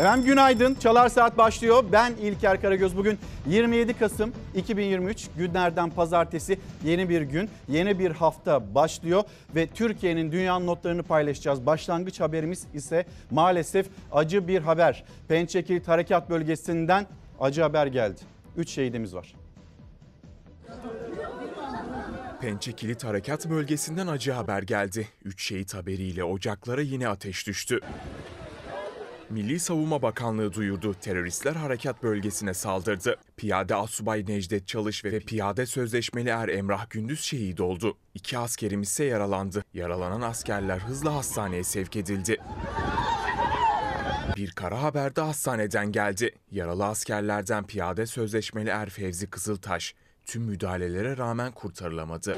Efendim 0.00 0.26
günaydın. 0.26 0.74
Çalar 0.74 1.08
Saat 1.08 1.38
başlıyor. 1.38 1.84
Ben 1.92 2.12
İlker 2.12 2.60
Karagöz. 2.60 2.96
Bugün 2.96 3.18
27 3.46 3.94
Kasım 3.94 4.32
2023 4.54 5.28
günlerden 5.36 5.90
pazartesi 5.90 6.58
yeni 6.84 7.08
bir 7.08 7.22
gün, 7.22 7.50
yeni 7.68 7.98
bir 7.98 8.10
hafta 8.10 8.74
başlıyor 8.74 9.22
ve 9.54 9.66
Türkiye'nin 9.66 10.32
dünyanın 10.32 10.66
notlarını 10.66 11.02
paylaşacağız. 11.02 11.66
Başlangıç 11.66 12.20
haberimiz 12.20 12.66
ise 12.74 13.06
maalesef 13.30 13.86
acı 14.12 14.48
bir 14.48 14.60
haber. 14.60 15.04
Pençekilit 15.28 15.88
Harekat 15.88 16.30
Bölgesi'nden 16.30 17.06
acı 17.40 17.62
haber 17.62 17.86
geldi. 17.86 18.20
3 18.56 18.70
şehidimiz 18.70 19.14
var. 19.14 19.34
Pençe 22.40 22.72
Kilit 22.72 23.04
Harekat 23.04 23.50
Bölgesi'nden 23.50 24.06
acı 24.06 24.32
haber 24.32 24.62
geldi. 24.62 25.08
Üç 25.24 25.42
şehit 25.42 25.74
haberiyle 25.74 26.24
ocaklara 26.24 26.80
yine 26.80 27.08
ateş 27.08 27.46
düştü. 27.46 27.80
Milli 29.30 29.60
Savunma 29.60 30.02
Bakanlığı 30.02 30.52
duyurdu. 30.52 30.94
Teröristler 30.94 31.52
harekat 31.52 32.02
bölgesine 32.02 32.54
saldırdı. 32.54 33.16
Piyade 33.36 33.74
Asubay 33.74 34.24
Necdet 34.28 34.68
Çalış 34.68 35.04
ve 35.04 35.20
Piyade 35.20 35.66
Sözleşmeli 35.66 36.28
Er 36.28 36.48
Emrah 36.48 36.90
Gündüz 36.90 37.20
şehit 37.20 37.60
oldu. 37.60 37.96
İki 38.14 38.38
askerimiz 38.38 38.88
ise 38.88 39.04
yaralandı. 39.04 39.64
Yaralanan 39.74 40.20
askerler 40.20 40.78
hızla 40.78 41.14
hastaneye 41.14 41.64
sevk 41.64 41.96
edildi. 41.96 42.36
Bir 44.36 44.50
kara 44.50 44.82
haber 44.82 45.16
de 45.16 45.20
hastaneden 45.20 45.92
geldi. 45.92 46.34
Yaralı 46.50 46.86
askerlerden 46.86 47.66
Piyade 47.66 48.06
Sözleşmeli 48.06 48.68
Er 48.68 48.90
Fevzi 48.90 49.26
Kızıltaş 49.30 49.94
tüm 50.26 50.42
müdahalelere 50.42 51.16
rağmen 51.16 51.52
kurtarılamadı. 51.52 52.36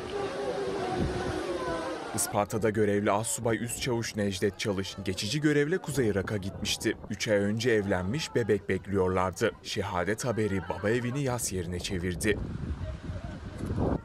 Isparta'da 2.14 2.70
görevli 2.70 3.10
Assubay 3.10 3.64
Üst 3.64 3.82
Çavuş 3.82 4.16
Necdet 4.16 4.58
Çalış 4.58 4.96
geçici 5.04 5.40
görevle 5.40 5.78
Kuzey 5.78 6.08
Irak'a 6.08 6.36
gitmişti. 6.36 6.96
3 7.10 7.28
ay 7.28 7.36
önce 7.36 7.70
evlenmiş 7.70 8.34
bebek 8.34 8.68
bekliyorlardı. 8.68 9.52
Şehadet 9.62 10.24
haberi 10.24 10.60
baba 10.68 10.90
evini 10.90 11.22
yas 11.22 11.52
yerine 11.52 11.80
çevirdi. 11.80 12.38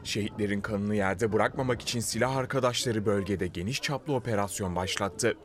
Şehitlerin 0.04 0.60
kanını 0.60 0.94
yerde 0.94 1.32
bırakmamak 1.32 1.82
için 1.82 2.00
silah 2.00 2.36
arkadaşları 2.36 3.06
bölgede 3.06 3.46
geniş 3.46 3.82
çaplı 3.82 4.14
operasyon 4.14 4.76
başlattı. 4.76 5.36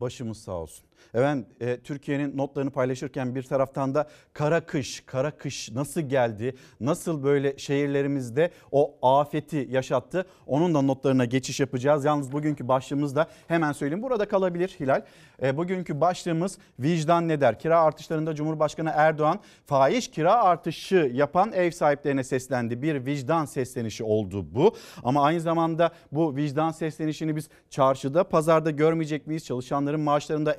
Başımız 0.00 0.38
sağ 0.38 0.52
olsun. 0.52 0.87
Efendim 1.18 1.46
e, 1.60 1.80
Türkiye'nin 1.80 2.36
notlarını 2.36 2.70
paylaşırken 2.70 3.34
bir 3.34 3.42
taraftan 3.42 3.94
da 3.94 4.08
kara 4.32 4.60
kış, 4.60 5.02
kara 5.06 5.30
kış 5.30 5.70
nasıl 5.70 6.00
geldi, 6.00 6.54
nasıl 6.80 7.22
böyle 7.24 7.58
şehirlerimizde 7.58 8.50
o 8.72 8.98
afeti 9.02 9.68
yaşattı 9.70 10.26
onun 10.46 10.74
da 10.74 10.82
notlarına 10.82 11.24
geçiş 11.24 11.60
yapacağız. 11.60 12.04
Yalnız 12.04 12.32
bugünkü 12.32 12.68
başlığımız 12.68 13.16
da 13.16 13.26
hemen 13.48 13.72
söyleyeyim 13.72 14.02
burada 14.02 14.28
kalabilir 14.28 14.76
Hilal. 14.80 15.02
E, 15.42 15.56
bugünkü 15.56 16.00
başlığımız 16.00 16.58
vicdan 16.80 17.28
ne 17.28 17.40
der? 17.40 17.58
Kira 17.58 17.80
artışlarında 17.80 18.34
Cumhurbaşkanı 18.34 18.92
Erdoğan 18.94 19.40
fahiş 19.66 20.10
kira 20.10 20.34
artışı 20.42 21.10
yapan 21.14 21.52
ev 21.52 21.70
sahiplerine 21.70 22.24
seslendi. 22.24 22.82
Bir 22.82 23.06
vicdan 23.06 23.44
seslenişi 23.44 24.04
oldu 24.04 24.46
bu. 24.54 24.74
Ama 25.04 25.22
aynı 25.22 25.40
zamanda 25.40 25.90
bu 26.12 26.36
vicdan 26.36 26.70
seslenişini 26.70 27.36
biz 27.36 27.48
çarşıda, 27.70 28.24
pazarda 28.24 28.70
görmeyecek 28.70 29.26
miyiz? 29.26 29.44
Çalışanların 29.44 30.00
maaşlarında, 30.00 30.52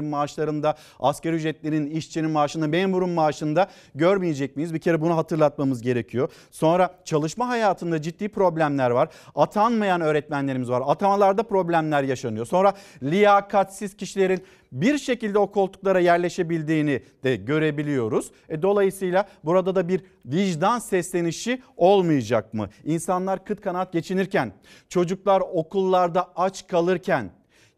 emeklerin 0.00 0.10
maaşlarında, 0.10 0.74
asgari 1.00 1.36
ücretlerin, 1.36 1.86
işçinin 1.86 2.30
maaşında, 2.30 2.66
memurun 2.68 3.10
maaşında 3.10 3.68
görmeyecek 3.94 4.56
miyiz? 4.56 4.74
Bir 4.74 4.78
kere 4.78 5.00
bunu 5.00 5.16
hatırlatmamız 5.16 5.82
gerekiyor. 5.82 6.30
Sonra 6.50 6.90
çalışma 7.04 7.48
hayatında 7.48 8.02
ciddi 8.02 8.28
problemler 8.28 8.90
var. 8.90 9.08
Atanmayan 9.34 10.00
öğretmenlerimiz 10.00 10.70
var. 10.70 10.82
Atamalarda 10.86 11.42
problemler 11.42 12.02
yaşanıyor. 12.02 12.46
Sonra 12.46 12.74
liyakatsiz 13.02 13.96
kişilerin 13.96 14.44
bir 14.72 14.98
şekilde 14.98 15.38
o 15.38 15.50
koltuklara 15.50 16.00
yerleşebildiğini 16.00 17.02
de 17.24 17.36
görebiliyoruz. 17.36 18.30
E, 18.48 18.62
dolayısıyla 18.62 19.28
burada 19.44 19.74
da 19.74 19.88
bir 19.88 20.00
vicdan 20.24 20.78
seslenişi 20.78 21.62
olmayacak 21.76 22.54
mı? 22.54 22.68
İnsanlar 22.84 23.44
kıt 23.44 23.60
kanaat 23.60 23.92
geçinirken, 23.92 24.52
çocuklar 24.88 25.40
okullarda 25.40 26.30
aç 26.36 26.66
kalırken 26.66 27.30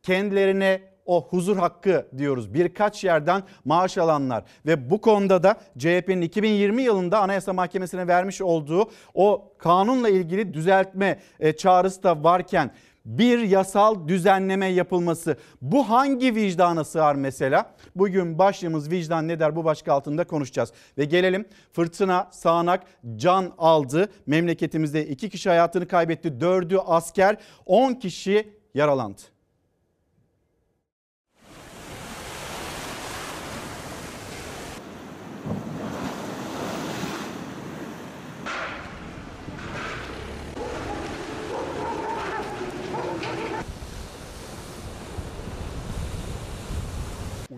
kendilerine 0.03 0.92
o 1.07 1.29
huzur 1.29 1.57
hakkı 1.57 2.07
diyoruz 2.19 2.55
birkaç 2.55 3.05
yerden 3.05 3.43
maaş 3.65 3.99
alanlar 3.99 4.45
ve 4.67 4.91
bu 4.91 5.01
konuda 5.01 5.43
da 5.43 5.55
CHP'nin 5.79 6.21
2020 6.21 6.83
yılında 6.83 7.21
Anayasa 7.21 7.53
Mahkemesi'ne 7.53 8.07
vermiş 8.09 8.43
olduğu 8.43 8.91
o 9.15 9.53
kanunla 9.59 10.09
ilgili 10.09 10.55
düzeltme 10.55 11.21
e, 11.41 11.53
çağrısı 11.53 12.03
da 12.03 12.25
varken 12.25 12.71
bir 13.05 13.39
yasal 13.39 14.09
düzenleme 14.09 14.67
yapılması 14.67 15.37
bu 15.63 15.91
hangi 15.91 16.35
vicdana 16.35 16.85
sığar 16.85 17.15
mesela? 17.15 17.75
Bugün 17.97 18.39
başlığımız 18.39 18.91
vicdan 18.91 19.29
ne 19.29 19.41
der 19.41 19.57
bu 19.57 19.65
başlık 19.65 19.89
altında 19.89 20.25
konuşacağız. 20.25 20.73
Ve 20.99 21.05
gelelim 21.05 21.49
fırtına 21.73 22.29
sağanak 22.33 22.83
can 23.17 23.53
aldı. 23.59 24.09
Memleketimizde 24.27 25.07
iki 25.07 25.31
kişi 25.31 25.49
hayatını 25.49 25.89
kaybetti. 25.89 26.41
Dördü 26.41 26.77
asker 26.87 27.37
10 27.67 27.95
kişi 27.95 28.53
yaralandı. 28.75 29.23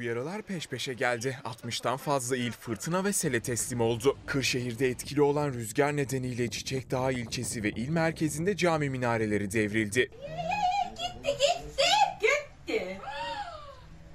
Uyarılar 0.04 0.42
peş 0.42 0.66
peşe 0.66 0.94
geldi. 0.94 1.38
60'tan 1.44 1.96
fazla 1.96 2.36
il 2.36 2.52
fırtına 2.52 3.04
ve 3.04 3.12
sele 3.12 3.40
teslim 3.40 3.80
oldu. 3.80 4.16
Kırşehir'de 4.26 4.88
etkili 4.88 5.22
olan 5.22 5.52
rüzgar 5.52 5.96
nedeniyle 5.96 6.48
Çiçekdağ 6.48 7.10
ilçesi 7.10 7.62
ve 7.62 7.70
il 7.70 7.88
merkezinde 7.88 8.56
cami 8.56 8.90
minareleri 8.90 9.52
devrildi. 9.52 10.00
Gitti 10.00 11.30
gitti. 11.30 11.53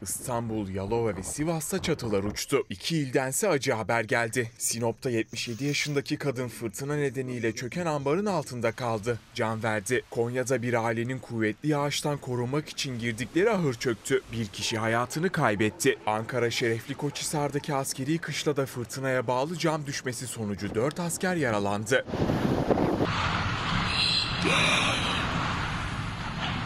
İstanbul, 0.01 0.69
Yalova 0.69 1.15
ve 1.15 1.23
Sivas'ta 1.23 1.81
çatılar 1.81 2.23
uçtu. 2.23 2.63
İki 2.69 2.97
ildense 2.97 3.49
acı 3.49 3.73
haber 3.73 4.03
geldi. 4.03 4.51
Sinop'ta 4.57 5.09
77 5.09 5.65
yaşındaki 5.65 6.17
kadın 6.17 6.47
fırtına 6.47 6.95
nedeniyle 6.95 7.51
çöken 7.51 7.85
ambarın 7.85 8.25
altında 8.25 8.71
kaldı. 8.71 9.19
Can 9.33 9.63
verdi. 9.63 10.01
Konya'da 10.09 10.61
bir 10.61 10.85
ailenin 10.85 11.19
kuvvetli 11.19 11.69
yağıştan 11.69 12.17
korunmak 12.17 12.69
için 12.69 12.99
girdikleri 12.99 13.51
ahır 13.51 13.73
çöktü. 13.73 14.21
Bir 14.31 14.45
kişi 14.45 14.77
hayatını 14.77 15.29
kaybetti. 15.29 15.97
Ankara 16.05 16.51
Şerefli 16.51 16.93
Koçhisar'daki 16.93 17.73
askeri 17.73 18.17
kışlada 18.17 18.65
fırtınaya 18.65 19.27
bağlı 19.27 19.57
cam 19.57 19.85
düşmesi 19.85 20.27
sonucu 20.27 20.75
4 20.75 20.99
asker 20.99 21.35
yaralandı. 21.35 22.05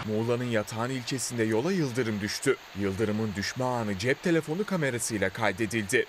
Muğla'nın 0.07 0.43
Yatağan 0.43 0.89
ilçesinde 0.89 1.43
yola 1.43 1.71
yıldırım 1.71 2.21
düştü. 2.21 2.55
Yıldırımın 2.79 3.29
düşme 3.35 3.65
anı 3.65 3.97
cep 3.97 4.23
telefonu 4.23 4.65
kamerasıyla 4.65 5.29
kaydedildi. 5.29 6.05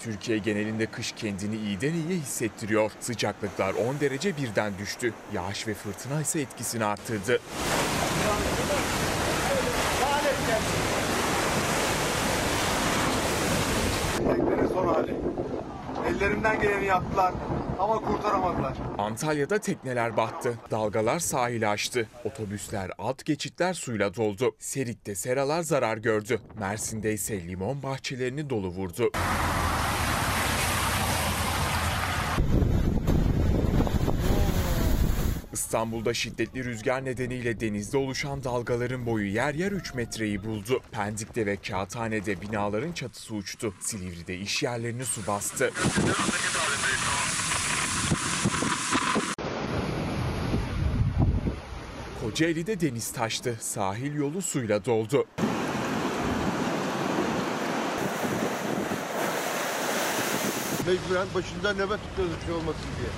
Türkiye 0.00 0.38
genelinde 0.38 0.86
kış 0.86 1.12
kendini 1.12 1.56
iyiden 1.56 1.92
iyiye 1.94 2.18
hissettiriyor. 2.20 2.90
Sıcaklıklar 3.00 3.74
10 3.74 4.00
derece 4.00 4.36
birden 4.36 4.72
düştü. 4.78 5.12
Yağış 5.34 5.66
ve 5.66 5.74
fırtına 5.74 6.20
ise 6.20 6.40
etkisini 6.40 6.84
arttırdı. 6.84 7.40
Teknenin 14.16 14.68
son 14.68 14.86
hali. 14.86 15.14
Ellerinden 16.18 16.60
geleni 16.60 16.84
yaptılar 16.84 17.34
ama 17.78 17.94
kurtaramadılar. 18.00 18.72
Antalya'da 18.98 19.58
tekneler 19.58 20.16
battı. 20.16 20.54
Dalgalar 20.70 21.18
sahili 21.18 21.68
aştı. 21.68 22.08
Otobüsler, 22.24 22.90
alt 22.98 23.24
geçitler 23.24 23.74
suyla 23.74 24.14
doldu. 24.14 24.56
Serik'te 24.58 25.14
seralar 25.14 25.62
zarar 25.62 25.96
gördü. 25.96 26.40
Mersin'de 26.60 27.12
ise 27.12 27.48
limon 27.48 27.82
bahçelerini 27.82 28.50
dolu 28.50 28.68
vurdu. 28.68 29.10
İstanbul'da 35.58 36.14
şiddetli 36.14 36.64
rüzgar 36.64 37.04
nedeniyle 37.04 37.60
denizde 37.60 37.96
oluşan 37.96 38.44
dalgaların 38.44 39.06
boyu 39.06 39.32
yer 39.32 39.54
yer 39.54 39.72
3 39.72 39.94
metreyi 39.94 40.44
buldu. 40.44 40.80
Pendik'te 40.92 41.46
ve 41.46 41.56
Kağıthane'de 41.56 42.40
binaların 42.40 42.92
çatısı 42.92 43.34
uçtu. 43.34 43.74
Silivri'de 43.80 44.38
iş 44.38 44.62
yerlerini 44.62 45.04
su 45.04 45.26
bastı. 45.26 45.70
Kocaeli'de 52.22 52.80
deniz 52.80 53.12
taştı. 53.12 53.56
Sahil 53.60 54.14
yolu 54.14 54.42
suyla 54.42 54.84
doldu. 54.84 55.26
Mecburen 60.86 61.26
başından 61.34 61.76
nöbet 61.76 62.00
tutuyoruz 62.02 62.36
bir 62.40 62.46
şey 62.46 62.54
olmasın 62.54 62.88
diye. 63.00 63.10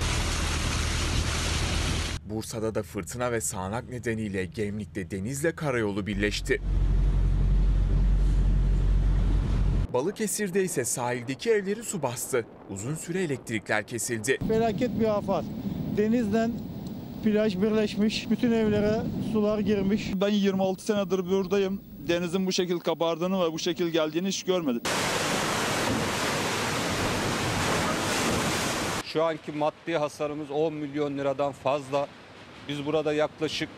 Bursa'da 2.31 2.75
da 2.75 2.83
fırtına 2.83 3.31
ve 3.31 3.41
sağanak 3.41 3.89
nedeniyle 3.89 4.45
Gemlik'te 4.45 5.11
denizle 5.11 5.55
karayolu 5.55 6.07
birleşti. 6.07 6.61
Balıkesir'de 9.93 10.63
ise 10.63 10.85
sahildeki 10.85 11.51
evleri 11.51 11.83
su 11.83 12.01
bastı. 12.01 12.45
Uzun 12.69 12.95
süre 12.95 13.23
elektrikler 13.23 13.87
kesildi. 13.87 14.37
Felaket 14.47 14.99
bir 14.99 15.17
afet. 15.17 15.51
Denizden 15.97 16.51
plaj 17.23 17.61
birleşmiş. 17.61 18.29
Bütün 18.29 18.51
evlere 18.51 19.01
sular 19.31 19.59
girmiş. 19.59 20.11
Ben 20.15 20.29
26 20.29 20.85
senedir 20.85 21.19
buradayım. 21.25 21.81
Denizin 22.07 22.47
bu 22.47 22.51
şekil 22.51 22.79
kabardığını 22.79 23.45
ve 23.45 23.53
bu 23.53 23.59
şekil 23.59 23.87
geldiğini 23.87 24.27
hiç 24.27 24.43
görmedim. 24.43 24.81
Şu 29.05 29.23
anki 29.23 29.51
maddi 29.51 29.97
hasarımız 29.97 30.51
10 30.51 30.73
milyon 30.73 31.17
liradan 31.17 31.51
fazla. 31.51 32.07
Biz 32.67 32.85
burada 32.85 33.13
yaklaşık 33.13 33.69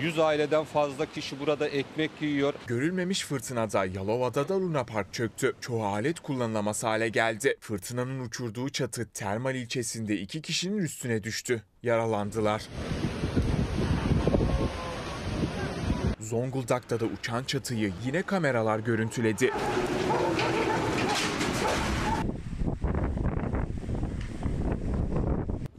100 0.00 0.18
aileden 0.18 0.64
fazla 0.64 1.06
kişi 1.06 1.40
burada 1.40 1.68
ekmek 1.68 2.10
yiyor. 2.20 2.54
Görülmemiş 2.66 3.24
fırtınada 3.24 3.84
Yalova'da 3.84 4.48
da 4.48 4.60
Luna 4.60 4.84
Park 4.84 5.12
çöktü. 5.12 5.54
Çoğu 5.60 5.84
alet 5.84 6.20
kullanılamaz 6.20 6.84
hale 6.84 7.08
geldi. 7.08 7.56
Fırtınanın 7.60 8.20
uçurduğu 8.20 8.68
çatı 8.68 9.08
Termal 9.10 9.54
ilçesinde 9.54 10.16
iki 10.16 10.42
kişinin 10.42 10.78
üstüne 10.78 11.22
düştü. 11.22 11.62
Yaralandılar. 11.82 12.62
Zonguldak'ta 16.20 17.00
da 17.00 17.04
uçan 17.04 17.44
çatıyı 17.44 17.92
yine 18.06 18.22
kameralar 18.22 18.78
görüntüledi. 18.78 19.50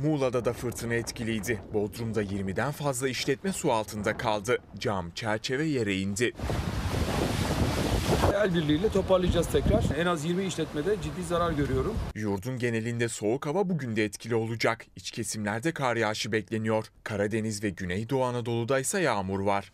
Muğla'da 0.04 0.46
da 0.46 0.54
fırtına 0.54 0.94
etkiliydi. 0.94 1.62
Bodrum'da 1.74 2.24
20'den 2.24 2.72
fazla 2.72 3.10
işletme 3.10 3.54
su 3.54 3.72
altında 3.72 4.18
kaldı. 4.18 4.58
Cam, 4.80 5.12
çerçeve 5.12 5.66
yere 5.66 5.98
indi. 5.98 6.32
El 8.36 8.54
birliğiyle 8.54 8.90
toparlayacağız 8.90 9.48
tekrar. 9.48 9.84
En 9.98 10.06
az 10.06 10.26
20 10.26 10.46
işletmede 10.46 10.96
ciddi 11.02 11.24
zarar 11.24 11.52
görüyorum. 11.52 11.94
Yurdun 12.16 12.58
genelinde 12.58 13.08
soğuk 13.08 13.46
hava 13.46 13.70
bugün 13.70 13.96
de 13.96 14.04
etkili 14.06 14.36
olacak. 14.36 14.86
İç 14.96 15.12
kesimlerde 15.12 15.72
kar 15.72 15.96
yağışı 15.96 16.32
bekleniyor. 16.32 16.86
Karadeniz 17.04 17.64
ve 17.64 17.70
Güneydoğu 17.70 18.24
Anadolu'da 18.24 18.80
ise 18.80 19.02
yağmur 19.02 19.40
var. 19.40 19.72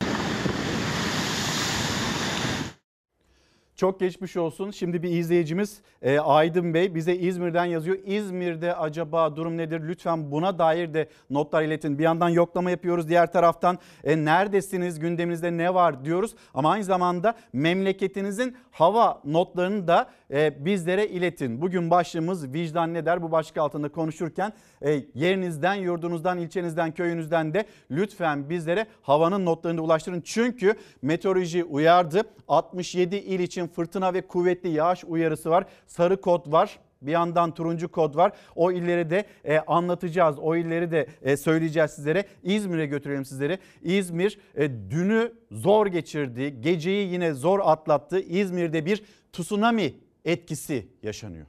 Çok 3.78 4.00
geçmiş 4.00 4.38
olsun. 4.38 4.72
Şimdi 4.72 5.04
bir 5.04 5.10
izleyicimiz 5.10 5.82
e, 6.02 6.20
Aydın 6.20 6.74
Bey 6.74 6.96
bize 6.96 7.16
İzmir'den 7.16 7.66
yazıyor. 7.66 7.98
İzmir'de 8.06 8.76
acaba 8.76 9.36
durum 9.36 9.58
nedir? 9.58 9.82
Lütfen 9.88 10.32
buna 10.32 10.60
dair 10.60 10.94
de 10.94 11.10
notlar 11.30 11.64
iletin. 11.64 12.00
Bir 12.00 12.04
yandan 12.04 12.30
yoklama 12.30 12.72
yapıyoruz. 12.72 13.10
Diğer 13.10 13.32
taraftan 13.32 13.80
e, 14.04 14.26
neredesiniz? 14.26 15.00
Gündeminizde 15.00 15.58
ne 15.58 15.74
var 15.74 16.06
diyoruz. 16.06 16.36
Ama 16.54 16.72
aynı 16.72 16.84
zamanda 16.84 17.34
memleketinizin 17.54 18.58
hava 18.72 19.22
notlarını 19.26 19.88
da 19.88 20.10
e, 20.32 20.66
bizlere 20.66 21.08
iletin. 21.08 21.62
Bugün 21.62 21.90
başlığımız 21.90 22.54
vicdan 22.54 22.94
ne 22.94 23.06
der? 23.06 23.22
Bu 23.22 23.32
başlık 23.32 23.58
altında 23.58 23.90
konuşurken 23.90 24.54
e, 24.82 25.04
yerinizden, 25.14 25.76
yurdunuzdan, 25.76 26.38
ilçenizden, 26.38 26.92
köyünüzden 26.92 27.54
de 27.54 27.66
lütfen 27.92 28.50
bizlere 28.50 28.88
havanın 29.02 29.46
notlarını 29.46 29.78
da 29.78 29.82
ulaştırın. 29.82 30.22
Çünkü 30.22 30.76
meteoroloji 31.02 31.64
uyardı. 31.64 32.22
67 32.48 33.16
il 33.16 33.40
için 33.40 33.67
fırtına 33.68 34.14
ve 34.14 34.22
kuvvetli 34.22 34.70
yağış 34.70 35.04
uyarısı 35.04 35.50
var. 35.50 35.66
Sarı 35.88 36.22
kod 36.22 36.52
var. 36.52 36.80
Bir 37.02 37.12
yandan 37.12 37.54
turuncu 37.54 37.92
kod 37.92 38.16
var. 38.16 38.32
O 38.56 38.72
illeri 38.72 39.10
de 39.10 39.26
e, 39.46 39.60
anlatacağız. 39.60 40.40
O 40.40 40.56
illeri 40.56 40.92
de 40.92 41.08
e, 41.22 41.38
söyleyeceğiz 41.38 41.92
sizlere. 41.92 42.26
İzmir'e 42.44 42.86
götürelim 42.86 43.26
sizleri. 43.26 43.60
İzmir 43.82 44.40
e, 44.56 44.70
dünü 44.70 45.34
zor 45.52 45.88
geçirdi. 45.88 46.62
Geceyi 46.62 47.14
yine 47.14 47.34
zor 47.34 47.60
atlattı. 47.64 48.20
İzmir'de 48.20 48.86
bir 48.86 49.04
tsunami 49.34 49.94
etkisi 50.26 50.88
yaşanıyor. 51.04 51.46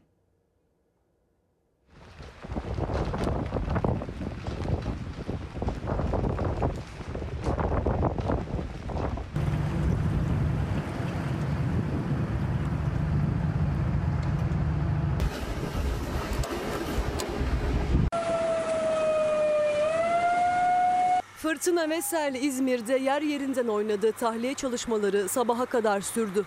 Fırtına 21.58 21.90
ve 21.90 22.02
sel 22.02 22.34
İzmir'de 22.34 22.96
yer 22.98 23.22
yerinden 23.22 23.66
oynadı. 23.66 24.12
Tahliye 24.12 24.54
çalışmaları 24.54 25.28
sabaha 25.28 25.66
kadar 25.66 26.00
sürdü. 26.00 26.46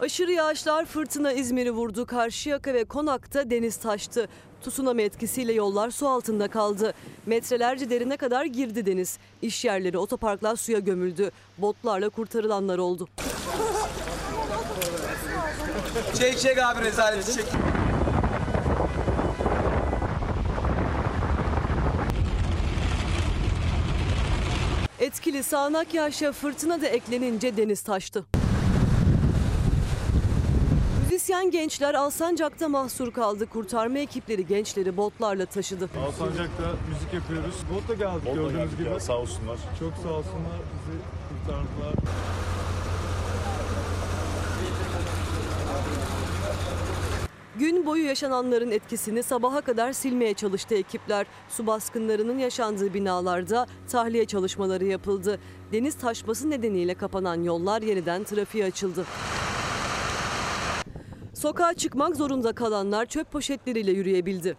Aşırı 0.00 0.32
yağışlar 0.32 0.84
fırtına 0.84 1.32
İzmir'i 1.32 1.70
vurdu. 1.70 2.06
Karşıyaka 2.06 2.74
ve 2.74 2.84
Konak'ta 2.84 3.50
deniz 3.50 3.76
taştı. 3.76 4.28
Tsunami 4.62 5.02
etkisiyle 5.02 5.52
yollar 5.52 5.90
su 5.90 6.08
altında 6.08 6.48
kaldı. 6.48 6.94
Metrelerce 7.26 7.90
derine 7.90 8.16
kadar 8.16 8.44
girdi 8.44 8.86
deniz. 8.86 9.18
İş 9.42 9.64
yerleri, 9.64 9.98
otoparklar 9.98 10.56
suya 10.56 10.78
gömüldü. 10.78 11.30
Botlarla 11.58 12.08
kurtarılanlar 12.08 12.78
oldu. 12.78 13.08
Çek 16.18 16.38
çek 16.38 16.58
abi 16.58 16.84
rezaleti 16.84 17.32
çek. 17.32 17.46
Etkili 25.00 25.42
sağanak 25.42 25.94
yağışa 25.94 26.32
fırtına 26.32 26.80
da 26.82 26.86
eklenince 26.86 27.56
deniz 27.56 27.82
taştı. 27.82 28.24
Müzisyen 31.02 31.50
gençler 31.50 31.94
Alsancak'ta 31.94 32.68
mahsur 32.68 33.12
kaldı. 33.12 33.46
Kurtarma 33.46 33.98
ekipleri 33.98 34.46
gençleri 34.46 34.96
botlarla 34.96 35.46
taşıdı. 35.46 35.88
Alsancak'ta 36.06 36.72
müzik 36.90 37.14
yapıyoruz. 37.14 37.54
Botla 37.74 37.94
geldik 37.94 38.34
gördüğünüz 38.34 38.76
gibi. 38.76 39.00
sağ 39.00 39.18
olsunlar. 39.18 39.58
Çok 39.78 39.92
sağ 40.02 40.08
olsunlar 40.08 40.58
bizi 40.72 40.98
kurtardılar. 41.28 41.94
Gün 47.60 47.86
boyu 47.86 48.04
yaşananların 48.04 48.70
etkisini 48.70 49.22
sabaha 49.22 49.60
kadar 49.60 49.92
silmeye 49.92 50.34
çalıştı 50.34 50.74
ekipler. 50.74 51.26
Su 51.48 51.66
baskınlarının 51.66 52.38
yaşandığı 52.38 52.94
binalarda 52.94 53.66
tahliye 53.90 54.24
çalışmaları 54.24 54.84
yapıldı. 54.84 55.38
Deniz 55.72 55.94
taşması 55.94 56.50
nedeniyle 56.50 56.94
kapanan 56.94 57.42
yollar 57.42 57.82
yeniden 57.82 58.24
trafiğe 58.24 58.64
açıldı. 58.64 59.06
Sokağa 61.34 61.74
çıkmak 61.74 62.16
zorunda 62.16 62.52
kalanlar 62.52 63.06
çöp 63.06 63.32
poşetleriyle 63.32 63.92
yürüyebildi. 63.92 64.56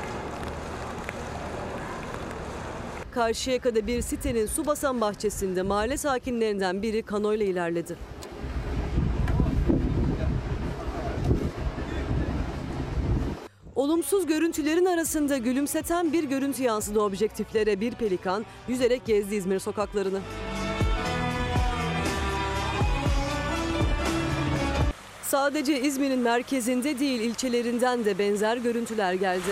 Karşıyaka'da 3.12 3.88
bir 3.88 4.02
sitenin 4.02 4.46
su 4.46 4.66
basan 4.66 5.02
bahçesinde 5.02 5.62
mahalle 5.62 5.98
sakinlerinden 5.98 6.82
biri 6.82 7.04
kanoyla 7.04 7.46
ilerledi. 7.46 7.96
Olumsuz 13.82 14.26
görüntülerin 14.28 14.86
arasında 14.86 15.38
gülümseten 15.38 16.14
bir 16.14 16.24
görüntü 16.24 16.64
yansıdı 16.64 17.02
objektiflere. 17.02 17.80
Bir 17.80 17.92
pelikan 17.92 18.46
yüzerek 18.68 19.06
gezdi 19.06 19.36
İzmir 19.36 19.60
sokaklarını. 19.60 20.20
Sadece 25.24 25.82
İzmir'in 25.82 26.20
merkezinde 26.20 27.00
değil 27.00 27.22
ilçelerinden 27.22 28.06
de 28.06 28.20
benzer 28.20 28.58
görüntüler 28.58 29.14
geldi. 29.14 29.52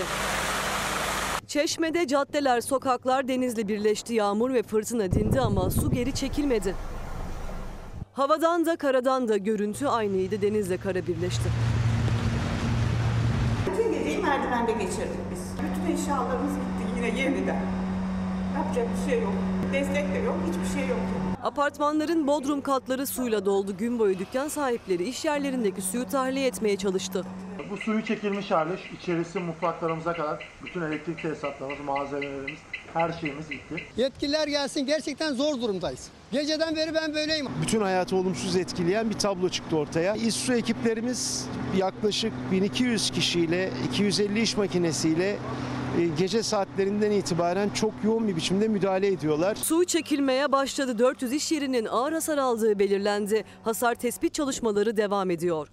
Çeşme'de 1.48 2.08
caddeler, 2.08 2.62
sokaklar 2.62 3.28
denizle 3.28 3.68
birleşti. 3.68 4.14
Yağmur 4.14 4.54
ve 4.54 4.64
fırtına 4.64 5.12
dindi 5.12 5.40
ama 5.40 5.70
su 5.70 5.92
geri 5.92 6.16
çekilmedi. 6.16 6.76
Havadan 8.14 8.66
da 8.66 8.76
karadan 8.76 9.28
da 9.28 9.38
görüntü 9.38 9.86
aynıydı. 9.86 10.42
Denizle 10.42 10.78
kara 10.78 11.08
birleşti. 11.08 11.79
Geceyi 14.20 14.38
merdivende 14.38 14.72
geçirdik 14.72 15.20
biz. 15.32 15.54
Bütün 15.54 15.96
eşyalarımız 15.96 16.54
gitti 16.54 16.94
yine 16.98 17.20
yeniden. 17.20 17.62
Yapacak 18.56 18.88
bir 18.96 19.12
şey 19.12 19.22
yok. 19.22 19.34
Destek 19.74 20.14
de 20.14 20.18
yok, 20.18 20.36
hiçbir 20.48 20.80
şey 20.80 20.90
yok. 20.90 21.00
Apartmanların 21.44 22.28
bodrum 22.28 22.62
katları 22.62 23.08
suyla 23.08 23.46
doldu. 23.46 23.78
Gün 23.78 24.00
boyu 24.00 24.20
dükkan 24.20 24.48
sahipleri 24.48 25.04
iş 25.04 25.26
yerlerindeki 25.26 25.82
suyu 25.82 26.06
tahliye 26.06 26.48
etmeye 26.48 26.78
çalıştı. 26.78 27.26
Bu 27.72 27.78
suyu 27.78 28.06
çekilmiş 28.06 28.52
hali, 28.52 28.72
içerisi 29.02 29.40
mutfaklarımıza 29.40 30.14
kadar 30.14 30.50
bütün 30.66 30.82
elektrik 30.82 31.22
tesisatlarımız, 31.22 31.80
malzemelerimiz, 31.86 32.60
her 32.93 33.12
şeyimiz 33.22 33.50
gitti. 33.50 33.84
Yetkililer 33.98 34.48
gelsin 34.48 34.86
gerçekten 34.86 35.34
zor 35.34 35.62
durumdayız. 35.62 36.08
Geceden 36.31 36.75
beri 36.75 36.93
ben 36.93 37.13
böyleyim. 37.13 37.48
Bütün 37.62 37.81
hayatı 37.81 38.15
olumsuz 38.15 38.55
etkileyen 38.55 39.10
bir 39.10 39.15
tablo 39.15 39.50
çıktı 39.50 39.77
ortaya. 39.77 40.15
İSSU 40.15 40.53
ekiplerimiz 40.53 41.46
yaklaşık 41.77 42.34
1200 42.51 43.10
kişiyle, 43.10 43.72
250 43.89 44.41
iş 44.41 44.58
makinesiyle 44.58 45.38
e, 46.00 46.05
gece 46.17 46.43
saatlerinden 46.43 47.12
itibaren 47.12 47.69
çok 47.69 47.93
yoğun 48.03 48.27
bir 48.27 48.36
biçimde 48.36 48.67
müdahale 48.67 49.08
ediyorlar. 49.08 49.55
Su 49.55 49.86
çekilmeye 49.86 50.51
başladı. 50.51 51.00
400 51.00 51.34
iş 51.34 51.51
yerinin 51.51 51.86
ağır 51.86 52.13
hasar 52.13 52.38
aldığı 52.38 52.79
belirlendi. 52.79 53.43
Hasar 53.63 53.96
tespit 53.96 54.34
çalışmaları 54.34 54.98
devam 54.98 55.29
ediyor. 55.31 55.67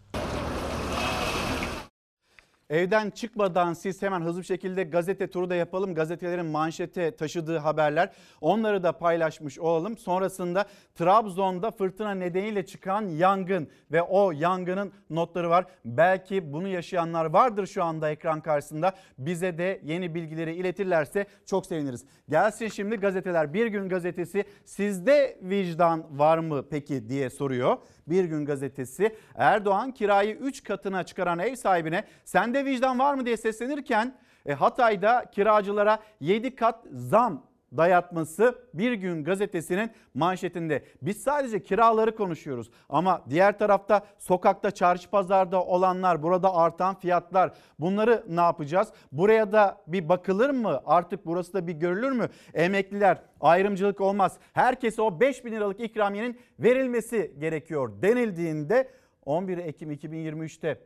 Evden 2.71 3.11
çıkmadan 3.11 3.73
siz 3.73 4.03
hemen 4.03 4.21
hızlı 4.21 4.41
bir 4.41 4.47
şekilde 4.47 4.85
gazete 4.85 5.27
turu 5.31 5.51
da 5.51 5.55
yapalım. 5.55 5.95
Gazetelerin 5.95 6.47
manşete 6.47 7.17
taşıdığı 7.17 7.59
haberler 7.59 8.11
onları 8.41 8.83
da 8.83 8.93
paylaşmış 8.93 9.59
olalım. 9.59 9.99
Sonrasında 9.99 10.67
Trabzon'da 10.95 11.71
fırtına 11.71 12.15
nedeniyle 12.15 12.67
çıkan 12.67 13.03
yangın 13.03 13.69
ve 13.93 14.03
o 14.03 14.33
yangının 14.33 14.93
notları 15.11 15.51
var. 15.51 15.67
Belki 15.85 16.53
bunu 16.53 16.69
yaşayanlar 16.69 17.25
vardır 17.25 17.67
şu 17.67 17.85
anda 17.85 18.11
ekran 18.11 18.41
karşısında. 18.41 18.95
Bize 19.19 19.59
de 19.59 19.81
yeni 19.85 20.15
bilgileri 20.15 20.55
iletirlerse 20.55 21.27
çok 21.47 21.67
seviniriz. 21.67 22.05
Gelsin 22.29 22.69
şimdi 22.69 22.97
gazeteler. 22.97 23.55
Bir 23.55 23.67
gün 23.67 23.89
gazetesi 23.89 24.45
sizde 24.65 25.39
vicdan 25.43 26.19
var 26.19 26.39
mı 26.39 26.65
peki 26.71 27.09
diye 27.09 27.31
soruyor. 27.31 27.77
Bir 28.09 28.25
gün 28.25 28.47
gazetesi 28.47 29.17
Erdoğan 29.35 29.93
kirayı 29.93 30.35
3 30.37 30.65
katına 30.65 31.05
çıkaran 31.05 31.39
ev 31.39 31.55
sahibine 31.57 32.05
sende 32.25 32.65
vicdan 32.65 32.99
var 32.99 33.15
mı? 33.15 33.27
diye 33.27 33.37
seslenirken 33.37 34.19
e, 34.47 34.53
Hatay'da 34.53 35.25
kiracılara 35.31 35.99
7 36.21 36.55
kat 36.55 36.85
zam 36.93 37.47
dayatması 37.77 38.59
bir 38.75 38.93
gün 38.93 39.25
gazetesinin 39.25 39.91
manşetinde. 40.15 40.85
Biz 41.03 41.23
sadece 41.23 41.63
kiraları 41.63 42.17
konuşuyoruz 42.17 42.71
ama 42.89 43.23
diğer 43.31 43.59
tarafta 43.59 44.07
sokakta 44.19 44.71
çarşı 44.71 45.11
pazarda 45.11 45.65
olanlar 45.65 46.23
burada 46.23 46.55
artan 46.55 46.95
fiyatlar 46.95 47.53
bunları 47.79 48.25
ne 48.29 48.41
yapacağız? 48.41 48.89
Buraya 49.13 49.53
da 49.53 49.79
bir 49.87 50.09
bakılır 50.09 50.51
mı? 50.51 50.81
Artık 50.87 51.27
burası 51.27 51.53
da 51.53 51.67
bir 51.67 51.73
görülür 51.73 52.13
mü? 52.13 52.29
Emekliler 52.55 53.23
ayrımcılık 53.41 54.01
olmaz. 54.01 54.37
Herkese 54.53 55.03
o 55.03 55.21
5 55.21 55.45
bin 55.45 55.53
liralık 55.53 55.81
ikramiyenin 55.81 56.41
verilmesi 56.59 57.35
gerekiyor 57.39 58.03
denildiğinde 58.03 58.91
11 59.25 59.59
Ekim 59.59 59.93
2023'te 59.93 60.81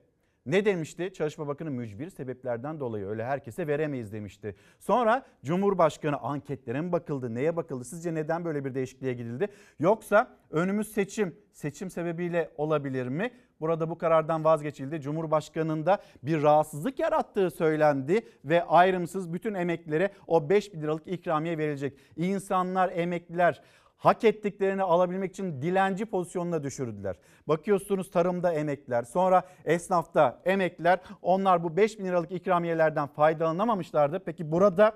ne 0.46 0.64
demişti? 0.64 1.10
Çalışma 1.14 1.48
Bakanı 1.48 1.70
mücbir 1.70 2.10
sebeplerden 2.10 2.80
dolayı 2.80 3.06
öyle 3.06 3.24
herkese 3.24 3.66
veremeyiz 3.66 4.12
demişti. 4.12 4.54
Sonra 4.78 5.26
Cumhurbaşkanı 5.44 6.16
anketlere 6.16 6.80
mi 6.80 6.92
bakıldı? 6.92 7.34
Neye 7.34 7.56
bakıldı? 7.56 7.84
Sizce 7.84 8.14
neden 8.14 8.44
böyle 8.44 8.64
bir 8.64 8.74
değişikliğe 8.74 9.12
gidildi? 9.12 9.48
Yoksa 9.78 10.36
önümüz 10.50 10.92
seçim, 10.92 11.36
seçim 11.52 11.90
sebebiyle 11.90 12.50
olabilir 12.56 13.08
mi? 13.08 13.30
Burada 13.60 13.90
bu 13.90 13.98
karardan 13.98 14.44
vazgeçildi. 14.44 15.00
Cumhurbaşkanında 15.00 15.98
bir 16.22 16.42
rahatsızlık 16.42 16.98
yarattığı 16.98 17.50
söylendi 17.50 18.26
ve 18.44 18.64
ayrımsız 18.64 19.32
bütün 19.32 19.54
emeklilere 19.54 20.10
o 20.26 20.50
5 20.50 20.74
bin 20.74 20.82
liralık 20.82 21.06
ikramiye 21.06 21.58
verilecek. 21.58 21.98
İnsanlar, 22.16 22.92
emekliler 22.94 23.62
hak 24.00 24.24
ettiklerini 24.24 24.82
alabilmek 24.82 25.30
için 25.30 25.62
dilenci 25.62 26.06
pozisyonuna 26.06 26.62
düşürdüler. 26.62 27.16
Bakıyorsunuz 27.48 28.10
tarımda 28.10 28.52
emekliler, 28.52 29.02
sonra 29.02 29.42
esnafta 29.64 30.42
emekliler 30.44 31.00
onlar 31.22 31.64
bu 31.64 31.76
5 31.76 31.98
bin 31.98 32.04
liralık 32.04 32.32
ikramiyelerden 32.32 33.06
faydalanamamışlardı. 33.06 34.18
Peki 34.24 34.52
burada 34.52 34.92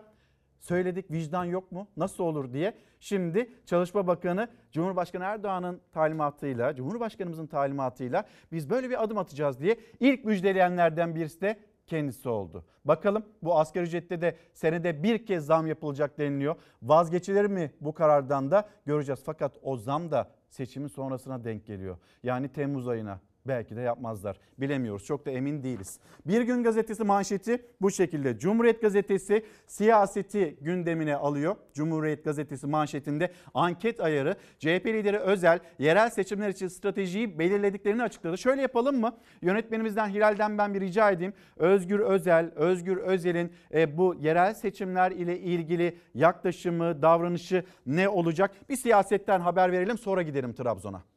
söyledik 0.60 1.10
vicdan 1.10 1.44
yok 1.44 1.72
mu? 1.72 1.88
Nasıl 1.96 2.24
olur 2.24 2.52
diye. 2.52 2.74
Şimdi 3.00 3.50
Çalışma 3.66 4.06
Bakanı 4.06 4.48
Cumhurbaşkanı 4.72 5.24
Erdoğan'ın 5.24 5.80
talimatıyla, 5.92 6.74
Cumhurbaşkanımızın 6.74 7.46
talimatıyla 7.46 8.24
biz 8.52 8.70
böyle 8.70 8.90
bir 8.90 9.02
adım 9.02 9.18
atacağız 9.18 9.60
diye 9.60 9.76
ilk 10.00 10.24
müjdeleyenlerden 10.24 11.14
birisi 11.14 11.40
de 11.40 11.56
kendisi 11.86 12.28
oldu. 12.28 12.64
Bakalım 12.84 13.24
bu 13.42 13.58
asgari 13.58 13.84
ücrette 13.84 14.20
de 14.20 14.36
senede 14.52 15.02
bir 15.02 15.26
kez 15.26 15.46
zam 15.46 15.66
yapılacak 15.66 16.18
deniliyor. 16.18 16.56
Vazgeçilir 16.82 17.44
mi 17.44 17.72
bu 17.80 17.94
karardan 17.94 18.50
da 18.50 18.68
göreceğiz. 18.86 19.22
Fakat 19.24 19.56
o 19.62 19.76
zam 19.76 20.10
da 20.10 20.30
seçimin 20.48 20.88
sonrasına 20.88 21.44
denk 21.44 21.66
geliyor. 21.66 21.98
Yani 22.22 22.48
Temmuz 22.48 22.88
ayına 22.88 23.20
belki 23.46 23.76
de 23.76 23.80
yapmazlar. 23.80 24.38
Bilemiyoruz. 24.58 25.04
Çok 25.04 25.26
da 25.26 25.30
emin 25.30 25.62
değiliz. 25.62 25.98
Bir 26.26 26.40
gün 26.40 26.62
gazetesi 26.62 27.04
manşeti 27.04 27.62
bu 27.80 27.90
şekilde. 27.90 28.38
Cumhuriyet 28.38 28.82
gazetesi 28.82 29.44
siyaseti 29.66 30.56
gündemine 30.60 31.16
alıyor. 31.16 31.56
Cumhuriyet 31.74 32.24
gazetesi 32.24 32.66
manşetinde 32.66 33.32
anket 33.54 34.00
ayarı 34.00 34.36
CHP 34.58 34.86
lideri 34.86 35.18
Özel 35.18 35.58
yerel 35.78 36.10
seçimler 36.10 36.48
için 36.48 36.68
stratejiyi 36.68 37.38
belirlediklerini 37.38 38.02
açıkladı. 38.02 38.38
Şöyle 38.38 38.62
yapalım 38.62 39.00
mı? 39.00 39.16
Yönetmenimizden 39.42 40.08
Hilal'den 40.08 40.58
ben 40.58 40.74
bir 40.74 40.80
rica 40.80 41.10
edeyim. 41.10 41.32
Özgür 41.56 42.00
Özel, 42.00 42.50
Özgür 42.54 42.96
Özel'in 42.96 43.52
e, 43.74 43.96
bu 43.96 44.14
yerel 44.14 44.54
seçimler 44.54 45.10
ile 45.10 45.38
ilgili 45.38 45.98
yaklaşımı, 46.14 47.02
davranışı 47.02 47.64
ne 47.86 48.08
olacak? 48.08 48.50
Bir 48.68 48.76
siyasetten 48.76 49.40
haber 49.40 49.72
verelim 49.72 49.98
sonra 49.98 50.22
gidelim 50.22 50.52
Trabzon'a. 50.52 51.13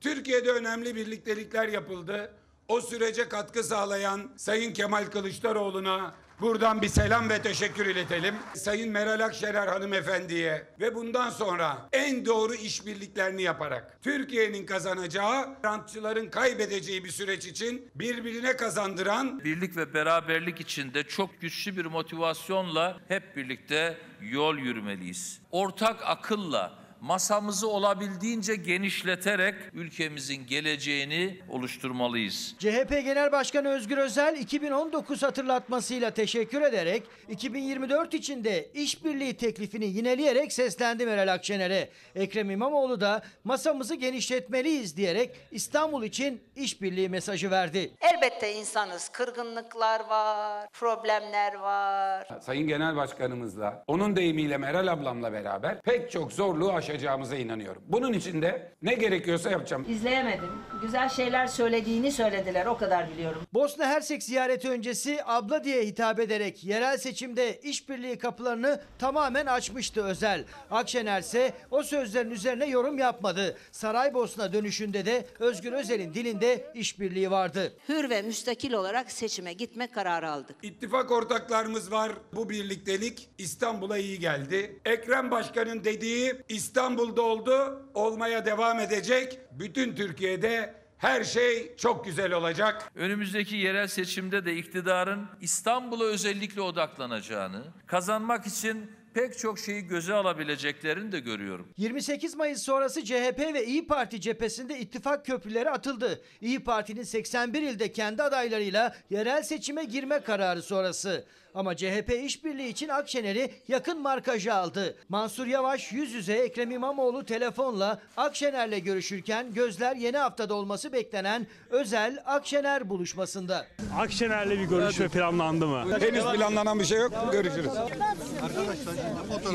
Türkiye'de 0.00 0.52
önemli 0.52 0.96
birliktelikler 0.96 1.68
yapıldı. 1.68 2.34
O 2.68 2.80
sürece 2.80 3.28
katkı 3.28 3.64
sağlayan 3.64 4.30
Sayın 4.36 4.72
Kemal 4.72 5.04
Kılıçdaroğlu'na 5.04 6.14
buradan 6.40 6.82
bir 6.82 6.88
selam 6.88 7.28
ve 7.30 7.42
teşekkür 7.42 7.86
iletelim. 7.86 8.34
Sayın 8.54 8.90
Meral 8.90 9.24
Akşener 9.24 9.66
hanımefendiye 9.66 10.66
ve 10.80 10.94
bundan 10.94 11.30
sonra 11.30 11.88
en 11.92 12.26
doğru 12.26 12.54
işbirliklerini 12.54 13.42
yaparak 13.42 13.98
Türkiye'nin 14.02 14.66
kazanacağı, 14.66 15.56
rantçıların 15.64 16.30
kaybedeceği 16.30 17.04
bir 17.04 17.10
süreç 17.10 17.46
için 17.46 17.90
birbirine 17.94 18.56
kazandıran 18.56 19.44
birlik 19.44 19.76
ve 19.76 19.94
beraberlik 19.94 20.60
içinde 20.60 21.02
çok 21.02 21.40
güçlü 21.40 21.76
bir 21.76 21.86
motivasyonla 21.86 23.00
hep 23.08 23.36
birlikte 23.36 23.98
yol 24.20 24.56
yürümeliyiz. 24.58 25.40
Ortak 25.50 26.00
akılla 26.04 26.87
masamızı 27.00 27.68
olabildiğince 27.68 28.56
genişleterek 28.56 29.54
ülkemizin 29.72 30.46
geleceğini 30.46 31.40
oluşturmalıyız. 31.48 32.54
CHP 32.58 32.90
Genel 32.90 33.32
Başkanı 33.32 33.68
Özgür 33.68 33.98
Özel 33.98 34.36
2019 34.40 35.22
hatırlatmasıyla 35.22 36.10
teşekkür 36.10 36.62
ederek 36.62 37.02
2024 37.28 38.14
için 38.14 38.44
de 38.44 38.70
işbirliği 38.74 39.36
teklifini 39.36 39.84
yineleyerek 39.86 40.52
seslendi 40.52 41.06
Meral 41.06 41.32
Akşener'e. 41.32 41.88
Ekrem 42.14 42.50
İmamoğlu 42.50 43.00
da 43.00 43.22
masamızı 43.44 43.94
genişletmeliyiz 43.94 44.96
diyerek 44.96 45.36
İstanbul 45.50 46.02
için 46.02 46.42
işbirliği 46.56 47.08
mesajı 47.08 47.50
verdi. 47.50 47.90
Elbette 48.00 48.54
insanız. 48.54 49.08
Kırgınlıklar 49.08 50.00
var, 50.08 50.68
problemler 50.72 51.54
var. 51.54 52.28
Sayın 52.40 52.68
Genel 52.68 52.96
Başkanımızla, 52.96 53.84
onun 53.86 54.16
deyimiyle 54.16 54.58
Meral 54.58 54.86
ablamla 54.92 55.32
beraber 55.32 55.80
pek 55.80 56.10
çok 56.10 56.32
zorluğu 56.32 56.72
aşacağımıza 56.88 57.36
inanıyorum. 57.36 57.82
Bunun 57.86 58.12
için 58.12 58.42
de 58.42 58.72
ne 58.82 58.94
gerekiyorsa 58.94 59.50
yapacağım. 59.50 59.86
İzleyemedim. 59.88 60.50
Güzel 60.82 61.08
şeyler 61.08 61.46
söylediğini 61.46 62.12
söylediler. 62.12 62.66
O 62.66 62.76
kadar 62.76 63.10
biliyorum. 63.10 63.42
Bosna 63.54 63.86
Hersek 63.86 64.22
ziyareti 64.22 64.68
öncesi 64.68 65.18
abla 65.24 65.64
diye 65.64 65.86
hitap 65.86 66.20
ederek 66.20 66.64
yerel 66.64 66.98
seçimde 66.98 67.60
işbirliği 67.60 68.18
kapılarını 68.18 68.80
tamamen 68.98 69.46
açmıştı 69.46 70.04
Özel. 70.04 70.44
Akşener 70.70 71.20
ise 71.20 71.52
o 71.70 71.82
sözlerin 71.82 72.30
üzerine 72.30 72.66
yorum 72.66 72.98
yapmadı. 72.98 73.56
Saraybosna 73.72 74.52
dönüşünde 74.52 75.06
de 75.06 75.26
Özgür 75.38 75.72
Özel'in 75.72 76.14
dilinde 76.14 76.72
işbirliği 76.74 77.30
vardı. 77.30 77.72
Hür 77.88 78.10
ve 78.10 78.22
müstakil 78.22 78.72
olarak 78.72 79.12
seçime 79.12 79.52
gitme 79.52 79.86
kararı 79.86 80.30
aldık. 80.30 80.56
İttifak 80.62 81.10
ortaklarımız 81.10 81.92
var. 81.92 82.12
Bu 82.32 82.48
birliktelik 82.50 83.28
İstanbul'a 83.38 83.98
iyi 83.98 84.18
geldi. 84.18 84.80
Ekrem 84.84 85.30
Başkan'ın 85.30 85.84
dediği 85.84 86.34
İstanbul'da 86.78 87.22
oldu, 87.22 87.82
olmaya 87.94 88.46
devam 88.46 88.80
edecek. 88.80 89.38
Bütün 89.52 89.94
Türkiye'de 89.94 90.74
her 90.98 91.24
şey 91.24 91.76
çok 91.76 92.04
güzel 92.04 92.32
olacak. 92.32 92.92
Önümüzdeki 92.94 93.56
yerel 93.56 93.86
seçimde 93.86 94.44
de 94.44 94.56
iktidarın 94.56 95.26
İstanbul'a 95.40 96.04
özellikle 96.04 96.60
odaklanacağını, 96.60 97.64
kazanmak 97.86 98.46
için 98.46 98.90
pek 99.14 99.38
çok 99.38 99.58
şeyi 99.58 99.82
göze 99.82 100.14
alabileceklerini 100.14 101.12
de 101.12 101.20
görüyorum. 101.20 101.68
28 101.76 102.34
Mayıs 102.34 102.62
sonrası 102.62 103.04
CHP 103.04 103.38
ve 103.54 103.66
İyi 103.66 103.86
Parti 103.86 104.20
cephesinde 104.20 104.78
ittifak 104.78 105.26
köprüleri 105.26 105.70
atıldı. 105.70 106.22
İyi 106.40 106.64
Parti'nin 106.64 107.02
81 107.02 107.62
ilde 107.62 107.92
kendi 107.92 108.22
adaylarıyla 108.22 108.96
yerel 109.10 109.42
seçime 109.42 109.84
girme 109.84 110.20
kararı 110.20 110.62
sonrası. 110.62 111.24
Ama 111.54 111.76
CHP 111.76 112.12
işbirliği 112.24 112.68
için 112.68 112.88
Akşener'i 112.88 113.50
yakın 113.68 114.00
markaja 114.02 114.54
aldı. 114.54 114.96
Mansur 115.08 115.46
Yavaş 115.46 115.92
yüz 115.92 116.12
yüze 116.12 116.32
Ekrem 116.32 116.70
İmamoğlu 116.70 117.24
telefonla 117.24 118.00
Akşener'le 118.16 118.78
görüşürken 118.84 119.54
gözler 119.54 119.96
yeni 119.96 120.16
haftada 120.16 120.54
olması 120.54 120.92
beklenen 120.92 121.46
özel 121.70 122.22
Akşener 122.26 122.88
buluşmasında. 122.88 123.66
Akşener'le 123.98 124.50
bir 124.50 124.64
görüşme 124.64 125.08
planlandı 125.08 125.66
mı? 125.66 125.98
Henüz 126.00 126.24
planlanan 126.24 126.80
bir 126.80 126.84
şey 126.84 126.98
yok. 126.98 127.12
Görüşürüz. 127.32 127.70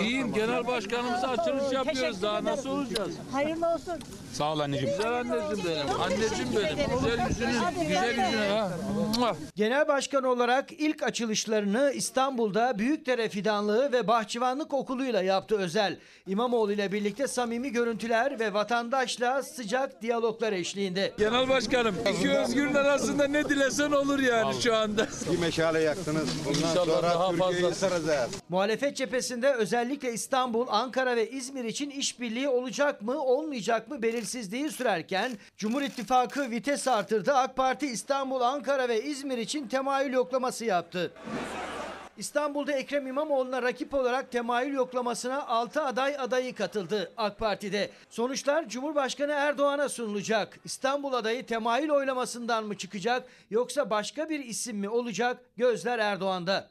İyiyim. 0.01 0.33
Genel 0.33 0.67
başkanımıza 0.67 1.27
açılış 1.27 1.71
yapıyoruz. 1.73 2.21
Daha 2.21 2.43
nasıl 2.43 2.69
olacağız? 2.69 3.12
Hayırlı 3.31 3.67
olsun. 3.73 3.93
Sağ 4.33 4.53
ol 4.53 4.59
anneciğim. 4.59 4.95
Güzel 4.95 5.13
anneciğim 5.13 5.65
benim. 5.69 6.01
Anneciğim 6.01 6.50
benim. 6.55 7.00
Güzel 7.00 7.27
yüzünü, 7.29 7.88
güzel 7.88 8.09
yüzünü 8.09 8.47
ha. 8.47 9.35
Genel 9.55 9.88
başkan 9.88 10.23
olarak 10.23 10.71
ilk 10.71 11.03
açılışlarını 11.03 11.83
İstanbul'da 11.92 12.80
Büyükdere 12.80 13.30
Fidanlığı 13.30 13.92
ve 13.92 14.08
Bahçıvanlık 14.08 14.74
Okulu'yla 14.74 15.22
yaptı 15.22 15.58
özel. 15.58 15.98
İmamoğlu 16.28 16.72
ile 16.72 16.92
birlikte 16.92 17.28
samimi 17.28 17.72
görüntüler 17.72 18.40
ve 18.40 18.54
vatandaşla 18.54 19.44
sıcak 19.44 20.02
diyaloglar 20.02 20.54
eşliğinde. 20.54 21.12
Genel 21.18 21.50
başkanım, 21.50 21.96
iki 22.18 22.32
özgürün 22.32 22.75
arasında 22.75 23.28
ne 23.28 23.50
dilesen 23.50 23.92
olur 23.92 24.20
yani 24.20 24.62
şu 24.62 24.75
anda. 24.75 25.08
Bir 25.34 25.40
meşale 25.40 25.80
yaktınız. 25.80 26.30
Bundan 26.46 26.70
İnşallah 26.70 27.04
daha 27.04 27.28
sonra 27.28 27.50
Türkiye'yi 27.50 27.75
saracağız. 27.75 28.32
Muhalefet 28.50 28.98
cephesinde 28.98 29.54
özellikle 29.54 30.13
İstanbul, 30.13 30.68
Ankara 30.70 31.16
ve 31.16 31.30
İzmir 31.30 31.63
için 31.63 31.90
işbirliği 31.90 32.50
olacak 32.50 33.02
mı 33.02 33.24
olmayacak 33.24 33.90
mı 33.90 34.02
belirsizliği 34.02 34.72
sürerken 34.72 35.32
Cumhur 35.58 35.82
İttifakı 35.82 36.52
vites 36.52 36.88
artırdı. 36.88 37.34
AK 37.34 37.56
Parti 37.56 37.88
İstanbul, 37.88 38.42
Ankara 38.42 38.90
ve 38.90 39.04
İzmir 39.04 39.38
için 39.38 39.68
temayül 39.68 40.13
yoklaması 40.13 40.66
yaptı. 40.66 41.12
İstanbul'da 42.17 42.72
Ekrem 42.72 43.08
İmamoğlu'na 43.08 43.62
rakip 43.62 43.93
olarak 43.93 44.32
temayül 44.32 44.74
yoklamasına 44.74 45.48
6 45.48 45.82
aday 45.82 46.15
adayı 46.20 46.55
katıldı 46.55 47.12
AK 47.17 47.39
Parti'de. 47.39 47.89
Sonuçlar 48.10 48.70
Cumhurbaşkanı 48.70 49.32
Erdoğan'a 49.32 49.89
sunulacak. 49.89 50.60
İstanbul 50.65 51.13
adayı 51.13 51.46
temayül 51.46 51.89
oylamasından 51.89 52.65
mı 52.65 52.77
çıkacak 52.77 53.27
yoksa 53.50 53.89
başka 53.89 54.29
bir 54.29 54.39
isim 54.39 54.77
mi 54.77 54.89
olacak? 54.89 55.46
Gözler 55.58 56.00
Erdoğan'da. 56.00 56.70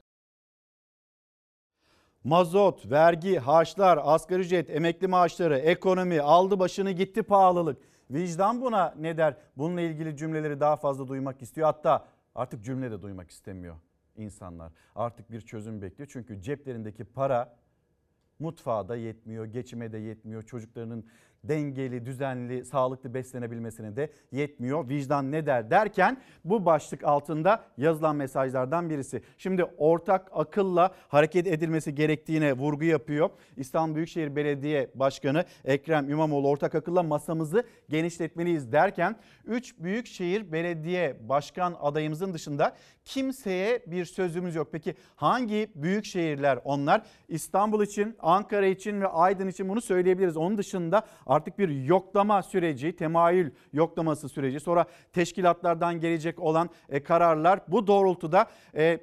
Mazot, 2.25 2.91
vergi, 2.91 3.39
harçlar, 3.39 3.99
asgari 4.03 4.41
ücret, 4.41 4.71
emekli 4.71 5.09
maaşları, 5.09 5.59
ekonomi 5.59 6.21
aldı 6.21 6.59
başını 6.59 6.91
gitti 6.91 7.23
pahalılık. 7.23 7.79
Vicdan 8.11 8.61
buna 8.61 8.95
ne 8.99 9.17
der? 9.17 9.37
Bununla 9.57 9.81
ilgili 9.81 10.17
cümleleri 10.17 10.61
daha 10.61 10.77
fazla 10.77 11.09
duymak 11.09 11.43
istiyor. 11.43 11.67
Hatta 11.67 12.05
artık 12.35 12.65
cümle 12.65 12.91
de 12.91 13.03
duymak 13.03 13.31
istemiyor 13.31 13.77
insanlar. 14.17 14.73
Artık 14.95 15.31
bir 15.31 15.41
çözüm 15.41 15.83
bekliyor. 15.83 16.09
Çünkü 16.13 16.43
ceplerindeki 16.43 17.05
para 17.05 17.57
mutfağa 18.39 18.89
da 18.89 18.97
yetmiyor, 18.97 19.45
geçime 19.45 19.93
de 19.93 19.99
yetmiyor. 19.99 20.43
Çocuklarının 20.43 21.05
dengeli, 21.45 22.07
düzenli, 22.07 22.65
sağlıklı 22.65 23.15
beslenebilmesine 23.15 23.97
de 23.97 24.13
yetmiyor. 24.33 24.89
Vicdan 24.89 25.33
ne 25.33 25.47
der 25.47 25.71
derken 25.71 26.17
bu 26.45 26.65
başlık 26.67 27.05
altında 27.05 27.65
yazılan 27.79 28.17
mesajlardan 28.17 28.91
birisi. 28.91 29.23
Şimdi 29.39 29.65
ortak 29.65 30.29
akılla 30.33 30.95
hareket 31.09 31.47
edilmesi 31.47 31.95
gerektiğine 31.95 32.53
vurgu 32.53 32.85
yapıyor. 32.85 33.31
İstanbul 33.57 33.95
Büyükşehir 33.95 34.37
Belediye 34.37 34.91
Başkanı 34.95 35.45
Ekrem 35.65 36.11
İmamoğlu 36.11 36.49
ortak 36.49 36.75
akılla 36.75 37.03
masamızı 37.03 37.65
genişletmeliyiz 37.89 38.73
derken 38.73 39.17
3 39.45 39.79
Büyükşehir 39.79 40.53
Belediye 40.53 41.29
Başkan 41.29 41.77
adayımızın 41.81 42.35
dışında 42.35 42.77
kimseye 43.05 43.83
bir 43.87 44.05
sözümüz 44.05 44.55
yok. 44.55 44.69
Peki 44.73 44.95
hangi 45.17 45.71
büyük 45.75 46.05
şehirler 46.05 46.59
onlar? 46.65 47.03
İstanbul 47.29 47.83
için, 47.83 48.17
Ankara 48.21 48.67
için 48.67 49.01
ve 49.01 49.07
Aydın 49.07 49.49
için 49.49 49.69
bunu 49.69 49.81
söyleyebiliriz. 49.81 50.37
Onun 50.37 50.59
dışında 50.59 51.07
artık 51.27 51.59
bir 51.59 51.69
yoklama 51.69 52.43
süreci, 52.43 52.97
temayül 52.97 53.51
yoklaması 53.73 54.29
süreci, 54.29 54.61
sonra 54.61 54.85
teşkilatlardan 55.13 56.01
gelecek 56.01 56.41
olan 56.41 56.71
e, 56.89 57.03
kararlar 57.03 57.61
bu 57.69 57.87
doğrultuda 57.87 58.47
e, 58.77 58.99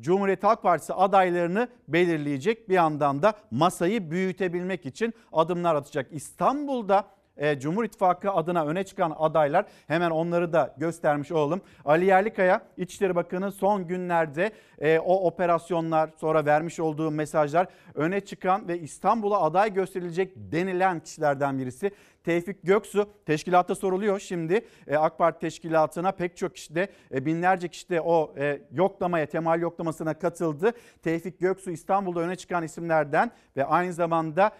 Cumhuriyet 0.00 0.44
Halk 0.44 0.62
Partisi 0.62 0.94
adaylarını 0.94 1.68
belirleyecek 1.88 2.68
bir 2.68 2.74
yandan 2.74 3.22
da 3.22 3.32
masayı 3.50 4.10
büyütebilmek 4.10 4.86
için 4.86 5.14
adımlar 5.32 5.74
atacak. 5.74 6.06
İstanbul'da 6.10 7.17
e, 7.38 7.60
Cumhur 7.60 7.84
İttifakı 7.84 8.30
adına 8.30 8.66
öne 8.66 8.84
çıkan 8.84 9.14
adaylar 9.18 9.66
hemen 9.86 10.10
onları 10.10 10.52
da 10.52 10.74
göstermiş 10.78 11.32
olalım. 11.32 11.60
Ali 11.84 12.04
Yerlikaya 12.04 12.62
İçişleri 12.76 13.16
Bakanı 13.16 13.52
son 13.52 13.86
günlerde 13.86 14.50
e, 14.78 14.98
o 14.98 15.26
operasyonlar 15.26 16.10
sonra 16.20 16.46
vermiş 16.46 16.80
olduğu 16.80 17.10
mesajlar 17.10 17.66
öne 17.94 18.20
çıkan 18.20 18.68
ve 18.68 18.78
İstanbul'a 18.78 19.40
aday 19.40 19.74
gösterilecek 19.74 20.32
denilen 20.36 21.00
kişilerden 21.00 21.58
birisi. 21.58 21.90
Tevfik 22.24 22.62
Göksu 22.62 23.10
teşkilatta 23.26 23.74
soruluyor 23.74 24.20
şimdi 24.20 24.66
e, 24.86 24.96
AK 24.96 25.18
Parti 25.18 25.40
teşkilatına 25.40 26.12
pek 26.12 26.36
çok 26.36 26.54
kişi 26.54 26.74
de 26.74 26.88
e, 27.14 27.26
binlerce 27.26 27.68
kişi 27.68 27.88
de 27.88 28.00
o 28.00 28.34
e, 28.38 28.60
yoklamaya 28.72 29.26
temal 29.26 29.60
yoklamasına 29.60 30.14
katıldı. 30.14 30.72
Tevfik 31.02 31.40
Göksu 31.40 31.70
İstanbul'da 31.70 32.20
öne 32.20 32.36
çıkan 32.36 32.64
isimlerden 32.64 33.30
ve 33.56 33.64
aynı 33.64 33.92
zamanda 33.92 34.50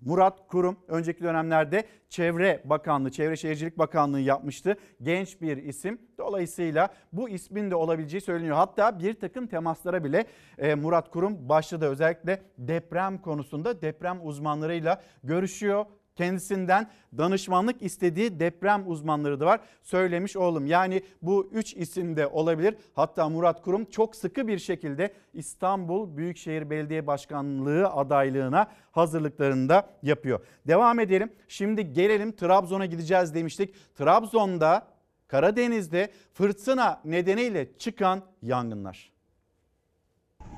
Murat 0.00 0.48
Kurum 0.48 0.76
önceki 0.88 1.22
dönemlerde 1.22 1.84
Çevre 2.08 2.62
Bakanlığı, 2.64 3.10
Çevre 3.10 3.36
Şehircilik 3.36 3.78
Bakanlığı 3.78 4.20
yapmıştı. 4.20 4.76
Genç 5.02 5.40
bir 5.40 5.56
isim. 5.56 5.98
Dolayısıyla 6.18 6.88
bu 7.12 7.28
ismin 7.28 7.70
de 7.70 7.74
olabileceği 7.74 8.20
söyleniyor. 8.20 8.56
Hatta 8.56 8.98
bir 8.98 9.14
takım 9.14 9.46
temaslara 9.46 10.04
bile 10.04 10.24
e, 10.58 10.74
Murat 10.74 11.10
Kurum 11.10 11.48
başladı. 11.48 11.88
Özellikle 11.88 12.42
deprem 12.58 13.18
konusunda 13.18 13.82
deprem 13.82 14.18
uzmanlarıyla 14.22 15.02
görüşüyor. 15.24 15.86
Kendisinden 16.20 16.90
danışmanlık 17.18 17.82
istediği 17.82 18.40
deprem 18.40 18.90
uzmanları 18.90 19.40
da 19.40 19.46
var. 19.46 19.60
Söylemiş 19.82 20.36
oğlum. 20.36 20.66
Yani 20.66 21.02
bu 21.22 21.50
üç 21.52 21.74
isim 21.74 22.16
de 22.16 22.26
olabilir. 22.26 22.74
Hatta 22.94 23.28
Murat 23.28 23.62
Kurum 23.62 23.84
çok 23.84 24.16
sıkı 24.16 24.48
bir 24.48 24.58
şekilde 24.58 25.14
İstanbul 25.34 26.16
Büyükşehir 26.16 26.70
Belediye 26.70 27.06
Başkanlığı 27.06 27.88
adaylığına 27.88 28.66
hazırlıklarında 28.92 29.88
yapıyor. 30.02 30.40
Devam 30.66 31.00
edelim. 31.00 31.32
Şimdi 31.48 31.92
gelelim 31.92 32.32
Trabzon'a 32.32 32.86
gideceğiz 32.86 33.34
demiştik. 33.34 33.74
Trabzon'da 33.94 34.86
Karadeniz'de 35.28 36.10
fırtına 36.32 37.00
nedeniyle 37.04 37.78
çıkan 37.78 38.22
yangınlar. 38.42 39.12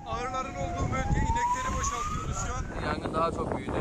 Arıların 0.07 0.55
olduğu 0.55 0.93
bölge 0.93 1.19
inekleri 1.19 1.79
boşaltıyoruz 1.79 2.37
şu 2.47 2.55
an. 2.55 2.85
Yangın 2.87 3.15
daha 3.15 3.33
çok 3.33 3.57
büyüdü. 3.57 3.73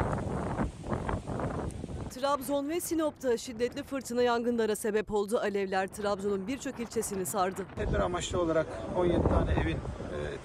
Trabzon 2.21 2.69
ve 2.69 2.79
Sinop'ta 2.79 3.37
şiddetli 3.37 3.83
fırtına 3.83 4.23
yangınlara 4.23 4.75
sebep 4.75 5.11
oldu. 5.11 5.37
Alevler 5.37 5.87
Trabzon'un 5.87 6.47
birçok 6.47 6.79
ilçesini 6.79 7.25
sardı. 7.25 7.65
Tedbir 7.75 7.99
amaçlı 7.99 8.41
olarak 8.41 8.67
17 8.97 9.27
tane 9.27 9.51
evin 9.51 9.75
e, 9.77 9.77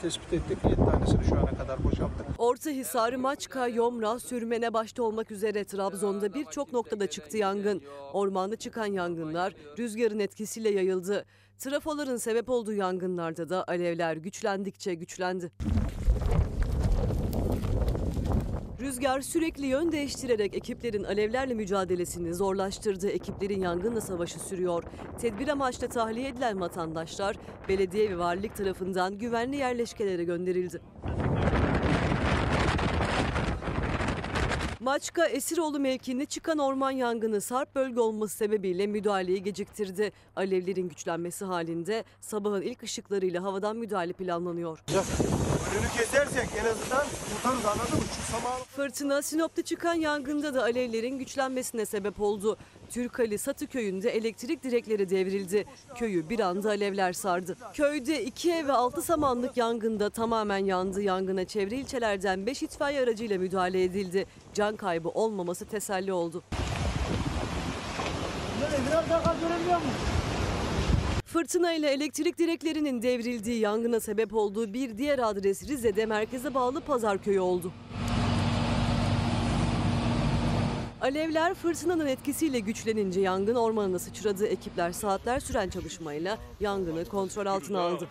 tespit 0.03 0.33
ettik. 0.33 0.59
7 0.65 0.77
tanesini 0.77 1.25
şu 1.25 1.39
ana 1.39 1.59
kadar 1.59 1.85
boşalttık. 1.85 2.27
Orta 2.39 2.71
Hisar, 2.71 3.13
Maçka, 3.13 3.69
Yomra, 3.69 4.19
Sürmene 4.19 4.75
başta 4.75 5.03
olmak 5.03 5.31
üzere 5.31 5.65
Trabzon'da 5.65 6.35
birçok 6.35 6.73
noktada 6.73 7.07
çıktı 7.07 7.37
yangın. 7.37 7.83
Ormanda 8.13 8.57
çıkan 8.57 8.87
yangınlar 8.87 9.55
rüzgarın 9.79 10.19
etkisiyle 10.19 10.71
yayıldı. 10.71 11.25
Trafoların 11.59 12.17
sebep 12.17 12.49
olduğu 12.49 12.73
yangınlarda 12.73 13.49
da 13.49 13.65
alevler 13.69 14.17
güçlendikçe 14.17 14.95
güçlendi. 14.95 15.53
Rüzgar 18.81 19.21
sürekli 19.21 19.67
yön 19.67 19.93
değiştirerek 19.93 20.55
ekiplerin 20.55 21.05
alevlerle 21.05 21.55
mücadelesini 21.55 22.35
zorlaştırdı. 22.35 23.09
Ekiplerin 23.09 23.61
yangınla 23.61 24.01
savaşı 24.01 24.41
sürüyor. 24.41 24.85
Tedbir 25.21 25.49
amaçlı 25.49 25.89
tahliye 25.89 26.29
edilen 26.29 26.61
vatandaşlar 26.61 27.37
belediye 27.69 28.11
ve 28.11 28.19
valilik 28.19 28.57
tarafından 28.57 29.19
güvenli 29.19 29.57
yerleşkelere 29.57 30.25
gönderildi. 30.25 30.81
Maçka 34.81 35.27
Esiroğlu 35.27 35.81
mevkiinde 35.81 36.27
çıkan 36.27 36.59
orman 36.59 36.91
yangını 36.91 37.41
sarp 37.41 37.75
bölge 37.75 38.01
olması 38.01 38.37
sebebiyle 38.37 38.87
müdahaleyi 38.87 39.43
geciktirdi. 39.43 40.13
Alevlerin 40.37 40.89
güçlenmesi 40.89 41.45
halinde 41.45 42.05
sabahın 42.21 42.63
ilk 42.63 42.83
ışıklarıyla 42.83 43.43
havadan 43.43 43.77
müdahale 43.77 44.13
planlanıyor. 44.13 44.79
Önünü 45.77 45.89
kesersek 45.89 46.49
en 46.61 46.65
azından 46.65 47.07
kurtarırız 47.35 47.67
anladın 47.67 47.99
mı? 47.99 48.05
Şu 48.17 48.33
samanı 48.33 48.65
Fırtına 48.77 49.23
Sinop'ta 49.23 49.63
çıkan 49.63 49.95
yangında 49.95 50.55
da 50.55 50.63
alevlerin 50.63 51.19
güçlenmesine 51.19 51.87
sebep 51.87 52.21
oldu. 52.21 52.57
Türkali 52.91 53.39
Satı 53.39 53.67
köyünde 53.67 54.11
elektrik 54.11 54.63
direkleri 54.63 55.11
devrildi. 55.11 55.65
Köyü 55.95 56.29
bir 56.29 56.41
anda 56.41 56.69
alevler 56.69 57.13
sardı. 57.13 57.57
Köyde 57.75 58.25
iki 58.25 58.53
ev 58.53 58.69
ve 58.69 58.73
altı 58.73 59.03
samanlık 59.03 59.57
yangında 59.57 60.11
tamamen 60.11 60.65
yandı. 60.65 61.03
Yangına 61.03 61.45
çevre 61.45 61.77
ilçelerden 61.77 62.47
5 62.47 62.63
itfaiye 62.63 63.01
aracıyla 63.01 63.39
müdahale 63.39 63.85
edildi. 63.85 64.27
Can 64.55 64.77
kaybı 64.77 65.09
olmaması 65.09 65.65
teselli 65.65 66.13
oldu. 66.13 66.43
Fırtına 68.61 69.23
ile 71.77 71.91
elektrik 71.91 72.39
direklerinin 72.39 73.03
devrildiği 73.03 73.61
yangına 73.61 74.01
sebep 74.01 74.35
olduğu 74.35 74.73
bir 74.73 74.99
diğer 74.99 75.19
adres 75.19 75.69
Rize'de 75.69 76.07
merkeze 76.07 76.55
bağlı 76.55 76.81
Pazarköy 76.81 77.39
oldu. 77.39 77.73
Alevler 81.01 81.55
fırtınanın 81.55 82.07
etkisiyle 82.07 82.59
güçlenince 82.61 83.21
yangın 83.21 83.55
ormanına 83.55 83.99
sıçradı. 83.99 84.47
Ekipler 84.47 84.93
saatler 84.93 85.41
süren 85.41 85.69
çalışmayla 85.69 86.39
yangını 86.61 87.05
kontrol 87.05 87.47
altına 87.47 87.81
aldı. 87.81 88.09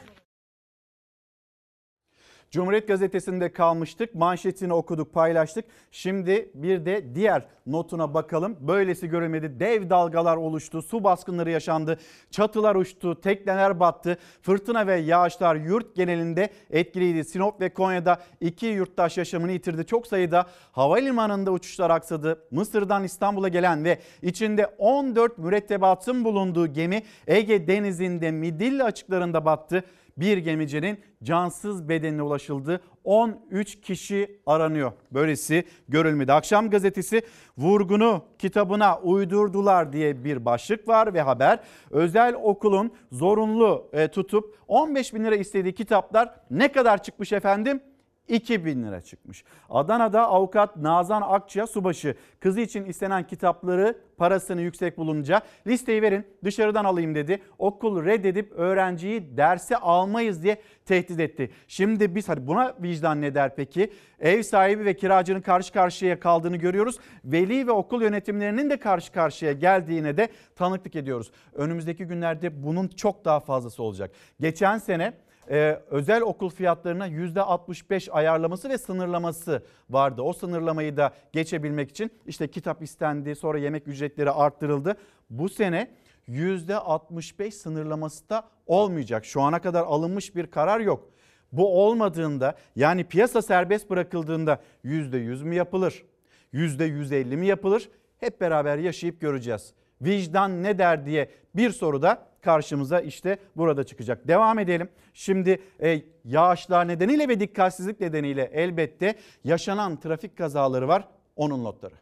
Cumhuriyet 2.51 2.87
Gazetesi'nde 2.87 3.51
kalmıştık. 3.51 4.15
Manşetini 4.15 4.73
okuduk, 4.73 5.13
paylaştık. 5.13 5.65
Şimdi 5.91 6.49
bir 6.53 6.85
de 6.85 7.15
diğer 7.15 7.45
notuna 7.67 8.13
bakalım. 8.13 8.57
Böylesi 8.59 9.07
görülmedi. 9.07 9.59
Dev 9.59 9.89
dalgalar 9.89 10.37
oluştu. 10.37 10.81
Su 10.81 11.03
baskınları 11.03 11.51
yaşandı. 11.51 11.99
Çatılar 12.31 12.75
uçtu. 12.75 13.21
Tekneler 13.21 13.79
battı. 13.79 14.17
Fırtına 14.41 14.87
ve 14.87 14.95
yağışlar 14.95 15.55
yurt 15.55 15.95
genelinde 15.95 16.49
etkiliydi. 16.69 17.23
Sinop 17.23 17.61
ve 17.61 17.73
Konya'da 17.73 18.19
iki 18.41 18.65
yurttaş 18.65 19.17
yaşamını 19.17 19.51
yitirdi. 19.51 19.85
Çok 19.85 20.07
sayıda 20.07 20.45
havalimanında 20.71 21.51
uçuşlar 21.51 21.89
aksadı. 21.89 22.47
Mısır'dan 22.51 23.03
İstanbul'a 23.03 23.47
gelen 23.47 23.83
ve 23.83 23.99
içinde 24.21 24.65
14 24.77 25.37
mürettebatın 25.37 26.23
bulunduğu 26.23 26.67
gemi 26.67 27.03
Ege 27.27 27.67
Denizi'nde 27.67 28.31
Midilli 28.31 28.83
açıklarında 28.83 29.45
battı. 29.45 29.83
Bir 30.17 30.37
gemicinin 30.37 30.99
cansız 31.23 31.89
bedenine 31.89 32.21
ulaşıldı. 32.21 32.81
13 33.03 33.81
kişi 33.81 34.41
aranıyor. 34.45 34.91
Böylesi 35.11 35.63
görülmedi. 35.89 36.33
Akşam 36.33 36.69
gazetesi 36.69 37.21
vurgunu 37.57 38.25
kitabına 38.39 38.99
uydurdular 38.99 39.93
diye 39.93 40.23
bir 40.23 40.45
başlık 40.45 40.87
var 40.87 41.13
ve 41.13 41.21
haber. 41.21 41.59
Özel 41.91 42.35
okulun 42.43 42.91
zorunlu 43.11 43.89
e, 43.93 44.07
tutup 44.07 44.59
15 44.67 45.13
bin 45.13 45.23
lira 45.23 45.35
istediği 45.35 45.75
kitaplar 45.75 46.35
ne 46.51 46.71
kadar 46.71 47.03
çıkmış 47.03 47.31
efendim? 47.33 47.81
2000 48.27 48.83
lira 48.83 49.01
çıkmış. 49.01 49.43
Adana'da 49.69 50.27
avukat 50.27 50.77
Nazan 50.77 51.21
Akçı'ya 51.25 51.67
subaşı 51.67 52.15
kızı 52.39 52.61
için 52.61 52.85
istenen 52.85 53.27
kitapları 53.27 53.97
parasını 54.17 54.61
yüksek 54.61 54.97
bulunca 54.97 55.41
listeyi 55.67 56.01
verin 56.01 56.25
dışarıdan 56.43 56.85
alayım 56.85 57.15
dedi. 57.15 57.41
Okul 57.59 58.05
reddedip 58.05 58.51
öğrenciyi 58.51 59.37
derse 59.37 59.77
almayız 59.77 60.43
diye 60.43 60.61
tehdit 60.85 61.19
etti. 61.19 61.51
Şimdi 61.67 62.15
biz 62.15 62.29
hadi 62.29 62.47
buna 62.47 62.75
vicdan 62.81 63.21
ne 63.21 63.35
der 63.35 63.55
peki? 63.55 63.91
Ev 64.19 64.43
sahibi 64.43 64.85
ve 64.85 64.95
kiracının 64.95 65.41
karşı 65.41 65.73
karşıya 65.73 66.19
kaldığını 66.19 66.57
görüyoruz. 66.57 66.99
Veli 67.25 67.67
ve 67.67 67.71
okul 67.71 68.01
yönetimlerinin 68.01 68.69
de 68.69 68.77
karşı 68.77 69.11
karşıya 69.11 69.51
geldiğine 69.51 70.17
de 70.17 70.29
tanıklık 70.55 70.95
ediyoruz. 70.95 71.31
Önümüzdeki 71.53 72.05
günlerde 72.05 72.63
bunun 72.63 72.87
çok 72.87 73.25
daha 73.25 73.39
fazlası 73.39 73.83
olacak. 73.83 74.11
Geçen 74.39 74.77
sene 74.77 75.13
e, 75.49 75.81
özel 75.89 76.21
okul 76.21 76.49
fiyatlarına 76.49 77.07
%65 77.07 78.11
ayarlaması 78.11 78.69
ve 78.69 78.77
sınırlaması 78.77 79.63
vardı. 79.89 80.21
O 80.21 80.33
sınırlamayı 80.33 80.97
da 80.97 81.13
geçebilmek 81.33 81.89
için 81.89 82.11
işte 82.25 82.47
kitap 82.47 82.83
istendi 82.83 83.35
sonra 83.35 83.57
yemek 83.57 83.87
ücretleri 83.87 84.31
arttırıldı. 84.31 84.95
Bu 85.29 85.49
sene 85.49 85.91
%65 86.27 87.51
sınırlaması 87.51 88.29
da 88.29 88.43
olmayacak. 88.65 89.25
Şu 89.25 89.41
ana 89.41 89.61
kadar 89.61 89.83
alınmış 89.83 90.35
bir 90.35 90.47
karar 90.47 90.79
yok. 90.79 91.09
Bu 91.51 91.85
olmadığında 91.85 92.55
yani 92.75 93.03
piyasa 93.03 93.41
serbest 93.41 93.89
bırakıldığında 93.89 94.61
%100 94.85 95.43
mü 95.43 95.55
yapılır? 95.55 96.05
%150 96.53 97.37
mi 97.37 97.47
yapılır? 97.47 97.89
Hep 98.17 98.41
beraber 98.41 98.77
yaşayıp 98.77 99.21
göreceğiz. 99.21 99.73
Vicdan 100.01 100.63
ne 100.63 100.77
der 100.77 101.05
diye 101.05 101.29
bir 101.55 101.71
soru 101.71 102.01
da 102.01 102.27
karşımıza 102.45 102.99
işte 102.99 103.37
burada 103.55 103.83
çıkacak. 103.83 104.27
Devam 104.27 104.59
edelim. 104.59 104.89
Şimdi 105.13 105.61
e, 105.81 106.01
yağışlar 106.25 106.87
nedeniyle 106.87 107.27
ve 107.27 107.39
dikkatsizlik 107.39 107.99
nedeniyle 107.99 108.51
elbette 108.53 109.15
yaşanan 109.43 109.99
trafik 109.99 110.37
kazaları 110.37 110.87
var. 110.87 111.07
Onun 111.35 111.63
notları. 111.63 111.95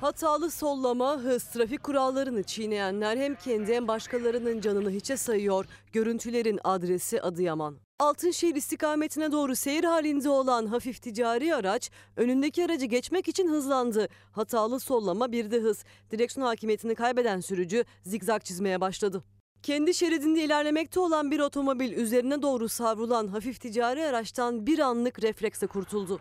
Hatalı 0.00 0.50
sollama, 0.50 1.16
hız, 1.16 1.44
trafik 1.44 1.82
kurallarını 1.82 2.42
çiğneyenler 2.42 3.16
hem 3.16 3.34
kendi 3.34 3.74
hem 3.74 3.88
başkalarının 3.88 4.60
canını 4.60 4.90
hiçe 4.90 5.16
sayıyor. 5.16 5.66
Görüntülerin 5.92 6.60
adresi 6.64 7.22
Adıyaman. 7.22 7.87
Altınşehir 8.00 8.54
istikametine 8.54 9.32
doğru 9.32 9.56
seyir 9.56 9.84
halinde 9.84 10.28
olan 10.28 10.66
hafif 10.66 11.02
ticari 11.02 11.54
araç 11.54 11.90
önündeki 12.16 12.64
aracı 12.64 12.86
geçmek 12.86 13.28
için 13.28 13.48
hızlandı. 13.48 14.08
Hatalı 14.32 14.80
sollama 14.80 15.32
bir 15.32 15.50
de 15.50 15.60
hız. 15.60 15.84
Direksiyon 16.10 16.46
hakimiyetini 16.46 16.94
kaybeden 16.94 17.40
sürücü 17.40 17.84
zigzag 18.02 18.42
çizmeye 18.42 18.80
başladı. 18.80 19.24
Kendi 19.62 19.94
şeridinde 19.94 20.42
ilerlemekte 20.42 21.00
olan 21.00 21.30
bir 21.30 21.40
otomobil 21.40 21.92
üzerine 21.92 22.42
doğru 22.42 22.68
savrulan 22.68 23.28
hafif 23.28 23.60
ticari 23.60 24.04
araçtan 24.04 24.66
bir 24.66 24.78
anlık 24.78 25.22
refleksle 25.22 25.66
kurtuldu. 25.66 26.20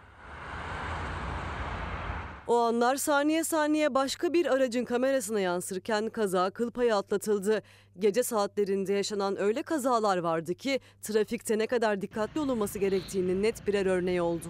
O 2.48 2.58
anlar 2.58 2.96
saniye 2.96 3.44
saniye 3.44 3.94
başka 3.94 4.34
bir 4.34 4.46
aracın 4.46 4.86
kamerasına 4.86 5.40
yansırken 5.40 6.10
kaza 6.10 6.50
kıl 6.50 6.72
payı 6.72 6.96
atlatıldı. 6.96 7.62
Gece 8.00 8.24
saatlerinde 8.24 8.94
yaşanan 8.94 9.42
öyle 9.42 9.64
kazalar 9.64 10.18
vardı 10.18 10.54
ki 10.54 10.80
trafikte 11.02 11.58
ne 11.58 11.68
kadar 11.68 12.02
dikkatli 12.02 12.40
olunması 12.40 12.80
gerektiğinin 12.80 13.44
net 13.44 13.68
birer 13.68 13.86
örneği 13.86 14.22
oldu. 14.22 14.46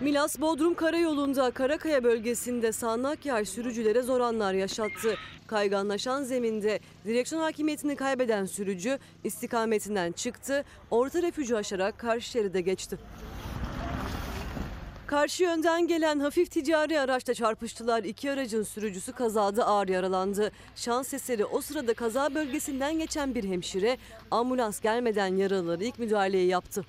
Milas 0.00 0.40
Bodrum 0.40 0.74
Karayolu'nda 0.74 1.50
Karakaya 1.50 2.04
bölgesinde 2.04 2.72
sağanak 2.72 3.26
yağış 3.26 3.48
sürücülere 3.48 4.02
zor 4.02 4.20
anlar 4.20 4.54
yaşattı. 4.54 5.14
Kayganlaşan 5.46 6.22
zeminde 6.22 6.80
direksiyon 7.04 7.42
hakimiyetini 7.42 7.96
kaybeden 7.96 8.44
sürücü 8.44 8.98
istikametinden 9.24 10.12
çıktı, 10.12 10.64
orta 10.90 11.22
refüjü 11.22 11.54
aşarak 11.56 11.98
karşı 11.98 12.30
şeride 12.30 12.60
geçti. 12.60 12.98
Karşı 15.12 15.42
yönden 15.42 15.86
gelen 15.86 16.20
hafif 16.20 16.50
ticari 16.50 17.00
araçla 17.00 17.34
çarpıştılar. 17.34 18.04
İki 18.04 18.30
aracın 18.30 18.62
sürücüsü 18.62 19.12
kazada 19.12 19.66
ağır 19.66 19.88
yaralandı. 19.88 20.52
Şans 20.76 21.14
eseri 21.14 21.44
o 21.44 21.60
sırada 21.60 21.94
kaza 21.94 22.34
bölgesinden 22.34 22.98
geçen 22.98 23.34
bir 23.34 23.44
hemşire 23.44 23.98
ambulans 24.30 24.80
gelmeden 24.80 25.36
yaralıları 25.36 25.84
ilk 25.84 25.98
müdahaleyi 25.98 26.48
yaptı. 26.48 26.84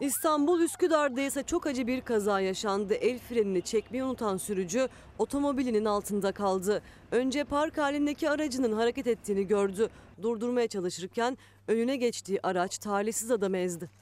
İstanbul 0.00 0.60
Üsküdar'da 0.60 1.20
ise 1.20 1.42
çok 1.42 1.66
acı 1.66 1.86
bir 1.86 2.00
kaza 2.00 2.40
yaşandı. 2.40 2.94
El 2.94 3.18
frenini 3.18 3.62
çekmeyi 3.62 4.04
unutan 4.04 4.36
sürücü 4.36 4.88
otomobilinin 5.18 5.84
altında 5.84 6.32
kaldı. 6.32 6.82
Önce 7.10 7.44
park 7.44 7.78
halindeki 7.78 8.30
aracının 8.30 8.72
hareket 8.72 9.06
ettiğini 9.06 9.46
gördü. 9.46 9.88
Durdurmaya 10.22 10.68
çalışırken 10.68 11.38
önüne 11.68 11.96
geçtiği 11.96 12.40
araç 12.42 12.78
talihsiz 12.78 13.30
adamı 13.30 13.56
ezdi. 13.56 13.99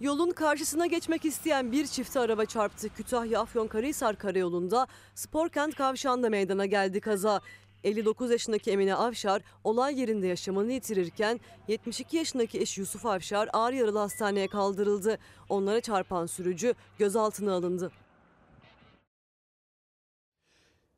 Yolun 0.00 0.30
karşısına 0.30 0.86
geçmek 0.86 1.24
isteyen 1.24 1.72
bir 1.72 1.86
çifte 1.86 2.20
araba 2.20 2.44
çarptı. 2.44 2.88
Kütahya 2.88 3.40
Afyonkarahisar 3.40 4.16
Karayolu'nda 4.16 4.86
Sporkent 5.14 5.74
kavşağında 5.74 6.30
meydana 6.30 6.66
geldi 6.66 7.00
kaza. 7.00 7.40
59 7.84 8.30
yaşındaki 8.30 8.70
Emine 8.70 8.94
Avşar 8.94 9.42
olay 9.64 10.00
yerinde 10.00 10.26
yaşamını 10.26 10.72
yitirirken 10.72 11.40
72 11.68 12.16
yaşındaki 12.16 12.60
eşi 12.60 12.80
Yusuf 12.80 13.06
Avşar 13.06 13.48
ağır 13.52 13.72
yaralı 13.72 13.98
hastaneye 13.98 14.48
kaldırıldı. 14.48 15.18
Onlara 15.48 15.80
çarpan 15.80 16.26
sürücü 16.26 16.74
gözaltına 16.98 17.52
alındı. 17.52 17.90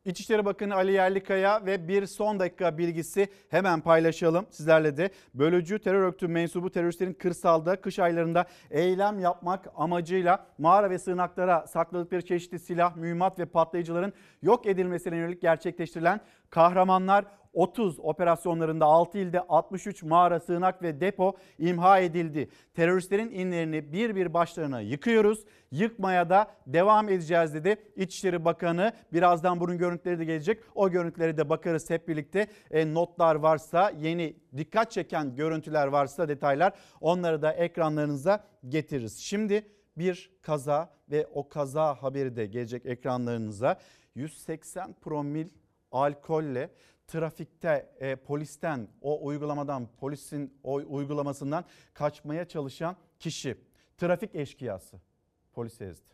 İçişleri 0.05 0.45
Bakanı 0.45 0.75
Ali 0.75 0.93
Yerlikaya 0.93 1.67
ve 1.67 1.88
bir 1.88 2.07
son 2.07 2.41
dakika 2.41 2.79
bilgisi 2.79 3.29
hemen 3.49 3.81
paylaşalım 3.81 4.47
sizlerle 4.51 4.97
de. 4.97 5.11
Bölücü 5.35 5.79
terör 5.79 6.03
örgütü 6.03 6.29
mensubu 6.29 6.71
teröristlerin 6.71 7.15
kırsalda 7.15 7.81
kış 7.81 7.99
aylarında 7.99 8.45
eylem 8.71 9.19
yapmak 9.19 9.69
amacıyla 9.77 10.47
mağara 10.59 10.91
ve 10.91 10.99
sığınaklara 10.99 11.67
sakladıkları 11.67 12.23
çeşitli 12.23 12.59
silah, 12.59 12.97
mühimmat 12.97 13.38
ve 13.38 13.47
patlayıcıların 13.47 14.12
yok 14.43 14.67
edilmesine 14.67 15.17
yönelik 15.17 15.43
gerçekleştirilen 15.43 16.21
kahramanlar 16.51 17.25
30 17.53 18.01
operasyonlarında 18.01 18.85
6 18.85 19.19
ilde 19.19 19.41
63 19.41 20.03
mağara, 20.03 20.41
sığınak 20.41 20.83
ve 20.83 21.01
depo 21.01 21.37
imha 21.59 21.99
edildi. 21.99 22.49
Teröristlerin 22.75 23.31
inlerini 23.31 23.93
bir 23.93 24.17
bir 24.17 24.35
başlarına 24.35 24.81
yıkıyoruz. 24.81 25.45
Yıkmaya 25.71 26.31
da 26.31 26.51
devam 26.67 27.09
edeceğiz 27.09 27.55
dedi. 27.55 27.77
İçişleri 27.97 28.45
Bakanı 28.45 28.93
birazdan 29.12 29.61
bunun 29.61 29.79
görüntüleri 29.79 30.19
de 30.19 30.25
gelecek. 30.25 30.62
O 30.75 30.91
görüntülere 30.91 31.37
de 31.37 31.49
bakarız 31.49 31.91
hep 31.91 32.09
birlikte. 32.09 32.47
E, 32.71 32.95
notlar 32.95 33.35
varsa, 33.35 33.91
yeni 33.91 34.37
dikkat 34.57 34.91
çeken 34.91 35.37
görüntüler 35.37 35.87
varsa 35.87 36.29
detaylar 36.29 36.73
onları 37.01 37.43
da 37.43 37.53
ekranlarınıza 37.53 38.45
getiririz. 38.69 39.19
Şimdi 39.19 39.67
bir 39.97 40.31
kaza 40.43 40.91
ve 41.11 41.27
o 41.27 41.49
kaza 41.49 41.95
haberi 41.95 42.37
de 42.37 42.47
gelecek 42.47 42.87
ekranlarınıza. 42.87 43.79
180 44.15 44.93
promil 44.93 45.49
alkolle 45.93 46.71
trafikte 47.07 47.88
e, 48.01 48.17
polisten 48.17 48.88
o 49.01 49.27
uygulamadan 49.27 49.88
polisin 49.97 50.59
o 50.62 50.75
uygulamasından 50.75 51.65
kaçmaya 51.95 52.49
çalışan 52.49 52.97
kişi 53.19 53.59
trafik 53.99 54.35
eşkıyası 54.35 55.01
polisi 55.53 55.85
ezdi. 55.85 56.12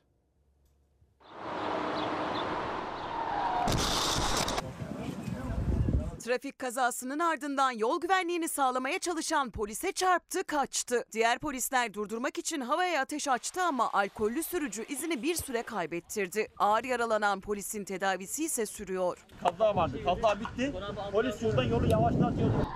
Trafik 6.29 6.59
kazasının 6.59 7.19
ardından 7.19 7.71
yol 7.71 8.01
güvenliğini 8.01 8.49
sağlamaya 8.49 8.99
çalışan 8.99 9.51
polise 9.51 9.93
çarptı, 9.93 10.45
kaçtı. 10.45 11.05
Diğer 11.13 11.39
polisler 11.39 11.95
durdurmak 11.95 12.39
için 12.39 12.61
havaya 12.61 13.01
ateş 13.03 13.29
açtı 13.29 13.63
ama 13.63 13.91
alkollü 13.93 14.43
sürücü 14.43 14.85
izini 14.89 15.23
bir 15.23 15.35
süre 15.35 15.63
kaybettirdi. 15.63 16.49
Ağır 16.59 16.85
yaralanan 16.85 17.41
polisin 17.41 17.85
tedavisi 17.85 18.45
ise 18.45 18.67
sürüyor. 18.67 19.27
Kaza 19.43 19.77
vardı. 19.77 20.01
Kaza 20.05 20.41
bitti. 20.41 20.73
Polis 21.13 21.41
şuradan 21.41 21.65
yolu 21.65 21.87
yavaşlatıyordu. 21.87 22.67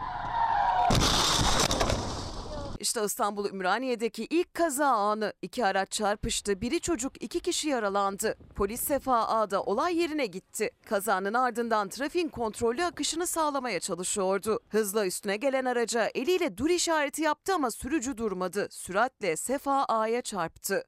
İşte 2.82 3.04
İstanbul 3.04 3.46
Ümraniye'deki 3.50 4.24
ilk 4.24 4.54
kaza 4.54 4.86
anı. 4.86 5.32
İki 5.42 5.66
araç 5.66 5.90
çarpıştı. 5.90 6.60
Biri 6.60 6.80
çocuk, 6.80 7.22
iki 7.22 7.40
kişi 7.40 7.68
yaralandı. 7.68 8.34
Polis 8.56 8.80
Sefa 8.80 9.26
A'da 9.28 9.62
olay 9.62 9.96
yerine 9.96 10.26
gitti. 10.26 10.70
Kazanın 10.86 11.34
ardından 11.34 11.88
trafiğin 11.88 12.28
kontrollü 12.28 12.84
akışını 12.84 13.26
sağlamaya 13.26 13.80
çalışıyordu. 13.80 14.60
Hızla 14.68 15.06
üstüne 15.06 15.36
gelen 15.36 15.64
araca 15.64 16.10
eliyle 16.14 16.58
dur 16.58 16.70
işareti 16.70 17.22
yaptı 17.22 17.54
ama 17.54 17.70
sürücü 17.70 18.16
durmadı. 18.16 18.68
Süratle 18.70 19.36
Sefa 19.36 19.84
A'ya 19.84 20.22
çarptı. 20.22 20.84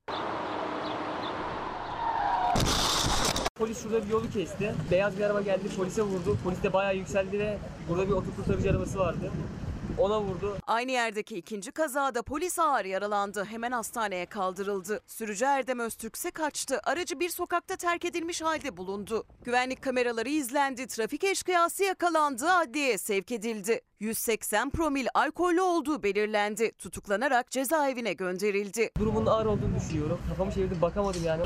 Polis 3.55 3.83
şurada 3.83 4.07
bir 4.07 4.11
yolu 4.11 4.31
kesti. 4.31 4.75
Beyaz 4.91 5.19
bir 5.19 5.23
araba 5.23 5.41
geldi 5.41 5.69
polise 5.77 6.03
vurdu. 6.03 6.39
Polis 6.45 6.63
de 6.63 6.73
bayağı 6.73 6.97
yükseldi 6.97 7.39
ve 7.39 7.59
burada 7.89 8.09
bir 8.09 8.13
otokurtarıcı 8.13 8.71
arabası 8.71 8.99
vardı. 8.99 9.31
Ona 9.99 10.21
vurdu. 10.21 10.57
Aynı 10.67 10.91
yerdeki 10.91 11.37
ikinci 11.37 11.73
kazada 11.73 12.23
polis 12.23 12.59
ağır 12.59 12.85
yaralandı. 12.85 13.45
Hemen 13.45 13.73
hastaneye 13.73 14.27
kaldırıldı. 14.27 15.01
Sürücü 15.07 15.45
Erdem 15.45 15.79
Öztürk 15.79 16.17
ise 16.17 16.31
kaçtı. 16.31 16.81
Aracı 16.85 17.21
bir 17.21 17.29
sokakta 17.29 17.77
terk 17.77 18.05
edilmiş 18.05 18.43
halde 18.43 18.77
bulundu. 18.77 19.27
Güvenlik 19.45 19.83
kameraları 19.83 20.29
izlendi. 20.29 20.87
Trafik 20.87 21.25
eşkıyası 21.25 21.85
yakalandı. 21.85 22.51
Adliyeye 22.51 22.99
sevk 22.99 23.33
edildi. 23.33 23.81
180 24.01 24.71
promil 24.71 25.07
alkollü 25.15 25.61
olduğu 25.61 26.03
belirlendi. 26.03 26.73
Tutuklanarak 26.79 27.51
cezaevine 27.51 28.13
gönderildi. 28.13 28.91
Durumun 28.99 29.27
ağır 29.27 29.47
olduğunu 29.47 29.77
düşünüyorum. 29.77 30.21
Kafamı 30.29 30.53
çevirdim 30.53 30.83
bakamadım 30.83 31.25
yani. 31.25 31.43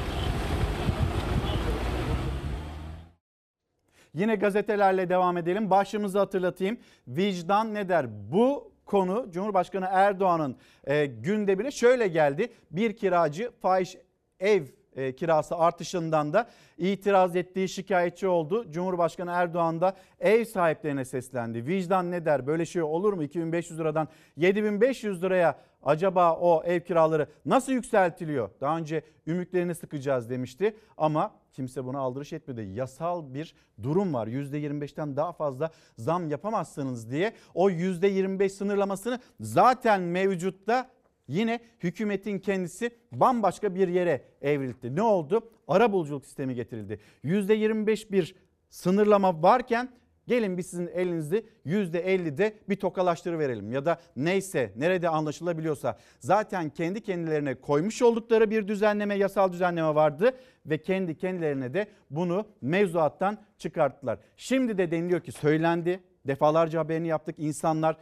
Yine 4.19 4.35
gazetelerle 4.35 5.09
devam 5.09 5.37
edelim. 5.37 5.71
Başlığımızı 5.71 6.19
hatırlatayım. 6.19 6.79
Vicdan 7.09 7.75
ne 7.75 7.89
der? 7.89 8.07
Bu 8.33 8.73
konu 8.87 9.27
Cumhurbaşkanı 9.31 9.87
Erdoğan'ın 9.91 10.57
e, 10.85 11.07
gündemine 11.07 11.71
şöyle 11.71 12.09
geldi. 12.09 12.53
Bir 12.71 12.97
kiracı 12.97 13.51
fahiş 13.63 13.97
ev 14.41 14.63
e, 14.99 15.17
kirası 15.17 15.57
artışından 15.57 16.33
da 16.33 16.49
itiraz 16.79 17.37
ettiği 17.37 17.69
şikayetçi 17.69 18.29
oldu. 18.29 18.71
Cumhurbaşkanı 18.71 19.31
Erdoğan 19.31 19.81
da 19.81 19.97
ev 20.21 20.45
sahiplerine 20.45 21.05
seslendi. 21.05 21.67
Vicdan 21.67 22.11
ne 22.11 22.25
der? 22.25 22.47
Böyle 22.47 22.67
şey 22.67 22.83
olur 22.83 23.13
mu? 23.13 23.23
2500 23.23 23.79
liradan 23.79 24.09
7500 24.37 25.23
liraya 25.23 25.59
acaba 25.83 26.37
o 26.37 26.63
ev 26.65 26.81
kiraları 26.81 27.27
nasıl 27.47 27.73
yükseltiliyor? 27.73 28.51
Daha 28.61 28.79
önce 28.79 29.03
ümitlerini 29.27 29.75
sıkacağız 29.75 30.31
demişti 30.31 30.77
ama 30.97 31.35
kimse 31.53 31.85
buna 31.85 31.99
aldırış 31.99 32.33
etmedi. 32.33 32.61
Yasal 32.61 33.35
bir 33.35 33.55
durum 33.83 34.15
var. 34.15 34.27
%25'ten 34.27 35.17
daha 35.17 35.33
fazla 35.33 35.71
zam 35.97 36.31
yapamazsınız 36.31 37.11
diye 37.11 37.33
o 37.55 37.71
%25 37.71 38.49
sınırlamasını 38.49 39.19
zaten 39.41 40.01
mevcutta 40.01 40.91
yine 41.29 41.61
hükümetin 41.83 42.39
kendisi 42.39 42.91
bambaşka 43.13 43.75
bir 43.75 43.89
yere 43.89 44.25
evrildi. 44.43 44.97
Ne 44.97 45.03
oldu? 45.03 45.51
Arabuluculuk 45.69 46.25
sistemi 46.25 46.55
getirildi. 46.55 46.99
%25 47.25 48.13
bir 48.13 48.35
sınırlama 48.71 49.43
varken 49.43 49.89
gelin 50.29 50.59
biz 50.59 50.67
sizin 50.67 50.87
elinizde 50.87 51.45
%50'de 51.67 52.55
bir 52.69 52.77
tokalaştırıverelim 52.77 53.73
ya 53.73 53.85
da 53.85 53.99
neyse 54.17 54.73
nerede 54.77 55.09
anlaşılabiliyorsa 55.09 55.99
zaten 56.21 56.71
kendi 56.71 57.01
kendilerine 57.01 57.55
koymuş 57.55 58.03
oldukları 58.03 58.51
bir 58.51 58.69
düzenleme 58.69 59.15
yasal 59.15 59.53
düzenleme 59.53 59.95
vardı 59.95 60.33
ve 60.67 60.79
kendi 60.79 61.17
kendilerine 61.17 61.75
de 61.75 61.87
bunu 62.11 62.47
mevzuattan 62.61 63.39
çıkarttılar. 63.59 64.19
Şimdi 64.37 64.79
de 64.79 64.91
deniliyor 64.91 65.21
ki 65.21 65.33
söylendi 65.33 66.01
defalarca 66.27 66.79
haberini 66.79 67.09
yaptık 67.09 67.35
insanlar 67.39 67.97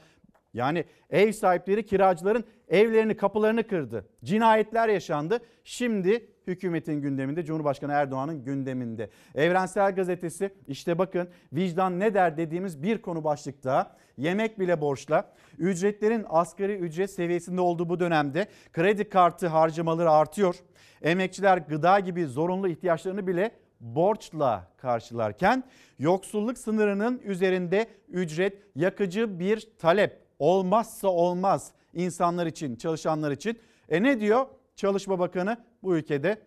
yani 0.57 0.85
ev 1.11 1.33
sahipleri 1.33 1.87
kiracıların 1.87 2.45
evlerini 2.69 3.17
kapılarını 3.17 3.67
kırdı. 3.67 4.07
Cinayetler 4.25 4.89
yaşandı. 4.89 5.39
Şimdi 5.65 6.27
hükümetin 6.47 7.01
gündeminde 7.01 7.45
Cumhurbaşkanı 7.45 7.93
Erdoğan'ın 7.93 8.45
gündeminde. 8.45 9.11
Evrensel 9.35 9.95
Gazetesi 9.95 10.51
işte 10.69 10.99
bakın 10.99 11.29
vicdan 11.53 12.01
ne 12.01 12.15
der 12.15 12.37
dediğimiz 12.37 12.83
bir 12.83 13.03
konu 13.03 13.25
başlıkta. 13.25 13.97
Yemek 14.17 14.59
bile 14.59 14.81
borçla. 14.81 15.33
Ücretlerin 15.59 16.25
asgari 16.29 16.75
ücret 16.75 17.11
seviyesinde 17.11 17.61
olduğu 17.61 17.89
bu 17.89 18.01
dönemde 18.01 18.47
kredi 18.73 19.09
kartı 19.09 19.47
harcamaları 19.47 20.11
artıyor. 20.11 20.57
Emekçiler 21.03 21.59
gıda 21.59 22.01
gibi 22.01 22.27
zorunlu 22.27 22.69
ihtiyaçlarını 22.69 23.27
bile 23.27 23.51
borçla 23.81 24.69
karşılarken 24.77 25.65
yoksulluk 25.99 26.59
sınırının 26.59 27.19
üzerinde 27.25 27.87
ücret 28.09 28.63
yakıcı 28.75 29.39
bir 29.39 29.69
talep 29.79 30.26
olmazsa 30.39 31.09
olmaz 31.09 31.73
insanlar 31.95 32.47
için, 32.47 32.77
çalışanlar 32.77 33.31
için. 33.31 33.59
E 33.89 34.03
ne 34.03 34.21
diyor 34.21 34.47
Çalışma 34.77 35.19
Bakanı 35.19 35.57
bu 35.83 35.97
ülkede 35.97 36.43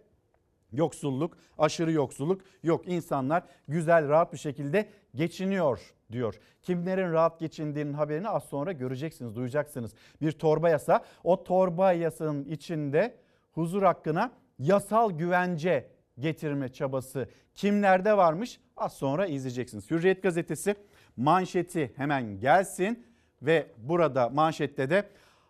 yoksulluk, 0.71 1.37
aşırı 1.57 1.91
yoksulluk 1.91 2.41
yok. 2.63 2.87
İnsanlar 2.87 3.43
güzel, 3.67 4.09
rahat 4.09 4.33
bir 4.33 4.37
şekilde 4.37 4.89
geçiniyor 5.15 5.93
diyor. 6.11 6.39
Kimlerin 6.61 7.11
rahat 7.11 7.39
geçindiğinin 7.39 7.93
haberini 7.93 8.29
az 8.29 8.43
sonra 8.43 8.71
göreceksiniz, 8.71 9.35
duyacaksınız. 9.35 9.93
Bir 10.21 10.31
torba 10.31 10.69
yasa, 10.69 11.05
o 11.23 11.43
torba 11.43 11.91
yasanın 11.91 12.45
içinde 12.45 13.17
huzur 13.51 13.83
hakkına 13.83 14.31
yasal 14.59 15.11
güvence 15.11 15.89
getirme 16.19 16.69
çabası 16.69 17.29
kimlerde 17.55 18.17
varmış 18.17 18.59
az 18.77 18.93
sonra 18.93 19.27
izleyeceksiniz. 19.27 19.91
Hürriyet 19.91 20.23
gazetesi 20.23 20.75
manşeti 21.17 21.93
hemen 21.95 22.39
gelsin 22.39 23.05
ve 23.41 23.67
burada 23.77 24.29
manşette 24.29 24.89
de 24.89 25.03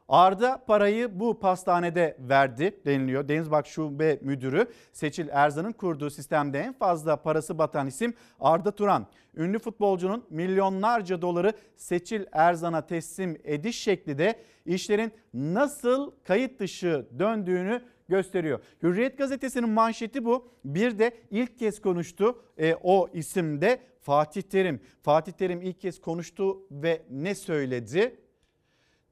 Arda 0.10 0.64
parayı 0.68 1.20
bu 1.20 1.40
pastanede 1.40 2.18
verdi 2.20 2.80
deniliyor. 2.86 3.28
Denizbank 3.28 3.68
Şube 3.68 4.20
Müdürü 4.22 4.66
Seçil 4.94 5.28
Erzan'ın 5.32 5.72
kurduğu 5.72 6.10
sistemde 6.10 6.60
en 6.60 6.74
fazla 6.74 7.16
parası 7.16 7.58
batan 7.58 7.88
isim 7.88 8.14
Arda 8.40 8.72
Turan. 8.72 9.08
Ünlü 9.36 9.60
futbolcunun 9.60 10.26
milyonlarca 10.30 11.22
doları 11.22 11.54
Seçil 11.78 12.26
Erzan'a 12.32 12.88
teslim 12.88 13.38
ediş 13.44 13.80
şekli 13.80 14.18
de 14.18 14.40
işlerin 14.66 15.12
nasıl 15.34 16.12
kayıt 16.24 16.60
dışı 16.60 17.06
döndüğünü 17.20 17.82
gösteriyor. 18.10 18.60
Hürriyet 18.84 19.18
gazetesinin 19.18 19.70
manşeti 19.70 20.26
bu. 20.26 20.48
Bir 20.66 21.00
de 21.00 21.12
ilk 21.32 21.60
kez 21.60 21.82
konuştu 21.82 22.42
e, 22.58 22.76
o 22.84 23.10
isimde 23.14 23.80
Fatih 24.02 24.42
Terim. 24.42 24.82
Fatih 25.02 25.32
Terim 25.32 25.62
ilk 25.62 25.82
kez 25.82 26.02
konuştu 26.02 26.58
ve 26.72 27.02
ne 27.10 27.36
söyledi? 27.36 28.20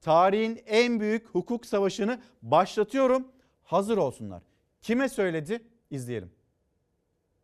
Tarihin 0.01 0.61
en 0.65 0.99
büyük 0.99 1.27
hukuk 1.27 1.65
savaşını 1.65 2.21
başlatıyorum. 2.41 3.27
Hazır 3.63 3.97
olsunlar. 3.97 4.43
Kime 4.81 5.09
söyledi? 5.09 5.63
İzleyelim. 5.91 6.31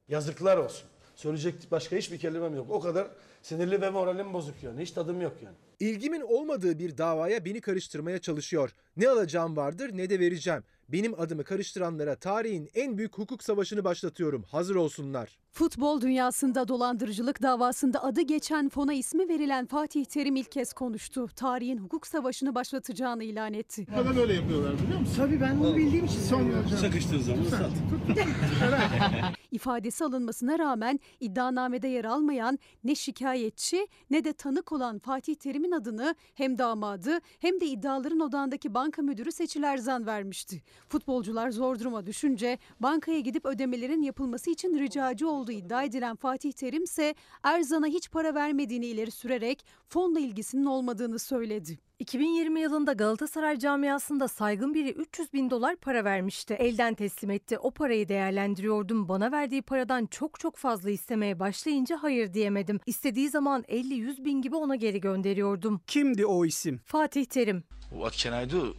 Yazıklar 0.08 0.58
olsun. 0.58 0.88
Söyleyecek 1.15 1.71
başka 1.71 1.95
hiçbir 1.95 2.17
kelimem 2.17 2.56
yok. 2.56 2.67
O 2.69 2.79
kadar 2.79 3.08
sinirli 3.41 3.82
ve 3.82 3.89
moralim 3.89 4.34
bozuk 4.34 4.63
yani. 4.63 4.82
Hiç 4.82 4.91
tadım 4.91 5.21
yok 5.21 5.34
yani. 5.43 5.56
İlgimin 5.79 6.21
olmadığı 6.21 6.79
bir 6.79 6.97
davaya 6.97 7.45
beni 7.45 7.62
karıştırmaya 7.62 8.19
çalışıyor. 8.19 8.75
Ne 8.97 9.10
alacağım 9.10 9.56
vardır 9.56 9.89
ne 9.93 10.10
de 10.10 10.19
vereceğim. 10.19 10.63
Benim 10.89 11.19
adımı 11.19 11.43
karıştıranlara 11.43 12.15
tarihin 12.15 12.69
en 12.73 12.97
büyük 12.97 13.17
hukuk 13.17 13.43
savaşını 13.43 13.83
başlatıyorum. 13.83 14.43
Hazır 14.43 14.75
olsunlar. 14.75 15.37
Futbol 15.51 16.01
dünyasında 16.01 16.67
dolandırıcılık 16.67 17.41
davasında 17.41 18.03
adı 18.03 18.21
geçen 18.21 18.69
fona 18.69 18.93
ismi 18.93 19.29
verilen 19.29 19.65
Fatih 19.65 20.05
Terim 20.05 20.35
ilk 20.35 20.51
kez 20.51 20.73
konuştu. 20.73 21.27
Tarihin 21.35 21.77
hukuk 21.77 22.07
savaşını 22.07 22.55
başlatacağını 22.55 23.23
ilan 23.23 23.53
etti. 23.53 23.85
Neden 23.91 24.17
öyle 24.17 24.33
yapıyorlar 24.33 24.73
biliyor 24.79 24.99
musun? 24.99 25.13
Tabii 25.17 25.41
ben 25.41 25.55
onu 25.57 25.77
bildiğim 25.77 26.05
için 26.05 26.19
söylüyorum. 26.19 26.65
Çakıştığı 26.81 27.19
zaman 27.23 27.43
sat. 27.43 27.71
İfadesi 29.51 30.03
alınmasına 30.05 30.59
rağmen 30.59 30.99
iddianamede 31.19 31.87
yer 31.87 32.05
almayan 32.05 32.59
ne 32.83 32.95
şikayetçi 32.95 33.87
ne 34.09 34.23
de 34.23 34.33
tanık 34.33 34.71
olan 34.71 34.99
Fatih 34.99 35.35
Terim'in 35.35 35.71
adını 35.71 36.15
hem 36.35 36.57
damadı 36.57 37.19
hem 37.39 37.59
de 37.61 37.65
iddiaların 37.65 38.19
odağındaki 38.19 38.73
banka 38.73 39.01
müdürü 39.01 39.31
Seçil 39.31 39.63
Erzan 39.63 40.05
vermişti. 40.05 40.61
Futbolcular 40.89 41.49
zor 41.51 41.79
duruma 41.79 42.05
düşünce 42.05 42.57
bankaya 42.79 43.19
gidip 43.19 43.45
ödemelerin 43.45 44.01
yapılması 44.01 44.49
için 44.49 44.79
ricacı 44.79 45.29
olduğu 45.29 45.51
iddia 45.51 45.83
edilen 45.83 46.15
Fatih 46.15 46.51
Terim 46.51 46.83
ise 46.83 47.15
Erzan'a 47.43 47.88
hiç 47.88 48.12
para 48.12 48.36
vermediğini 48.36 48.86
ileri 48.86 49.12
sürerek 49.12 49.65
fonla 49.89 50.19
ilgisinin 50.19 50.65
olmadığını 50.65 51.19
söyledi. 51.19 51.79
2020 51.99 52.59
yılında 52.59 52.93
Galatasaray 52.93 53.59
camiasında 53.59 54.27
saygın 54.27 54.73
biri 54.73 54.91
300 54.91 55.33
bin 55.33 55.49
dolar 55.49 55.75
para 55.75 56.03
vermişti. 56.05 56.53
Elden 56.53 56.93
teslim 56.93 57.31
etti. 57.31 57.57
O 57.57 57.71
parayı 57.71 58.07
değerlendiriyordum. 58.07 59.09
Bana 59.09 59.31
verdiği 59.31 59.62
paradan 59.62 60.05
çok 60.05 60.39
çok 60.39 60.57
fazla 60.57 60.89
istemeye 60.89 61.39
başlayınca 61.39 61.97
hayır 62.01 62.33
diyemedim. 62.33 62.79
İstediği 62.86 63.29
zaman 63.29 63.62
50-100 63.62 64.25
bin 64.25 64.41
gibi 64.41 64.55
ona 64.55 64.75
geri 64.75 65.01
gönderiyordum. 65.01 65.81
Kimdi 65.88 66.25
o 66.25 66.45
isim? 66.45 66.81
Fatih 66.86 67.25
Terim. 67.25 67.63
What 67.89 68.17
can 68.17 68.43
I 68.43 68.51
do? 68.51 68.73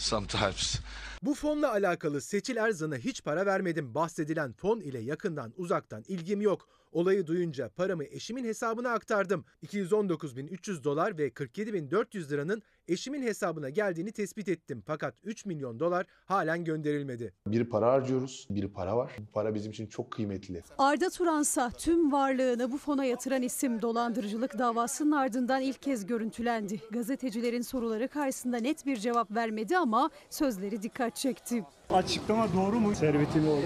Sometimes. 0.00 0.80
Bu 1.22 1.34
fonla 1.34 1.72
alakalı 1.72 2.20
Seçil 2.20 2.56
Erzan'a 2.56 2.96
hiç 2.96 3.24
para 3.24 3.46
vermedim 3.46 3.94
bahsedilen 3.94 4.52
fon 4.52 4.80
ile 4.80 4.98
yakından 4.98 5.52
uzaktan 5.56 6.04
ilgim 6.08 6.40
yok. 6.40 6.68
Olayı 6.92 7.26
duyunca 7.26 7.68
paramı 7.68 8.04
eşimin 8.04 8.44
hesabına 8.44 8.90
aktardım. 8.90 9.44
219.300 9.66 10.84
dolar 10.84 11.18
ve 11.18 11.28
47.400 11.28 12.30
liranın 12.30 12.62
eşimin 12.90 13.22
hesabına 13.22 13.68
geldiğini 13.68 14.12
tespit 14.12 14.48
ettim. 14.48 14.82
Fakat 14.86 15.14
3 15.24 15.46
milyon 15.46 15.80
dolar 15.80 16.06
halen 16.24 16.64
gönderilmedi. 16.64 17.34
Bir 17.46 17.64
para 17.64 17.92
harcıyoruz, 17.92 18.46
bir 18.50 18.68
para 18.68 18.96
var. 18.96 19.12
Bu 19.18 19.32
para 19.32 19.54
bizim 19.54 19.70
için 19.72 19.86
çok 19.86 20.10
kıymetli. 20.10 20.62
Arda 20.78 21.10
Turansa 21.10 21.70
tüm 21.70 22.12
varlığını 22.12 22.72
bu 22.72 22.78
fona 22.78 23.04
yatıran 23.04 23.42
isim 23.42 23.82
dolandırıcılık 23.82 24.58
davasının 24.58 25.12
ardından 25.12 25.62
ilk 25.62 25.82
kez 25.82 26.06
görüntülendi. 26.06 26.80
Gazetecilerin 26.90 27.62
soruları 27.62 28.08
karşısında 28.08 28.56
net 28.56 28.86
bir 28.86 28.96
cevap 28.96 29.30
vermedi 29.30 29.76
ama 29.76 30.10
sözleri 30.30 30.82
dikkat 30.82 31.16
çekti. 31.16 31.64
Açıklama 31.90 32.52
doğru 32.52 32.80
mu? 32.80 32.94
Servetini 32.94 33.50
o. 33.50 33.58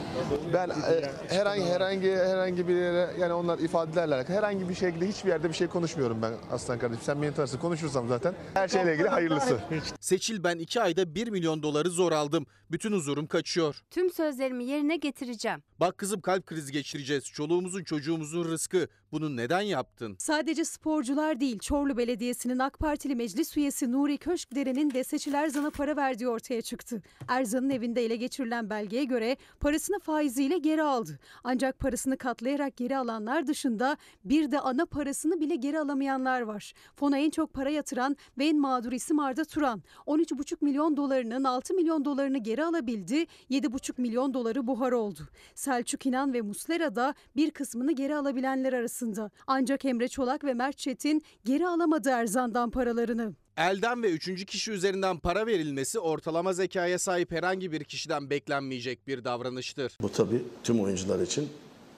Ben 0.55 0.69
e, 0.71 0.75
herhangi 1.29 1.65
herhangi 1.65 2.11
herhangi 2.11 2.69
bir 2.69 2.77
yere 2.77 3.11
yani 3.21 3.33
onlar 3.33 3.59
ifadelerle 3.59 4.15
alakalı 4.15 4.37
herhangi 4.37 4.69
bir 4.69 4.75
şekilde 4.75 5.09
hiçbir 5.09 5.29
yerde 5.31 5.49
bir 5.49 5.55
şey 5.55 5.67
konuşmuyorum 5.67 6.23
ben 6.23 6.33
Aslan 6.53 6.79
kardeşim. 6.79 7.05
Sen 7.05 7.23
beni 7.23 7.35
tanırsın. 7.35 7.59
Konuşursam 7.59 8.09
zaten 8.09 8.35
her 8.55 8.69
şeyle 8.69 8.93
ilgili 8.95 9.09
hayırlısı. 9.15 9.61
Seçil 10.01 10.45
ben 10.45 10.59
2 10.59 10.81
ayda 10.81 11.15
1 11.15 11.29
milyon 11.29 11.63
doları 11.63 11.91
zor 11.91 12.13
aldım. 12.13 12.47
Bütün 12.71 12.93
huzurum 12.93 13.27
kaçıyor. 13.27 13.77
Tüm 13.91 14.11
sözlerimi 14.11 14.65
yerine 14.65 14.97
getireceğim. 14.97 15.63
Bak 15.81 15.99
kızım 15.99 16.21
kalp 16.21 16.47
krizi 16.47 16.73
geçireceğiz. 16.73 17.25
Çoluğumuzun 17.25 17.85
çocuğumuzun 17.85 18.45
rızkı. 18.45 18.89
Bunu 19.15 19.37
neden 19.37 19.61
yaptın? 19.61 20.17
Sadece 20.19 20.65
sporcular 20.65 21.41
değil, 21.41 21.59
Çorlu 21.59 21.97
Belediyesi'nin 21.97 22.59
AK 22.59 22.79
Partili 22.79 23.15
meclis 23.15 23.57
üyesi 23.57 23.93
Nuri 23.93 24.19
Köşkdere'nin 24.19 24.91
de 24.91 25.05
Seçil 25.05 25.35
Erzan'a 25.35 25.71
para 25.71 25.97
verdiği 25.97 26.29
ortaya 26.29 26.63
çıktı. 26.63 27.03
Erzan'ın 27.29 27.71
evinde 27.71 28.05
ele 28.05 28.17
geçirilen 28.17 28.71
belgeye 28.71 29.05
göre 29.05 29.37
parasını 29.61 29.99
faiziyle 29.99 30.59
geri 30.59 30.83
aldı. 30.83 31.19
Ancak 31.45 31.79
parasını 31.79 32.17
katlayarak 32.17 32.77
geri 32.77 32.97
alanlar 32.97 33.47
dışında 33.47 33.97
bir 34.25 34.51
de 34.51 34.61
ana 34.61 34.87
parasını 34.87 35.41
bile 35.41 35.57
geri 35.57 35.79
alamayanlar 35.79 36.41
var. 36.41 36.73
Fona 36.97 37.19
en 37.19 37.31
çok 37.31 37.53
para 37.53 37.71
yatıran 37.71 38.17
ve 38.39 38.47
en 38.47 38.59
mağdur 38.59 38.93
isim 38.93 39.19
Arda 39.19 39.45
Turan. 39.45 39.83
13,5 40.07 40.57
milyon 40.61 40.97
dolarının 40.97 41.45
6 41.45 41.75
milyon 41.75 42.05
dolarını 42.05 42.39
geri 42.39 42.65
alabildi, 42.65 43.27
7,5 43.51 44.01
milyon 44.01 44.35
doları 44.35 44.67
buhar 44.67 44.93
oldu. 44.93 45.21
Selçuk 45.55 46.07
İnan 46.07 46.33
ve 46.33 46.41
Muslera 46.41 46.97
da 46.97 47.15
bir 47.37 47.51
kısmını 47.51 47.93
geri 47.93 48.17
alabilenler 48.17 48.73
arasında. 48.73 49.04
Ancak 49.47 49.85
Emre 49.85 50.09
Çolak 50.09 50.45
ve 50.45 50.55
Mert 50.55 50.79
Çetin 50.79 51.23
geri 51.45 51.69
alamadı 51.69 52.09
Erzan'dan 52.09 52.71
paralarını. 52.71 53.35
Elden 53.57 54.03
ve 54.03 54.11
üçüncü 54.11 54.47
kişi 54.47 54.73
üzerinden 54.73 55.19
para 55.19 55.47
verilmesi 55.47 55.99
ortalama 55.99 56.53
zekaya 56.53 56.99
sahip 56.99 57.33
herhangi 57.33 57.73
bir 57.73 57.85
kişiden 57.85 58.31
beklenmeyecek 58.31 59.07
bir 59.07 59.25
davranıştır. 59.25 59.99
Bu 60.03 60.13
tabii 60.13 60.43
tüm 60.65 60.81
oyuncular 60.81 61.21
için 61.21 61.49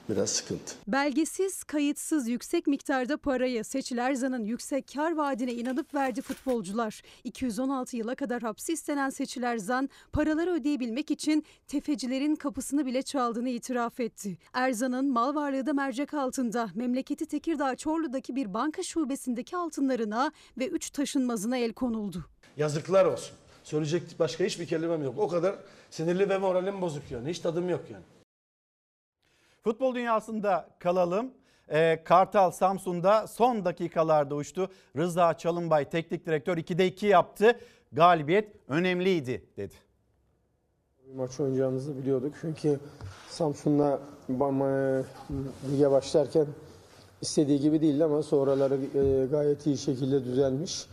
biraz 0.09 0.29
sıkıntı. 0.29 0.75
Belgesiz, 0.87 1.63
kayıtsız 1.63 2.27
yüksek 2.27 2.67
miktarda 2.67 3.17
parayı 3.17 3.63
Seçil 3.63 3.97
Erzan'ın 3.97 4.45
yüksek 4.45 4.91
kar 4.93 5.15
vaadine 5.15 5.53
inanıp 5.53 5.93
verdi 5.93 6.21
futbolcular. 6.21 7.01
216 7.23 7.97
yıla 7.97 8.15
kadar 8.15 8.41
hapsi 8.41 8.73
istenen 8.73 9.09
Seçil 9.09 9.43
Erzan 9.43 9.89
paraları 10.13 10.53
ödeyebilmek 10.53 11.11
için 11.11 11.45
tefecilerin 11.67 12.35
kapısını 12.35 12.85
bile 12.85 13.01
çaldığını 13.01 13.49
itiraf 13.49 13.99
etti. 13.99 14.37
Erzan'ın 14.53 15.11
mal 15.11 15.35
varlığı 15.35 15.65
da 15.65 15.73
mercek 15.73 16.13
altında. 16.13 16.69
Memleketi 16.75 17.25
Tekirdağ 17.25 17.75
Çorlu'daki 17.75 18.35
bir 18.35 18.53
banka 18.53 18.83
şubesindeki 18.83 19.57
altınlarına 19.57 20.31
ve 20.57 20.67
3 20.67 20.89
taşınmazına 20.89 21.57
el 21.57 21.73
konuldu. 21.73 22.25
Yazıklar 22.57 23.05
olsun. 23.05 23.35
Söyleyecek 23.63 24.19
başka 24.19 24.43
hiçbir 24.43 24.67
kelimem 24.67 25.03
yok. 25.03 25.15
O 25.17 25.27
kadar 25.27 25.55
sinirli 25.89 26.29
ve 26.29 26.37
moralim 26.37 26.81
bozuk 26.81 27.11
yani. 27.11 27.29
Hiç 27.29 27.39
tadım 27.39 27.69
yok 27.69 27.81
yani. 27.91 28.03
Futbol 29.67 29.95
dünyasında 29.95 30.69
kalalım. 30.79 31.31
Ee, 31.69 32.03
Kartal 32.03 32.51
Samsun'da 32.51 33.27
son 33.27 33.65
dakikalarda 33.65 34.35
uçtu. 34.35 34.69
Rıza 34.97 35.37
Çalınbay 35.37 35.89
teknik 35.89 36.25
direktör 36.25 36.57
2'de 36.57 36.87
2 36.87 37.05
yaptı. 37.05 37.59
Galibiyet 37.91 38.55
önemliydi 38.67 39.45
dedi. 39.57 39.73
Maç 41.15 41.39
oynayacağımızı 41.39 41.97
biliyorduk. 41.97 42.35
Çünkü 42.41 42.79
Samsun'la 43.29 43.99
Bama- 44.29 45.03
lige 45.71 45.91
başlarken 45.91 46.45
istediği 47.21 47.59
gibi 47.59 47.81
değildi 47.81 48.03
ama 48.03 48.23
sonraları 48.23 48.75
e, 48.75 49.25
gayet 49.25 49.67
iyi 49.67 49.77
şekilde 49.77 50.23
düzelmiş. 50.23 50.85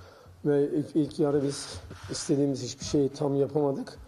Ve 0.45 0.69
ilk, 0.69 0.97
ilk 0.97 1.19
yarı 1.19 1.43
biz 1.43 1.81
istediğimiz 2.11 2.63
hiçbir 2.63 2.85
şeyi 2.85 3.09
tam 3.09 3.37
yapamadık. 3.37 3.99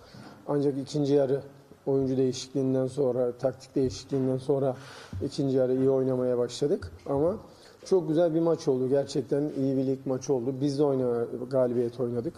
Ancak 0.48 0.79
ikinci 0.79 1.14
yarı 1.14 1.42
oyuncu 1.87 2.16
değişikliğinden 2.16 2.87
sonra, 2.87 3.33
taktik 3.33 3.75
değişikliğinden 3.75 4.38
sonra 4.38 4.77
ikinci 5.25 5.57
yarı 5.57 5.75
iyi 5.77 5.90
oynamaya 5.90 6.38
başladık. 6.38 6.92
Ama 7.07 7.37
çok 7.85 8.09
güzel 8.09 8.35
bir 8.35 8.40
maç 8.40 8.68
oldu. 8.68 8.88
Gerçekten 8.88 9.51
iyi 9.59 9.77
bir 9.77 9.87
lig 9.87 9.99
maçı 10.07 10.33
oldu. 10.35 10.55
Biz 10.61 10.79
de 10.79 10.85
oyna, 10.85 11.25
galibiyet 11.51 12.01
oynadık. 12.01 12.35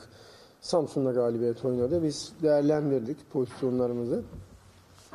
Samsun'da 0.61 1.13
galibiyet 1.13 1.65
oynadı. 1.65 2.03
Biz 2.03 2.33
değerlendirdik 2.43 3.31
pozisyonlarımızı. 3.33 4.23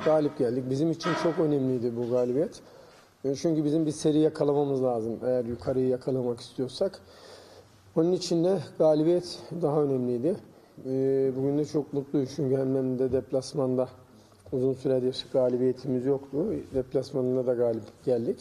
Galip 0.06 0.38
geldik. 0.38 0.63
Bizim 0.69 0.91
için 0.91 1.10
çok 1.24 1.39
önemliydi 1.39 1.96
bu 1.98 2.10
galibiyet. 2.10 2.62
E, 3.26 3.36
Çünkü 3.36 3.65
bizim 3.65 3.86
bir 3.86 3.91
seri 3.91 4.19
yakalamamız 4.19 4.84
lazım 4.84 5.19
eğer 5.26 5.46
yukarıyı 5.46 5.88
yakalamak 5.88 6.39
istiyorsak. 6.39 7.00
Onun 7.96 8.12
için 8.12 8.43
de 8.43 8.60
galibiyet 8.80 9.39
daha 9.62 9.82
önemliydi. 9.84 10.36
E, 10.86 11.32
Bugün 11.38 11.58
de 11.58 11.65
çok 11.65 11.93
mutluyuz 11.93 12.30
çünkü 12.36 12.58
hemen 12.58 13.00
de 13.00 13.12
deplasmanda 13.12 13.89
uzun 14.54 14.74
süredir 14.74 15.26
galibiyetimiz 15.34 16.06
yoktu. 16.06 16.54
Deplasmanında 16.74 17.48
da 17.48 17.54
galip 17.54 17.84
geldik. 18.06 18.39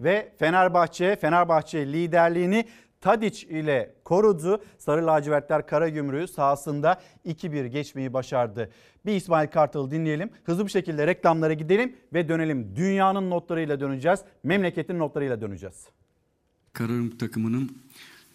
Ve 0.00 0.32
Fenerbahçe, 0.38 1.16
Fenerbahçe 1.16 1.86
liderliğini 1.92 2.64
Tadiç 3.00 3.44
ile 3.44 3.94
korudu. 4.04 4.62
Sarı 4.78 5.06
lacivertler 5.06 5.66
Karagümrük'ü 5.66 6.32
sahasında 6.32 7.02
2-1 7.26 7.66
geçmeyi 7.66 8.12
başardı. 8.12 8.70
Bir 9.06 9.12
İsmail 9.12 9.48
Kartal'ı 9.48 9.90
dinleyelim. 9.90 10.30
Hızlı 10.44 10.66
bir 10.66 10.70
şekilde 10.70 11.06
reklamlara 11.06 11.52
gidelim 11.52 11.96
ve 12.12 12.28
dönelim. 12.28 12.76
Dünyanın 12.76 13.30
notlarıyla 13.30 13.80
döneceğiz. 13.80 14.20
Memleketin 14.42 14.98
notlarıyla 14.98 15.40
döneceğiz. 15.40 15.86
Karagümrük 16.72 17.20
takımının 17.20 17.70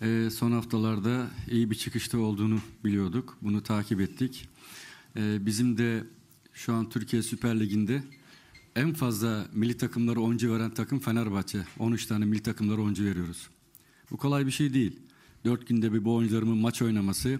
e, 0.01 0.29
son 0.29 0.51
haftalarda 0.51 1.27
iyi 1.51 1.71
bir 1.71 1.75
çıkışta 1.75 2.17
olduğunu 2.19 2.57
biliyorduk. 2.83 3.37
Bunu 3.41 3.63
takip 3.63 4.01
ettik. 4.01 4.49
E, 5.17 5.45
Bizim 5.45 5.77
de 5.77 6.03
şu 6.53 6.73
an 6.73 6.89
Türkiye 6.89 7.21
Süper 7.21 7.59
Ligi'nde 7.59 8.03
en 8.75 8.93
fazla 8.93 9.47
milli 9.53 9.77
takımlara 9.77 10.19
oyuncu 10.19 10.53
veren 10.53 10.73
takım 10.73 10.99
Fenerbahçe. 10.99 11.63
13 11.79 12.05
tane 12.05 12.25
milli 12.25 12.43
takımlara 12.43 12.81
oyuncu 12.81 13.05
veriyoruz. 13.05 13.49
Bu 14.11 14.17
kolay 14.17 14.45
bir 14.45 14.51
şey 14.51 14.73
değil. 14.73 14.99
4 15.45 15.67
günde 15.67 15.93
bir 15.93 16.05
bu 16.05 16.15
oyuncularımın 16.15 16.57
maç 16.57 16.81
oynaması 16.81 17.39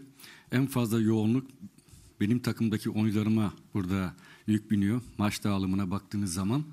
en 0.51 0.65
fazla 0.65 1.01
yoğunluk 1.01 1.47
benim 2.21 2.39
takımdaki 2.39 2.89
oyuncularıma 2.89 3.53
burada 3.73 4.15
yük 4.47 4.71
biniyor. 4.71 5.01
Maç 5.17 5.43
dağılımına 5.43 5.91
baktığınız 5.91 6.33
zaman. 6.33 6.63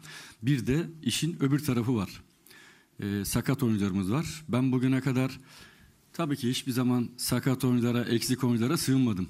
Bir 0.42 0.66
de 0.66 0.86
işin 1.02 1.42
öbür 1.42 1.64
tarafı 1.64 1.96
var. 1.96 2.22
Ee, 3.00 3.24
sakat 3.24 3.62
oyuncularımız 3.62 4.12
var. 4.12 4.44
Ben 4.48 4.72
bugüne 4.72 5.00
kadar 5.00 5.40
tabii 6.12 6.36
ki 6.36 6.50
hiçbir 6.50 6.72
zaman 6.72 7.08
sakat 7.16 7.64
oyunculara, 7.64 8.04
eksik 8.04 8.44
oyunculara 8.44 8.76
sığınmadım. 8.76 9.28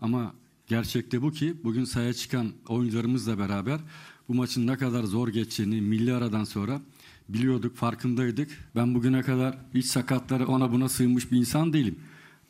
Ama 0.00 0.34
gerçekte 0.68 1.22
bu 1.22 1.32
ki 1.32 1.54
bugün 1.64 1.84
sahaya 1.84 2.12
çıkan 2.12 2.52
oyuncularımızla 2.68 3.38
beraber 3.38 3.80
bu 4.28 4.34
maçın 4.34 4.66
ne 4.66 4.76
kadar 4.76 5.04
zor 5.04 5.28
geçeceğini 5.28 5.80
milli 5.80 6.14
aradan 6.14 6.44
sonra 6.44 6.80
biliyorduk, 7.28 7.76
farkındaydık. 7.76 8.70
Ben 8.76 8.94
bugüne 8.94 9.22
kadar 9.22 9.58
hiç 9.74 9.86
sakatlara 9.86 10.46
ona 10.46 10.72
buna 10.72 10.88
sığınmış 10.88 11.32
bir 11.32 11.38
insan 11.38 11.72
değilim. 11.72 11.98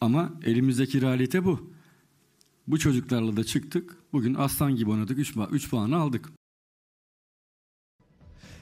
Ama 0.01 0.33
elimizdeki 0.45 1.01
realite 1.01 1.45
bu. 1.45 1.73
Bu 2.67 2.79
çocuklarla 2.79 3.37
da 3.37 3.45
çıktık. 3.45 3.97
Bugün 4.13 4.35
aslan 4.35 4.77
gibi 4.77 4.91
oynadık. 4.91 5.19
3 5.53 5.71
puanı 5.71 5.97
aldık. 5.97 6.38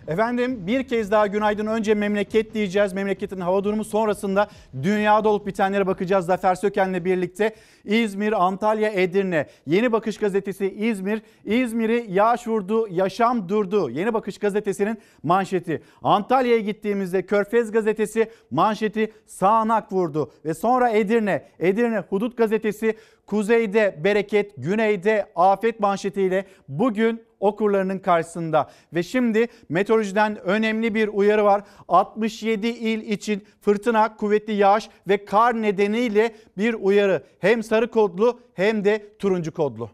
Efendim 0.09 0.66
bir 0.66 0.82
kez 0.82 1.11
daha 1.11 1.26
günaydın. 1.26 1.66
Önce 1.66 1.94
memleket 1.94 2.54
diyeceğiz. 2.54 2.92
Memleketin 2.92 3.40
hava 3.40 3.64
durumu 3.64 3.84
sonrasında 3.84 4.48
dünyada 4.82 5.28
olup 5.28 5.46
bitenlere 5.46 5.86
bakacağız. 5.86 6.26
Zafer 6.26 6.54
Söken'le 6.54 7.04
birlikte 7.04 7.54
İzmir, 7.84 8.44
Antalya, 8.44 8.90
Edirne. 8.90 9.46
Yeni 9.66 9.92
Bakış 9.92 10.18
Gazetesi 10.18 10.66
İzmir. 10.66 11.22
İzmir'i 11.44 12.07
yağış 12.09 12.48
vurdu, 12.48 12.88
yaşam 12.90 13.48
durdu. 13.48 13.90
Yeni 13.90 14.14
Bakış 14.14 14.38
Gazetesi'nin 14.38 14.98
manşeti. 15.22 15.82
Antalya'ya 16.02 16.61
gittiğimizde 16.61 17.26
Körfez 17.26 17.72
Gazetesi 17.72 18.30
manşeti 18.50 19.12
sağanak 19.26 19.92
vurdu. 19.92 20.30
Ve 20.44 20.54
sonra 20.54 20.88
Edirne. 20.88 21.44
Edirne 21.59 21.98
Hudut 21.98 22.36
Gazetesi 22.36 22.96
kuzeyde 23.26 24.00
bereket, 24.04 24.52
güneyde 24.57 25.26
afet 25.36 25.80
manşetiyle 25.80 26.44
bugün 26.68 27.26
okurlarının 27.41 27.99
karşısında. 27.99 28.70
Ve 28.95 29.03
şimdi 29.03 29.47
meteorolojiden 29.68 30.41
önemli 30.41 30.95
bir 30.95 31.09
uyarı 31.09 31.45
var. 31.45 31.62
67 31.89 32.68
il 32.68 33.12
için 33.12 33.45
fırtına, 33.61 34.16
kuvvetli 34.16 34.53
yağış 34.53 34.89
ve 35.09 35.24
kar 35.24 35.62
nedeniyle 35.62 36.34
bir 36.59 36.74
uyarı. 36.74 37.22
Hem 37.39 37.62
sarı 37.62 37.91
kodlu 37.91 38.41
hem 38.55 38.84
de 38.84 39.16
turuncu 39.18 39.53
kodlu. 39.53 39.91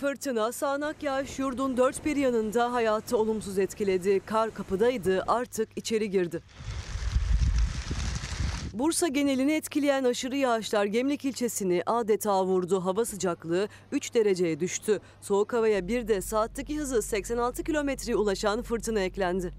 Fırtına, 0.00 0.52
sağanak 0.52 1.02
yağış 1.02 1.38
yurdun 1.38 1.76
dört 1.76 2.04
bir 2.04 2.16
yanında 2.16 2.72
hayatı 2.72 3.16
olumsuz 3.16 3.58
etkiledi. 3.58 4.20
Kar 4.20 4.54
kapıdaydı, 4.54 5.24
artık 5.26 5.68
içeri 5.76 6.10
girdi. 6.10 6.42
Bursa 8.78 9.08
genelini 9.08 9.52
etkileyen 9.52 10.04
aşırı 10.04 10.36
yağışlar 10.36 10.84
Gemlik 10.84 11.24
ilçesini 11.24 11.82
adeta 11.86 12.44
vurdu. 12.44 12.84
Hava 12.84 13.04
sıcaklığı 13.04 13.68
3 13.92 14.14
dereceye 14.14 14.60
düştü. 14.60 15.00
Soğuk 15.20 15.52
havaya 15.52 15.88
bir 15.88 16.08
de 16.08 16.20
saatteki 16.20 16.78
hızı 16.78 17.02
86 17.02 17.64
kilometreye 17.64 18.16
ulaşan 18.16 18.62
fırtına 18.62 19.00
eklendi. 19.00 19.52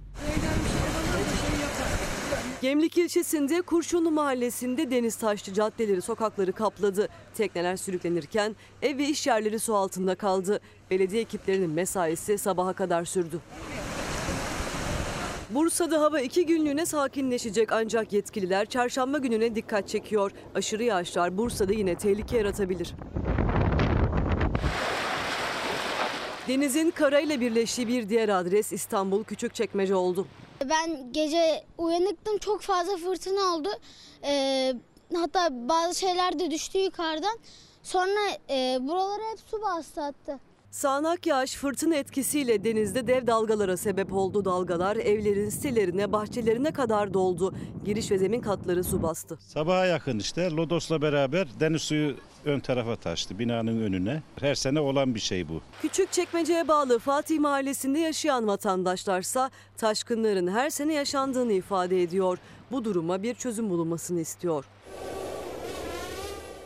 Gemlik 2.61 2.97
ilçesinde 2.97 3.61
Kurşunlu 3.61 4.11
mahallesinde 4.11 4.91
deniz 4.91 5.15
taşlı 5.15 5.53
caddeleri 5.53 6.01
sokakları 6.01 6.51
kapladı. 6.53 7.09
Tekneler 7.35 7.75
sürüklenirken 7.75 8.55
ev 8.81 8.97
ve 8.97 9.07
iş 9.09 9.27
yerleri 9.27 9.59
su 9.59 9.75
altında 9.75 10.15
kaldı. 10.15 10.59
Belediye 10.91 11.21
ekiplerinin 11.21 11.69
mesaisi 11.69 12.37
sabaha 12.37 12.73
kadar 12.73 13.05
sürdü. 13.05 13.41
Bursa'da 15.49 16.01
hava 16.01 16.19
iki 16.19 16.45
günlüğüne 16.45 16.85
sakinleşecek 16.85 17.71
ancak 17.71 18.13
yetkililer 18.13 18.65
çarşamba 18.65 19.17
gününe 19.17 19.55
dikkat 19.55 19.87
çekiyor. 19.87 20.31
Aşırı 20.55 20.83
yağışlar 20.83 21.37
Bursa'da 21.37 21.73
yine 21.73 21.95
tehlike 21.95 22.37
yaratabilir. 22.37 22.93
Denizin 26.47 26.91
karayla 26.91 27.39
birleştiği 27.41 27.87
bir 27.87 28.09
diğer 28.09 28.29
adres 28.29 28.71
İstanbul 28.71 29.23
Küçükçekmece 29.23 29.95
oldu. 29.95 30.27
Ben 30.69 31.13
gece 31.13 31.63
uyanıktım 31.77 32.37
çok 32.37 32.61
fazla 32.61 32.97
fırtına 32.97 33.55
oldu. 33.55 33.69
Ee, 34.23 34.73
hatta 35.15 35.49
bazı 35.51 35.99
şeyler 35.99 36.39
de 36.39 36.51
düştü 36.51 36.77
yukarıdan. 36.77 37.39
Sonra 37.83 38.19
e, 38.49 38.77
buralara 38.81 39.31
hep 39.31 39.39
su 39.39 39.61
bastı 39.61 40.03
attı. 40.03 40.39
Sağanak 40.77 41.25
yağış 41.25 41.55
fırtına 41.55 41.95
etkisiyle 41.95 42.63
denizde 42.63 43.07
dev 43.07 43.27
dalgalara 43.27 43.77
sebep 43.77 44.13
oldu. 44.13 44.45
Dalgalar 44.45 44.95
evlerin 44.95 45.49
sitelerine, 45.49 46.11
bahçelerine 46.11 46.71
kadar 46.71 47.13
doldu. 47.13 47.55
Giriş 47.85 48.11
ve 48.11 48.17
zemin 48.17 48.41
katları 48.41 48.83
su 48.83 49.03
bastı. 49.03 49.37
Sabaha 49.39 49.85
yakın 49.85 50.19
işte 50.19 50.51
Lodos'la 50.51 51.01
beraber 51.01 51.47
deniz 51.59 51.81
suyu 51.81 52.15
ön 52.45 52.59
tarafa 52.59 52.95
taştı 52.95 53.39
binanın 53.39 53.81
önüne. 53.81 54.21
Her 54.39 54.55
sene 54.55 54.79
olan 54.79 55.15
bir 55.15 55.19
şey 55.19 55.49
bu. 55.49 55.61
Küçükçekmece'ye 55.81 56.67
bağlı 56.67 56.99
Fatih 56.99 57.39
Mahallesi'nde 57.39 57.99
yaşayan 57.99 58.47
vatandaşlarsa 58.47 59.51
taşkınların 59.77 60.47
her 60.47 60.69
sene 60.69 60.93
yaşandığını 60.93 61.53
ifade 61.53 62.03
ediyor. 62.03 62.37
Bu 62.71 62.85
duruma 62.85 63.23
bir 63.23 63.33
çözüm 63.33 63.69
bulunmasını 63.69 64.19
istiyor. 64.19 64.65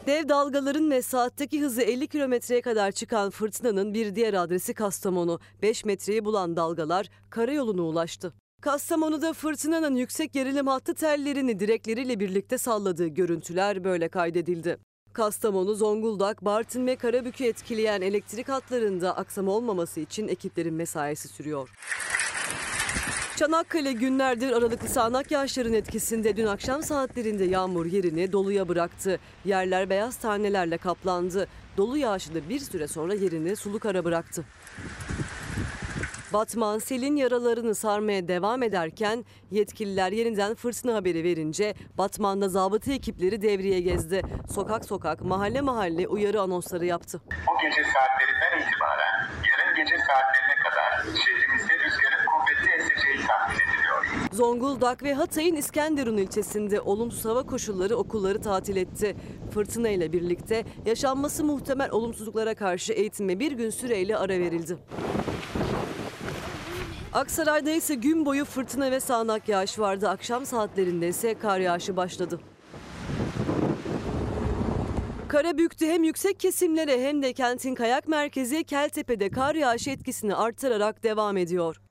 Dev 0.08 0.30
dalgaların 0.30 0.92
ve 0.92 1.02
saatteki 1.02 1.62
hızı 1.62 1.82
50 1.82 2.08
kilometreye 2.08 2.62
kadar 2.62 2.92
çıkan 2.92 3.30
fırtınanın 3.30 3.94
bir 3.94 4.16
diğer 4.16 4.34
adresi 4.34 4.74
Kastamonu. 4.74 5.40
5 5.62 5.86
metreyi 5.86 6.26
bulan 6.26 6.56
dalgalar 6.56 7.10
karayoluna 7.30 7.82
ulaştı. 7.82 8.34
Kastamonu'da 8.62 9.34
fırtınanın 9.34 9.96
yüksek 9.96 10.34
gerilim 10.34 10.68
hattı 10.68 10.94
tellerini 10.94 11.60
direkleriyle 11.60 12.20
birlikte 12.20 12.58
salladığı 12.58 13.08
görüntüler 13.08 13.84
böyle 13.84 14.10
kaydedildi. 14.10 14.78
Kastamonu, 15.14 15.76
Zonguldak, 15.76 16.46
Bartın 16.46 16.88
ve 16.88 16.96
Karabük'ü 16.96 17.46
etkileyen 17.46 18.02
elektrik 18.02 18.50
hatlarında 18.50 19.18
aksama 19.18 19.52
olmaması 19.52 20.00
için 20.00 20.28
ekiplerin 20.28 20.74
mesaisi 20.74 21.28
sürüyor. 21.28 21.70
Çanakkale 23.42 23.92
günlerdir 23.92 24.52
aralıklı 24.52 24.88
sağanak 24.88 25.32
yağışların 25.32 25.74
etkisinde 25.74 26.38
dün 26.38 26.46
akşam 26.46 26.84
saatlerinde 26.84 27.44
yağmur 27.44 27.86
yerini 27.86 28.32
doluya 28.32 28.68
bıraktı. 28.68 29.20
Yerler 29.46 29.90
beyaz 29.90 30.16
tanelerle 30.16 30.78
kaplandı. 30.78 31.48
Dolu 31.78 31.98
yağışı 31.98 32.36
da 32.36 32.50
bir 32.50 32.60
süre 32.60 32.88
sonra 32.88 33.14
yerini 33.14 33.56
sulu 33.56 33.80
kara 33.80 34.06
bıraktı. 34.06 34.46
Batman 36.34 36.80
selin 36.80 37.16
yaralarını 37.16 37.76
sarmaya 37.76 38.28
devam 38.28 38.64
ederken 38.64 39.26
yetkililer 39.52 40.12
yeniden 40.12 40.56
fırtına 40.56 40.96
haberi 40.96 41.24
verince 41.24 41.74
Batman'da 41.98 42.50
zabıta 42.50 42.92
ekipleri 42.92 43.42
devreye 43.42 43.82
gezdi. 43.82 44.22
Sokak 44.54 44.86
sokak, 44.86 45.22
mahalle 45.22 45.62
mahalle 45.62 46.08
uyarı 46.08 46.42
anonsları 46.42 46.86
yaptı. 46.86 47.22
O 47.28 47.62
gece 47.62 47.84
saatlerinden 47.84 48.68
itibaren 48.68 49.30
yarın 49.52 49.76
gece 49.76 49.98
saatlerine 49.98 50.56
kadar 50.64 51.16
şehrimizde 51.26 51.41
Zonguldak 54.32 55.04
ve 55.04 55.14
Hatay'ın 55.14 55.56
İskenderun 55.56 56.18
ilçesinde 56.18 56.82
olumsuz 56.82 57.26
hava 57.26 57.44
koşulları 57.44 57.96
okulları 57.96 58.42
tatil 58.42 58.76
etti. 58.76 59.16
Fırtına 59.54 59.90
ile 59.90 60.14
birlikte 60.14 60.66
yaşanması 60.86 61.44
muhtemel 61.44 61.92
olumsuzluklara 61.92 62.56
karşı 62.56 62.94
eğitime 62.94 63.40
bir 63.40 63.52
gün 63.52 63.70
süreyle 63.70 64.18
ara 64.18 64.40
verildi. 64.40 64.78
Aksaray'da 67.14 67.72
ise 67.72 67.96
gün 67.96 68.26
boyu 68.26 68.46
fırtına 68.46 68.92
ve 68.92 69.00
sağanak 69.00 69.50
yağış 69.50 69.80
vardı. 69.80 70.10
Akşam 70.10 70.46
saatlerinde 70.46 71.08
ise 71.08 71.34
kar 71.34 71.60
yağışı 71.60 71.98
başladı. 71.98 72.40
Karabük'te 75.28 75.88
hem 75.88 76.04
yüksek 76.04 76.40
kesimlere 76.40 77.04
hem 77.04 77.22
de 77.22 77.34
kentin 77.34 77.76
kayak 77.76 78.08
merkezi 78.08 78.64
Keltepe'de 78.64 79.30
kar 79.30 79.56
yağışı 79.56 79.90
etkisini 79.90 80.36
artırarak 80.36 81.04
devam 81.04 81.38
ediyor. 81.38 81.82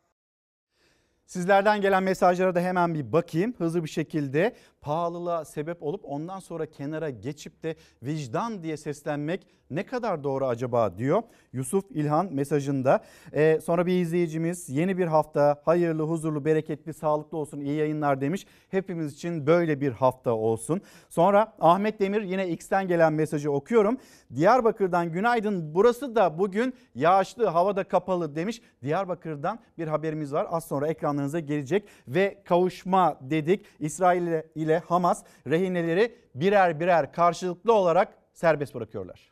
Sizlerden 1.31 1.81
gelen 1.81 2.03
mesajlara 2.03 2.55
da 2.55 2.61
hemen 2.61 2.95
bir 2.95 3.13
bakayım 3.13 3.55
hızlı 3.59 3.85
bir 3.85 3.89
şekilde. 3.89 4.55
Pahalılığa 4.81 5.45
sebep 5.45 5.83
olup 5.83 6.01
ondan 6.05 6.39
sonra 6.39 6.67
kenara 6.67 7.11
geçip 7.11 7.63
de 7.63 7.77
vicdan 8.03 8.63
diye 8.63 8.77
seslenmek 8.77 9.47
ne 9.71 9.87
kadar 9.87 10.25
doğru 10.25 10.47
acaba 10.47 10.99
diyor 10.99 11.23
Yusuf 11.53 11.85
İlhan 11.91 12.33
mesajında. 12.33 13.01
Ee, 13.33 13.61
sonra 13.65 13.87
bir 13.87 14.01
izleyicimiz 14.01 14.69
yeni 14.69 14.99
bir 14.99 15.07
hafta 15.07 15.63
hayırlı, 15.65 16.03
huzurlu, 16.03 16.45
bereketli, 16.45 16.95
sağlıklı 16.95 17.39
olsun, 17.39 17.61
iyi 17.61 17.77
yayınlar 17.77 18.21
demiş. 18.21 18.47
Hepimiz 18.69 19.13
için 19.15 19.47
böyle 19.47 19.81
bir 19.81 19.93
hafta 19.93 20.33
olsun. 20.33 20.81
Sonra 21.09 21.53
Ahmet 21.61 22.01
Demir 22.01 22.23
yine 22.23 22.49
X'ten 22.49 22.89
gelen 22.89 23.13
mesajı 23.13 23.53
okuyorum. 23.53 23.99
Diyarbakır'dan 24.35 25.13
günaydın 25.13 25.75
burası 25.75 26.15
da 26.15 26.39
bugün 26.39 26.75
yağışlı 26.95 27.47
havada 27.47 27.85
kapalı 27.85 28.37
demiş. 28.37 28.63
Diyarbakır'dan 28.83 29.59
bir 29.79 29.89
haberimiz 29.89 30.33
var 30.33 30.47
az 30.51 30.65
sonra 30.65 30.89
ekranlarınıza 30.89 31.41
gelecek 31.41 31.89
ve 32.09 32.43
kavuşma 32.45 33.19
dedik. 33.21 33.67
İsrail 33.81 34.43
ile 34.55 34.70
Hamas 34.79 35.25
rehineleri 35.47 36.19
birer 36.35 36.81
birer 36.81 37.13
karşılıklı 37.13 37.73
olarak 37.73 38.19
serbest 38.33 38.75
bırakıyorlar. 38.75 39.31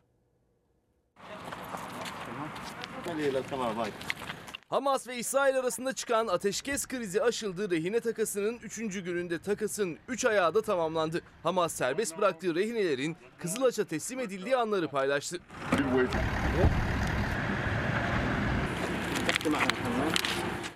Hamas 4.68 5.08
ve 5.08 5.16
İsrail 5.16 5.58
arasında 5.58 5.92
çıkan 5.92 6.26
ateşkes 6.26 6.86
krizi 6.86 7.22
aşıldı. 7.22 7.70
Rehine 7.70 8.00
takasının 8.00 8.58
3. 8.62 8.76
gününde 8.78 9.42
takasın 9.42 9.98
3 10.08 10.24
ayağı 10.24 10.54
da 10.54 10.62
tamamlandı. 10.62 11.22
Hamas 11.42 11.72
serbest 11.72 12.18
bıraktığı 12.18 12.54
rehinelerin 12.54 13.16
Kızılaç'a 13.38 13.84
teslim 13.84 14.20
edildiği 14.20 14.56
anları 14.56 14.88
paylaştı. 14.88 15.38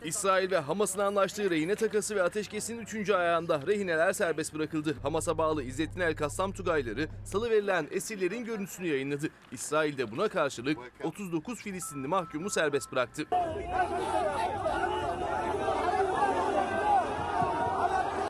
İsrail 0.05 0.51
ve 0.51 0.59
Hamas'ın 0.59 0.99
anlaştığı 0.99 1.51
rehine 1.51 1.75
takası 1.75 2.17
ve 2.17 2.23
ateşkesin 2.23 2.79
3. 2.79 3.11
ayağında 3.11 3.61
rehineler 3.67 4.13
serbest 4.13 4.55
bırakıldı. 4.55 4.97
Hamas'a 5.03 5.39
bağlı 5.39 5.63
İzzettin 5.63 6.01
El 6.01 6.17
Kassam 6.17 6.53
Tugayları 6.53 7.09
salı 7.25 7.51
verilen 7.51 7.89
esirlerin 7.91 8.45
görüntüsünü 8.45 8.87
yayınladı. 8.87 9.29
İsrail 9.53 9.99
de 9.99 10.11
buna 10.11 10.29
karşılık 10.29 10.79
39 11.03 11.63
Filistinli 11.63 12.09
mahkumu 12.09 12.51
serbest 12.51 12.93
bıraktı. 12.93 13.27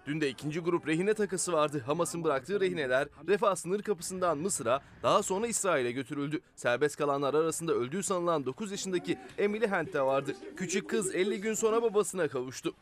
Dün 0.07 0.21
de 0.21 0.29
ikinci 0.29 0.61
grup 0.61 0.89
rehine 0.89 1.15
takası 1.15 1.53
vardı. 1.53 1.83
Hamas'ın 1.87 2.25
bıraktığı 2.25 2.61
rehineler 2.61 3.09
Refah 3.29 3.55
sınır 3.57 3.83
kapısından 3.83 4.39
Mısır'a 4.39 4.81
daha 5.03 5.23
sonra 5.23 5.47
İsrail'e 5.47 5.93
götürüldü. 5.93 6.41
Serbest 6.57 6.97
kalanlar 6.97 7.35
arasında 7.35 7.73
öldüğü 7.73 8.03
sanılan 8.03 8.47
9 8.47 8.71
yaşındaki 8.71 9.19
Emily 9.39 9.67
Hent 9.67 9.93
de 9.95 10.03
vardı. 10.03 10.37
Küçük 10.57 10.91
kız 10.91 11.15
50 11.15 11.41
gün 11.41 11.55
sonra 11.55 11.83
babasına 11.83 12.29
kavuştu. 12.29 12.75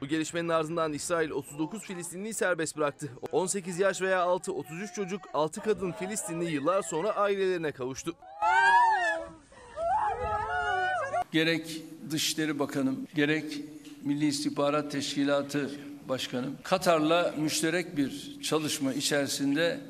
Bu 0.00 0.06
gelişmenin 0.06 0.48
ardından 0.48 0.92
İsrail 0.92 1.30
39 1.30 1.82
Filistinliyi 1.82 2.34
serbest 2.34 2.76
bıraktı. 2.76 3.08
18 3.32 3.78
yaş 3.78 4.02
veya 4.02 4.20
altı 4.20 4.52
33 4.52 4.94
çocuk, 4.94 5.20
6 5.34 5.60
kadın 5.60 5.92
Filistinli 5.92 6.50
yıllar 6.50 6.82
sonra 6.82 7.10
ailelerine 7.16 7.72
kavuştu. 7.72 8.14
Gerek 11.34 11.82
Dışişleri 12.10 12.58
Bakanım, 12.58 13.08
gerek 13.14 13.60
Milli 14.02 14.26
İstihbarat 14.26 14.92
Teşkilatı 14.92 15.70
Başkanım, 16.08 16.56
Katar'la 16.62 17.34
müşterek 17.38 17.96
bir 17.96 18.40
çalışma 18.42 18.92
içerisinde 18.92 19.80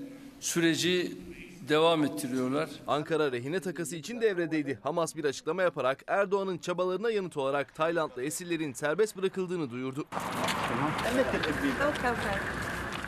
süreci 0.40 1.12
devam 1.68 2.04
ettiriyorlar. 2.04 2.70
Ankara 2.86 3.32
rehine 3.32 3.60
takası 3.60 3.96
için 3.96 4.20
devredeydi. 4.20 4.78
Hamas 4.82 5.16
bir 5.16 5.24
açıklama 5.24 5.62
yaparak 5.62 6.04
Erdoğan'ın 6.06 6.58
çabalarına 6.58 7.10
yanıt 7.10 7.36
olarak 7.36 7.74
Taylandlı 7.74 8.22
esirlerin 8.22 8.72
serbest 8.72 9.16
bırakıldığını 9.16 9.70
duyurdu. 9.70 10.04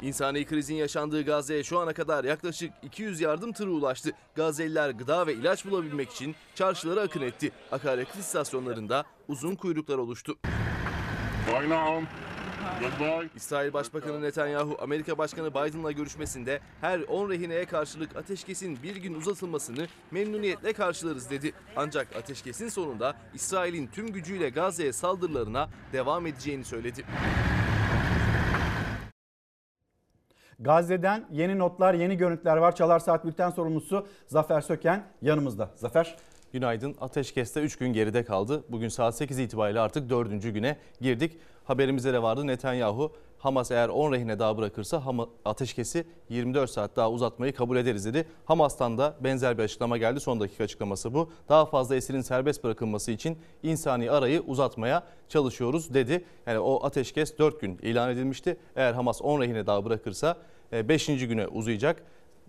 İnsani 0.02 0.44
krizin 0.44 0.74
yaşandığı 0.74 1.22
Gazze'ye 1.22 1.64
şu 1.64 1.78
ana 1.78 1.92
kadar 1.92 2.24
yaklaşık 2.24 2.72
200 2.82 3.20
yardım 3.20 3.52
tırı 3.52 3.70
ulaştı. 3.70 4.10
Gazze'liler 4.34 4.90
gıda 4.90 5.26
ve 5.26 5.34
ilaç 5.34 5.66
bulabilmek 5.66 6.10
için 6.10 6.34
çarşılara 6.54 7.00
akın 7.00 7.20
etti. 7.20 7.52
Akaryakıt 7.72 8.16
istasyonlarında 8.16 9.04
uzun 9.28 9.54
kuyruklar 9.54 9.98
oluştu. 9.98 10.38
İsrail 13.36 13.72
Başbakanı 13.72 14.22
Netanyahu, 14.22 14.76
Amerika 14.80 15.18
Başkanı 15.18 15.50
Biden'la 15.50 15.92
görüşmesinde 15.92 16.60
her 16.80 17.00
10 17.00 17.30
rehineye 17.30 17.64
karşılık 17.64 18.16
ateşkesin 18.16 18.82
bir 18.82 18.96
gün 18.96 19.14
uzatılmasını 19.14 19.86
memnuniyetle 20.10 20.72
karşılarız 20.72 21.30
dedi. 21.30 21.52
Ancak 21.76 22.16
ateşkesin 22.16 22.68
sonunda 22.68 23.16
İsrail'in 23.34 23.86
tüm 23.86 24.12
gücüyle 24.12 24.48
Gazze'ye 24.48 24.92
saldırılarına 24.92 25.68
devam 25.92 26.26
edeceğini 26.26 26.64
söyledi. 26.64 27.04
Gazze'den 30.60 31.24
yeni 31.32 31.58
notlar, 31.58 31.94
yeni 31.94 32.16
görüntüler 32.16 32.56
var. 32.56 32.74
Çalar 32.76 32.98
Saat 32.98 33.24
Bülten 33.24 33.50
sorumlusu 33.50 34.06
Zafer 34.26 34.60
Söken 34.60 35.04
yanımızda. 35.22 35.70
Zafer. 35.74 36.16
Günaydın. 36.52 36.96
Ateşkeste 37.00 37.60
3 37.60 37.76
gün 37.78 37.92
geride 37.92 38.24
kaldı. 38.24 38.64
Bugün 38.68 38.88
saat 38.88 39.16
8 39.16 39.38
itibariyle 39.38 39.80
artık 39.80 40.10
4. 40.10 40.42
güne 40.42 40.76
girdik. 41.00 41.38
Haberimize 41.64 42.12
de 42.12 42.22
vardı 42.22 42.46
Netanyahu 42.46 43.12
Hamas 43.46 43.70
eğer 43.70 43.88
10 43.88 44.12
rehine 44.12 44.38
daha 44.38 44.58
bırakırsa 44.58 45.02
ateşkesi 45.44 46.04
24 46.28 46.70
saat 46.70 46.96
daha 46.96 47.10
uzatmayı 47.10 47.54
kabul 47.54 47.76
ederiz 47.76 48.04
dedi. 48.04 48.26
Hamas'tan 48.44 48.98
da 48.98 49.16
benzer 49.20 49.58
bir 49.58 49.62
açıklama 49.62 49.98
geldi. 49.98 50.20
Son 50.20 50.40
dakika 50.40 50.64
açıklaması 50.64 51.14
bu. 51.14 51.30
Daha 51.48 51.66
fazla 51.66 51.96
esirin 51.96 52.20
serbest 52.20 52.64
bırakılması 52.64 53.10
için 53.10 53.38
insani 53.62 54.10
arayı 54.10 54.40
uzatmaya 54.40 55.02
çalışıyoruz 55.28 55.94
dedi. 55.94 56.24
Yani 56.46 56.58
o 56.58 56.84
ateşkes 56.84 57.38
4 57.38 57.60
gün 57.60 57.78
ilan 57.78 58.10
edilmişti. 58.10 58.56
Eğer 58.76 58.92
Hamas 58.92 59.22
10 59.22 59.40
rehine 59.40 59.66
daha 59.66 59.84
bırakırsa 59.84 60.36
5. 60.72 61.06
güne 61.06 61.46
uzayacak. 61.46 62.02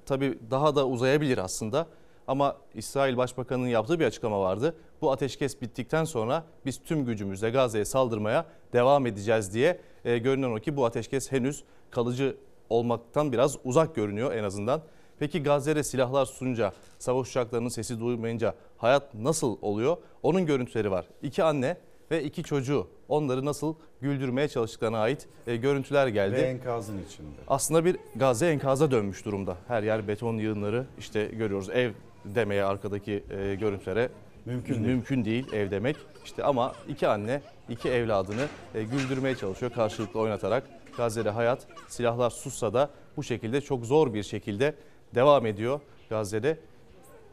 Tabii 0.06 0.40
daha 0.52 0.76
da 0.76 0.88
uzayabilir 0.88 1.38
aslında. 1.38 1.88
Ama 2.28 2.58
İsrail 2.74 3.18
Başbakanı'nın 3.18 3.68
yaptığı 3.68 4.00
bir 4.00 4.06
açıklama 4.06 4.40
vardı. 4.40 4.76
Bu 5.02 5.12
ateşkes 5.12 5.62
bittikten 5.62 6.04
sonra 6.04 6.44
biz 6.66 6.84
tüm 6.84 7.06
gücümüzle 7.06 7.50
Gazze'ye 7.50 7.86
saldırmaya 7.86 8.46
devam 8.74 9.06
edeceğiz 9.06 9.54
diye 9.54 9.80
e, 10.06 10.18
görünen 10.18 10.52
o 10.52 10.56
ki 10.56 10.78
bu 10.78 10.86
ateşkes 10.86 11.32
henüz 11.32 11.64
kalıcı 11.92 12.38
olmaktan 12.70 13.32
biraz 13.32 13.58
uzak 13.64 13.96
görünüyor 13.96 14.34
en 14.34 14.44
azından. 14.44 14.82
Peki 15.20 15.44
Gazze'de 15.44 15.84
silahlar 15.84 16.26
susunca, 16.26 16.74
savaş 17.00 17.30
uçaklarının 17.30 17.70
sesi 17.70 18.00
duymayınca 18.00 18.56
hayat 18.78 19.14
nasıl 19.14 19.58
oluyor? 19.62 19.98
Onun 20.24 20.46
görüntüleri 20.46 20.92
var. 20.92 21.06
İki 21.22 21.44
anne 21.44 21.78
ve 22.12 22.24
iki 22.24 22.44
çocuğu 22.44 22.88
onları 23.10 23.46
nasıl 23.46 23.76
güldürmeye 24.02 24.48
çalıştıklarına 24.48 25.00
ait 25.00 25.28
e, 25.48 25.56
görüntüler 25.56 26.08
geldi. 26.08 26.36
Ve 26.36 26.42
enkazın 26.42 27.04
içinde. 27.08 27.28
Aslında 27.48 27.86
bir 27.86 27.98
Gazze 28.16 28.48
enkaza 28.48 28.92
dönmüş 28.92 29.26
durumda. 29.26 29.58
Her 29.68 29.84
yer 29.84 30.08
beton 30.08 30.38
yığınları 30.38 30.86
işte 31.00 31.26
görüyoruz. 31.26 31.70
Ev 31.70 31.92
demeye 32.26 32.64
arkadaki 32.64 33.24
e, 33.30 33.56
görüntülere 33.56 34.10
mümkün 34.46 34.74
değil. 34.74 34.86
mümkün 34.86 35.26
değil 35.26 35.54
ev 35.54 35.72
demek. 35.72 35.96
İşte 36.26 36.44
ama 36.44 36.74
iki 36.88 37.08
anne 37.08 37.42
iki 37.70 37.90
evladını 37.90 38.48
e, 38.76 38.84
güldürmeye 38.84 39.36
çalışıyor 39.36 39.72
karşılıklı 39.72 40.20
oynatarak. 40.20 40.64
Gazze'de 40.98 41.30
hayat 41.30 41.68
silahlar 41.88 42.30
sussa 42.30 42.74
da 42.74 42.90
bu 43.18 43.24
şekilde 43.24 43.62
çok 43.62 43.86
zor 43.86 44.14
bir 44.14 44.24
şekilde 44.24 44.76
devam 45.16 45.46
ediyor 45.46 45.80
Gazze'de. 46.10 46.60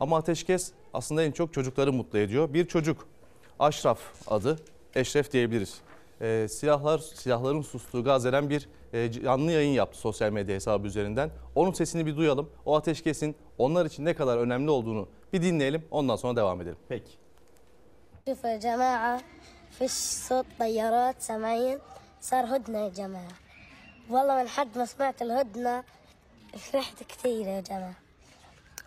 Ama 0.00 0.16
ateşkes 0.16 0.72
aslında 0.94 1.22
en 1.22 1.32
çok 1.32 1.52
çocukları 1.54 1.92
mutlu 1.92 2.18
ediyor. 2.18 2.54
Bir 2.54 2.66
çocuk 2.66 3.06
Aşraf 3.58 3.98
adı 4.26 4.58
Eşref 4.94 5.32
diyebiliriz. 5.32 5.80
E, 6.20 6.46
silahlar 6.50 6.98
silahların 6.98 7.62
sustuğu 7.62 8.04
Gazze'den 8.04 8.50
bir 8.50 8.68
canlı 9.24 9.52
yayın 9.52 9.72
yaptı 9.72 9.98
sosyal 9.98 10.30
medya 10.30 10.54
hesabı 10.54 10.86
üzerinden. 10.86 11.30
Onun 11.54 11.72
sesini 11.72 12.06
bir 12.06 12.16
duyalım. 12.16 12.50
O 12.64 12.76
ateşkesin 12.76 13.36
onlar 13.58 13.86
için 13.86 14.04
ne 14.04 14.14
kadar 14.14 14.38
önemli 14.38 14.70
olduğunu 14.70 15.08
bir 15.32 15.42
dinleyelim. 15.42 15.84
Ondan 15.90 16.16
sonra 16.16 16.36
devam 16.36 16.60
edelim. 16.60 16.78
Peki. 16.88 17.12
شوف 18.28 18.44
يا 18.44 18.56
جماعة 18.68 19.14
فيش 19.78 19.92
صوت 20.28 20.46
طيارات 20.58 21.16
سامعين 21.28 21.78
صار 22.28 22.44
هدنة 22.56 22.78
يا 22.84 22.88
جماعة 23.00 23.34
والله 24.12 24.34
من 24.42 24.48
حد 24.48 24.78
ما 24.78 24.84
سمعت 24.92 25.22
الهدنة 25.22 25.84
فرحت 26.58 27.02
كثير 27.02 27.46
يا 27.46 27.60
جماعة 27.60 27.94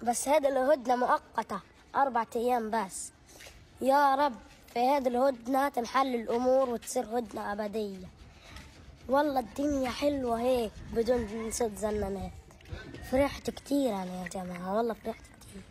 بس 0.07 0.27
هذه 0.27 0.47
الهدنة 0.47 0.95
مؤقتة 0.95 1.59
أربعة 1.95 2.27
أيام 2.35 2.65
بس 2.75 3.11
يا 3.81 4.15
رب 4.15 4.35
في 4.73 4.79
هذه 4.79 5.07
الهدنة 5.07 5.69
تنحل 5.69 6.15
الأمور 6.15 6.69
وتصير 6.69 7.05
هدنة 7.17 7.41
أبدية 7.51 8.07
والله 9.09 9.39
الدنيا 9.39 9.89
حلوة 9.89 10.41
هيك 10.41 10.71
بدون 10.95 11.51
صوت 11.51 11.71
زنانات 11.75 12.31
فرحت 13.11 13.49
كثير 13.49 13.89
أنا 13.89 14.23
يا 14.23 14.27
جماعة 14.27 14.77
والله 14.77 14.93
فرحت 14.93 15.21
كثير 15.41 15.61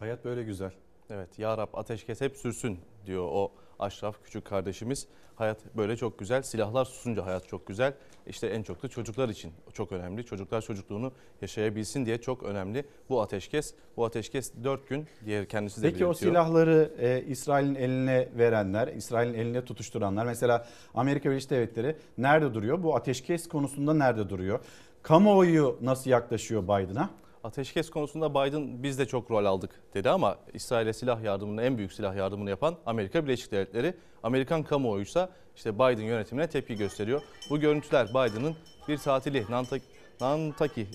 Hayat 0.00 0.24
böyle 0.24 0.42
güzel. 0.42 0.72
Evet 1.10 1.38
Ya 1.38 1.58
Rab 1.58 1.74
ateşkes 1.74 2.20
hep 2.20 2.36
sürsün 2.36 2.78
diyor 3.06 3.28
o 3.32 3.52
Aşraf 3.78 4.24
küçük 4.24 4.44
kardeşimiz. 4.44 5.06
Hayat 5.34 5.76
böyle 5.76 5.96
çok 5.96 6.18
güzel. 6.18 6.42
Silahlar 6.42 6.84
susunca 6.84 7.26
hayat 7.26 7.48
çok 7.48 7.66
güzel. 7.66 7.94
İşte 8.26 8.46
en 8.46 8.62
çok 8.62 8.82
da 8.82 8.88
çocuklar 8.88 9.28
için 9.28 9.52
çok 9.72 9.92
önemli. 9.92 10.24
Çocuklar 10.24 10.62
çocukluğunu 10.62 11.12
yaşayabilsin 11.42 12.06
diye 12.06 12.20
çok 12.20 12.42
önemli. 12.42 12.84
Bu 13.08 13.22
ateşkes, 13.22 13.74
bu 13.96 14.04
ateşkes 14.04 14.52
4 14.64 14.88
gün 14.88 15.06
diğer 15.24 15.46
kendisi 15.48 15.82
de 15.82 15.90
Peki 15.90 16.04
o 16.04 16.08
belirtiyor. 16.08 16.32
silahları 16.32 16.92
e, 16.98 17.24
İsrail'in 17.26 17.74
eline 17.74 18.28
verenler, 18.38 18.88
İsrail'in 18.88 19.34
eline 19.34 19.64
tutuşturanlar 19.64 20.26
mesela 20.26 20.66
Amerika 20.94 21.30
Birleşik 21.30 21.50
Devletleri 21.50 21.96
nerede 22.18 22.54
duruyor? 22.54 22.82
Bu 22.82 22.96
ateşkes 22.96 23.48
konusunda 23.48 23.94
nerede 23.94 24.28
duruyor? 24.28 24.60
Kamuoyu 25.02 25.78
nasıl 25.82 26.10
yaklaşıyor 26.10 26.62
Biden'a? 26.62 27.10
Ateşkes 27.46 27.90
konusunda 27.90 28.34
Biden 28.34 28.82
biz 28.82 28.98
de 28.98 29.06
çok 29.06 29.30
rol 29.30 29.44
aldık 29.44 29.70
dedi 29.94 30.10
ama 30.10 30.36
İsrail'e 30.54 30.92
silah 30.92 31.22
yardımını 31.22 31.62
en 31.62 31.78
büyük 31.78 31.92
silah 31.92 32.16
yardımını 32.16 32.50
yapan 32.50 32.76
Amerika 32.86 33.24
Birleşik 33.24 33.52
Devletleri. 33.52 33.94
Amerikan 34.22 34.62
kamuoyuysa 34.62 35.30
işte 35.56 35.74
Biden 35.74 36.02
yönetimine 36.02 36.46
tepki 36.46 36.76
gösteriyor. 36.76 37.22
Bu 37.50 37.60
görüntüler 37.60 38.08
Biden'ın 38.08 38.56
bir 38.88 38.98
tatili 38.98 39.44
Nantaki, 39.50 40.86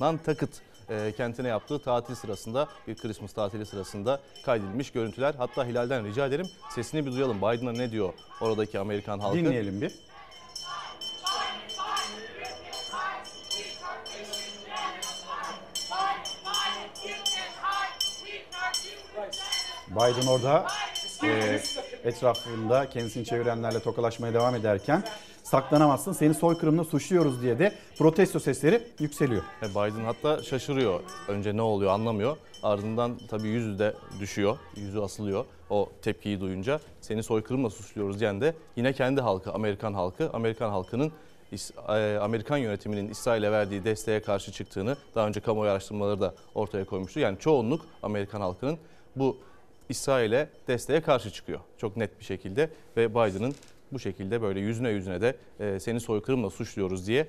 Nantakıt 0.00 0.50
e, 0.88 1.12
kentine 1.16 1.48
yaptığı 1.48 1.78
tatil 1.78 2.14
sırasında 2.14 2.68
bir 2.86 2.94
Christmas 2.94 3.32
tatili 3.32 3.66
sırasında 3.66 4.20
kaydedilmiş 4.44 4.90
görüntüler. 4.90 5.34
Hatta 5.38 5.66
Hilal'den 5.66 6.06
rica 6.06 6.26
ederim 6.26 6.46
sesini 6.74 7.06
bir 7.06 7.12
duyalım. 7.12 7.38
Biden'a 7.38 7.72
ne 7.72 7.90
diyor 7.90 8.12
oradaki 8.40 8.78
Amerikan 8.78 9.18
halkı? 9.18 9.38
Dinleyelim 9.38 9.80
bir. 9.80 10.09
Biden 19.90 20.26
orada 20.26 20.66
e, 21.24 21.60
etrafında 22.04 22.88
kendisini 22.88 23.24
çevirenlerle 23.24 23.80
tokalaşmaya 23.80 24.34
devam 24.34 24.54
ederken 24.54 25.04
saklanamazsın 25.42 26.12
seni 26.12 26.34
soykırımla 26.34 26.84
suçluyoruz 26.84 27.42
diye 27.42 27.58
de 27.58 27.74
protesto 27.98 28.40
sesleri 28.40 28.82
yükseliyor. 28.98 29.42
E, 29.62 29.70
Biden 29.70 30.04
hatta 30.04 30.42
şaşırıyor. 30.42 31.00
Önce 31.28 31.56
ne 31.56 31.62
oluyor 31.62 31.90
anlamıyor. 31.90 32.36
Ardından 32.62 33.18
tabii 33.28 33.48
yüzü 33.48 33.78
de 33.78 33.94
düşüyor. 34.20 34.58
Yüzü 34.76 35.00
asılıyor 35.00 35.44
o 35.70 35.88
tepkiyi 36.02 36.40
duyunca. 36.40 36.80
Seni 37.00 37.22
soykırımla 37.22 37.70
suçluyoruz 37.70 38.20
diyen 38.20 38.40
de 38.40 38.54
yine 38.76 38.92
kendi 38.92 39.20
halkı, 39.20 39.52
Amerikan 39.52 39.94
halkı. 39.94 40.30
Amerikan 40.32 40.70
halkının 40.70 41.12
e, 41.88 42.18
Amerikan 42.20 42.56
yönetiminin 42.56 43.08
İsrail'e 43.08 43.52
verdiği 43.52 43.84
desteğe 43.84 44.22
karşı 44.22 44.52
çıktığını 44.52 44.96
daha 45.14 45.26
önce 45.26 45.40
kamuoyu 45.40 45.70
araştırmaları 45.70 46.20
da 46.20 46.34
ortaya 46.54 46.84
koymuştu. 46.84 47.20
Yani 47.20 47.38
çoğunluk 47.38 47.86
Amerikan 48.02 48.40
halkının 48.40 48.78
bu 49.16 49.36
İsrail'e 49.90 50.48
desteğe 50.68 51.00
karşı 51.00 51.30
çıkıyor. 51.30 51.60
Çok 51.78 51.96
net 51.96 52.20
bir 52.20 52.24
şekilde 52.24 52.70
ve 52.96 53.10
Biden'ın 53.10 53.54
bu 53.92 53.98
şekilde 53.98 54.42
böyle 54.42 54.60
yüzüne 54.60 54.90
yüzüne 54.90 55.20
de 55.20 55.36
e, 55.60 55.80
seni 55.80 56.00
soykırımla 56.00 56.50
suçluyoruz 56.50 57.06
diye 57.06 57.26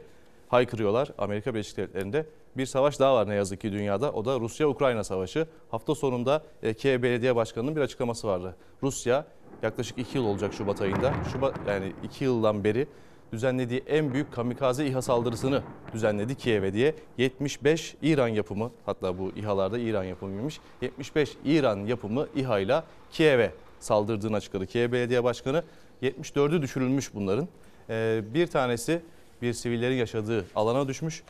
haykırıyorlar. 0.49 1.09
Amerika 1.17 1.53
Birleşik 1.53 1.77
Devletleri'nde 1.77 2.25
bir 2.57 2.65
savaş 2.65 2.99
daha 2.99 3.15
var 3.15 3.29
ne 3.29 3.35
yazık 3.35 3.61
ki 3.61 3.71
dünyada. 3.71 4.11
O 4.11 4.25
da 4.25 4.39
Rusya-Ukrayna 4.39 5.03
savaşı. 5.03 5.47
Hafta 5.71 5.95
sonunda 5.95 6.43
e, 6.63 6.73
Kiev 6.73 7.03
Belediye 7.03 7.35
Başkanı'nın 7.35 7.75
bir 7.75 7.81
açıklaması 7.81 8.27
vardı. 8.27 8.55
Rusya 8.83 9.25
yaklaşık 9.63 9.97
2 9.97 10.17
yıl 10.17 10.25
olacak 10.25 10.53
Şubat 10.53 10.81
ayında. 10.81 11.13
Şubat 11.31 11.55
yani 11.67 11.93
2 12.03 12.23
yıldan 12.23 12.63
beri 12.63 12.87
düzenlediği 13.31 13.83
en 13.87 14.13
büyük 14.13 14.33
kamikaze 14.33 14.85
İHA 14.85 15.01
saldırısını 15.01 15.63
düzenledi 15.93 16.35
Kiev'e 16.35 16.73
diye. 16.73 16.95
75 17.17 17.95
İran 18.01 18.27
yapımı 18.27 18.71
hatta 18.85 19.17
bu 19.19 19.31
İHA'larda 19.35 19.79
İran 19.79 20.03
yapımıymış. 20.03 20.59
75 20.81 21.37
İran 21.45 21.85
yapımı 21.85 22.27
İHA 22.35 22.59
ile 22.59 22.83
Kiev'e 23.11 23.51
saldırdığını 23.79 24.35
açıkladı. 24.35 24.65
Kiev 24.65 24.91
Belediye 24.91 25.23
Başkanı 25.23 25.63
74'ü 26.03 26.61
düşürülmüş 26.61 27.13
bunların. 27.13 27.47
Ee, 27.89 28.21
bir 28.33 28.47
tanesi 28.47 29.01
bir 29.41 29.53
sivillerin 29.53 29.95
yaşadığı 29.95 30.45
alana 30.55 30.87
düşmüş. 30.87 31.23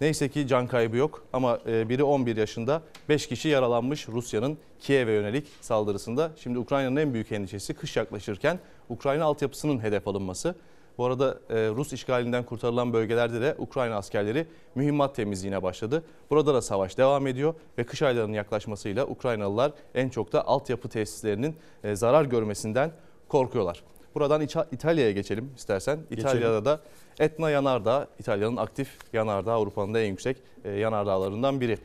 Neyse 0.00 0.28
ki 0.28 0.46
can 0.48 0.66
kaybı 0.66 0.96
yok 0.96 1.24
ama 1.32 1.60
e, 1.66 1.88
biri 1.88 2.02
11 2.02 2.36
yaşında 2.36 2.82
5 3.08 3.26
kişi 3.26 3.48
yaralanmış 3.48 4.08
Rusya'nın 4.08 4.58
Kiev'e 4.80 5.12
yönelik 5.12 5.46
saldırısında. 5.60 6.32
Şimdi 6.36 6.58
Ukrayna'nın 6.58 6.96
en 6.96 7.14
büyük 7.14 7.32
endişesi 7.32 7.74
kış 7.74 7.96
yaklaşırken 7.96 8.58
Ukrayna 8.88 9.24
altyapısının 9.24 9.78
hedef 9.78 10.08
alınması. 10.08 10.54
Bu 10.98 11.04
arada 11.04 11.40
e, 11.50 11.54
Rus 11.54 11.92
işgalinden 11.92 12.44
kurtarılan 12.44 12.92
bölgelerde 12.92 13.40
de 13.40 13.54
Ukrayna 13.58 13.96
askerleri 13.96 14.46
mühimmat 14.74 15.14
temizliğine 15.14 15.62
başladı. 15.62 16.04
Burada 16.30 16.54
da 16.54 16.62
savaş 16.62 16.98
devam 16.98 17.26
ediyor 17.26 17.54
ve 17.78 17.84
kış 17.84 18.02
aylarının 18.02 18.32
yaklaşmasıyla 18.32 19.06
Ukraynalılar 19.06 19.72
en 19.94 20.08
çok 20.08 20.32
da 20.32 20.46
altyapı 20.46 20.88
tesislerinin 20.88 21.56
e, 21.84 21.96
zarar 21.96 22.24
görmesinden 22.24 22.92
korkuyorlar. 23.28 23.82
Buradan 24.14 24.42
İtalya'ya 24.72 25.12
geçelim 25.12 25.52
istersen. 25.56 25.98
İtalya'da 26.10 26.64
da 26.64 26.80
Etna 27.18 27.50
Yanardağ, 27.50 28.08
İtalya'nın 28.18 28.56
aktif 28.56 28.98
yanardağ, 29.12 29.52
Avrupa'nın 29.52 29.94
da 29.94 30.00
en 30.00 30.08
yüksek 30.08 30.36
e, 30.64 30.70
yanardağlarından 30.70 31.60
biri. 31.60 31.78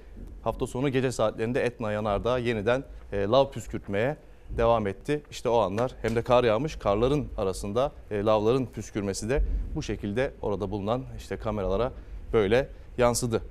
Hafta 0.44 0.68
sonu 0.68 0.90
gece 0.90 1.12
saatlerinde 1.12 1.64
Etna 1.64 1.92
Yanardağ 1.92 2.38
yeniden 2.38 2.84
lav 3.14 3.52
püskürtmeye 3.52 4.18
devam 4.58 4.88
etti. 4.88 5.24
İşte 5.32 5.50
o 5.50 5.58
anlar 5.58 5.92
hem 6.02 6.16
de 6.16 6.22
kar 6.22 6.44
yağmış, 6.44 6.76
karların 6.76 7.28
arasında 7.38 7.92
e, 8.12 8.24
lavların 8.24 8.66
püskürmesi 8.66 9.30
de 9.30 9.44
bu 9.76 9.84
şekilde 9.84 10.34
orada 10.42 10.72
bulunan 10.72 11.04
işte 11.18 11.38
kameralara 11.38 11.92
böyle 12.34 12.70
yansıdı. 12.98 13.42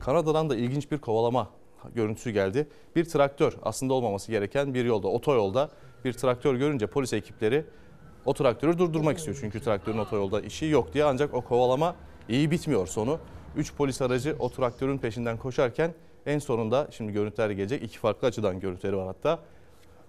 Kanada'dan 0.00 0.50
da 0.50 0.56
ilginç 0.56 0.90
bir 0.90 0.98
kovalama 0.98 1.50
görüntüsü 1.94 2.30
geldi. 2.30 2.68
Bir 2.96 3.04
traktör 3.04 3.52
aslında 3.62 3.94
olmaması 3.94 4.32
gereken 4.32 4.74
bir 4.74 4.84
yolda, 4.84 5.08
otoyolda 5.08 5.70
bir 6.04 6.12
traktör 6.12 6.54
görünce 6.54 6.86
polis 6.86 7.12
ekipleri 7.12 7.64
o 8.24 8.34
traktörü 8.34 8.78
durdurmak 8.78 9.18
istiyor. 9.18 9.38
Çünkü 9.40 9.60
traktörün 9.60 9.98
otoyolda 9.98 10.40
işi 10.40 10.66
yok 10.66 10.94
diye 10.94 11.04
ancak 11.04 11.34
o 11.34 11.40
kovalama 11.40 11.96
iyi 12.28 12.50
bitmiyor 12.50 12.86
sonu. 12.86 13.18
3 13.56 13.74
polis 13.74 14.02
aracı 14.02 14.36
o 14.38 14.48
traktörün 14.48 14.98
peşinden 14.98 15.36
koşarken 15.36 15.94
en 16.26 16.38
sonunda 16.38 16.88
şimdi 16.90 17.12
görüntüler 17.12 17.50
gelecek. 17.50 17.82
iki 17.82 17.98
farklı 17.98 18.28
açıdan 18.28 18.60
görüntüleri 18.60 18.96
var 18.96 19.06
hatta. 19.06 19.38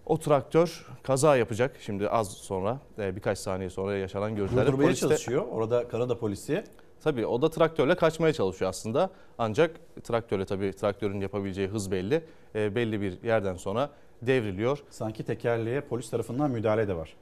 O 0.10 0.18
traktör 0.18 0.86
kaza 1.03 1.36
yapacak 1.36 1.76
şimdi 1.80 2.10
az 2.10 2.32
sonra 2.32 2.80
e, 2.99 3.16
birkaç 3.16 3.38
saniye 3.38 3.70
sonra 3.70 3.97
yaşanan 3.97 4.36
görüntülerde. 4.36 4.68
Durdurmaya 4.68 4.88
polis 4.88 5.01
de- 5.01 5.07
çalışıyor. 5.07 5.45
Orada 5.51 5.88
Kanada 5.88 6.20
polisi. 6.20 6.64
Tabii 7.03 7.26
o 7.26 7.41
da 7.41 7.49
traktörle 7.49 7.95
kaçmaya 7.95 8.34
çalışıyor 8.34 8.70
aslında. 8.70 9.10
Ancak 9.38 9.72
traktörle 10.03 10.45
tabii 10.45 10.74
traktörün 10.74 11.22
yapabileceği 11.22 11.68
hız 11.68 11.91
belli. 11.91 12.24
E, 12.55 12.76
belli 12.76 13.01
bir 13.01 13.24
yerden 13.24 13.55
sonra 13.55 13.89
devriliyor. 14.22 14.84
Sanki 14.89 15.24
tekerleğe 15.24 15.82
polis 15.82 16.10
tarafından 16.10 16.51
müdahale 16.51 16.88
de 16.88 16.95
var. 16.95 17.16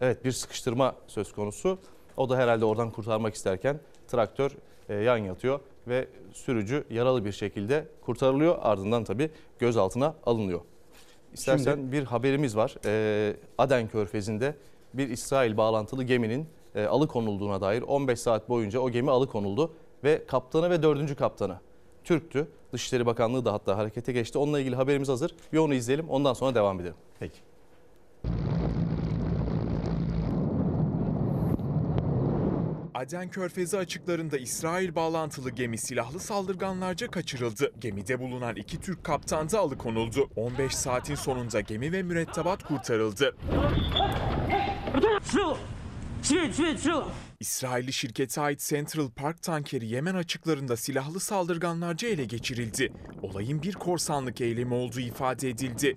Evet 0.00 0.24
bir 0.24 0.32
sıkıştırma 0.32 0.94
söz 1.06 1.32
konusu. 1.32 1.78
O 2.16 2.28
da 2.28 2.36
herhalde 2.36 2.64
oradan 2.64 2.90
kurtarmak 2.90 3.34
isterken 3.34 3.80
traktör 4.08 4.50
e, 4.88 4.94
yan 4.94 5.16
yatıyor 5.16 5.60
ve 5.88 6.08
sürücü 6.32 6.84
yaralı 6.90 7.24
bir 7.24 7.32
şekilde 7.32 7.88
kurtarılıyor. 8.00 8.58
Ardından 8.62 9.04
tabii 9.04 9.30
gözaltına 9.58 10.14
alınıyor. 10.26 10.60
İstersen 11.34 11.74
Şimdi- 11.74 11.92
bir 11.92 12.04
haberimiz 12.04 12.56
var. 12.56 12.74
E, 12.86 13.36
Aden 13.58 13.88
Körfezi'nde 13.88 14.54
bir 14.94 15.08
İsrail 15.08 15.56
bağlantılı 15.56 16.04
geminin 16.04 16.46
e, 16.74 16.84
alıkonulduğuna 16.84 17.60
dair 17.60 17.82
15 17.82 18.20
saat 18.20 18.48
boyunca 18.48 18.80
o 18.80 18.90
gemi 18.90 19.10
alıkonuldu 19.10 19.72
ve 20.04 20.26
kaptanı 20.26 20.70
ve 20.70 20.82
dördüncü 20.82 21.14
kaptanı 21.14 21.58
Türktü. 22.04 22.48
Dışişleri 22.72 23.06
Bakanlığı 23.06 23.44
da 23.44 23.52
hatta 23.52 23.76
harekete 23.76 24.12
geçti. 24.12 24.38
Onunla 24.38 24.60
ilgili 24.60 24.76
haberimiz 24.76 25.08
hazır. 25.08 25.34
Bir 25.52 25.58
onu 25.58 25.74
izleyelim 25.74 26.08
ondan 26.08 26.32
sonra 26.32 26.54
devam 26.54 26.80
edelim. 26.80 26.94
Peki. 27.20 27.38
Aden 33.04 33.30
Körfezi 33.30 33.78
açıklarında 33.78 34.38
İsrail 34.38 34.94
bağlantılı 34.94 35.50
gemi 35.50 35.78
silahlı 35.78 36.20
saldırganlarca 36.20 37.10
kaçırıldı. 37.10 37.72
Gemide 37.80 38.20
bulunan 38.20 38.56
iki 38.56 38.80
Türk 38.80 39.04
kaptan 39.04 39.50
da 39.50 39.58
alıkonuldu. 39.58 40.30
15 40.36 40.74
saatin 40.74 41.14
sonunda 41.14 41.60
gemi 41.60 41.92
ve 41.92 42.02
mürettebat 42.02 42.62
kurtarıldı. 42.62 43.36
İsrailli 47.40 47.92
şirkete 47.92 48.40
ait 48.40 48.60
Central 48.60 49.10
Park 49.10 49.42
tankeri 49.42 49.86
Yemen 49.86 50.14
açıklarında 50.14 50.76
silahlı 50.76 51.20
saldırganlarca 51.20 52.08
ele 52.08 52.24
geçirildi. 52.24 52.92
Olayın 53.22 53.62
bir 53.62 53.72
korsanlık 53.72 54.40
eylemi 54.40 54.74
olduğu 54.74 55.00
ifade 55.00 55.48
edildi. 55.48 55.96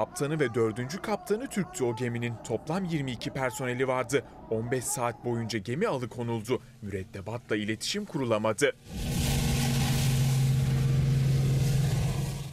Kaptanı 0.00 0.40
ve 0.40 0.54
dördüncü 0.54 1.02
kaptanı 1.02 1.46
Türktü 1.46 1.84
o 1.84 1.96
geminin. 1.96 2.34
Toplam 2.46 2.84
22 2.84 3.30
personeli 3.30 3.88
vardı. 3.88 4.24
15 4.50 4.84
saat 4.84 5.24
boyunca 5.24 5.58
gemi 5.58 5.88
alıkonuldu. 5.88 6.62
Mürettebatla 6.82 7.56
iletişim 7.56 8.04
kurulamadı. 8.04 8.76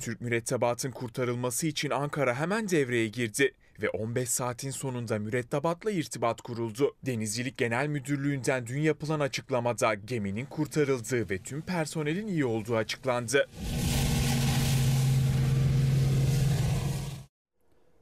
Türk 0.01 0.21
mürettebatın 0.21 0.91
kurtarılması 0.91 1.67
için 1.67 1.89
Ankara 1.89 2.35
hemen 2.35 2.69
devreye 2.69 3.07
girdi 3.07 3.53
ve 3.81 3.89
15 3.89 4.29
saatin 4.29 4.71
sonunda 4.71 5.19
mürettebatla 5.19 5.91
irtibat 5.91 6.41
kuruldu. 6.41 6.95
Denizcilik 7.05 7.57
Genel 7.57 7.87
Müdürlüğü'nden 7.87 8.67
dün 8.67 8.81
yapılan 8.81 9.19
açıklamada 9.19 9.93
geminin 9.93 10.45
kurtarıldığı 10.45 11.29
ve 11.29 11.37
tüm 11.37 11.61
personelin 11.61 12.27
iyi 12.27 12.45
olduğu 12.45 12.75
açıklandı. 12.75 13.47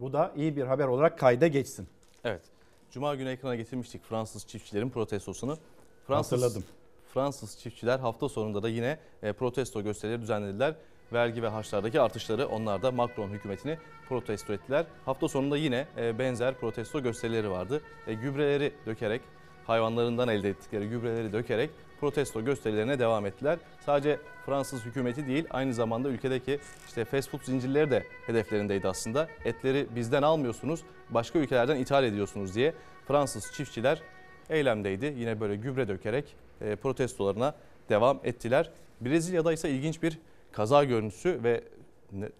Bu 0.05 0.13
da 0.13 0.31
iyi 0.35 0.55
bir 0.55 0.63
haber 0.63 0.87
olarak 0.87 1.19
kayda 1.19 1.47
geçsin. 1.47 1.87
Evet. 2.23 2.41
Cuma 2.91 3.15
günü 3.15 3.29
ekrana 3.29 3.55
getirmiştik 3.55 4.03
Fransız 4.03 4.47
çiftçilerin 4.47 4.89
protestosunu. 4.89 5.57
Hatırladım. 6.07 6.63
Fransız 7.13 7.59
çiftçiler 7.59 7.99
hafta 7.99 8.29
sonunda 8.29 8.63
da 8.63 8.69
yine 8.69 8.99
e, 9.23 9.33
protesto 9.33 9.83
gösterileri 9.83 10.21
düzenlediler. 10.21 10.75
Vergi 11.13 11.43
ve 11.43 11.47
harçlardaki 11.47 12.01
artışları 12.01 12.47
onlar 12.47 12.81
da 12.81 12.91
Macron 12.91 13.29
hükümetini 13.29 13.77
protesto 14.09 14.53
ettiler. 14.53 14.85
Hafta 15.05 15.27
sonunda 15.27 15.57
yine 15.57 15.87
e, 15.97 16.19
benzer 16.19 16.59
protesto 16.59 17.03
gösterileri 17.03 17.49
vardı. 17.49 17.81
E, 18.07 18.13
Gübreleri 18.13 18.73
dökerek, 18.85 19.21
hayvanlarından 19.67 20.27
elde 20.27 20.49
ettikleri 20.49 20.89
gübreleri 20.89 21.33
dökerek 21.33 21.69
protesto 21.99 22.45
gösterilerine 22.45 22.99
devam 22.99 23.25
ettiler. 23.25 23.59
Sadece 23.85 24.19
Fransız 24.45 24.85
hükümeti 24.85 25.27
değil 25.27 25.45
aynı 25.49 25.73
zamanda 25.73 26.09
ülkedeki 26.09 26.59
işte 26.87 27.05
fast 27.05 27.29
food 27.29 27.41
zincirleri 27.43 27.91
de 27.91 28.03
hedeflerindeydi 28.25 28.87
aslında. 28.87 29.27
Etleri 29.45 29.87
bizden 29.95 30.21
almıyorsunuz, 30.21 30.83
başka 31.09 31.39
ülkelerden 31.39 31.77
ithal 31.77 32.03
ediyorsunuz 32.03 32.55
diye 32.55 32.73
Fransız 33.07 33.51
çiftçiler 33.53 34.01
eylemdeydi. 34.49 35.13
Yine 35.17 35.39
böyle 35.39 35.55
gübre 35.55 35.87
dökerek 35.87 36.35
e, 36.61 36.75
protestolarına 36.75 37.55
devam 37.89 38.19
ettiler. 38.23 38.71
Brezilya'da 39.01 39.53
ise 39.53 39.69
ilginç 39.69 40.03
bir 40.03 40.19
kaza 40.51 40.83
görüntüsü 40.83 41.43
ve 41.43 41.63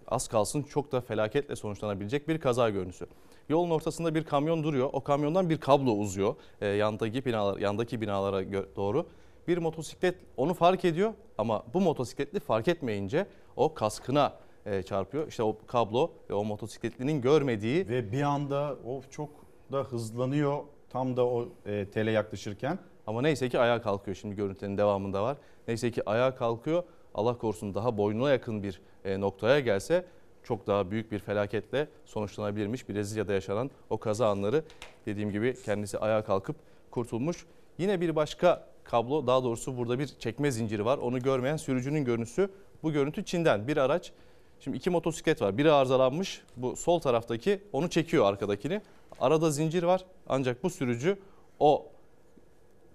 az 0.07 0.27
kalsın 0.27 0.63
çok 0.63 0.91
da 0.91 1.01
felaketle 1.01 1.55
sonuçlanabilecek 1.55 2.27
bir 2.27 2.39
kaza 2.39 2.69
görüntüsü. 2.69 3.05
Yolun 3.49 3.69
ortasında 3.69 4.15
bir 4.15 4.23
kamyon 4.23 4.63
duruyor. 4.63 4.89
O 4.93 5.03
kamyondan 5.03 5.49
bir 5.49 5.57
kablo 5.57 5.91
uzuyor 5.91 6.35
e, 6.61 6.67
yandaki 6.67 7.25
binalar 7.25 7.59
yandaki 7.59 8.01
binalara 8.01 8.53
doğru. 8.75 9.05
Bir 9.47 9.57
motosiklet 9.57 10.15
onu 10.37 10.53
fark 10.53 10.85
ediyor 10.85 11.13
ama 11.37 11.63
bu 11.73 11.81
motosikletli 11.81 12.39
fark 12.39 12.67
etmeyince 12.67 13.27
o 13.55 13.73
kaskına 13.73 14.33
e, 14.65 14.83
çarpıyor. 14.83 15.27
İşte 15.27 15.43
o 15.43 15.57
kablo 15.67 16.11
ve 16.29 16.33
o 16.33 16.43
motosikletlinin 16.43 17.21
görmediği 17.21 17.89
Ve 17.89 18.11
bir 18.11 18.21
anda 18.21 18.77
o 18.85 19.01
çok 19.11 19.29
da 19.71 19.79
hızlanıyor 19.83 20.63
tam 20.89 21.17
da 21.17 21.25
o 21.25 21.49
e, 21.65 21.85
tele 21.89 22.11
yaklaşırken. 22.11 22.79
Ama 23.07 23.21
neyse 23.21 23.49
ki 23.49 23.59
ayağa 23.59 23.81
kalkıyor. 23.81 24.15
Şimdi 24.15 24.35
görüntülerin 24.35 24.77
devamında 24.77 25.23
var. 25.23 25.37
Neyse 25.67 25.91
ki 25.91 26.09
ayağa 26.09 26.35
kalkıyor. 26.35 26.83
Allah 27.15 27.37
korusun 27.37 27.73
daha 27.73 27.97
boynuna 27.97 28.29
yakın 28.29 28.63
bir 28.63 28.81
e, 29.05 29.19
noktaya 29.19 29.59
gelse 29.59 30.05
çok 30.43 30.67
daha 30.67 30.91
büyük 30.91 31.11
bir 31.11 31.19
felaketle 31.19 31.87
sonuçlanabilirmiş. 32.05 32.89
Brezilya'da 32.89 33.33
yaşanan 33.33 33.71
o 33.89 33.97
kaza 33.97 34.29
anları 34.29 34.63
dediğim 35.05 35.31
gibi 35.31 35.55
kendisi 35.65 35.99
ayağa 35.99 36.23
kalkıp 36.23 36.55
kurtulmuş. 36.91 37.45
Yine 37.77 38.01
bir 38.01 38.15
başka 38.15 38.67
kablo 38.85 39.27
daha 39.27 39.43
doğrusu 39.43 39.77
burada 39.77 39.99
bir 39.99 40.07
çekme 40.07 40.51
zinciri 40.51 40.85
var. 40.85 40.97
Onu 40.97 41.19
görmeyen 41.19 41.57
sürücünün 41.57 42.05
görüntüsü 42.05 42.49
Bu 42.83 42.91
görüntü 42.91 43.25
Çin'den 43.25 43.67
bir 43.67 43.77
araç. 43.77 44.11
Şimdi 44.59 44.77
iki 44.77 44.89
motosiklet 44.89 45.41
var. 45.41 45.57
Biri 45.57 45.71
arızalanmış. 45.71 46.41
Bu 46.57 46.75
sol 46.75 46.99
taraftaki 46.99 47.61
onu 47.73 47.89
çekiyor 47.89 48.25
arkadakini. 48.25 48.81
Arada 49.19 49.51
zincir 49.51 49.83
var. 49.83 50.05
Ancak 50.27 50.63
bu 50.63 50.69
sürücü 50.69 51.17
o 51.59 51.87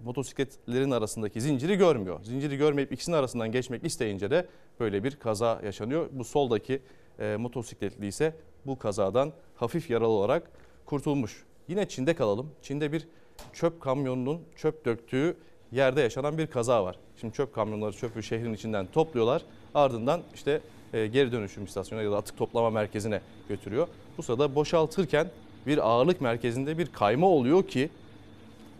motosikletlerin 0.03 0.91
arasındaki 0.91 1.41
zinciri 1.41 1.75
görmüyor. 1.75 2.23
Zinciri 2.23 2.57
görmeyip 2.57 2.91
ikisinin 2.91 3.15
arasından 3.15 3.51
geçmek 3.51 3.85
isteyince 3.85 4.31
de 4.31 4.47
böyle 4.79 5.03
bir 5.03 5.15
kaza 5.15 5.61
yaşanıyor. 5.63 6.09
Bu 6.11 6.23
soldaki 6.23 6.81
e, 7.19 7.35
motosikletli 7.35 8.07
ise 8.07 8.35
bu 8.65 8.79
kazadan 8.79 9.33
hafif 9.55 9.89
yaralı 9.89 10.11
olarak 10.11 10.51
kurtulmuş. 10.85 11.45
Yine 11.67 11.87
Çin'de 11.87 12.15
kalalım. 12.15 12.51
Çin'de 12.61 12.91
bir 12.91 13.07
çöp 13.53 13.81
kamyonunun 13.81 14.41
çöp 14.55 14.85
döktüğü 14.85 15.37
yerde 15.71 16.01
yaşanan 16.01 16.37
bir 16.37 16.47
kaza 16.47 16.83
var. 16.83 16.95
Şimdi 17.21 17.33
çöp 17.33 17.55
kamyonları 17.55 17.93
çöpü 17.93 18.23
şehrin 18.23 18.53
içinden 18.53 18.87
topluyorlar. 18.93 19.41
Ardından 19.75 20.21
işte 20.33 20.61
e, 20.93 21.07
geri 21.07 21.31
dönüşüm 21.31 21.65
istasyonuna 21.65 22.05
ya 22.05 22.11
da 22.11 22.17
atık 22.17 22.37
toplama 22.37 22.69
merkezine 22.69 23.21
götürüyor. 23.49 23.87
Bu 24.17 24.23
sırada 24.23 24.55
boşaltırken 24.55 25.27
bir 25.67 25.89
ağırlık 25.89 26.21
merkezinde 26.21 26.77
bir 26.77 26.87
kayma 26.87 27.27
oluyor 27.27 27.67
ki 27.67 27.89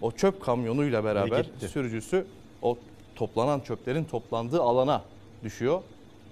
o 0.02 0.12
çöp 0.12 0.42
kamyonuyla 0.42 1.04
beraber 1.04 1.46
sürücüsü 1.68 2.26
o 2.62 2.78
toplanan 3.16 3.60
çöplerin 3.60 4.04
toplandığı 4.04 4.62
alana 4.62 5.04
düşüyor. 5.44 5.82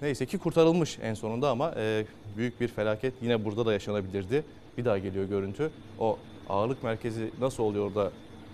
Neyse 0.02 0.26
ki 0.26 0.38
kurtarılmış 0.38 0.98
en 1.02 1.14
sonunda 1.14 1.50
ama 1.50 1.74
e, 1.76 2.04
büyük 2.36 2.60
bir 2.60 2.68
felaket 2.68 3.14
yine 3.22 3.44
burada 3.44 3.66
da 3.66 3.72
yaşanabilirdi. 3.72 4.44
Bir 4.78 4.84
daha 4.84 4.98
geliyor 4.98 5.24
görüntü. 5.24 5.70
O 5.98 6.18
ağırlık 6.48 6.82
merkezi 6.82 7.30
nasıl 7.40 7.62
oluyor 7.62 7.94
da 7.94 8.10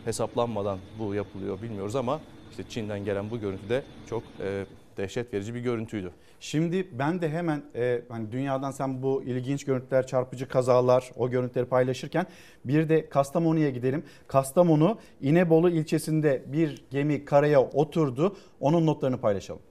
hesaplanmadan 0.07 0.79
bu 0.99 1.15
yapılıyor 1.15 1.63
bilmiyoruz 1.63 1.97
ama 1.97 2.21
işte 2.51 2.65
Çin'den 2.69 3.05
gelen 3.05 3.31
bu 3.31 3.41
görüntü 3.41 3.69
de 3.69 3.83
çok 4.11 4.23
e, 4.41 4.67
dehşet 4.97 5.35
verici 5.35 5.55
bir 5.55 5.61
görüntüydü. 5.61 6.11
Şimdi 6.41 6.89
ben 6.99 7.23
de 7.23 7.29
hemen 7.29 7.63
e, 7.75 8.03
hani 8.09 8.33
dünyadan 8.33 8.71
sen 8.71 9.03
bu 9.03 9.23
ilginç 9.23 9.65
görüntüler, 9.65 10.07
çarpıcı 10.07 10.49
kazalar, 10.49 11.11
o 11.17 11.31
görüntüleri 11.31 11.67
paylaşırken 11.67 12.27
bir 12.65 12.89
de 12.89 13.09
Kastamonu'ya 13.09 13.71
gidelim. 13.71 14.05
Kastamonu 14.27 14.99
İnebolu 15.21 15.71
ilçesinde 15.71 16.43
bir 16.47 16.85
gemi 16.91 17.25
karaya 17.25 17.63
oturdu. 17.63 18.37
Onun 18.61 18.87
notlarını 18.87 19.21
paylaşalım. 19.21 19.63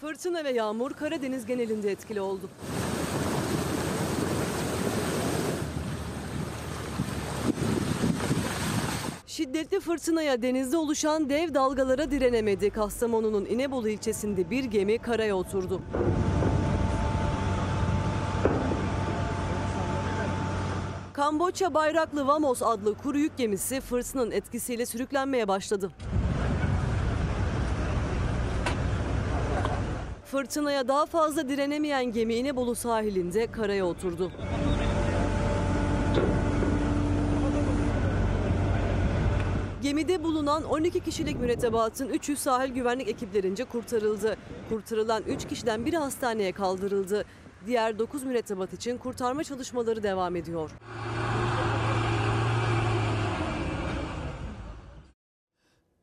Fırtına 0.00 0.44
ve 0.44 0.50
yağmur 0.50 0.90
Karadeniz 0.90 1.46
genelinde 1.46 1.90
etkili 1.90 2.20
oldu. 2.20 2.48
Şiddetli 9.32 9.80
fırtınaya 9.80 10.42
denizde 10.42 10.76
oluşan 10.76 11.30
dev 11.30 11.54
dalgalara 11.54 12.10
direnemedi. 12.10 12.70
Kastamonu'nun 12.70 13.44
İnebolu 13.44 13.88
ilçesinde 13.88 14.50
bir 14.50 14.64
gemi 14.64 14.98
karaya 14.98 15.36
oturdu. 15.36 15.82
Kamboçya 21.12 21.74
bayraklı 21.74 22.26
Vamos 22.26 22.62
adlı 22.62 22.94
kuru 22.94 23.18
yük 23.18 23.36
gemisi 23.36 23.80
fırtınanın 23.80 24.30
etkisiyle 24.30 24.86
sürüklenmeye 24.86 25.48
başladı. 25.48 25.90
Fırtınaya 30.24 30.88
daha 30.88 31.06
fazla 31.06 31.48
direnemeyen 31.48 32.12
gemi 32.12 32.34
İnebolu 32.34 32.74
sahilinde 32.74 33.46
karaya 33.46 33.86
oturdu. 33.86 34.32
Gemide 39.82 40.24
bulunan 40.24 40.64
12 40.64 41.00
kişilik 41.00 41.40
mürettebatın 41.40 42.08
300 42.08 42.38
sahil 42.38 42.72
güvenlik 42.74 43.08
ekiplerince 43.08 43.64
kurtarıldı. 43.64 44.36
Kurtarılan 44.68 45.22
3 45.22 45.48
kişiden 45.48 45.86
biri 45.86 45.96
hastaneye 45.96 46.52
kaldırıldı. 46.52 47.24
Diğer 47.66 47.98
9 47.98 48.22
mürettebat 48.22 48.72
için 48.72 48.98
kurtarma 48.98 49.44
çalışmaları 49.44 50.02
devam 50.02 50.36
ediyor. 50.36 50.70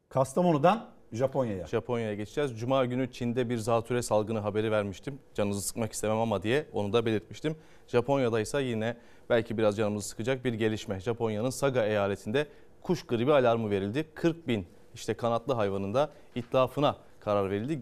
Kastamonu'dan 0.09 0.85
Japonya'ya. 1.11 1.67
Japonya'ya 1.67 2.13
geçeceğiz. 2.13 2.59
Cuma 2.59 2.85
günü 2.85 3.11
Çin'de 3.11 3.49
bir 3.49 3.57
zatüre 3.57 4.01
salgını 4.01 4.39
haberi 4.39 4.71
vermiştim. 4.71 5.19
Canınızı 5.33 5.61
sıkmak 5.61 5.93
istemem 5.93 6.17
ama 6.17 6.43
diye 6.43 6.65
onu 6.73 6.93
da 6.93 7.05
belirtmiştim. 7.05 7.55
Japonya'da 7.87 8.39
ise 8.39 8.61
yine 8.61 8.97
belki 9.29 9.57
biraz 9.57 9.77
canımızı 9.77 10.07
sıkacak 10.07 10.45
bir 10.45 10.53
gelişme. 10.53 10.99
Japonya'nın 10.99 11.49
Saga 11.49 11.85
eyaletinde 11.85 12.47
kuş 12.81 13.03
gribi 13.03 13.33
alarmı 13.33 13.69
verildi. 13.69 14.05
40 14.15 14.47
bin 14.47 14.67
işte 14.93 15.13
kanatlı 15.13 15.53
hayvanın 15.53 15.93
da 15.93 16.09
itlafına 16.35 16.95
karar 17.19 17.49
verildi. 17.49 17.79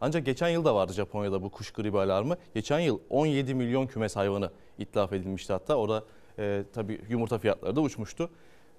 Ancak 0.00 0.26
geçen 0.26 0.48
yıl 0.48 0.64
da 0.64 0.74
vardı 0.74 0.92
Japonya'da 0.92 1.42
bu 1.42 1.50
kuş 1.50 1.70
gribi 1.70 1.98
alarmı. 1.98 2.36
Geçen 2.54 2.78
yıl 2.78 2.98
17 3.10 3.54
milyon 3.54 3.86
kümes 3.86 4.16
hayvanı 4.16 4.50
itlaf 4.78 5.12
edilmişti 5.12 5.52
hatta. 5.52 5.74
Orada 5.74 6.04
e, 6.38 6.64
tabii 6.72 7.00
yumurta 7.08 7.38
fiyatları 7.38 7.76
da 7.76 7.80
uçmuştu. 7.80 8.30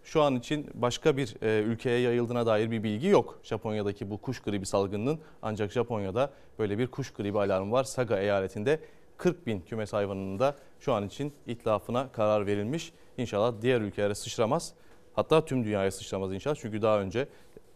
Şu 0.04 0.22
an 0.22 0.36
için 0.36 0.70
başka 0.74 1.18
bir 1.18 1.36
e, 1.42 1.62
ülkeye 1.62 2.00
yayıldığına 2.00 2.46
dair 2.46 2.72
bir 2.72 2.84
bilgi 2.84 3.08
yok. 3.08 3.40
Japonya'daki 3.44 4.10
bu 4.10 4.18
kuş 4.18 4.40
gribi 4.40 4.66
salgınının 4.66 5.20
ancak 5.42 5.72
Japonya'da 5.72 6.32
böyle 6.60 6.78
bir 6.78 6.88
kuş 6.88 7.14
gribi 7.14 7.40
alarmı 7.40 7.72
var. 7.72 7.84
Saga 7.84 8.20
eyaletinde 8.20 8.80
40 9.18 9.48
bin 9.48 9.62
kümes 9.62 9.94
hayvanının 9.94 10.40
da 10.40 10.56
şu 10.80 10.94
an 10.94 11.08
için 11.08 11.34
itlafına 11.48 12.12
karar 12.12 12.46
verilmiş. 12.46 12.94
İnşallah 13.18 13.54
diğer 13.62 13.82
ülkelere 13.82 14.16
sıçramaz. 14.16 14.74
Hatta 15.18 15.46
tüm 15.46 15.66
dünyaya 15.66 15.92
sıçramaz 15.92 16.34
inşallah. 16.34 16.56
Çünkü 16.56 16.82
daha 16.82 17.00
önce 17.00 17.28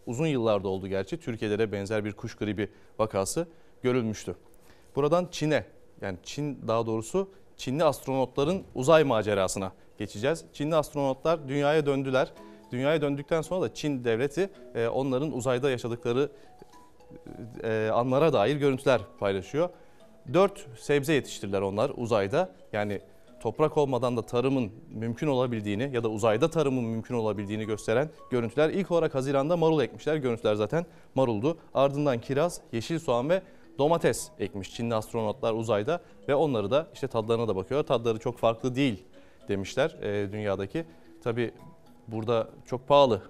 uzun 0.05 0.27
yıllarda 0.27 0.67
oldu 0.67 0.87
gerçi 0.87 1.19
Türkiye'de 1.19 1.59
de 1.59 1.71
benzer 1.71 2.05
bir 2.05 2.13
kuş 2.13 2.35
gribi 2.35 2.69
vakası 2.99 3.47
görülmüştü. 3.83 4.35
Buradan 4.95 5.27
Çin'e 5.31 5.65
yani 6.01 6.17
Çin 6.23 6.67
daha 6.67 6.85
doğrusu 6.85 7.29
Çinli 7.57 7.83
astronotların 7.83 8.63
uzay 8.75 9.03
macerasına 9.03 9.71
geçeceğiz. 9.97 10.45
Çinli 10.53 10.75
astronotlar 10.75 11.47
dünyaya 11.47 11.85
döndüler. 11.85 12.31
Dünyaya 12.71 13.01
döndükten 13.01 13.41
sonra 13.41 13.61
da 13.61 13.73
Çin 13.73 14.03
devleti 14.03 14.49
e, 14.75 14.87
onların 14.87 15.31
uzayda 15.31 15.69
yaşadıkları 15.69 16.31
e, 17.63 17.89
anlara 17.93 18.33
dair 18.33 18.55
görüntüler 18.55 19.01
paylaşıyor. 19.19 19.69
Dört 20.33 20.67
sebze 20.79 21.13
yetiştirdiler 21.13 21.61
onlar 21.61 21.91
uzayda. 21.95 22.51
Yani 22.73 23.01
toprak 23.41 23.77
olmadan 23.77 24.17
da 24.17 24.21
tarımın 24.21 24.71
mümkün 24.89 25.27
olabildiğini 25.27 25.89
ya 25.93 26.03
da 26.03 26.09
uzayda 26.09 26.49
tarımın 26.49 26.83
mümkün 26.83 27.15
olabildiğini 27.15 27.65
gösteren 27.65 28.09
görüntüler. 28.29 28.69
İlk 28.69 28.91
olarak 28.91 29.15
Haziran'da 29.15 29.57
marul 29.57 29.81
ekmişler. 29.81 30.15
Görüntüler 30.15 30.55
zaten 30.55 30.85
maruldu. 31.15 31.57
Ardından 31.73 32.21
kiraz, 32.21 32.61
yeşil 32.71 32.99
soğan 32.99 33.29
ve 33.29 33.41
domates 33.77 34.29
ekmiş 34.39 34.75
Çinli 34.75 34.95
astronotlar 34.95 35.53
uzayda 35.53 36.01
ve 36.27 36.35
onları 36.35 36.71
da 36.71 36.87
işte 36.93 37.07
tadlarına 37.07 37.47
da 37.47 37.55
bakıyorlar. 37.55 37.87
Tadları 37.87 38.19
çok 38.19 38.37
farklı 38.37 38.75
değil 38.75 39.03
demişler 39.47 39.89
e, 40.01 40.31
dünyadaki. 40.31 40.85
Tabi 41.23 41.51
burada 42.07 42.49
çok 42.65 42.87
pahalı. 42.87 43.21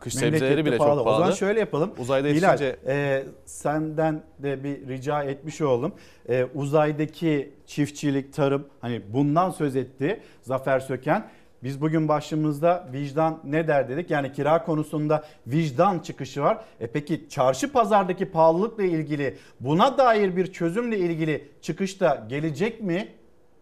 Kış 0.00 0.14
sebzeleri 0.14 0.64
bile 0.64 0.76
pahalı. 0.76 0.96
çok 0.96 1.04
pahalı. 1.04 1.16
O 1.16 1.20
zaman 1.20 1.34
şöyle 1.34 1.60
yapalım. 1.60 1.92
Uzayda 1.98 2.28
yetişince 2.28 2.76
e, 2.86 3.24
senden 3.44 4.22
de 4.38 4.64
bir 4.64 4.88
rica 4.88 5.22
etmiş 5.22 5.60
olalım. 5.60 5.92
E, 6.28 6.44
uzaydaki 6.54 7.52
çiftçilik, 7.66 8.32
tarım 8.32 8.66
hani 8.80 9.02
bundan 9.12 9.50
söz 9.50 9.76
etti 9.76 10.20
Zafer 10.42 10.80
Söken. 10.80 11.28
Biz 11.62 11.80
bugün 11.80 12.08
başlığımızda 12.08 12.88
vicdan 12.92 13.40
ne 13.44 13.68
der 13.68 13.88
dedik. 13.88 14.10
Yani 14.10 14.32
kira 14.32 14.64
konusunda 14.64 15.24
vicdan 15.46 15.98
çıkışı 15.98 16.42
var. 16.42 16.64
E 16.80 16.86
peki 16.86 17.28
çarşı 17.28 17.72
pazardaki 17.72 18.30
pahalılıkla 18.30 18.82
ilgili 18.82 19.36
buna 19.60 19.98
dair 19.98 20.36
bir 20.36 20.52
çözümle 20.52 20.98
ilgili 20.98 21.48
çıkış 21.62 22.00
da 22.00 22.26
gelecek 22.28 22.82
mi? 22.82 23.08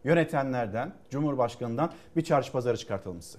Yönetenlerden, 0.04 0.92
Cumhurbaşkanı'ndan 1.10 1.92
bir 2.16 2.22
çarşı 2.22 2.52
pazarı 2.52 2.76
çıkartalım 2.76 3.22
size. 3.22 3.38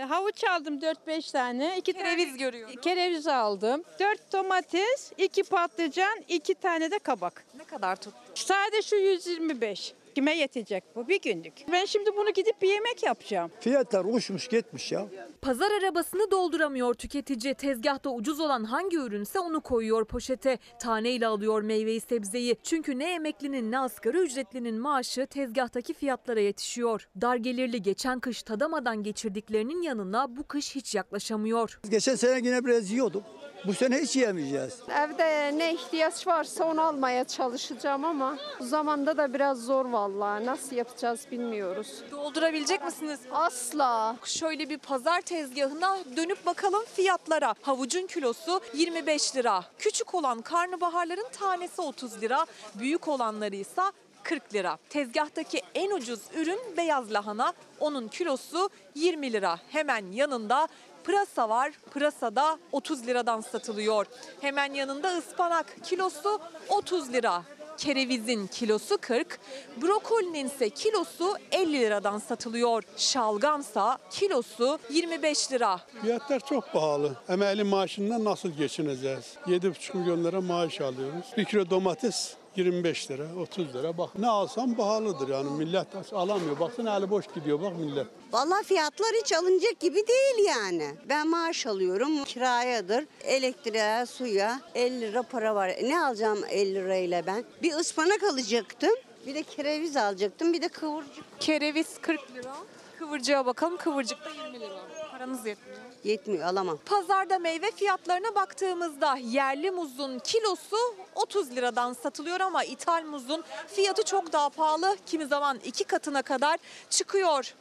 E, 0.00 0.02
Havuç 0.02 0.44
aldım 0.44 0.78
4-5 0.78 1.32
tane. 1.32 1.78
iki 1.78 1.92
kereviz 1.92 2.36
görüyorum. 2.36 2.76
Kereviz 2.76 3.26
aldım. 3.26 3.84
4 4.00 4.32
domates, 4.32 5.12
2 5.18 5.42
patlıcan, 5.42 6.18
2 6.28 6.54
tane 6.54 6.90
de 6.90 6.98
kabak. 6.98 7.44
Ne 7.56 7.64
kadar 7.64 7.96
tut? 7.96 8.14
Sadece 8.34 8.82
şu 8.82 8.96
125. 8.96 9.94
Kime 10.14 10.36
yetecek 10.36 10.84
bu 10.96 11.08
bir 11.08 11.20
günlük? 11.20 11.52
Ben 11.72 11.84
şimdi 11.84 12.10
bunu 12.16 12.30
gidip 12.30 12.62
bir 12.62 12.68
yemek 12.68 13.02
yapacağım. 13.02 13.50
Fiyatlar 13.60 14.04
uçmuş 14.04 14.48
gitmiş 14.48 14.92
ya. 14.92 15.06
Pazar 15.42 15.70
arabasını 15.70 16.30
dolduramıyor 16.30 16.94
tüketici. 16.94 17.54
Tezgahta 17.54 18.10
ucuz 18.10 18.40
olan 18.40 18.64
hangi 18.64 18.96
ürünse 18.96 19.38
onu 19.40 19.60
koyuyor 19.60 20.04
poşete. 20.04 20.58
Taneyle 20.78 21.26
alıyor 21.26 21.62
meyveyi 21.62 22.00
sebzeyi. 22.00 22.56
Çünkü 22.62 22.98
ne 22.98 23.12
emeklinin 23.14 23.72
ne 23.72 23.78
asgari 23.78 24.18
ücretlinin 24.18 24.74
maaşı 24.80 25.26
tezgahtaki 25.26 25.94
fiyatlara 25.94 26.40
yetişiyor. 26.40 27.08
Dar 27.20 27.36
gelirli 27.36 27.82
geçen 27.82 28.20
kış 28.20 28.42
tadamadan 28.42 29.02
geçirdiklerinin 29.02 29.82
yanına 29.82 30.36
bu 30.36 30.42
kış 30.48 30.74
hiç 30.74 30.94
yaklaşamıyor. 30.94 31.80
Geçen 31.90 32.14
sene 32.14 32.46
yine 32.46 32.64
biraz 32.64 32.90
yiyordum. 32.90 33.22
Bu 33.66 33.74
sene 33.74 33.98
hiç 33.98 34.16
yiyemeyeceğiz. 34.16 34.78
Evde 34.90 35.58
ne 35.58 35.74
ihtiyaç 35.74 36.26
varsa 36.26 36.64
onu 36.64 36.80
almaya 36.80 37.24
çalışacağım 37.24 38.04
ama 38.04 38.36
bu 38.60 38.64
zamanda 38.64 39.16
da 39.16 39.34
biraz 39.34 39.64
zor 39.64 39.84
vallahi. 40.00 40.46
Nasıl 40.46 40.76
yapacağız 40.76 41.26
bilmiyoruz. 41.30 42.02
Doldurabilecek 42.10 42.84
misiniz? 42.84 43.20
Asla. 43.32 44.16
Şöyle 44.24 44.68
bir 44.70 44.78
pazar 44.78 45.20
tezgahına 45.20 45.98
dönüp 46.16 46.46
bakalım 46.46 46.84
fiyatlara. 46.94 47.54
Havucun 47.62 48.06
kilosu 48.06 48.60
25 48.74 49.36
lira. 49.36 49.64
Küçük 49.78 50.14
olan 50.14 50.42
karnabaharların 50.42 51.28
tanesi 51.32 51.80
30 51.80 52.22
lira. 52.22 52.46
Büyük 52.74 53.08
olanları 53.08 53.56
ise 53.56 53.82
40 54.22 54.54
lira. 54.54 54.78
Tezgahtaki 54.88 55.62
en 55.74 55.90
ucuz 55.90 56.20
ürün 56.36 56.60
beyaz 56.76 57.12
lahana. 57.12 57.52
Onun 57.80 58.08
kilosu 58.08 58.70
20 58.94 59.32
lira. 59.32 59.58
Hemen 59.68 60.12
yanında 60.12 60.68
pırasa 61.04 61.48
var. 61.48 61.72
Pırasa 61.90 62.36
da 62.36 62.58
30 62.72 63.06
liradan 63.06 63.40
satılıyor. 63.40 64.06
Hemen 64.40 64.74
yanında 64.74 65.18
ıspanak 65.18 65.84
kilosu 65.84 66.40
30 66.68 67.12
lira. 67.12 67.42
Kerevizin 67.80 68.46
kilosu 68.46 68.98
40, 69.00 69.38
brokolinin 69.82 70.46
ise 70.46 70.70
kilosu 70.70 71.34
50 71.52 71.72
liradan 71.72 72.18
satılıyor. 72.18 72.82
Şalgamsa 72.96 73.98
kilosu 74.10 74.78
25 74.90 75.52
lira. 75.52 75.80
Fiyatlar 76.02 76.40
çok 76.40 76.72
pahalı. 76.72 77.16
Emekli 77.28 77.64
maaşından 77.64 78.24
nasıl 78.24 78.48
geçineceğiz? 78.48 79.34
7,5 79.46 79.96
milyon 79.96 80.24
lira 80.24 80.40
maaş 80.40 80.80
alıyoruz. 80.80 81.26
Bir 81.36 81.44
kilo 81.44 81.70
domates 81.70 82.34
25 82.56 83.10
lira, 83.10 83.24
30 83.42 83.74
lira. 83.74 83.98
Bak 83.98 84.18
ne 84.18 84.28
alsam 84.28 84.74
pahalıdır 84.74 85.28
yani 85.28 85.50
millet 85.50 85.86
alamıyor. 86.12 86.60
Baksana 86.60 86.96
eli 86.96 87.10
boş 87.10 87.24
gidiyor 87.34 87.62
bak 87.62 87.76
millet. 87.76 88.06
Vallahi 88.32 88.64
fiyatlar 88.64 89.08
hiç 89.22 89.32
alınacak 89.32 89.80
gibi 89.80 90.06
değil 90.08 90.46
yani. 90.46 90.94
Ben 91.08 91.28
maaş 91.28 91.66
alıyorum, 91.66 92.24
kirayadır, 92.24 93.04
elektriğe, 93.24 94.06
suya 94.06 94.60
50 94.74 95.00
lira 95.00 95.22
para 95.22 95.54
var. 95.54 95.72
Ne 95.82 96.00
alacağım 96.00 96.38
50 96.50 96.74
lirayla 96.74 97.26
ben? 97.26 97.44
Bir 97.62 97.72
ıspanak 97.72 98.22
alacaktım, 98.22 98.94
bir 99.26 99.34
de 99.34 99.42
kereviz 99.42 99.96
alacaktım, 99.96 100.52
bir 100.52 100.62
de 100.62 100.68
kıvırcık. 100.68 101.24
Kereviz 101.40 101.98
40 102.00 102.34
lira. 102.34 102.56
Kıvırcığa 102.98 103.46
bakalım. 103.46 103.76
Kıvırcık 103.76 104.24
da 104.24 104.30
20 104.44 104.60
lira. 104.60 104.80
Paranız 105.10 105.46
yetmiyor. 105.46 105.78
Yetmiyor, 106.04 106.44
alamam. 106.44 106.78
Pazarda 106.86 107.38
meyve 107.38 107.70
fiyatlarına 107.70 108.34
baktığımızda 108.34 109.16
yerli 109.16 109.70
muzun 109.70 110.18
kilosu 110.18 110.76
30 111.14 111.56
liradan 111.56 111.92
satılıyor 111.92 112.40
ama 112.40 112.64
ithal 112.64 113.04
muzun 113.04 113.44
fiyatı 113.66 114.02
çok 114.02 114.32
daha 114.32 114.48
pahalı. 114.48 114.96
Kimi 115.06 115.26
zaman 115.26 115.60
iki 115.64 115.84
katına 115.84 116.22
kadar 116.22 116.58
çıkıyor. 116.90 117.54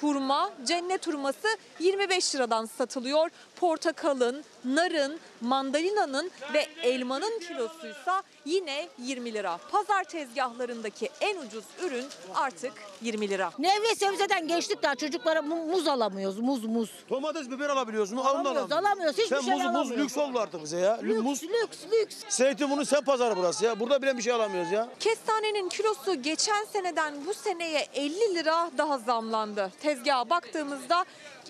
Hurma, 0.00 0.50
cennet 0.64 1.06
hurması 1.06 1.48
25 1.78 2.34
liradan 2.34 2.66
satılıyor. 2.66 3.30
Portakalın, 3.60 4.44
narın, 4.64 5.18
mandalinanın 5.40 6.30
ve 6.54 6.66
elmanın 6.82 7.38
kilosuysa 7.48 8.22
yine 8.44 8.88
20 8.98 9.32
lira. 9.34 9.58
Pazar 9.72 10.04
tezgahlarındaki 10.04 11.10
en 11.20 11.36
ucuz 11.38 11.64
ürün 11.82 12.04
artık 12.34 12.72
20 13.02 13.28
lira. 13.28 13.52
Meyve 13.58 13.94
sebzeden 13.94 14.48
geçtik 14.48 14.82
daha 14.82 14.94
çocuklara 14.94 15.42
mu- 15.42 15.66
muz 15.66 15.88
alamıyoruz. 15.88 16.38
Muz 16.38 16.64
muz. 16.64 16.90
Domates 17.10 17.50
biber 17.50 17.68
alabiliyorsun. 17.68 18.16
onu 18.16 18.28
Alamıyoruz, 18.28 18.56
alamıyorsun. 18.72 18.86
alamıyoruz. 18.86 19.18
Hiçbir 19.18 19.36
sen 19.36 19.40
şey 19.42 19.54
muz, 19.54 19.64
muz 19.64 19.74
alamıyoruz. 19.76 20.04
lüks 20.04 20.18
oldu 20.18 20.38
artık 20.38 20.62
bize 20.62 20.78
ya. 20.78 20.98
Lüks, 21.02 21.22
muz, 21.22 21.42
lüks, 21.42 21.78
lüks. 21.92 22.16
Zeytinburnu 22.28 22.84
sen 22.86 23.00
pazarı 23.04 23.36
burası 23.36 23.64
ya. 23.64 23.80
Burada 23.80 24.02
bile 24.02 24.16
bir 24.16 24.22
şey 24.22 24.32
alamıyoruz 24.32 24.72
ya. 24.72 24.88
Kestanenin 25.00 25.68
kilosu 25.68 26.22
geçen 26.22 26.64
seneden 26.64 27.26
bu 27.26 27.34
seneye 27.34 27.86
50 27.94 28.34
lira 28.34 28.70
daha 28.78 28.98
zamlandı. 28.98 29.72
Tezgaha 29.82 30.30
baktığımızda 30.30 31.04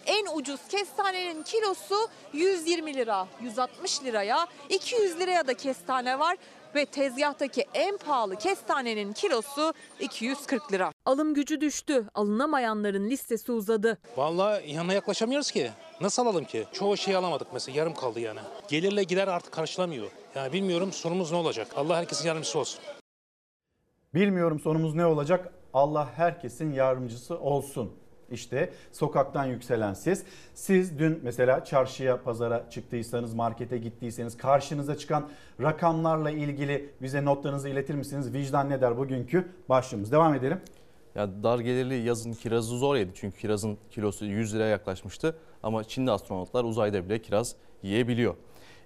en 0.07 0.27
ucuz 0.37 0.61
kestanenin 0.69 1.43
kilosu 1.43 2.00
120 2.33 2.95
lira, 2.95 3.27
160 3.43 4.05
liraya, 4.05 4.47
200 4.69 5.19
liraya 5.21 5.47
da 5.47 5.55
kestane 5.55 6.19
var 6.19 6.37
ve 6.75 6.85
tezgahtaki 6.87 7.65
en 7.75 7.97
pahalı 7.99 8.37
kestanenin 8.37 9.13
kilosu 9.13 9.75
240 10.01 10.73
lira. 10.73 10.93
Alım 11.05 11.35
gücü 11.35 11.61
düştü. 11.61 12.05
Alınamayanların 12.15 13.11
listesi 13.11 13.53
uzadı. 13.53 13.99
Vallahi 14.17 14.73
yanına 14.73 14.93
yaklaşamıyoruz 14.93 15.51
ki. 15.51 15.71
Nasıl 16.01 16.23
alalım 16.23 16.45
ki? 16.45 16.65
Çoğu 16.73 16.97
şey 16.97 17.17
alamadık 17.17 17.49
mesela 17.53 17.79
yarım 17.79 17.95
kaldı 17.95 18.21
yani. 18.21 18.41
Gelirle 18.69 19.03
gider 19.03 19.29
artık 19.29 19.53
karşılamıyor. 19.53 20.11
Yani 20.35 20.53
bilmiyorum 20.53 20.93
sorumuz 20.93 21.31
ne 21.31 21.37
olacak. 21.37 21.69
Allah 21.77 21.97
herkesin 21.97 22.29
yardımcısı 22.29 22.59
olsun. 22.59 22.81
Bilmiyorum 24.15 24.61
sonumuz 24.61 24.95
ne 24.95 25.07
olacak. 25.07 25.53
Allah 25.75 26.09
herkesin 26.17 26.73
yardımcısı 26.73 27.39
olsun. 27.39 27.93
İşte 28.31 28.71
sokaktan 28.93 29.45
yükselen 29.45 29.95
ses. 29.95 30.23
Siz 30.55 30.99
dün 30.99 31.21
mesela 31.23 31.65
çarşıya, 31.65 32.23
pazara 32.23 32.71
çıktıysanız, 32.71 33.35
markete 33.35 33.79
gittiyseniz 33.79 34.37
karşınıza 34.37 34.97
çıkan 34.97 35.29
rakamlarla 35.63 36.31
ilgili 36.31 36.91
bize 37.03 37.25
notlarınızı 37.25 37.69
iletir 37.69 37.95
misiniz? 37.95 38.33
Vicdan 38.33 38.71
ne 38.71 38.81
der 38.81 38.99
bugünkü 38.99 39.49
başlığımız. 39.69 40.13
Devam 40.13 40.35
edelim. 40.35 40.61
Ya 41.15 41.43
dar 41.43 41.59
gelirli 41.59 41.95
yazın 41.95 42.33
kirazı 42.33 42.79
zor 42.79 42.97
yedi. 42.97 43.13
Çünkü 43.15 43.39
kirazın 43.39 43.79
kilosu 43.91 44.25
100 44.25 44.55
liraya 44.55 44.69
yaklaşmıştı. 44.69 45.37
Ama 45.63 45.85
Çinli 45.85 46.11
astronotlar 46.11 46.65
uzayda 46.65 47.05
bile 47.05 47.23
kiraz 47.23 47.55
yiyebiliyor. 47.83 48.35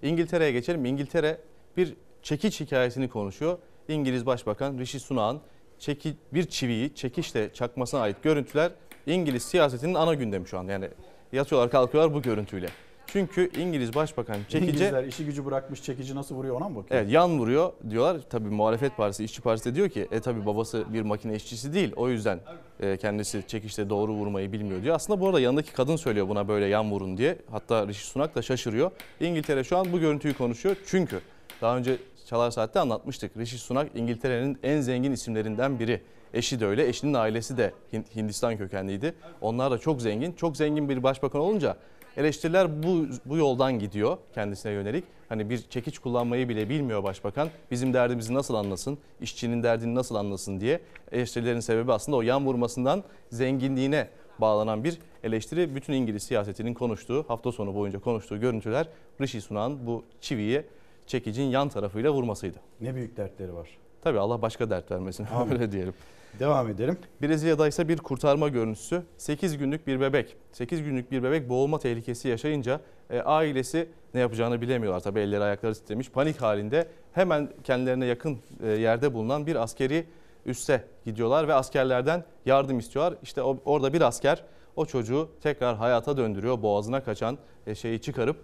İngiltere'ye 0.02 0.52
geçelim. 0.52 0.84
İngiltere 0.84 1.38
bir 1.76 1.94
çekiç 2.22 2.60
hikayesini 2.60 3.08
konuşuyor. 3.08 3.58
İngiliz 3.88 4.26
Başbakan 4.26 4.78
Rishi 4.78 5.00
Sunak'ın 5.00 5.40
çeki, 5.78 6.16
bir 6.32 6.44
çiviyi 6.46 6.94
çekişle 6.94 7.52
çakmasına 7.52 8.00
ait 8.00 8.22
görüntüler 8.22 8.72
İngiliz 9.06 9.42
siyasetinin 9.42 9.94
ana 9.94 10.14
gündemi 10.14 10.48
şu 10.48 10.58
an. 10.58 10.64
Yani 10.64 10.88
yatıyorlar 11.32 11.70
kalkıyorlar 11.70 12.14
bu 12.14 12.22
görüntüyle. 12.22 12.68
Çünkü 13.06 13.50
İngiliz 13.60 13.94
Başbakan 13.94 14.36
çekici 14.48 14.70
İngilizler 14.70 15.04
işi 15.04 15.24
gücü 15.24 15.44
bırakmış 15.44 15.82
çekici 15.82 16.14
nasıl 16.14 16.34
vuruyor 16.34 16.56
ona 16.56 16.68
mı 16.68 16.76
bakıyor? 16.76 17.00
Evet 17.00 17.12
yan 17.12 17.38
vuruyor 17.38 17.72
diyorlar. 17.90 18.20
Tabii 18.30 18.48
muhalefet 18.48 18.96
partisi, 18.96 19.24
işçi 19.24 19.42
partisi 19.42 19.70
de 19.70 19.74
diyor 19.74 19.88
ki 19.88 20.08
e 20.10 20.20
tabii 20.20 20.46
babası 20.46 20.84
bir 20.92 21.02
makine 21.02 21.34
işçisi 21.34 21.74
değil. 21.74 21.92
O 21.96 22.08
yüzden 22.08 22.40
e, 22.80 22.96
kendisi 22.96 23.42
çekişte 23.46 23.90
doğru 23.90 24.12
vurmayı 24.12 24.52
bilmiyor 24.52 24.82
diyor. 24.82 24.94
Aslında 24.94 25.20
bu 25.20 25.26
arada 25.26 25.40
yanındaki 25.40 25.72
kadın 25.72 25.96
söylüyor 25.96 26.28
buna 26.28 26.48
böyle 26.48 26.66
yan 26.66 26.90
vurun 26.90 27.16
diye. 27.16 27.38
Hatta 27.50 27.88
Rishi 27.88 28.06
Sunak 28.06 28.34
da 28.34 28.42
şaşırıyor. 28.42 28.90
İngiltere 29.20 29.64
şu 29.64 29.76
an 29.76 29.92
bu 29.92 30.00
görüntüyü 30.00 30.34
konuşuyor. 30.34 30.76
Çünkü 30.86 31.20
daha 31.62 31.76
önce 31.76 31.96
Çalar 32.26 32.50
Saat'te 32.50 32.80
anlatmıştık. 32.80 33.36
Rishi 33.36 33.58
Sunak 33.58 33.88
İngiltere'nin 33.94 34.58
en 34.62 34.80
zengin 34.80 35.12
isimlerinden 35.12 35.78
biri. 35.78 36.00
Eşi 36.34 36.60
de 36.60 36.66
öyle. 36.66 36.88
Eşinin 36.88 37.14
ailesi 37.14 37.56
de 37.56 37.72
Hin- 37.92 38.16
Hindistan 38.16 38.56
kökenliydi. 38.56 39.14
Onlar 39.40 39.70
da 39.70 39.78
çok 39.78 40.02
zengin. 40.02 40.32
Çok 40.32 40.56
zengin 40.56 40.88
bir 40.88 41.02
başbakan 41.02 41.40
olunca 41.40 41.76
eleştiriler 42.16 42.82
bu, 42.82 43.06
bu 43.26 43.36
yoldan 43.36 43.78
gidiyor 43.78 44.18
kendisine 44.34 44.72
yönelik. 44.72 45.04
Hani 45.28 45.50
bir 45.50 45.58
çekiç 45.70 45.98
kullanmayı 45.98 46.48
bile 46.48 46.68
bilmiyor 46.68 47.02
başbakan. 47.02 47.48
Bizim 47.70 47.94
derdimizi 47.94 48.34
nasıl 48.34 48.54
anlasın, 48.54 48.98
işçinin 49.20 49.62
derdini 49.62 49.94
nasıl 49.94 50.14
anlasın 50.14 50.60
diye 50.60 50.80
eleştirilerin 51.12 51.60
sebebi 51.60 51.92
aslında 51.92 52.16
o 52.16 52.22
yan 52.22 52.46
vurmasından 52.46 53.02
zenginliğine 53.30 54.08
bağlanan 54.38 54.84
bir 54.84 54.98
eleştiri. 55.24 55.74
Bütün 55.74 55.92
İngiliz 55.92 56.22
siyasetinin 56.22 56.74
konuştuğu, 56.74 57.24
hafta 57.28 57.52
sonu 57.52 57.74
boyunca 57.74 57.98
konuştuğu 58.00 58.40
görüntüler 58.40 58.88
Rishi 59.20 59.40
Sunak'ın 59.40 59.86
bu 59.86 60.04
çiviyi 60.20 60.62
çekicin 61.06 61.44
yan 61.44 61.68
tarafıyla 61.68 62.10
vurmasıydı. 62.12 62.58
Ne 62.80 62.94
büyük 62.94 63.16
dertleri 63.16 63.54
var. 63.54 63.68
Tabii 64.02 64.18
Allah 64.18 64.42
başka 64.42 64.70
dert 64.70 64.90
vermesin 64.90 65.26
Amin. 65.34 65.52
öyle 65.54 65.72
diyelim. 65.72 65.94
Devam 66.38 66.68
edelim. 66.68 66.98
Brezilya'da 67.22 67.68
ise 67.68 67.88
bir 67.88 67.98
kurtarma 67.98 68.48
görüntüsü. 68.48 69.02
8 69.16 69.58
günlük 69.58 69.86
bir 69.86 70.00
bebek. 70.00 70.36
8 70.52 70.82
günlük 70.82 71.10
bir 71.10 71.22
bebek 71.22 71.48
boğulma 71.48 71.78
tehlikesi 71.78 72.28
yaşayınca 72.28 72.80
e, 73.10 73.20
ailesi 73.20 73.88
ne 74.14 74.20
yapacağını 74.20 74.60
bilemiyorlar. 74.60 75.00
Tabii 75.00 75.20
elleri 75.20 75.42
ayakları 75.42 75.74
titremiş. 75.74 76.10
Panik 76.10 76.42
halinde 76.42 76.88
hemen 77.12 77.48
kendilerine 77.64 78.06
yakın 78.06 78.38
e, 78.62 78.68
yerde 78.68 79.14
bulunan 79.14 79.46
bir 79.46 79.56
askeri 79.56 80.06
üsse 80.46 80.84
gidiyorlar 81.04 81.48
ve 81.48 81.54
askerlerden 81.54 82.24
yardım 82.46 82.78
istiyorlar. 82.78 83.14
İşte 83.22 83.42
o, 83.42 83.58
orada 83.64 83.92
bir 83.92 84.00
asker 84.00 84.44
o 84.76 84.86
çocuğu 84.86 85.30
tekrar 85.42 85.76
hayata 85.76 86.16
döndürüyor. 86.16 86.62
Boğazına 86.62 87.04
kaçan 87.04 87.38
e, 87.66 87.74
şeyi 87.74 88.00
çıkarıp 88.00 88.36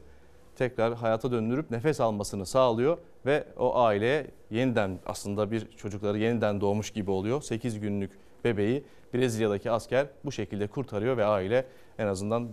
tekrar 0.60 0.94
hayata 0.94 1.32
döndürüp 1.32 1.70
nefes 1.70 2.00
almasını 2.00 2.46
sağlıyor 2.46 2.98
ve 3.26 3.44
o 3.58 3.78
aileye 3.78 4.26
yeniden 4.50 4.98
aslında 5.06 5.50
bir 5.50 5.70
çocukları 5.76 6.18
yeniden 6.18 6.60
doğmuş 6.60 6.90
gibi 6.90 7.10
oluyor. 7.10 7.42
8 7.42 7.80
günlük 7.80 8.10
bebeği 8.44 8.84
Brezilya'daki 9.14 9.70
asker 9.70 10.06
bu 10.24 10.32
şekilde 10.32 10.66
kurtarıyor 10.66 11.16
ve 11.16 11.24
aile 11.24 11.66
en 11.98 12.06
azından 12.06 12.48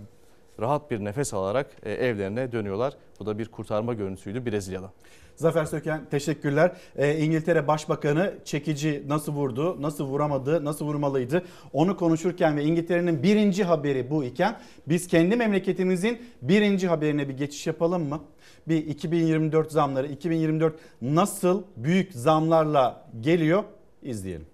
rahat 0.59 0.91
bir 0.91 1.03
nefes 1.03 1.33
alarak 1.33 1.67
e, 1.83 1.91
evlerine 1.91 2.51
dönüyorlar. 2.51 2.93
Bu 3.19 3.25
da 3.25 3.37
bir 3.39 3.47
kurtarma 3.51 3.93
görüntüsüydü 3.93 4.45
Brezilya'da. 4.45 4.91
Zafer 5.37 5.65
Söken 5.65 6.05
teşekkürler. 6.11 6.71
Ee, 6.95 7.17
İngiltere 7.17 7.67
Başbakanı 7.67 8.33
çekici 8.45 9.03
nasıl 9.07 9.33
vurdu, 9.33 9.81
nasıl 9.81 10.05
vuramadı, 10.05 10.65
nasıl 10.65 10.85
vurmalıydı 10.85 11.45
onu 11.73 11.97
konuşurken 11.97 12.57
ve 12.57 12.63
İngiltere'nin 12.63 13.23
birinci 13.23 13.63
haberi 13.63 14.09
bu 14.09 14.23
iken 14.23 14.59
biz 14.87 15.07
kendi 15.07 15.35
memleketimizin 15.35 16.21
birinci 16.41 16.87
haberine 16.87 17.29
bir 17.29 17.37
geçiş 17.37 17.67
yapalım 17.67 18.09
mı? 18.09 18.21
Bir 18.67 18.85
2024 18.85 19.71
zamları, 19.71 20.07
2024 20.07 20.75
nasıl 21.01 21.63
büyük 21.77 22.13
zamlarla 22.13 23.09
geliyor 23.21 23.63
izleyelim. 24.01 24.47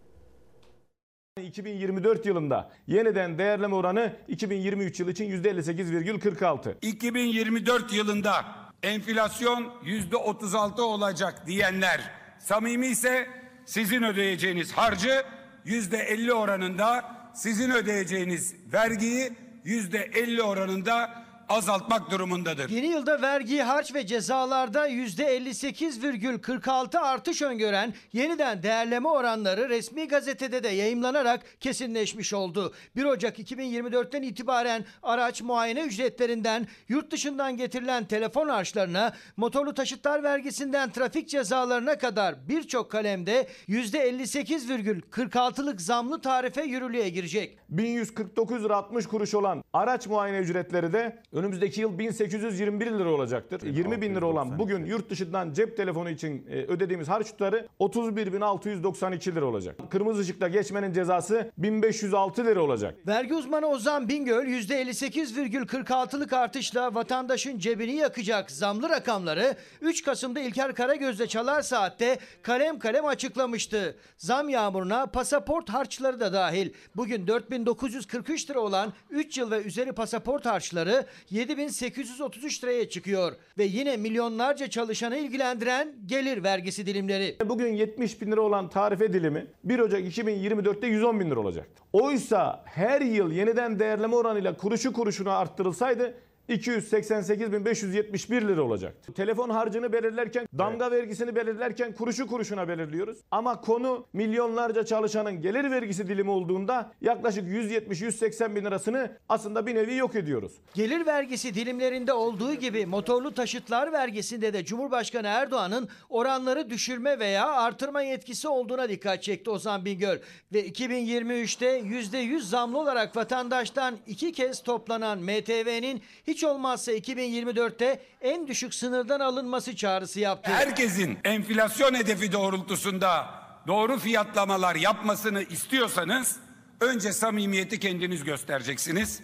2024 1.44 2.26
yılında 2.26 2.72
yeniden 2.88 3.38
değerleme 3.38 3.76
oranı 3.76 4.14
2023 4.28 5.00
yıl 5.00 5.08
için 5.08 5.44
%58,46. 5.44 6.74
2024 6.82 7.94
yılında 7.94 8.63
enflasyon 8.84 9.74
yüzde 9.84 10.18
36 10.18 10.84
olacak 10.84 11.48
diyenler. 11.48 12.02
Samimi 12.40 12.88
ise 12.88 13.28
sizin 13.66 14.04
ödeyeceğiniz 14.04 14.72
harcı 14.72 15.24
yüzde 15.66 15.98
50 15.98 16.34
oranında 16.34 17.16
sizin 17.34 17.72
ödeyeceğiniz 17.72 18.56
vergiyi 18.74 19.32
yüzde 19.64 20.00
50 20.00 20.42
oranında 20.44 21.23
azaltmak 21.50 22.12
durumundadır. 22.12 22.70
Yeni 22.70 22.88
yılda 22.88 23.22
vergi, 23.22 23.62
harç 23.62 23.94
ve 23.94 24.08
cezalarda 24.08 24.90
%58,46 24.90 27.00
artış 27.00 27.42
öngören 27.42 27.94
yeniden 28.14 28.64
değerleme 28.64 29.10
oranları 29.10 29.70
resmi 29.70 30.08
gazetede 30.08 30.64
de 30.64 30.70
yayımlanarak 30.70 31.42
kesinleşmiş 31.60 32.34
oldu. 32.34 32.74
1 32.96 33.04
Ocak 33.04 33.40
2024'ten 33.40 34.22
itibaren 34.22 34.86
araç 35.04 35.42
muayene 35.42 35.82
ücretlerinden, 35.82 36.68
yurt 36.90 37.12
dışından 37.12 37.58
getirilen 37.58 38.06
telefon 38.06 38.50
harçlarına, 38.50 39.14
motorlu 39.38 39.74
taşıtlar 39.74 40.24
vergisinden 40.24 40.92
trafik 40.92 41.30
cezalarına 41.30 41.98
kadar 41.98 42.50
birçok 42.50 42.92
kalemde 42.92 43.48
%58,46'lık 43.70 45.82
zamlı 45.82 46.22
tarife 46.22 46.64
yürürlüğe 46.64 47.10
girecek. 47.10 47.58
1149 47.70 48.64
lira 48.64 48.76
60 48.76 49.08
kuruş 49.08 49.34
olan 49.34 49.64
araç 49.74 50.08
muayene 50.08 50.38
ücretleri 50.38 50.94
de 50.94 51.24
önümüzdeki 51.34 51.82
yıl 51.82 52.00
1821 52.00 52.92
lira 52.92 53.10
olacaktır. 53.10 53.62
20 53.62 54.02
bin 54.02 54.16
lira 54.16 54.26
olan 54.26 54.60
bugün 54.60 54.86
yurt 54.86 55.10
dışından 55.10 55.54
cep 55.54 55.78
telefonu 55.78 56.10
için 56.10 56.46
e, 56.50 56.56
ödediğimiz 56.56 57.08
harç 57.08 57.28
tutarı 57.28 57.68
31.692 57.80 59.36
lira 59.36 59.46
olacak. 59.46 59.80
Kırmızı 59.92 60.22
ışıkta 60.22 60.48
geçmenin 60.48 60.94
cezası 60.94 61.52
1506 61.58 62.46
lira 62.46 62.62
olacak. 62.62 62.96
Vergi 63.08 63.34
uzmanı 63.34 63.68
Ozan 63.68 64.10
Bingöl 64.10 64.46
%58,46'lık 64.46 66.34
artışla 66.34 66.96
vatandaşın 66.96 67.60
cebini 67.60 67.96
yakacak 67.96 68.52
zamlı 68.52 68.90
rakamları 68.90 69.56
3 69.82 70.04
Kasım'da 70.04 70.40
İlker 70.40 70.76
Karagöz'le 70.76 71.28
Çalar 71.28 71.62
Saat'te 71.62 72.20
kalem 72.42 72.80
kalem 72.80 73.06
açıklamıştı. 73.06 73.96
Zam 74.18 74.50
yağmuruna 74.50 75.06
pasaport 75.06 75.70
harçları 75.70 76.20
da 76.20 76.34
dahil. 76.34 76.70
Bugün 76.96 77.28
4943 77.28 78.50
lira 78.50 78.60
olan 78.60 78.94
3 79.10 79.38
yıl 79.38 79.52
ve 79.52 79.64
üzeri 79.64 79.92
pasaport 79.92 80.46
harçları 80.46 81.06
7833 81.30 82.64
liraya 82.64 82.90
çıkıyor. 82.90 83.34
Ve 83.58 83.64
yine 83.64 83.98
milyonlarca 83.98 84.70
çalışanı 84.70 85.18
ilgilendiren 85.18 85.96
gelir 86.06 86.44
vergisi 86.44 86.86
dilimleri. 86.86 87.36
Bugün 87.46 87.74
70 87.74 88.22
bin 88.22 88.32
lira 88.32 88.42
olan 88.42 88.70
tarife 88.70 89.14
dilimi 89.14 89.48
1 89.64 89.80
Ocak 89.80 90.02
2024'te 90.02 90.88
110 90.88 91.20
bin 91.20 91.32
lira 91.32 91.40
olacaktı. 91.40 91.84
Oysa 91.94 92.64
her 92.66 93.02
yıl 93.02 93.32
yeniden 93.32 93.80
değerleme 93.80 94.16
oranıyla 94.16 94.58
kuruşu 94.58 94.94
kuruşuna 94.94 95.38
arttırılsaydı 95.38 96.14
288.571 96.50 98.48
lira 98.48 98.64
olacak. 98.64 98.96
Telefon 99.16 99.50
harcını 99.50 99.94
belirlerken, 99.94 100.48
damga 100.58 100.92
vergisini 100.92 101.36
belirlerken 101.36 101.94
kuruşu 101.94 102.28
kuruşuna 102.28 102.68
belirliyoruz. 102.68 103.18
Ama 103.32 103.62
konu 103.62 104.06
milyonlarca 104.14 104.86
çalışanın 104.86 105.42
gelir 105.42 105.72
vergisi 105.72 106.08
dilimi 106.08 106.30
olduğunda 106.30 106.92
yaklaşık 107.02 107.44
170-180 107.44 108.56
bin 108.56 108.66
lirasını 108.66 109.18
aslında 109.30 109.66
bir 109.68 109.76
nevi 109.76 109.96
yok 109.96 110.16
ediyoruz. 110.16 110.54
Gelir 110.74 111.06
vergisi 111.06 111.54
dilimlerinde 111.56 112.14
olduğu 112.14 112.54
gibi 112.54 112.86
motorlu 112.86 113.34
taşıtlar 113.34 113.92
vergisinde 113.92 114.54
de 114.54 114.66
Cumhurbaşkanı 114.66 115.28
Erdoğan'ın 115.28 115.90
oranları 116.10 116.70
düşürme 116.70 117.20
veya 117.20 117.52
artırma 117.52 118.02
yetkisi 118.02 118.48
olduğuna 118.48 118.90
dikkat 118.90 119.24
çekti 119.24 119.50
Ozan 119.50 119.86
Bingöl. 119.86 120.18
Ve 120.54 120.68
2023'te 120.68 121.80
%100 121.80 122.40
zamlı 122.40 122.80
olarak 122.80 123.16
vatandaştan 123.16 123.96
iki 124.08 124.32
kez 124.32 124.64
toplanan 124.64 125.20
MTV'nin 125.20 126.02
hiç 126.28 126.33
olmazsa 126.44 126.92
2024'te 126.94 128.00
en 128.22 128.48
düşük 128.48 128.74
sınırdan 128.74 129.20
alınması 129.20 129.76
çağrısı 129.76 130.20
yaptı. 130.20 130.52
Herkesin 130.52 131.18
enflasyon 131.24 131.94
hedefi 131.94 132.32
doğrultusunda 132.32 133.26
doğru 133.68 134.00
fiyatlamalar 134.00 134.76
yapmasını 134.76 135.42
istiyorsanız 135.42 136.40
önce 136.82 137.14
samimiyeti 137.14 137.80
kendiniz 137.80 138.24
göstereceksiniz. 138.24 139.22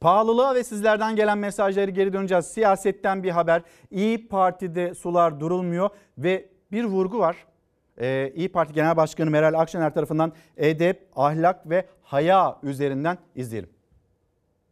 Pahalılığa 0.00 0.54
ve 0.54 0.64
sizlerden 0.64 1.16
gelen 1.16 1.38
mesajları 1.38 1.90
geri 1.90 2.12
döneceğiz. 2.12 2.46
Siyasetten 2.46 3.22
bir 3.22 3.30
haber. 3.30 3.62
İyi 3.90 4.28
Parti'de 4.28 4.94
sular 4.94 5.40
durulmuyor 5.40 5.90
ve 6.18 6.48
bir 6.72 6.84
vurgu 6.84 7.18
var. 7.18 7.36
Ee, 8.00 8.32
İyi 8.34 8.52
Parti 8.52 8.72
Genel 8.72 8.96
Başkanı 8.96 9.30
Meral 9.30 9.60
Akşener 9.60 9.94
tarafından 9.94 10.32
edep, 10.56 11.08
ahlak 11.16 11.70
ve 11.70 11.86
haya 12.02 12.58
üzerinden 12.62 13.18
izleyelim. 13.34 13.77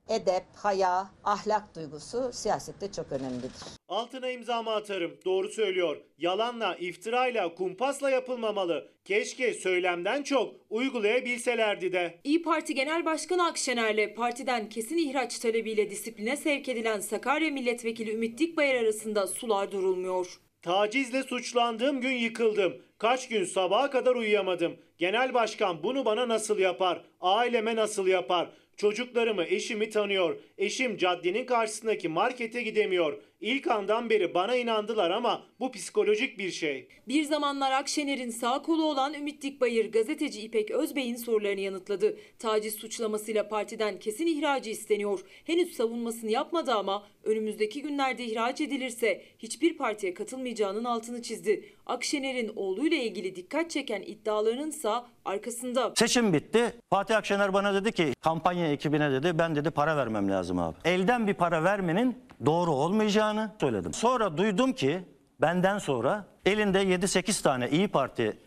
Edep, 0.09 0.45
haya, 0.57 1.11
ahlak 1.25 1.77
duygusu 1.77 2.31
siyasette 2.33 2.93
çok 2.93 3.13
önemlidir. 3.13 3.51
Altına 3.89 4.31
imzamı 4.31 4.71
atarım. 4.71 5.19
Doğru 5.25 5.49
söylüyor. 5.49 5.97
Yalanla, 6.19 6.77
iftirayla, 6.77 7.55
kumpasla 7.55 8.11
yapılmamalı. 8.11 8.89
Keşke 9.05 9.55
söylemden 9.55 10.23
çok 10.23 10.55
uygulayabilselerdi 10.71 11.93
de. 11.93 12.21
İyi 12.25 12.43
Parti 12.43 12.75
Genel 12.75 13.05
Başkanı 13.05 13.47
Akşener'le 13.47 14.15
partiden 14.15 14.69
kesin 14.69 14.97
ihraç 14.97 15.39
talebiyle 15.39 15.91
disipline 15.91 16.37
sevk 16.37 16.69
edilen 16.69 17.01
Sakarya 17.01 17.51
Milletvekili 17.51 18.13
Ümit 18.15 18.39
Dikbayır 18.39 18.75
arasında 18.75 19.27
sular 19.27 19.73
durulmuyor. 19.73 20.41
Tacizle 20.63 21.23
suçlandığım 21.23 22.01
gün 22.01 22.13
yıkıldım. 22.13 22.83
Kaç 22.99 23.29
gün 23.29 23.45
sabaha 23.45 23.91
kadar 23.91 24.17
uyuyamadım. 24.17 24.77
Genel 24.99 25.35
başkan 25.35 25.83
bunu 25.83 26.05
bana 26.05 26.29
nasıl 26.29 26.59
yapar? 26.59 27.05
Aileme 27.21 27.77
nasıl 27.77 28.07
yapar? 28.07 28.51
Çocuklarımı, 28.77 29.45
eşimi 29.45 29.91
tanıyor. 29.91 30.37
Eşim 30.59 30.97
caddenin 30.97 31.47
karşısındaki 31.47 32.09
markete 32.09 32.63
gidemiyor. 32.63 33.23
İlk 33.41 33.67
andan 33.67 34.11
beri 34.11 34.35
bana 34.35 34.57
inandılar 34.57 35.11
ama 35.11 35.43
bu 35.61 35.73
psikolojik 35.73 36.39
bir 36.39 36.51
şey. 36.51 36.89
Bir 37.09 37.25
zamanlar 37.25 37.73
Akşener'in 37.73 38.31
sağ 38.31 38.63
kolu 38.63 38.85
olan 38.85 39.15
Ümit 39.15 39.43
Dikbayır 39.43 39.93
gazeteci 39.93 40.41
İpek 40.41 40.71
Özbey'in 40.71 41.17
sorularını 41.17 41.61
yanıtladı. 41.61 42.17
Taciz 42.39 42.75
suçlamasıyla 42.75 43.49
partiden 43.49 43.99
kesin 43.99 44.27
ihracı 44.27 44.71
isteniyor. 44.71 45.21
Henüz 45.45 45.77
savunmasını 45.77 46.31
yapmadı 46.31 46.75
ama 46.75 47.07
önümüzdeki 47.25 47.83
günlerde 47.83 48.25
ihraç 48.25 48.61
edilirse 48.61 49.23
hiçbir 49.39 49.77
partiye 49.77 50.15
katılmayacağının 50.15 50.85
altını 50.85 51.23
çizdi. 51.23 51.65
Akşener'in 51.87 52.53
oğluyla 52.57 52.97
ilgili 52.97 53.37
dikkat 53.37 53.71
çeken 53.71 54.03
iddialarının 54.03 54.71
ise 54.71 54.91
arkasında. 55.25 55.93
Seçim 55.97 56.33
bitti. 56.33 56.73
Fatih 56.91 57.17
Akşener 57.17 57.55
bana 57.55 57.75
dedi 57.75 57.93
ki 57.93 58.13
kampanya 58.21 58.73
ekibine 58.73 59.11
dedi 59.13 59.39
ben 59.39 59.55
dedi 59.57 59.71
para 59.71 59.97
vermem 59.97 60.31
lazım 60.31 60.59
abi. 60.59 60.77
Elden 60.85 61.27
bir 61.27 61.35
para 61.35 61.65
vermenin 61.65 62.26
doğru 62.47 62.71
olmayacağını 62.71 63.53
söyledim. 63.61 63.95
Sonra 63.95 64.37
duydum 64.37 64.73
ki 64.73 65.05
benden 65.41 65.79
sonra 65.79 66.25
elinde 66.45 66.83
7-8 66.83 67.43
tane 67.43 67.71
İyi 67.71 67.89
Parti 67.89 68.39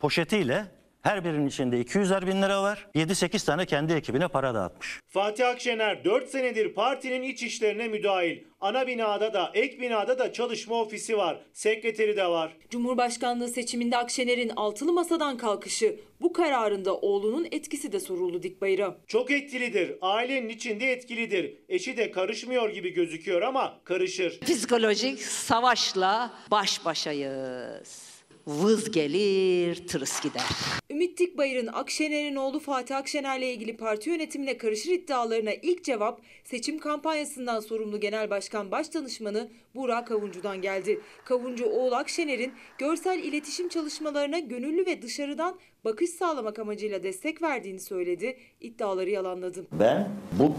poşetiyle 0.00 0.75
her 1.06 1.24
birinin 1.24 1.46
içinde 1.46 1.80
200'er 1.80 2.26
bin 2.26 2.42
lira 2.42 2.62
var. 2.62 2.86
7-8 2.94 3.46
tane 3.46 3.66
kendi 3.66 3.92
ekibine 3.92 4.28
para 4.28 4.54
dağıtmış. 4.54 5.00
Fatih 5.08 5.48
Akşener 5.48 6.04
4 6.04 6.28
senedir 6.28 6.74
partinin 6.74 7.22
iç 7.22 7.42
işlerine 7.42 7.88
müdahil. 7.88 8.38
Ana 8.60 8.86
binada 8.86 9.32
da 9.32 9.50
ek 9.54 9.80
binada 9.80 10.18
da 10.18 10.32
çalışma 10.32 10.80
ofisi 10.80 11.18
var. 11.18 11.40
Sekreteri 11.52 12.16
de 12.16 12.26
var. 12.26 12.56
Cumhurbaşkanlığı 12.70 13.48
seçiminde 13.48 13.96
Akşener'in 13.96 14.52
altılı 14.56 14.92
masadan 14.92 15.36
kalkışı 15.36 16.00
bu 16.20 16.32
kararında 16.32 16.96
oğlunun 16.96 17.48
etkisi 17.50 17.92
de 17.92 18.00
soruldu 18.00 18.42
Dikbayır'a. 18.42 18.96
Çok 19.06 19.30
etkilidir. 19.30 19.96
Ailenin 20.00 20.48
içinde 20.48 20.92
etkilidir. 20.92 21.54
Eşi 21.68 21.96
de 21.96 22.10
karışmıyor 22.10 22.70
gibi 22.70 22.90
gözüküyor 22.90 23.42
ama 23.42 23.80
karışır. 23.84 24.40
Psikolojik 24.40 25.22
savaşla 25.22 26.30
baş 26.50 26.84
başayız. 26.84 28.05
Vız 28.46 28.90
gelir, 28.90 29.86
tırıs 29.86 30.20
gider. 30.22 30.42
Ümit 30.90 31.18
Dikbayır'ın 31.18 31.66
Akşener'in 31.66 32.36
oğlu 32.36 32.60
Fatih 32.60 32.96
Akşener'le 32.96 33.42
ilgili 33.42 33.76
parti 33.76 34.10
yönetimine 34.10 34.58
karışır 34.58 34.90
iddialarına 34.90 35.52
ilk 35.62 35.84
cevap 35.84 36.20
seçim 36.44 36.78
kampanyasından 36.78 37.60
sorumlu 37.60 38.00
Genel 38.00 38.30
Başkan 38.30 38.70
Başdanışmanı 38.70 39.50
Burak 39.74 40.08
Kavuncu'dan 40.08 40.62
geldi. 40.62 41.00
Kavuncu 41.24 41.66
oğlu 41.66 41.94
Akşener'in 41.94 42.52
görsel 42.78 43.18
iletişim 43.18 43.68
çalışmalarına 43.68 44.38
gönüllü 44.38 44.86
ve 44.86 45.02
dışarıdan 45.02 45.58
bakış 45.86 46.10
sağlamak 46.10 46.58
amacıyla 46.58 47.02
destek 47.02 47.42
verdiğini 47.42 47.80
söyledi. 47.80 48.36
İddiaları 48.60 49.10
yalanladı. 49.10 49.66
Ben 49.72 50.08
bu 50.32 50.52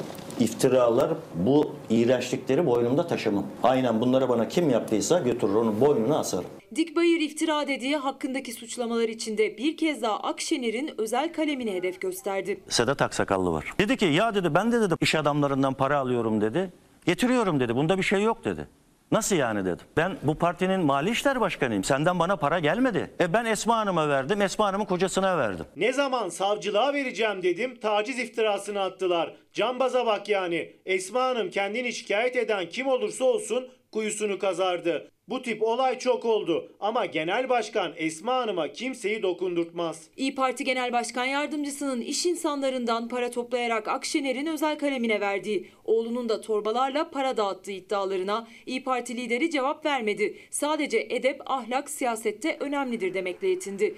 iftiralar, 0.44 1.14
bu 1.36 1.76
iğrençlikleri 1.90 2.66
boynumda 2.66 3.08
taşımam. 3.08 3.46
Aynen 3.64 4.02
bunları 4.02 4.30
bana 4.30 4.48
kim 4.48 4.70
yaptıysa 4.70 5.20
götürür 5.20 5.54
onun 5.54 5.82
boynuna 5.82 6.20
asarım. 6.20 6.50
Dikbayır 6.76 7.20
iftira 7.20 7.68
dediği 7.68 7.98
hakkındaki 7.98 8.54
suçlamalar 8.54 9.10
içinde 9.10 9.58
bir 9.58 9.78
kez 9.78 10.02
daha 10.02 10.20
Akşener'in 10.20 10.92
özel 10.98 11.34
kalemini 11.34 11.74
hedef 11.74 12.02
gösterdi. 12.02 12.60
Sedat 12.70 13.02
Aksakallı 13.02 13.52
var. 13.52 13.74
Dedi 13.80 13.98
ki 13.98 14.06
ya 14.06 14.36
dedi 14.36 14.56
ben 14.56 14.72
de 14.72 14.82
dedi 14.82 14.94
iş 15.02 15.16
adamlarından 15.16 15.74
para 15.74 15.98
alıyorum 15.98 16.42
dedi. 16.42 16.74
Getiriyorum 17.06 17.60
dedi. 17.60 17.76
Bunda 17.76 17.98
bir 17.98 18.04
şey 18.04 18.22
yok 18.22 18.46
dedi. 18.46 18.68
Nasıl 19.12 19.36
yani 19.36 19.66
dedim. 19.66 19.86
Ben 19.98 20.18
bu 20.24 20.36
partinin 20.36 20.80
mali 20.80 21.10
işler 21.10 21.42
başkanıyım. 21.42 21.84
Senden 21.84 22.20
bana 22.20 22.36
para 22.36 22.60
gelmedi. 22.60 23.12
E 23.20 23.34
ben 23.34 23.46
Esma 23.46 23.78
Hanım'a 23.78 24.10
verdim. 24.10 24.42
Esma 24.42 24.66
Hanım'ın 24.68 24.86
kocasına 24.86 25.38
verdim. 25.38 25.66
Ne 25.76 25.94
zaman 25.94 26.30
savcılığa 26.30 26.94
vereceğim 26.94 27.44
dedim 27.44 27.80
taciz 27.80 28.20
iftirasını 28.20 28.82
attılar. 28.82 29.36
Cambaza 29.54 30.06
bak 30.06 30.30
yani. 30.30 30.76
Esma 30.86 31.22
Hanım 31.24 31.50
kendini 31.50 31.94
şikayet 31.94 32.36
eden 32.36 32.70
kim 32.70 32.88
olursa 32.88 33.26
olsun 33.26 33.68
kuyusunu 33.92 34.40
kazardı. 34.40 35.12
Bu 35.30 35.42
tip 35.42 35.64
olay 35.64 36.00
çok 36.00 36.26
oldu 36.26 36.72
ama 36.80 37.06
Genel 37.06 37.50
Başkan 37.50 37.94
Esma 37.96 38.36
Hanım'a 38.36 38.72
kimseyi 38.72 39.24
dokundurtmaz. 39.24 40.08
İyi 40.18 40.36
Parti 40.36 40.64
Genel 40.64 40.92
Başkan 40.92 41.26
Yardımcısının 41.26 42.02
iş 42.02 42.26
insanlarından 42.26 43.08
para 43.08 43.32
toplayarak 43.32 43.88
Akşener'in 43.88 44.46
özel 44.46 44.80
kalemine 44.80 45.20
verdiği, 45.20 45.72
oğlunun 45.84 46.30
da 46.30 46.42
torbalarla 46.42 47.10
para 47.10 47.38
dağıttığı 47.38 47.72
iddialarına 47.72 48.48
İyi 48.66 48.84
Parti 48.84 49.18
lideri 49.18 49.50
cevap 49.50 49.86
vermedi. 49.86 50.38
Sadece 50.50 51.08
edep, 51.10 51.42
ahlak 51.46 51.90
siyasette 51.90 52.58
önemlidir 52.60 53.14
demekle 53.14 53.48
yetindi. 53.48 53.96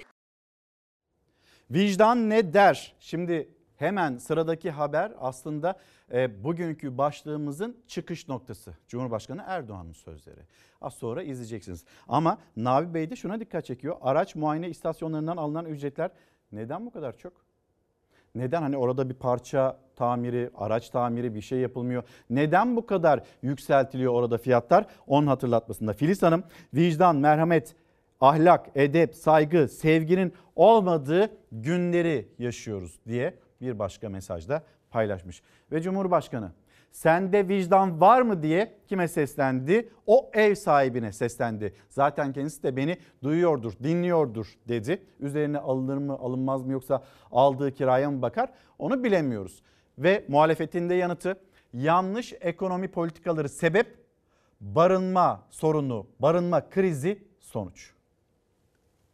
Vicdan 1.72 2.30
ne 2.30 2.54
der? 2.54 2.96
Şimdi 3.00 3.50
hemen 3.78 4.18
sıradaki 4.18 4.72
haber 4.72 5.12
aslında 5.20 5.80
e, 6.14 6.44
bugünkü 6.44 6.98
başlığımızın 6.98 7.78
çıkış 7.88 8.28
noktası. 8.28 8.74
Cumhurbaşkanı 8.88 9.44
Erdoğan'ın 9.48 9.92
sözleri. 9.92 10.42
Az 10.82 10.94
sonra 10.94 11.24
izleyeceksiniz. 11.24 11.86
Ama 12.08 12.38
Navi 12.58 12.94
Bey 12.94 13.10
de 13.10 13.16
şuna 13.16 13.40
dikkat 13.40 13.66
çekiyor. 13.66 13.98
Araç 14.02 14.36
muayene 14.36 14.70
istasyonlarından 14.70 15.38
alınan 15.38 15.66
ücretler 15.66 16.12
neden 16.52 16.86
bu 16.86 16.92
kadar 16.92 17.18
çok? 17.18 17.34
Neden 18.36 18.62
hani 18.62 18.78
orada 18.78 19.10
bir 19.10 19.14
parça 19.14 19.80
tamiri, 19.96 20.50
araç 20.56 20.90
tamiri 20.90 21.36
bir 21.36 21.42
şey 21.42 21.60
yapılmıyor? 21.60 22.04
Neden 22.30 22.76
bu 22.76 22.86
kadar 22.86 23.24
yükseltiliyor 23.42 24.14
orada 24.14 24.38
fiyatlar? 24.38 24.86
Onun 25.08 25.28
hatırlatmasında 25.28 25.94
Filiz 25.94 26.22
Hanım 26.24 26.44
vicdan, 26.74 27.16
merhamet, 27.16 27.76
ahlak, 28.22 28.70
edep, 28.76 29.16
saygı, 29.16 29.68
sevginin 29.68 30.34
olmadığı 30.56 31.30
günleri 31.52 32.28
yaşıyoruz 32.40 33.00
diye 33.08 33.36
bir 33.62 33.80
başka 33.80 34.10
mesajda 34.10 34.64
paylaşmış. 34.92 35.42
Ve 35.72 35.82
Cumhurbaşkanı 35.82 36.52
sende 36.92 37.48
vicdan 37.48 38.02
var 38.02 38.22
mı 38.22 38.44
diye 38.44 38.78
kime 38.88 39.08
seslendi? 39.08 39.90
O 40.06 40.32
ev 40.34 40.56
sahibine 40.56 41.12
seslendi. 41.12 41.74
Zaten 41.90 42.34
kendisi 42.34 42.64
de 42.64 42.76
beni 42.76 42.98
duyuyordur, 43.24 43.74
dinliyordur 43.84 44.48
dedi. 44.68 45.04
Üzerine 45.20 45.58
alınır 45.58 45.98
mı, 45.98 46.14
alınmaz 46.14 46.66
mı 46.66 46.72
yoksa 46.72 47.04
aldığı 47.32 47.74
kiraya 47.74 48.12
mı 48.12 48.22
bakar? 48.22 48.50
Onu 48.80 49.04
bilemiyoruz. 49.04 49.62
Ve 49.98 50.26
muhalefetin 50.28 50.90
de 50.90 50.94
yanıtı 50.94 51.40
yanlış 51.74 52.34
ekonomi 52.42 52.88
politikaları 52.88 53.50
sebep 53.50 54.00
barınma 54.62 55.48
sorunu, 55.50 56.08
barınma 56.20 56.70
krizi 56.70 57.24
sonuç. 57.40 57.92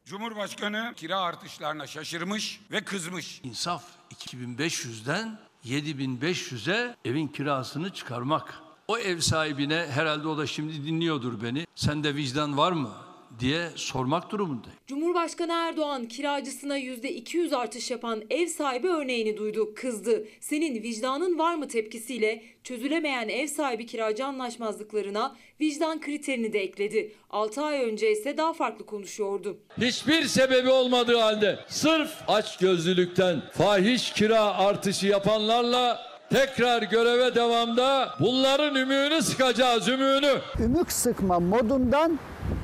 Cumhurbaşkanı 0.06 0.94
kira 0.96 1.20
artışlarına 1.20 1.88
şaşırmış 1.88 2.62
ve 2.72 2.84
kızmış. 2.84 3.42
İnsaf 3.44 3.84
2500'den 4.12 5.38
7500'e 5.66 6.96
evin 7.06 7.28
kirasını 7.28 7.90
çıkarmak. 7.90 8.62
O 8.88 8.98
ev 8.98 9.20
sahibine 9.20 9.88
herhalde 9.90 10.28
o 10.28 10.38
da 10.38 10.48
şimdi 10.48 10.86
dinliyordur 10.86 11.44
beni. 11.44 11.68
Sende 11.76 12.16
vicdan 12.16 12.58
var 12.58 12.72
mı 12.72 13.05
diye 13.40 13.70
sormak 13.76 14.32
durumundayım. 14.32 14.78
Cumhurbaşkanı 14.88 15.52
Erdoğan 15.54 16.06
kiracısına 16.06 16.80
%200 16.80 17.56
artış 17.56 17.92
yapan 17.92 18.24
ev 18.30 18.48
sahibi 18.48 18.88
örneğini 18.88 19.38
duydu, 19.38 19.74
kızdı. 19.76 20.28
Senin 20.40 20.84
vicdanın 20.84 21.40
var 21.40 21.56
mı 21.56 21.68
tepkisiyle 21.68 22.44
çözülemeyen 22.64 23.30
ev 23.30 23.48
sahibi 23.48 23.86
kiracı 23.86 24.26
anlaşmazlıklarına 24.26 25.36
vicdan 25.62 26.02
kriterini 26.02 26.54
de 26.54 26.60
ekledi. 26.60 27.12
6 27.30 27.62
ay 27.62 27.84
önce 27.84 28.12
ise 28.12 28.38
daha 28.38 28.54
farklı 28.54 28.86
konuşuyordu. 28.86 29.58
Hiçbir 29.82 30.24
sebebi 30.24 30.70
olmadığı 30.70 31.18
halde 31.18 31.60
sırf 31.68 32.10
aç 32.28 32.58
gözlülükten 32.58 33.42
fahiş 33.54 34.12
kira 34.12 34.42
artışı 34.58 35.08
yapanlarla 35.08 36.00
tekrar 36.30 36.82
göreve 36.82 37.36
devamda 37.36 38.10
bunların 38.20 38.76
ümüğünü 38.76 39.22
sıkacağız 39.22 39.88
ümüğünü. 39.88 40.32
Ümük 40.60 40.92
sıkma 40.92 41.40
modundan 41.40 42.20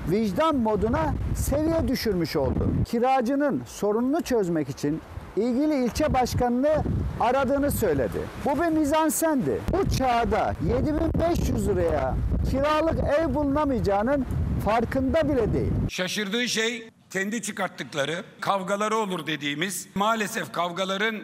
vicdan 0.10 0.56
moduna 0.56 1.14
seviye 1.36 1.88
düşürmüş 1.88 2.36
oldu. 2.36 2.68
Kiracının 2.88 3.62
sorununu 3.66 4.22
çözmek 4.22 4.70
için 4.70 5.02
ilgili 5.38 5.86
ilçe 5.86 6.14
başkanını 6.14 6.84
aradığını 7.20 7.72
söyledi. 7.72 8.20
Bu 8.46 8.62
bir 8.62 8.68
mizansendi. 8.68 9.60
Bu 9.72 9.90
çağda 9.90 10.54
7500 10.78 11.68
liraya 11.68 12.16
kiralık 12.52 13.00
ev 13.20 13.34
bulunamayacağının 13.36 14.26
farkında 14.66 15.30
bile 15.30 15.54
değil. 15.54 15.72
Şaşırdığı 15.90 16.48
şey 16.48 16.90
kendi 17.10 17.42
çıkarttıkları 17.42 18.24
kavgaları 18.42 18.98
olur 18.98 19.28
dediğimiz 19.28 19.88
maalesef 19.96 20.52
kavgaların 20.52 21.16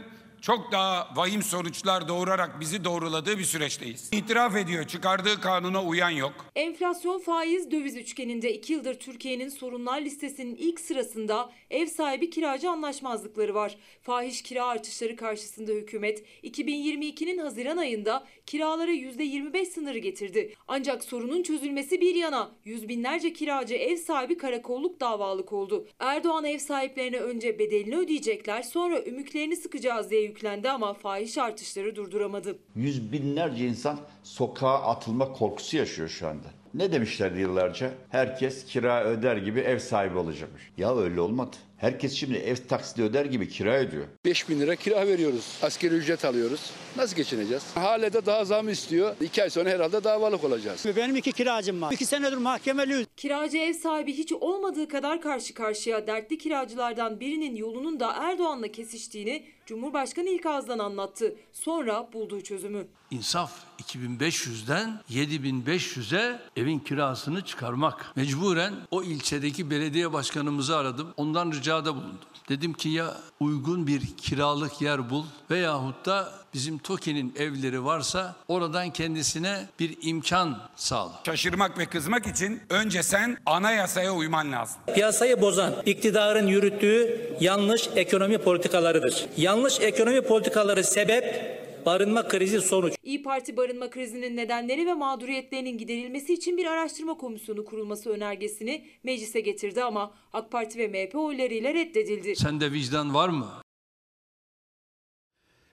çok 0.42 0.72
daha 0.72 1.10
vahim 1.16 1.44
sonuçlar 1.44 2.08
doğurarak 2.08 2.60
bizi 2.60 2.84
doğruladığı 2.84 3.38
bir 3.40 3.44
süreçteyiz. 3.44 4.10
İtiraf 4.12 4.56
ediyor 4.56 4.84
çıkardığı 4.84 5.42
kanuna 5.42 5.84
uyan 5.84 6.10
yok. 6.10 6.34
Enflasyon 6.56 7.20
faiz 7.20 7.72
döviz 7.72 7.96
üçgeninde 7.96 8.54
2 8.54 8.74
yıldır 8.74 8.94
Türkiye'nin 8.94 9.50
sorunlar 9.50 10.02
listesinin 10.02 10.56
ilk 10.56 10.80
sırasında 10.80 11.50
ev 11.70 11.86
sahibi 11.86 12.30
kiracı 12.30 12.70
anlaşmazlıkları 12.70 13.56
var. 13.56 13.78
Fahiş 14.02 14.42
kira 14.42 14.66
artışları 14.66 15.16
karşısında 15.16 15.72
hükümet 15.72 16.24
2022'nin 16.44 17.38
Haziran 17.38 17.78
ayında 17.78 18.28
kiralara 18.46 18.92
%25 18.92 19.66
sınırı 19.66 19.98
getirdi. 19.98 20.54
Ancak 20.68 21.04
sorunun 21.04 21.44
çözülmesi 21.44 22.02
bir 22.02 22.16
yana 22.16 22.52
yüz 22.66 22.90
binlerce 22.90 23.34
kiracı 23.34 23.76
ev 23.76 23.96
sahibi 23.96 24.38
karakolluk 24.38 25.00
davalık 25.00 25.54
oldu. 25.54 25.88
Erdoğan 26.00 26.46
ev 26.46 26.58
sahiplerine 26.58 27.18
önce 27.18 27.60
bedelini 27.60 27.98
ödeyecekler 27.98 28.62
sonra 28.62 29.04
ümüklerini 29.04 29.56
sıkacağız 29.56 30.12
diye 30.12 30.22
yüklendi 30.22 30.70
ama 30.70 30.94
fahiş 30.94 31.38
artışları 31.38 31.96
durduramadı. 31.96 32.60
Yüz 32.76 33.12
binlerce 33.12 33.68
insan 33.68 34.00
sokağa 34.24 34.82
atılma 34.82 35.34
korkusu 35.34 35.78
yaşıyor 35.78 36.10
şu 36.10 36.28
anda. 36.28 36.57
Ne 36.78 36.92
demişlerdi 36.92 37.40
yıllarca? 37.40 37.92
Herkes 38.10 38.66
kira 38.66 39.04
öder 39.04 39.38
gibi 39.38 39.60
ev 39.60 39.80
sahibi 39.80 40.18
olacakmış. 40.18 40.72
Ya 40.78 40.98
öyle 40.98 41.22
olmadı. 41.22 41.56
Herkes 41.78 42.14
şimdi 42.14 42.38
ev 42.38 42.56
taksidi 42.56 43.04
öder 43.04 43.26
gibi 43.26 43.50
kira 43.50 43.78
ödüyor. 43.78 44.08
5 44.26 44.50
bin 44.50 44.60
lira 44.60 44.76
kira 44.76 45.08
veriyoruz. 45.08 45.58
Askeri 45.62 45.96
ücret 45.96 46.26
alıyoruz. 46.26 46.72
Nasıl 46.98 47.16
geçineceğiz? 47.16 47.64
Hale 47.76 48.14
de 48.14 48.26
daha 48.26 48.46
zam 48.46 48.70
istiyor. 48.70 49.16
2 49.22 49.44
ay 49.44 49.50
sonra 49.50 49.70
herhalde 49.70 50.04
davalık 50.04 50.44
olacağız. 50.44 50.86
Benim 50.96 51.16
iki 51.16 51.32
kiracım 51.32 51.82
var. 51.82 51.92
İki 51.92 52.06
senedir 52.06 52.38
mahkemeliyiz. 52.38 53.08
Kiracı 53.18 53.58
ev 53.58 53.74
sahibi 53.74 54.14
hiç 54.14 54.32
olmadığı 54.34 54.88
kadar 54.88 55.22
karşı 55.22 55.54
karşıya 55.54 56.08
dertli 56.08 56.38
kiracılardan 56.38 57.20
birinin 57.20 57.56
yolunun 57.56 58.00
da 58.00 58.14
Erdoğan'la 58.14 58.68
kesiştiğini 58.68 59.44
Cumhurbaşkanı 59.68 60.30
ilk 60.30 60.46
ağızdan 60.46 60.80
anlattı. 60.80 61.36
Sonra 61.54 62.10
bulduğu 62.14 62.42
çözümü. 62.42 62.88
İnsaf 63.12 63.52
2500'den 63.82 65.02
7500'e 65.10 66.40
evin 66.56 66.80
kirasını 66.80 67.42
çıkarmak. 67.46 68.16
Mecburen 68.16 68.74
o 68.92 69.04
ilçedeki 69.04 69.70
belediye 69.70 70.14
başkanımızı 70.14 70.78
aradım. 70.78 71.14
Ondan 71.18 71.52
ricada 71.68 71.96
bulundum. 71.96 72.20
Dedim 72.50 72.74
ki 72.74 72.90
ya 72.90 73.18
uygun 73.40 73.88
bir 73.88 74.02
kiralık 74.18 74.82
yer 74.82 75.10
bul 75.10 75.24
veyahut 75.52 76.06
da 76.06 76.32
bizim 76.54 76.78
TOKİ'nin 76.78 77.34
evleri 77.40 77.86
varsa 77.86 78.36
oradan 78.48 78.90
kendisine 78.90 79.66
bir 79.80 79.98
imkan 80.02 80.60
sağla. 80.76 81.12
Şaşırmak 81.26 81.78
ve 81.78 81.86
kızmak 81.86 82.28
için 82.28 82.62
önce 82.70 83.04
sen 83.04 83.38
anayasaya 83.46 84.14
uyman 84.14 84.52
lazım. 84.52 84.78
Piyasayı 84.96 85.42
bozan 85.42 85.74
iktidarın 85.86 86.48
yürüttüğü 86.48 87.32
yanlış 87.40 87.90
ekonomi 87.96 88.38
politikalarıdır. 88.38 89.26
Yanlış 89.38 89.80
ekonomi 89.80 90.22
politikaları 90.22 90.84
sebep 90.84 91.58
barınma 91.88 92.28
krizi 92.28 92.62
sonuç. 92.62 92.94
İyi 93.04 93.24
Parti 93.24 93.58
barınma 93.58 93.90
krizinin 93.90 94.38
nedenleri 94.38 94.86
ve 94.86 94.94
mağduriyetlerinin 94.94 95.78
giderilmesi 95.78 96.34
için 96.34 96.58
bir 96.58 96.66
araştırma 96.66 97.18
komisyonu 97.18 97.66
kurulması 97.66 98.10
önergesini 98.10 98.86
meclise 99.04 99.40
getirdi 99.40 99.84
ama 99.84 100.14
AK 100.34 100.52
Parti 100.52 100.80
ve 100.80 100.88
MHP 100.88 101.16
oylarıyla 101.16 101.74
reddedildi. 101.74 102.36
Sende 102.36 102.72
vicdan 102.72 103.14
var 103.14 103.30
mı? 103.30 103.48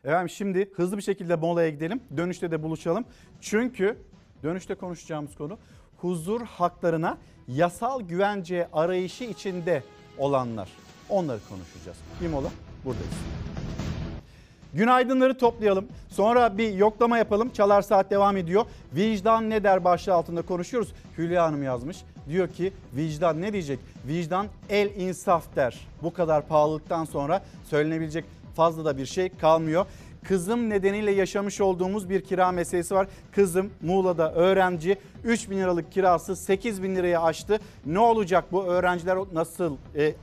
Efendim 0.05 0.29
şimdi 0.29 0.71
hızlı 0.75 0.97
bir 0.97 1.03
şekilde 1.03 1.37
molaya 1.37 1.69
gidelim. 1.69 2.01
Dönüşte 2.17 2.51
de 2.51 2.63
buluşalım. 2.63 3.05
Çünkü 3.41 3.99
dönüşte 4.43 4.75
konuşacağımız 4.75 5.35
konu 5.35 5.59
huzur 5.97 6.41
haklarına 6.41 7.19
yasal 7.49 8.01
güvence 8.01 8.69
arayışı 8.73 9.25
içinde 9.25 9.83
olanlar. 10.19 10.69
Onları 11.09 11.41
konuşacağız. 11.49 11.99
Bir 12.23 12.29
mola 12.29 12.51
buradayız. 12.85 13.54
Günaydınları 14.75 15.39
toplayalım. 15.39 15.87
Sonra 16.09 16.59
bir 16.59 16.75
yoklama 16.75 17.19
yapalım. 17.19 17.51
Çalar 17.51 17.83
Saat 17.83 18.11
devam 18.11 18.37
ediyor. 18.37 18.65
Vicdan 18.95 19.51
ne 19.51 19.65
der 19.65 19.85
başlığı 19.85 20.15
altında 20.15 20.43
konuşuyoruz. 20.43 20.93
Hülya 21.19 21.45
Hanım 21.45 21.63
yazmış. 21.63 21.97
Diyor 22.29 22.49
ki 22.49 22.73
vicdan 22.97 23.43
ne 23.43 23.53
diyecek? 23.53 23.79
Vicdan 24.09 24.47
el 24.71 24.91
insaf 24.97 25.57
der. 25.57 25.87
Bu 26.03 26.13
kadar 26.13 26.49
pahalılıktan 26.49 27.05
sonra 27.05 27.43
söylenebilecek 27.71 28.25
fazla 28.57 28.85
da 28.85 28.99
bir 28.99 29.07
şey 29.07 29.29
kalmıyor. 29.29 29.87
Kızım 30.25 30.71
nedeniyle 30.71 31.11
yaşamış 31.11 31.61
olduğumuz 31.61 32.11
bir 32.11 32.21
kira 32.21 32.53
meselesi 32.53 32.95
var. 32.95 33.07
Kızım 33.33 33.71
Muğla'da 33.83 34.35
öğrenci 34.35 34.97
3 35.25 35.51
bin 35.51 35.59
liralık 35.59 35.93
kirası 35.93 36.37
8 36.37 36.83
bin 36.83 36.97
liraya 36.97 37.23
aştı. 37.23 37.59
Ne 37.87 37.99
olacak 37.99 38.45
bu 38.53 38.65
öğrenciler 38.65 39.19
nasıl 39.33 39.77
e, 39.97 40.15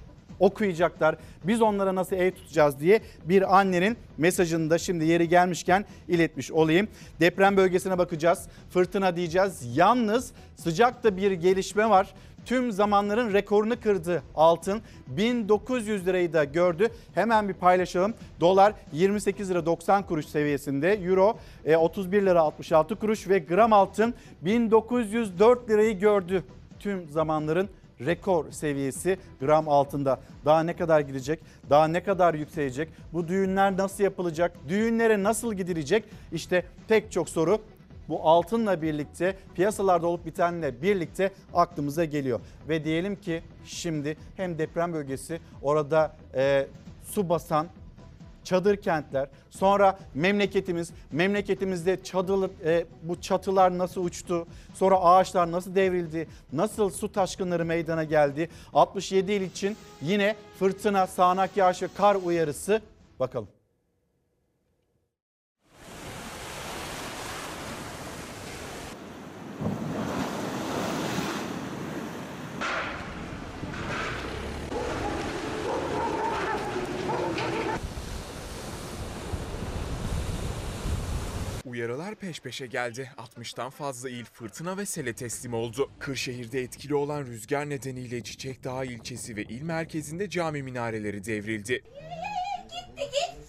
okuyacaklar. 0.42 1.16
Biz 1.44 1.62
onlara 1.62 1.96
nasıl 1.96 2.16
ev 2.16 2.32
tutacağız 2.32 2.80
diye 2.80 3.02
bir 3.26 3.60
annenin 3.60 3.98
mesajını 4.18 4.70
da 4.70 4.78
şimdi 4.78 5.06
yeri 5.06 5.30
gelmişken 5.30 5.86
iletmiş 6.08 6.52
olayım. 6.52 6.88
Deprem 7.20 7.58
bölgesine 7.58 7.98
bakacağız. 7.98 8.48
Fırtına 8.70 9.16
diyeceğiz. 9.16 9.78
Yalnız 9.78 10.32
sıcakta 10.56 11.18
bir 11.18 11.32
gelişme 11.32 11.90
var 11.90 12.14
tüm 12.46 12.72
zamanların 12.72 13.34
rekorunu 13.34 13.80
kırdı 13.80 14.24
altın. 14.36 14.82
1900 15.08 16.08
lirayı 16.08 16.34
da 16.34 16.44
gördü. 16.44 16.90
Hemen 17.14 17.50
bir 17.50 17.54
paylaşalım. 17.54 18.14
Dolar 18.40 18.74
28 18.94 19.50
lira 19.50 19.66
90 19.66 20.06
kuruş 20.06 20.26
seviyesinde. 20.26 20.94
Euro 20.94 21.38
31 21.78 22.22
lira 22.22 22.42
66 22.42 22.96
kuruş 22.96 23.30
ve 23.30 23.40
gram 23.40 23.74
altın 23.74 24.14
1904 24.42 25.70
lirayı 25.70 26.00
gördü. 26.00 26.44
Tüm 26.80 27.10
zamanların 27.10 27.70
rekor 28.06 28.52
seviyesi 28.52 29.18
gram 29.40 29.70
altında. 29.70 30.20
Daha 30.46 30.64
ne 30.64 30.76
kadar 30.76 31.00
gidecek? 31.00 31.40
Daha 31.70 31.88
ne 31.88 32.04
kadar 32.04 32.34
yükselecek? 32.34 32.90
Bu 33.14 33.28
düğünler 33.28 33.78
nasıl 33.78 34.04
yapılacak? 34.04 34.52
Düğünlere 34.68 35.24
nasıl 35.24 35.54
gidilecek? 35.54 36.04
İşte 36.32 36.66
tek 36.88 37.12
çok 37.12 37.30
soru 37.30 37.60
bu 38.10 38.30
altınla 38.30 38.82
birlikte 38.82 39.36
piyasalarda 39.56 40.08
olup 40.08 40.26
bitenle 40.26 40.82
birlikte 40.82 41.32
aklımıza 41.54 42.06
geliyor. 42.06 42.40
Ve 42.70 42.84
diyelim 42.84 43.16
ki 43.16 43.44
şimdi 43.66 44.18
hem 44.38 44.58
deprem 44.58 44.94
bölgesi 44.94 45.40
orada 45.62 46.16
e, 46.36 46.68
su 47.04 47.30
basan 47.30 47.68
çadır 48.52 48.76
kentler. 48.76 49.28
Sonra 49.50 50.00
memleketimiz 50.14 50.92
memleketimizde 51.12 52.04
çadır 52.04 52.50
e, 52.66 52.86
bu 53.04 53.22
çatılar 53.22 53.78
nasıl 53.78 54.04
uçtu? 54.04 54.48
Sonra 54.74 55.00
ağaçlar 55.00 55.52
nasıl 55.52 55.76
devrildi? 55.76 56.28
Nasıl 56.54 56.90
su 56.90 57.12
taşkınları 57.12 57.66
meydana 57.66 58.04
geldi? 58.04 58.50
67 58.74 59.32
il 59.32 59.42
için 59.42 59.78
yine 60.02 60.36
fırtına 60.60 61.08
sağanak 61.08 61.58
yağış 61.58 61.84
ve 61.84 61.88
kar 61.98 62.16
uyarısı. 62.16 62.82
Bakalım. 63.20 63.61
Uyarılar 82.12 82.28
peş 82.28 82.40
peşe 82.40 82.68
geldi. 82.68 83.12
60'tan 83.18 83.70
fazla 83.70 84.10
il 84.10 84.26
fırtına 84.26 84.78
ve 84.78 84.86
sele 84.86 85.14
teslim 85.14 85.54
oldu. 85.54 85.92
Kırşehir'de 86.00 86.62
etkili 86.62 86.96
olan 86.96 87.26
rüzgar 87.26 87.70
nedeniyle 87.70 88.24
Çiçek 88.24 88.64
Dağı 88.64 88.86
ilçesi 88.86 89.36
ve 89.36 89.44
il 89.44 89.62
merkezinde 89.62 90.30
cami 90.30 90.64
minareleri 90.64 91.26
devrildi. 91.26 91.74
Gitti. 91.74 91.86
Gitti. 92.98 93.41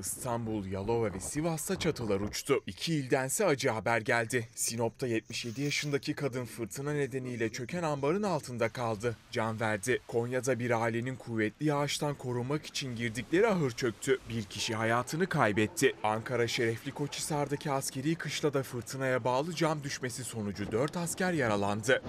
İstanbul, 0.00 0.66
Yalova 0.66 1.14
ve 1.14 1.20
Sivas'ta 1.20 1.78
çatılar 1.78 2.20
uçtu. 2.20 2.60
İki 2.66 2.94
ildense 2.94 3.46
acı 3.46 3.70
haber 3.70 4.00
geldi. 4.00 4.48
Sinop'ta 4.54 5.06
77 5.06 5.62
yaşındaki 5.62 6.14
kadın 6.14 6.44
fırtına 6.44 6.92
nedeniyle 6.92 7.52
çöken 7.52 7.82
ambarın 7.82 8.22
altında 8.22 8.68
kaldı. 8.68 9.16
Can 9.30 9.60
verdi. 9.60 10.00
Konya'da 10.06 10.58
bir 10.58 10.82
ailenin 10.82 11.16
kuvvetli 11.16 11.66
yağıştan 11.66 12.14
korunmak 12.14 12.66
için 12.66 12.96
girdikleri 12.96 13.46
ahır 13.46 13.70
çöktü. 13.70 14.18
Bir 14.28 14.42
kişi 14.42 14.74
hayatını 14.74 15.26
kaybetti. 15.26 15.94
Ankara 16.02 16.48
Şerefli 16.48 16.92
Koçhisar'daki 16.92 17.70
askeri 17.70 18.14
kışlada 18.14 18.62
fırtınaya 18.62 19.24
bağlı 19.24 19.54
cam 19.54 19.82
düşmesi 19.82 20.24
sonucu 20.24 20.72
4 20.72 20.96
asker 20.96 21.32
yaralandı. 21.32 22.02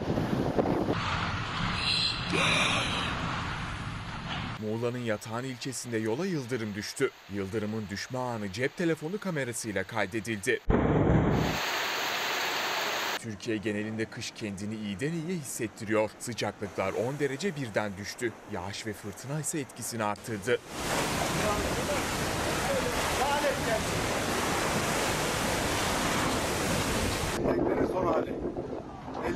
Muğla'nın 4.62 4.98
Yatağan 4.98 5.44
ilçesinde 5.44 5.98
yola 5.98 6.26
yıldırım 6.26 6.76
düştü. 6.76 7.10
Yıldırımın 7.34 7.84
düşme 7.90 8.20
anı 8.20 8.52
cep 8.52 8.78
telefonu 8.78 9.20
kamerasıyla 9.20 9.84
kaydedildi. 9.84 10.60
Türkiye 13.20 13.58
genelinde 13.58 14.06
kış 14.06 14.32
kendini 14.32 14.76
iyiden 14.76 15.12
iyiye 15.12 15.38
hissettiriyor. 15.38 16.10
Sıcaklıklar 16.20 16.94
10 16.94 17.20
derece 17.20 17.56
birden 17.56 17.92
düştü. 17.98 18.32
Yağış 18.54 18.88
ve 18.88 18.94
fırtına 18.94 19.40
ise 19.40 19.60
etkisini 19.60 20.04
arttırdı. 20.04 20.60
Teknenin 27.36 27.88
son 27.88 28.06
hali. 28.06 28.34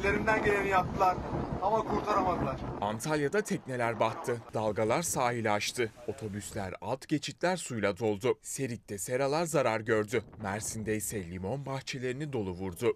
Ellerinden 0.06 0.44
geleni 0.44 0.70
yaptılar 0.70 1.18
ama 1.62 1.78
kurtaramadılar. 1.84 2.56
Antalya'da 2.82 3.42
tekneler 3.42 4.00
battı. 4.00 4.42
Dalgalar 4.54 5.02
sahili 5.02 5.52
aştı. 5.52 5.92
Otobüsler, 6.08 6.74
alt 6.82 7.08
geçitler 7.08 7.58
suyla 7.58 7.98
doldu. 7.98 8.40
Serik'te 8.42 8.98
seralar 8.98 9.46
zarar 9.46 9.80
gördü. 9.80 10.24
Mersin'de 10.44 10.96
ise 10.96 11.32
limon 11.32 11.66
bahçelerini 11.66 12.34
dolu 12.34 12.52
vurdu. 12.52 12.94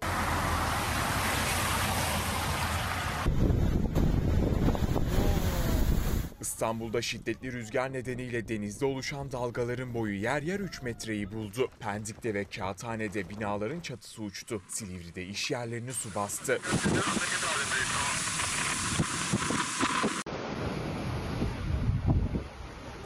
İstanbul'da 6.60 7.02
şiddetli 7.02 7.52
rüzgar 7.52 7.92
nedeniyle 7.92 8.48
denizde 8.48 8.84
oluşan 8.84 9.32
dalgaların 9.32 9.94
boyu 9.94 10.20
yer 10.20 10.42
yer 10.42 10.60
3 10.60 10.82
metreyi 10.82 11.32
buldu. 11.32 11.68
Pendik'te 11.78 12.34
ve 12.34 12.44
Kağıthane'de 12.44 13.28
binaların 13.28 13.80
çatısı 13.80 14.22
uçtu. 14.22 14.62
Silivri'de 14.68 15.26
iş 15.26 15.50
yerlerini 15.50 15.92
su 15.92 16.14
bastı. 16.14 16.58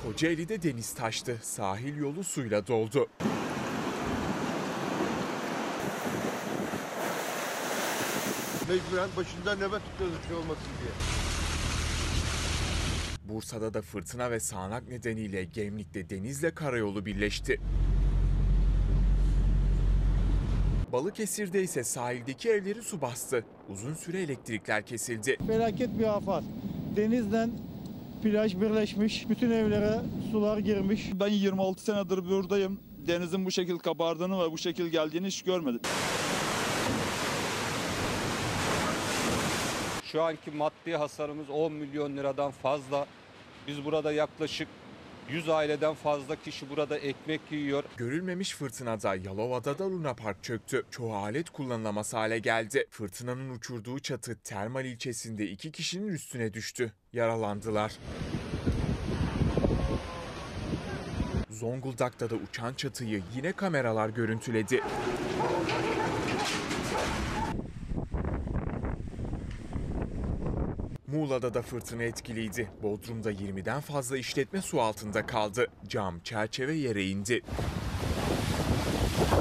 Kocaeli'de 0.02 0.62
deniz 0.62 0.94
taştı. 0.94 1.38
Sahil 1.42 1.96
yolu 1.96 2.24
suyla 2.24 2.66
doldu. 2.66 3.08
Mecburen 8.68 9.08
başında 9.16 9.54
nöbet 9.54 9.82
tutuyoruz 9.84 10.18
bir 10.22 10.28
şey 10.28 10.36
olmasın 10.36 10.70
diye. 10.80 11.33
Bursa'da 13.24 13.74
da 13.74 13.82
fırtına 13.82 14.30
ve 14.30 14.40
sağanak 14.40 14.88
nedeniyle 14.88 15.44
Gemlik'te 15.44 16.10
denizle 16.10 16.50
karayolu 16.54 17.06
birleşti. 17.06 17.60
Balıkesir'de 20.92 21.62
ise 21.62 21.84
sahildeki 21.84 22.48
evleri 22.50 22.82
su 22.82 23.00
bastı. 23.00 23.44
Uzun 23.68 23.94
süre 23.94 24.22
elektrikler 24.22 24.86
kesildi. 24.86 25.36
Felaket 25.46 25.98
bir 25.98 26.16
afet. 26.16 26.44
Denizden 26.96 27.50
plaj 28.22 28.60
birleşmiş. 28.60 29.28
Bütün 29.28 29.50
evlere 29.50 30.00
sular 30.30 30.58
girmiş. 30.58 31.10
Ben 31.14 31.28
26 31.28 31.84
senedir 31.84 32.18
buradayım. 32.24 32.80
Denizin 33.06 33.44
bu 33.44 33.50
şekil 33.50 33.78
kabardığını 33.78 34.40
ve 34.42 34.52
bu 34.52 34.58
şekil 34.58 34.86
geldiğini 34.86 35.26
hiç 35.26 35.42
görmedim. 35.42 35.80
Şu 40.14 40.22
anki 40.22 40.50
maddi 40.50 40.96
hasarımız 40.96 41.50
10 41.50 41.72
milyon 41.72 42.16
liradan 42.16 42.50
fazla. 42.50 43.06
Biz 43.66 43.84
burada 43.84 44.12
yaklaşık 44.12 44.68
100 45.28 45.48
aileden 45.48 45.94
fazla 45.94 46.36
kişi 46.36 46.70
burada 46.70 46.98
ekmek 46.98 47.40
yiyor. 47.50 47.84
Görülmemiş 47.96 48.54
fırtınada 48.54 49.14
Yalova'da 49.14 49.78
da 49.78 49.84
Luna 49.84 50.14
Park 50.14 50.42
çöktü. 50.44 50.84
Çoğu 50.90 51.14
alet 51.14 51.50
kullanılamaz 51.50 52.14
hale 52.14 52.38
geldi. 52.38 52.86
Fırtınanın 52.90 53.50
uçurduğu 53.50 53.98
çatı 53.98 54.38
Termal 54.38 54.84
ilçesinde 54.84 55.46
iki 55.46 55.72
kişinin 55.72 56.08
üstüne 56.08 56.54
düştü. 56.54 56.92
Yaralandılar. 57.12 57.92
Zonguldak'ta 61.50 62.30
da 62.30 62.34
uçan 62.34 62.74
çatıyı 62.74 63.22
yine 63.36 63.52
kameralar 63.52 64.08
görüntüledi. 64.08 64.80
Muğla'da 71.14 71.54
da 71.54 71.62
fırtına 71.62 72.02
etkiliydi. 72.02 72.70
Bodrum'da 72.82 73.32
20'den 73.32 73.80
fazla 73.80 74.18
işletme 74.18 74.62
su 74.62 74.80
altında 74.80 75.26
kaldı. 75.26 75.66
Cam, 75.88 76.20
çerçeve 76.20 76.74
yere 76.74 77.06
indi. 77.06 77.42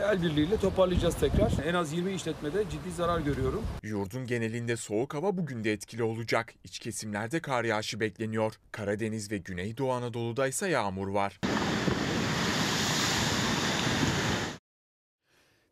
El 0.03 0.21
birliğiyle 0.21 0.57
toparlayacağız 0.57 1.15
tekrar. 1.15 1.51
En 1.65 1.73
az 1.73 1.93
20 1.93 2.13
işletmede 2.13 2.63
ciddi 2.69 2.91
zarar 2.91 3.19
görüyorum. 3.19 3.63
Yurdun 3.83 4.25
genelinde 4.25 4.77
soğuk 4.77 5.13
hava 5.13 5.37
bugün 5.37 5.63
de 5.63 5.71
etkili 5.71 6.03
olacak. 6.03 6.53
İç 6.63 6.79
kesimlerde 6.79 7.39
kar 7.39 7.63
yağışı 7.63 7.99
bekleniyor. 7.99 8.53
Karadeniz 8.71 9.31
ve 9.31 9.37
Güneydoğu 9.37 9.91
Anadolu'da 9.91 10.47
ise 10.47 10.69
yağmur 10.69 11.07
var. 11.07 11.39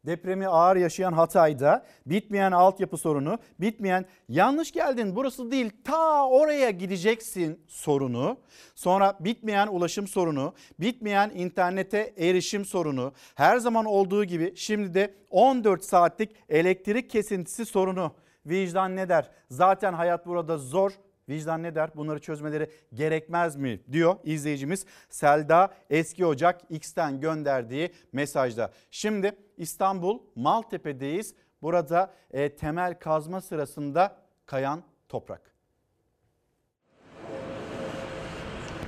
Depremi 0.05 0.47
ağır 0.47 0.75
yaşayan 0.75 1.13
Hatay'da 1.13 1.85
bitmeyen 2.05 2.51
altyapı 2.51 2.97
sorunu, 2.97 3.39
bitmeyen 3.59 4.05
yanlış 4.29 4.71
geldin 4.71 5.15
burası 5.15 5.51
değil 5.51 5.71
ta 5.83 6.27
oraya 6.29 6.69
gideceksin 6.69 7.65
sorunu, 7.67 8.37
sonra 8.75 9.17
bitmeyen 9.19 9.67
ulaşım 9.67 10.07
sorunu, 10.07 10.53
bitmeyen 10.79 11.31
internete 11.35 12.13
erişim 12.17 12.65
sorunu, 12.65 13.13
her 13.35 13.57
zaman 13.57 13.85
olduğu 13.85 14.25
gibi 14.25 14.53
şimdi 14.55 14.93
de 14.93 15.13
14 15.29 15.83
saatlik 15.83 16.35
elektrik 16.49 17.09
kesintisi 17.09 17.65
sorunu. 17.65 18.11
Vicdan 18.45 18.95
ne 18.95 19.09
der? 19.09 19.31
Zaten 19.49 19.93
hayat 19.93 20.25
burada 20.25 20.57
zor 20.57 20.91
Vicdan 21.29 21.63
ne 21.63 21.75
der? 21.75 21.89
Bunları 21.95 22.19
çözmeleri 22.19 22.69
gerekmez 22.93 23.55
mi 23.55 23.81
diyor 23.91 24.15
izleyicimiz 24.23 24.85
Selda 25.09 25.73
Eski 25.89 26.25
Ocak 26.25 26.61
X'ten 26.69 27.19
gönderdiği 27.19 27.91
mesajda. 28.13 28.71
Şimdi 28.91 29.31
İstanbul 29.61 30.19
Maltepe'deyiz. 30.35 31.33
Burada 31.61 32.13
e, 32.31 32.55
temel 32.55 32.99
kazma 32.99 33.41
sırasında 33.41 34.17
kayan 34.45 34.83
toprak. 35.09 35.51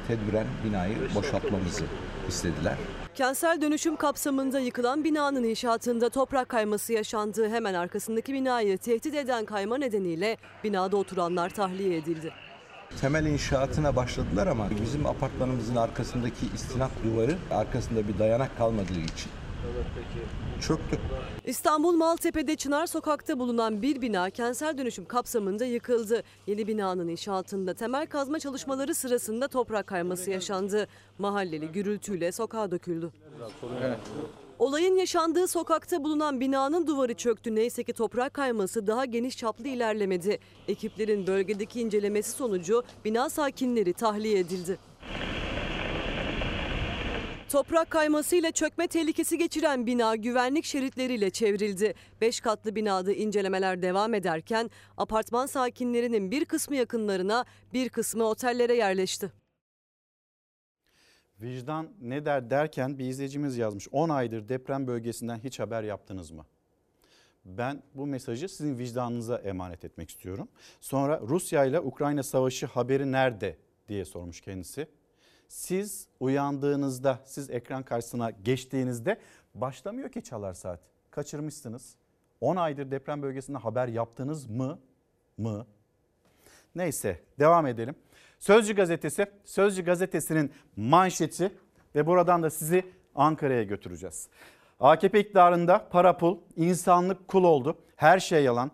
tedbiren 0.08 0.48
binayı 0.66 0.96
boşaltmamızı 1.16 1.86
istediler. 2.28 2.78
Kentsel 3.16 3.62
dönüşüm 3.62 3.96
kapsamında 3.96 4.60
yıkılan 4.60 5.04
binanın 5.04 5.44
inşaatında 5.44 6.10
toprak 6.10 6.50
kayması 6.50 6.94
yaşandı. 6.94 7.50
Hemen 7.50 7.74
arkasındaki 7.74 8.34
binayı 8.34 8.78
tehdit 8.78 9.16
eden 9.16 9.46
kayma 9.46 9.78
nedeniyle 9.78 10.38
binada 10.64 10.98
oturanlar 10.98 11.50
tahliye 11.50 11.98
edildi. 11.98 12.34
Temel 13.02 13.26
inşaatına 13.26 13.96
başladılar 13.96 14.48
ama 14.48 14.70
bizim 14.82 15.06
apartmanımızın 15.06 15.76
arkasındaki 15.76 16.46
istinat 16.56 16.92
duvarı 17.04 17.38
arkasında 17.52 18.08
bir 18.08 18.20
dayanak 18.20 18.58
kalmadığı 18.58 19.00
için 19.00 19.32
çöktü. 20.62 21.00
İstanbul 21.46 21.94
Maltepe'de 21.94 22.56
Çınar 22.56 22.88
Sokak'ta 22.88 23.40
bulunan 23.40 23.82
bir 23.82 24.02
bina 24.02 24.30
kentsel 24.30 24.78
dönüşüm 24.78 25.06
kapsamında 25.06 25.66
yıkıldı. 25.66 26.24
Yeni 26.48 26.68
binanın 26.68 27.08
inşaatında 27.08 27.74
temel 27.74 28.08
kazma 28.08 28.40
çalışmaları 28.40 28.96
sırasında 28.96 29.48
toprak 29.48 29.88
kayması 29.88 30.32
yaşandı. 30.32 30.88
Mahalleli 31.20 31.68
gürültüyle 31.68 32.32
sokağa 32.32 32.72
döküldü. 32.72 33.12
Olayın 34.60 34.96
yaşandığı 34.96 35.48
sokakta 35.48 36.04
bulunan 36.04 36.40
binanın 36.40 36.88
duvarı 36.88 37.14
çöktü. 37.14 37.56
Neyse 37.56 37.84
ki 37.84 37.94
toprak 37.94 38.34
kayması 38.34 38.88
daha 38.88 39.06
geniş 39.06 39.38
çaplı 39.38 39.68
ilerlemedi. 39.68 40.40
Ekiplerin 40.68 41.28
bölgedeki 41.28 41.82
incelemesi 41.82 42.32
sonucu 42.32 42.84
bina 43.06 43.30
sakinleri 43.30 43.94
tahliye 43.94 44.40
edildi. 44.40 44.78
Toprak 47.54 47.90
kaymasıyla 47.90 48.52
çökme 48.52 48.88
tehlikesi 48.88 49.38
geçiren 49.38 49.86
bina 49.86 50.16
güvenlik 50.16 50.66
şeritleriyle 50.66 51.30
çevrildi. 51.30 51.94
5 52.22 52.40
katlı 52.40 52.76
binada 52.76 53.14
incelemeler 53.14 53.82
devam 53.82 54.14
ederken 54.14 54.70
apartman 54.98 55.46
sakinlerinin 55.46 56.32
bir 56.32 56.46
kısmı 56.46 56.76
yakınlarına 56.76 57.46
bir 57.74 57.90
kısmı 57.90 58.24
otellere 58.24 58.76
yerleşti. 58.76 59.32
Vicdan 61.42 61.90
ne 62.02 62.26
der 62.26 62.50
derken 62.50 63.00
bir 63.00 63.06
izleyicimiz 63.06 63.58
yazmış. 63.58 63.88
10 63.92 64.10
aydır 64.10 64.50
deprem 64.50 64.88
bölgesinden 64.88 65.40
hiç 65.40 65.60
haber 65.60 65.84
yaptınız 65.84 66.32
mı? 66.32 66.46
Ben 67.46 67.84
bu 67.94 68.08
mesajı 68.08 68.50
sizin 68.50 68.78
vicdanınıza 68.78 69.38
emanet 69.38 69.86
etmek 69.86 70.10
istiyorum. 70.10 70.48
Sonra 70.82 71.22
Rusya 71.22 71.66
ile 71.66 71.80
Ukrayna 71.80 72.24
savaşı 72.24 72.66
haberi 72.66 73.12
nerede 73.12 73.58
diye 73.88 74.06
sormuş 74.06 74.42
kendisi. 74.42 74.88
Siz 75.54 76.08
uyandığınızda, 76.20 77.20
siz 77.26 77.50
ekran 77.50 77.84
karşısına 77.84 78.32
geçtiğinizde 78.32 79.18
başlamıyor 79.56 80.10
ki 80.12 80.24
çalar 80.24 80.54
saat. 80.54 80.80
Kaçırmışsınız. 81.12 81.96
10 82.42 82.56
aydır 82.56 82.92
deprem 82.92 83.22
bölgesinde 83.22 83.58
haber 83.58 83.88
yaptınız 83.88 84.46
mı? 84.50 84.80
Mı? 85.38 85.66
Neyse 86.76 87.20
devam 87.40 87.68
edelim. 87.68 87.96
Sözcü 88.40 88.76
gazetesi, 88.76 89.26
Sözcü 89.46 89.86
gazetesinin 89.86 90.52
manşeti 90.76 91.52
ve 91.96 92.06
buradan 92.08 92.44
da 92.44 92.50
sizi 92.50 92.86
Ankara'ya 93.16 93.64
götüreceğiz. 93.64 94.28
AKP 94.80 95.20
iktidarında 95.20 95.90
para 95.90 96.18
pul, 96.18 96.38
insanlık 96.56 97.28
kul 97.28 97.44
oldu. 97.44 97.78
Her 97.96 98.20
şey 98.20 98.44
yalan. 98.44 98.72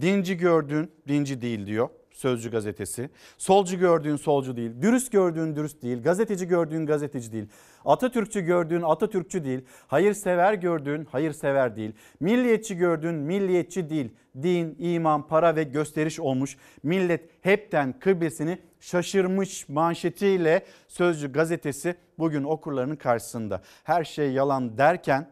Dinci 0.00 0.36
gördüğün 0.36 0.90
dinci 1.08 1.40
değil 1.40 1.66
diyor. 1.66 1.88
Sözcü 2.20 2.50
gazetesi. 2.50 3.10
Solcu 3.38 3.78
gördüğün 3.78 4.16
solcu 4.16 4.56
değil. 4.56 4.72
Dürüst 4.82 5.12
gördüğün 5.12 5.56
dürüst 5.56 5.82
değil. 5.82 6.02
Gazeteci 6.02 6.48
gördüğün 6.48 6.86
gazeteci 6.86 7.32
değil. 7.32 7.46
Atatürkçü 7.84 8.40
gördüğün 8.40 8.82
Atatürkçü 8.82 9.44
değil. 9.44 9.64
Hayırsever 9.86 10.54
gördüğün 10.54 11.04
hayırsever 11.04 11.76
değil. 11.76 11.92
Milliyetçi 12.20 12.76
gördüğün 12.76 13.14
milliyetçi 13.14 13.90
değil. 13.90 14.12
Din, 14.42 14.76
iman, 14.78 15.26
para 15.26 15.56
ve 15.56 15.62
gösteriş 15.62 16.20
olmuş. 16.20 16.56
Millet 16.82 17.30
hepten 17.40 17.98
kıblesini 17.98 18.58
şaşırmış 18.80 19.68
manşetiyle 19.68 20.64
Sözcü 20.88 21.32
gazetesi 21.32 21.94
bugün 22.18 22.44
okurlarının 22.44 22.96
karşısında. 22.96 23.62
Her 23.84 24.04
şey 24.04 24.32
yalan 24.32 24.78
derken 24.78 25.30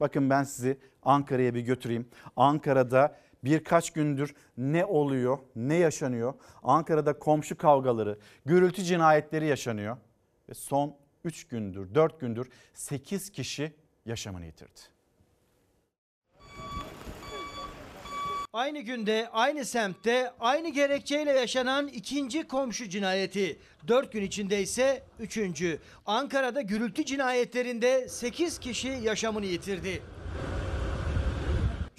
bakın 0.00 0.30
ben 0.30 0.42
sizi 0.42 0.78
Ankara'ya 1.02 1.54
bir 1.54 1.60
götüreyim. 1.60 2.08
Ankara'da 2.36 3.16
birkaç 3.44 3.90
gündür 3.90 4.34
ne 4.58 4.84
oluyor, 4.84 5.38
ne 5.56 5.74
yaşanıyor? 5.74 6.34
Ankara'da 6.62 7.18
komşu 7.18 7.56
kavgaları, 7.56 8.18
gürültü 8.46 8.82
cinayetleri 8.82 9.46
yaşanıyor. 9.46 9.96
Ve 10.48 10.54
son 10.54 10.96
3 11.24 11.48
gündür, 11.48 11.94
4 11.94 12.20
gündür 12.20 12.48
8 12.74 13.30
kişi 13.30 13.72
yaşamını 14.06 14.46
yitirdi. 14.46 14.80
Aynı 18.52 18.80
günde, 18.80 19.28
aynı 19.32 19.64
semtte, 19.64 20.32
aynı 20.40 20.68
gerekçeyle 20.68 21.30
yaşanan 21.30 21.88
ikinci 21.88 22.48
komşu 22.48 22.88
cinayeti. 22.88 23.58
Dört 23.88 24.12
gün 24.12 24.22
içinde 24.22 24.62
ise 24.62 25.02
üçüncü. 25.20 25.78
Ankara'da 26.06 26.60
gürültü 26.60 27.04
cinayetlerinde 27.04 28.08
8 28.08 28.58
kişi 28.58 28.88
yaşamını 28.88 29.46
yitirdi. 29.46 30.02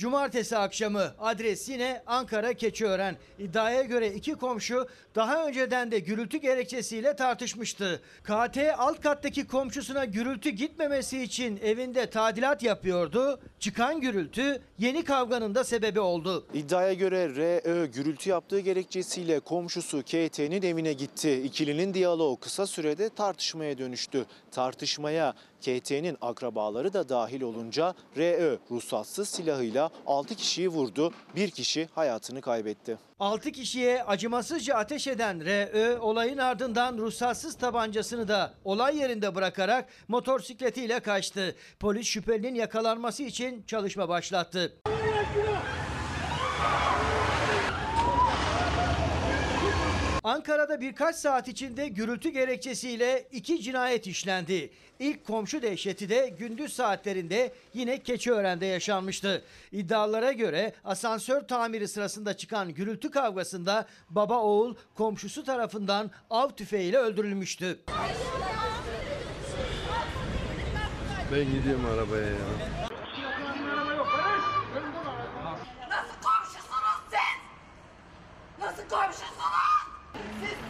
Cumartesi 0.01 0.57
akşamı 0.57 1.13
adres 1.19 1.69
yine 1.69 2.03
Ankara 2.07 2.53
Keçiören. 2.53 3.17
İddiaya 3.39 3.81
göre 3.81 4.13
iki 4.13 4.35
komşu 4.35 4.87
daha 5.15 5.47
önceden 5.47 5.91
de 5.91 5.99
gürültü 5.99 6.37
gerekçesiyle 6.37 7.15
tartışmıştı. 7.15 8.01
KT 8.23 8.57
alt 8.77 9.01
kattaki 9.01 9.47
komşusuna 9.47 10.05
gürültü 10.05 10.49
gitmemesi 10.49 11.23
için 11.23 11.59
evinde 11.63 12.09
tadilat 12.09 12.63
yapıyordu. 12.63 13.39
Çıkan 13.59 14.01
gürültü 14.01 14.61
yeni 14.79 15.03
kavganın 15.03 15.55
da 15.55 15.63
sebebi 15.63 15.99
oldu. 15.99 16.47
İddiaya 16.53 16.93
göre 16.93 17.35
RÖ 17.35 17.85
gürültü 17.85 18.29
yaptığı 18.29 18.59
gerekçesiyle 18.59 19.39
komşusu 19.39 20.01
KT'nin 20.01 20.61
evine 20.61 20.93
gitti. 20.93 21.41
İkilinin 21.41 21.93
diyaloğu 21.93 22.39
kısa 22.39 22.67
sürede 22.67 23.09
tartışmaya 23.09 23.77
dönüştü. 23.77 24.25
Tartışmaya 24.51 25.33
KT'nin 25.61 26.17
akrabaları 26.21 26.93
da 26.93 27.09
dahil 27.09 27.41
olunca 27.41 27.95
RÖ 28.17 28.57
ruhsatsız 28.71 29.29
silahıyla 29.29 29.89
6 30.07 30.35
kişiyi 30.35 30.69
vurdu, 30.69 31.13
bir 31.35 31.51
kişi 31.51 31.89
hayatını 31.95 32.41
kaybetti. 32.41 32.97
6 33.19 33.51
kişiye 33.51 34.03
acımasızca 34.03 34.75
ateş 34.75 35.07
eden 35.07 35.45
RÖ 35.45 35.99
olayın 35.99 36.37
ardından 36.37 36.97
ruhsatsız 36.97 37.57
tabancasını 37.57 38.27
da 38.27 38.53
olay 38.63 38.97
yerinde 38.97 39.35
bırakarak 39.35 39.89
motosikletiyle 40.07 40.99
kaçtı. 40.99 41.55
Polis 41.79 42.07
şüphelinin 42.07 42.55
yakalanması 42.55 43.23
için 43.23 43.63
çalışma 43.67 44.09
başlattı. 44.09 44.73
Ankara'da 50.23 50.81
birkaç 50.81 51.15
saat 51.15 51.47
içinde 51.47 51.87
gürültü 51.87 52.29
gerekçesiyle 52.29 53.27
iki 53.31 53.61
cinayet 53.61 54.07
işlendi. 54.07 54.71
İlk 54.99 55.27
komşu 55.27 55.61
dehşeti 55.61 56.09
de 56.09 56.27
gündüz 56.39 56.73
saatlerinde 56.73 57.53
yine 57.73 58.03
Keçiören'de 58.03 58.65
yaşanmıştı. 58.65 59.43
İddialara 59.71 60.31
göre 60.31 60.73
asansör 60.83 61.41
tamiri 61.41 61.87
sırasında 61.87 62.37
çıkan 62.37 62.69
gürültü 62.73 63.11
kavgasında 63.11 63.87
baba 64.09 64.39
oğul 64.39 64.75
komşusu 64.95 65.43
tarafından 65.43 66.11
av 66.29 66.49
tüfeğiyle 66.49 66.97
öldürülmüştü. 66.97 67.79
Ben 71.31 71.45
gidiyorum 71.45 71.85
arabaya 71.85 72.27
ya. 72.27 72.35
Nasıl 75.89 76.15
komşusunuz 76.23 77.01
siz? 77.09 77.19
Nasıl 78.59 78.89
komşusunuz? 78.89 79.31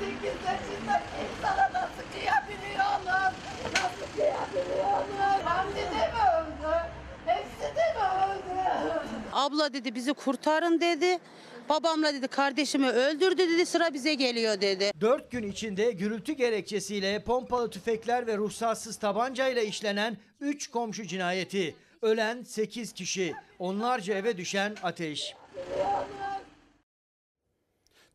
8 0.02 0.23
yaşındaki 0.23 1.06
insana 1.23 1.69
nasıl 1.73 2.03
kıyabiliyorsunuz? 2.14 3.34
Nasıl 3.73 4.15
kıyabiliyorsunuz? 4.15 5.45
Hamdi 5.45 5.76
de 5.76 6.07
mi 6.07 6.22
öldü? 6.38 6.76
Hepsi 7.26 7.76
de 7.76 7.94
mi 7.99 8.06
öldü? 8.26 8.61
Abla 9.34 9.73
dedi 9.73 9.95
bizi 9.95 10.14
kurtarın 10.14 10.82
dedi. 10.82 11.19
Babamla 11.69 12.14
dedi 12.14 12.28
kardeşimi 12.28 12.90
öldürdü 12.90 13.38
dedi 13.49 13.65
sıra 13.65 13.94
bize 13.94 14.14
geliyor 14.14 14.61
dedi. 14.61 14.91
4 15.02 15.32
gün 15.32 15.52
içinde 15.52 15.91
gürültü 15.91 16.34
gerekçesiyle 16.34 17.23
pompalı 17.23 17.69
tüfekler 17.69 18.28
ve 18.28 18.38
ruhsatsız 18.38 18.98
tabancayla 18.98 19.61
işlenen 19.61 20.18
3 20.40 20.72
komşu 20.72 21.07
cinayeti. 21.07 21.76
Ölen 22.02 22.44
8 22.44 22.94
kişi, 22.94 23.34
onlarca 23.60 24.14
eve 24.14 24.38
düşen 24.38 24.76
ateş. 24.84 25.36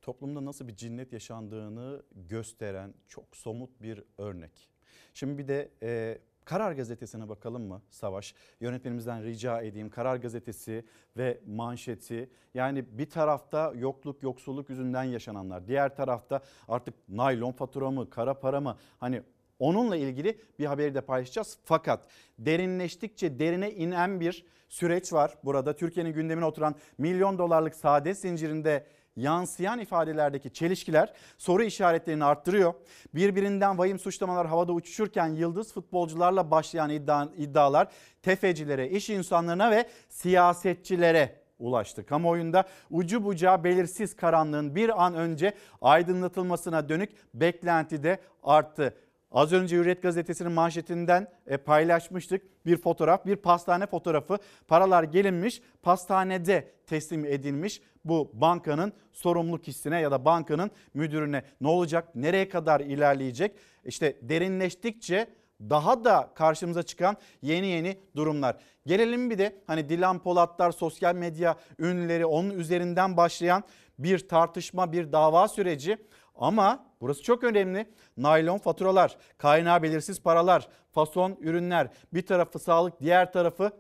Toplumda 0.07 0.45
nasıl 0.45 0.69
bir 0.69 0.77
cinnet 0.77 1.13
yaşandığını 1.13 2.03
gösteren 2.15 2.95
çok 3.09 3.37
somut 3.37 3.83
bir 3.83 4.03
örnek. 4.19 4.71
Şimdi 5.15 5.39
bir 5.39 5.49
de 5.49 5.71
e, 5.83 6.19
Karar 6.45 6.73
Gazetesi'ne 6.73 7.29
bakalım 7.29 7.63
mı 7.63 7.83
Savaş? 7.91 8.35
Yönetmenimizden 8.61 9.25
rica 9.25 9.61
edeyim. 9.61 9.91
Karar 9.91 10.17
Gazetesi 10.17 10.85
ve 11.17 11.41
manşeti. 11.47 12.31
Yani 12.55 12.99
bir 12.99 13.11
tarafta 13.11 13.73
yokluk, 13.77 14.23
yoksulluk 14.23 14.71
yüzünden 14.71 15.05
yaşananlar. 15.05 15.69
Diğer 15.69 15.97
tarafta 15.97 16.41
artık 16.69 16.95
naylon 17.09 17.53
fatura 17.53 17.91
mı, 17.91 18.11
kara 18.11 18.35
para 18.41 18.61
mı? 18.61 18.77
Hani 18.99 19.23
onunla 19.59 19.97
ilgili 19.97 20.41
bir 20.59 20.67
haberi 20.67 20.95
de 20.95 21.01
paylaşacağız. 21.01 21.59
Fakat 21.65 22.09
derinleştikçe 22.39 23.39
derine 23.39 23.71
inen 23.71 24.21
bir 24.21 24.47
süreç 24.69 25.13
var. 25.13 25.35
Burada 25.45 25.77
Türkiye'nin 25.77 26.13
gündemine 26.13 26.45
oturan 26.45 26.75
milyon 26.99 27.39
dolarlık 27.39 27.75
saadet 27.75 28.19
zincirinde 28.19 28.87
yansıyan 29.17 29.79
ifadelerdeki 29.79 30.53
çelişkiler 30.53 31.13
soru 31.39 31.63
işaretlerini 31.63 32.25
arttırıyor. 32.25 32.75
Birbirinden 33.15 33.79
vahim 33.79 33.99
suçlamalar 33.99 34.47
havada 34.47 34.73
uçuşurken 34.73 35.29
yıldız 35.29 35.73
futbolcularla 35.73 36.51
başlayan 36.51 36.91
iddia, 36.91 37.29
iddialar 37.37 37.89
tefecilere, 38.23 38.89
iş 38.89 39.11
insanlarına 39.11 39.71
ve 39.71 39.89
siyasetçilere 40.09 41.47
ulaştı. 41.59 42.07
Kamuoyunda 42.07 42.65
ucu 42.91 43.25
bucağı 43.25 43.65
belirsiz 43.65 44.17
karanlığın 44.17 44.75
bir 44.75 45.05
an 45.05 45.15
önce 45.15 45.55
aydınlatılmasına 45.83 46.89
dönük 46.89 47.11
beklenti 47.35 48.03
de 48.03 48.19
arttı. 48.43 48.95
Az 49.31 49.53
önce 49.53 49.77
Hürriyet 49.77 50.03
Gazetesi'nin 50.03 50.53
manşetinden 50.53 51.29
e, 51.47 51.57
paylaşmıştık 51.57 52.67
bir 52.67 52.77
fotoğraf, 52.77 53.27
bir 53.27 53.37
pastane 53.37 53.87
fotoğrafı. 53.87 54.39
Paralar 54.69 55.03
gelinmiş, 55.03 55.63
pastanede 55.83 56.73
teslim 56.87 57.25
edilmiş 57.25 57.81
bu 58.09 58.31
bankanın 58.33 58.93
sorumlu 59.13 59.61
kişisine 59.61 60.01
ya 60.01 60.11
da 60.11 60.25
bankanın 60.25 60.71
müdürüne. 60.95 61.43
Ne 61.61 61.69
olacak, 61.69 62.15
nereye 62.15 62.49
kadar 62.49 62.81
ilerleyecek? 62.81 63.57
İşte 63.85 64.17
derinleştikçe 64.23 65.29
daha 65.61 66.05
da 66.05 66.33
karşımıza 66.35 66.83
çıkan 66.83 67.17
yeni 67.43 67.67
yeni 67.67 67.99
durumlar. 68.17 68.57
Gelelim 68.87 69.31
bir 69.31 69.39
de 69.39 69.63
hani 69.67 69.89
Dilan 69.89 70.19
Polatlar, 70.23 70.73
sosyal 70.73 71.15
medya 71.15 71.57
ünlüleri 71.79 72.27
onun 72.27 72.51
üzerinden 72.51 73.17
başlayan 73.17 73.65
bir 73.99 74.29
tartışma, 74.29 74.93
bir 74.93 75.13
dava 75.13 75.49
süreci. 75.49 75.99
Ama 76.35 76.87
burası 77.01 77.23
çok 77.23 77.45
önemli. 77.45 77.87
Naylon 78.17 78.59
faturalar, 78.59 79.17
kaynağı 79.39 79.83
belirsiz 79.83 80.23
paralar, 80.23 80.69
fason 80.93 81.37
ürünler, 81.41 81.89
bir 82.15 82.27
tarafı 82.27 82.59
sağlık, 82.59 83.01
diğer 83.01 83.33
tarafı 83.33 83.71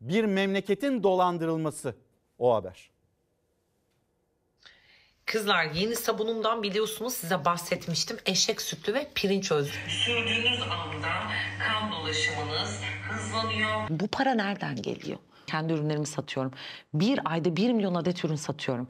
bir 0.00 0.24
memleketin 0.24 1.02
dolandırılması 1.02 1.94
o 2.38 2.54
haber. 2.54 2.90
Kızlar 5.32 5.64
yeni 5.64 5.96
sabunumdan 5.96 6.62
biliyorsunuz 6.62 7.14
size 7.14 7.44
bahsetmiştim. 7.44 8.16
Eşek 8.26 8.62
sütlü 8.62 8.94
ve 8.94 9.10
pirinç 9.14 9.52
özlü. 9.52 9.90
Sürdüğünüz 9.90 10.62
anda 10.62 11.08
kan 11.68 11.92
dolaşımınız 11.92 12.80
hızlanıyor. 13.10 13.86
Bu 13.90 14.08
para 14.08 14.34
nereden 14.34 14.82
geliyor? 14.82 15.18
Kendi 15.46 15.72
ürünlerimi 15.72 16.06
satıyorum. 16.06 16.52
Bir 16.94 17.20
ayda 17.24 17.56
bir 17.56 17.72
milyon 17.72 17.94
adet 17.94 18.24
ürün 18.24 18.34
satıyorum. 18.36 18.86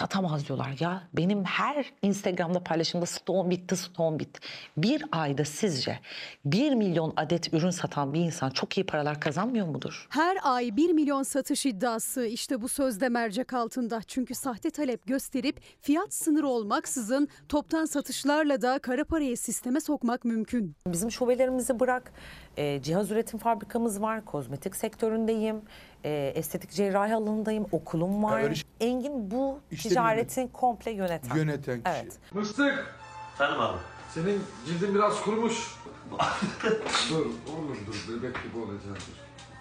Satamaz 0.00 0.48
diyorlar 0.48 0.76
ya. 0.80 1.02
Benim 1.12 1.44
her 1.44 1.92
Instagram'da 2.02 2.64
paylaşımda 2.64 3.06
stoğum 3.06 3.50
bitti, 3.50 3.76
stoğum 3.76 4.18
bitti. 4.18 4.40
Bir 4.76 5.04
ayda 5.12 5.44
sizce 5.44 5.98
bir 6.44 6.74
milyon 6.74 7.12
adet 7.16 7.54
ürün 7.54 7.70
satan 7.70 8.14
bir 8.14 8.20
insan 8.20 8.50
çok 8.50 8.78
iyi 8.78 8.86
paralar 8.86 9.20
kazanmıyor 9.20 9.66
mudur? 9.66 10.06
Her 10.10 10.36
ay 10.42 10.76
1 10.76 10.92
milyon 10.92 11.22
satış 11.22 11.66
iddiası 11.66 12.26
işte 12.26 12.62
bu 12.62 12.68
sözde 12.68 13.08
mercek 13.08 13.52
altında. 13.52 14.00
Çünkü 14.06 14.34
sahte 14.34 14.70
talep 14.70 15.06
gösterip 15.06 15.60
fiyat 15.80 16.14
sınırı 16.14 16.48
olmaksızın 16.48 17.28
toptan 17.48 17.84
satışlarla 17.84 18.62
da 18.62 18.78
kara 18.78 19.04
parayı 19.04 19.36
sisteme 19.36 19.80
sokmak 19.80 20.24
mümkün. 20.24 20.76
Bizim 20.86 21.10
şubelerimizi 21.10 21.80
bırak. 21.80 22.12
e, 22.56 22.82
cihaz 22.82 23.10
üretim 23.10 23.38
fabrikamız 23.38 24.00
var. 24.02 24.24
Kozmetik 24.24 24.76
sektöründeyim. 24.76 25.62
E, 26.06 26.32
estetik 26.34 26.70
cerrahi 26.70 27.14
alanındayım. 27.14 27.66
Okulum 27.72 28.22
var. 28.24 28.42
öyle 28.42 28.54
şey- 28.54 28.64
Engin 28.80 29.30
bu 29.30 29.58
İşte 29.70 29.88
ticaretin 29.88 30.48
komple 30.48 30.90
yöneten. 30.90 31.36
Yöneten 31.36 31.82
kişi. 31.82 31.96
Evet. 31.96 32.18
Mıstık. 32.34 32.94
Efendim 33.34 33.60
abi. 33.60 33.78
Senin 34.14 34.42
cildin 34.66 34.94
biraz 34.94 35.20
kurumuş. 35.20 35.76
dur 37.10 37.26
oğlum 37.26 37.78
dur 37.86 38.22
bebek 38.22 38.36
gibi 38.44 38.58
olacaksın. 38.58 39.14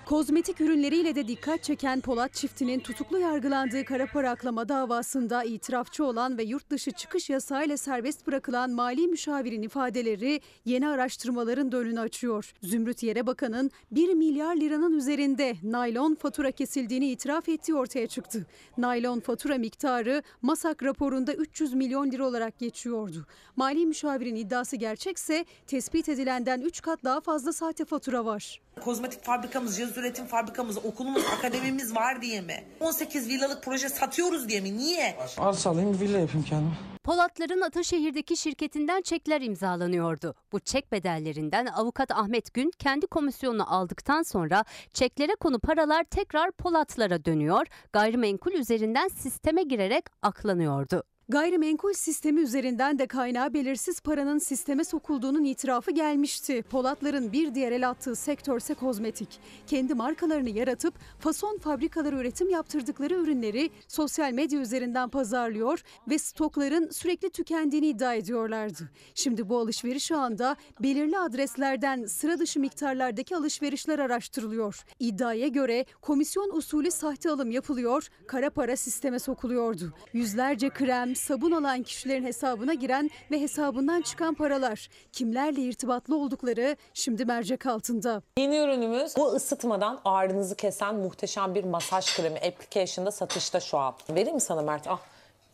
Kozmetik 0.06 0.61
ürünleriyle 0.61 1.15
de 1.15 1.27
dikkat 1.27 1.64
çeken 1.64 2.02
Polat 2.02 2.34
çiftinin 2.34 2.80
tutuklu 2.80 3.19
yargılandığı 3.19 3.86
kara 3.86 4.06
para 4.06 4.30
aklama 4.30 4.69
davasında 4.69 5.44
itirafçı 5.44 6.06
olan 6.06 6.38
ve 6.38 6.44
yurt 6.44 6.69
dışı 6.69 6.91
çıkış 6.91 7.30
yasağıyla 7.30 7.77
serbest 7.77 8.27
bırakılan 8.27 8.72
mali 8.72 9.07
müşavirin 9.07 9.61
ifadeleri 9.61 10.41
yeni 10.65 10.88
araştırmaların 10.88 11.72
da 11.72 11.77
önünü 11.77 11.99
açıyor. 11.99 12.53
Zümrüt 12.64 13.03
Yere 13.03 13.27
Bakan'ın 13.27 13.72
1 13.91 14.14
milyar 14.14 14.56
liranın 14.56 14.98
üzerinde 14.98 15.56
naylon 15.64 16.15
fatura 16.15 16.52
kesildiğini 16.52 17.11
itiraf 17.11 17.49
ettiği 17.49 17.76
ortaya 17.76 18.07
çıktı. 18.07 18.45
Naylon 18.77 19.19
fatura 19.19 19.57
miktarı 19.57 20.23
MASAK 20.41 20.84
raporunda 20.84 21.34
300 21.34 21.73
milyon 21.73 22.11
lira 22.11 22.26
olarak 22.26 22.60
geçiyordu. 22.60 23.26
Mali 23.56 23.86
müşavirin 23.86 24.36
iddiası 24.36 24.76
gerçekse 24.76 25.45
tespit 25.68 26.10
edilenden 26.10 26.61
3 26.61 26.82
kat 26.82 27.03
daha 27.03 27.22
fazla 27.22 27.53
sahte 27.53 27.86
fatura 27.86 28.26
var. 28.26 28.65
Kozmetik 28.84 29.23
fabrikamız, 29.23 29.77
cihaz 29.77 29.97
üretim 29.97 30.26
fabrikamız, 30.26 30.77
okulumuz, 30.85 31.23
akademimiz 31.38 31.95
var 31.95 32.22
diye 32.22 32.41
mi? 32.41 32.64
18 32.80 33.30
villalık 33.30 33.64
proje 33.64 33.89
satıyoruz 33.89 34.49
diye 34.49 34.61
mi? 34.61 34.77
Niye? 34.77 35.18
Arsa 35.38 35.69
alayım 35.69 35.99
villa 35.99 36.19
yapayım 36.19 36.45
kendime. 36.49 36.76
Polatların 37.03 37.61
Ataşehir'deki 37.61 38.38
şirketinden 38.38 39.02
çekler 39.02 39.41
imzalanıyordu. 39.41 40.35
Bu 40.52 40.60
çek 40.60 40.91
bedellerinden 40.91 41.65
avukat 41.65 42.11
Ahmet 42.11 42.53
Gün 42.53 42.72
kendi 42.80 43.07
komisyonunu 43.07 43.73
aldıktan 43.73 44.23
sonra 44.23 44.65
çeklere 44.93 45.35
konu 45.35 45.60
paralar 45.60 46.03
tekrar 46.03 46.52
Polatlara 46.52 47.26
dönüyor, 47.26 47.68
gayrimenkul 47.93 48.52
üzerinden 48.52 49.07
sisteme 49.07 49.64
girerek 49.64 50.06
aklanıyordu. 50.22 51.03
Gayrimenkul 51.30 51.93
sistemi 51.93 52.41
üzerinden 52.41 52.99
de 52.99 53.07
kaynağı 53.07 53.53
belirsiz 53.53 53.99
paranın 53.99 54.38
sisteme 54.38 54.84
sokulduğunun 54.84 55.43
itirafı 55.43 55.91
gelmişti. 55.91 56.64
Polatların 56.69 57.31
bir 57.31 57.56
diğer 57.56 57.72
el 57.72 57.89
attığı 57.89 58.15
sektörse 58.15 58.73
kozmetik. 58.73 59.39
Kendi 59.68 59.93
markalarını 59.93 60.49
yaratıp 60.49 60.93
fason 61.19 61.57
fabrikaları 61.57 62.15
üretim 62.15 62.49
yaptırdıkları 62.49 63.14
ürünleri 63.14 63.69
sosyal 63.88 64.31
medya 64.31 64.60
üzerinden 64.60 65.10
pazarlıyor 65.10 65.84
ve 66.07 66.18
stokların 66.18 66.89
sürekli 66.89 67.30
tükendiğini 67.30 67.88
iddia 67.88 68.14
ediyorlardı. 68.14 68.89
Şimdi 69.15 69.49
bu 69.49 69.57
alışveriş 69.60 70.11
ağında 70.11 70.56
belirli 70.80 71.18
adreslerden 71.18 72.06
sıra 72.06 72.39
dışı 72.39 72.60
miktarlardaki 72.60 73.35
alışverişler 73.35 73.99
araştırılıyor. 73.99 74.84
İddiaya 74.99 75.47
göre 75.47 75.85
komisyon 76.02 76.57
usulü 76.57 76.91
sahte 76.91 77.30
alım 77.30 77.52
yapılıyor, 77.52 78.07
kara 78.27 78.49
para 78.49 78.77
sisteme 78.77 79.19
sokuluyordu. 79.19 79.93
Yüzlerce 80.14 80.69
krem, 80.69 81.15
sabun 81.16 81.52
alan 81.52 81.84
kişilerin 81.84 82.24
hesabına 82.26 82.74
giren 82.74 83.10
ve 83.32 83.42
hesabından 83.42 84.02
çıkan 84.02 84.34
paralar 84.34 84.90
kimlerle 85.12 85.62
irtibatlı 85.62 86.18
oldukları 86.18 86.78
şimdi 86.94 87.26
mercek 87.26 87.66
altında. 87.66 88.22
Yeni 88.40 88.58
ürünümüz 88.58 89.14
bu 89.18 89.28
ısıtmadan 89.28 90.02
ağrınızı 90.06 90.56
kesen 90.56 90.96
muhteşem 90.96 91.56
bir 91.56 91.64
masaj 91.64 92.16
kremi. 92.16 92.38
Application'da 92.38 93.12
satışta 93.12 93.60
şu 93.60 93.78
an. 93.78 93.94
Vereyim 94.10 94.36
mi 94.36 94.42
sana 94.42 94.62
Mert? 94.62 94.88
Ah 94.88 95.00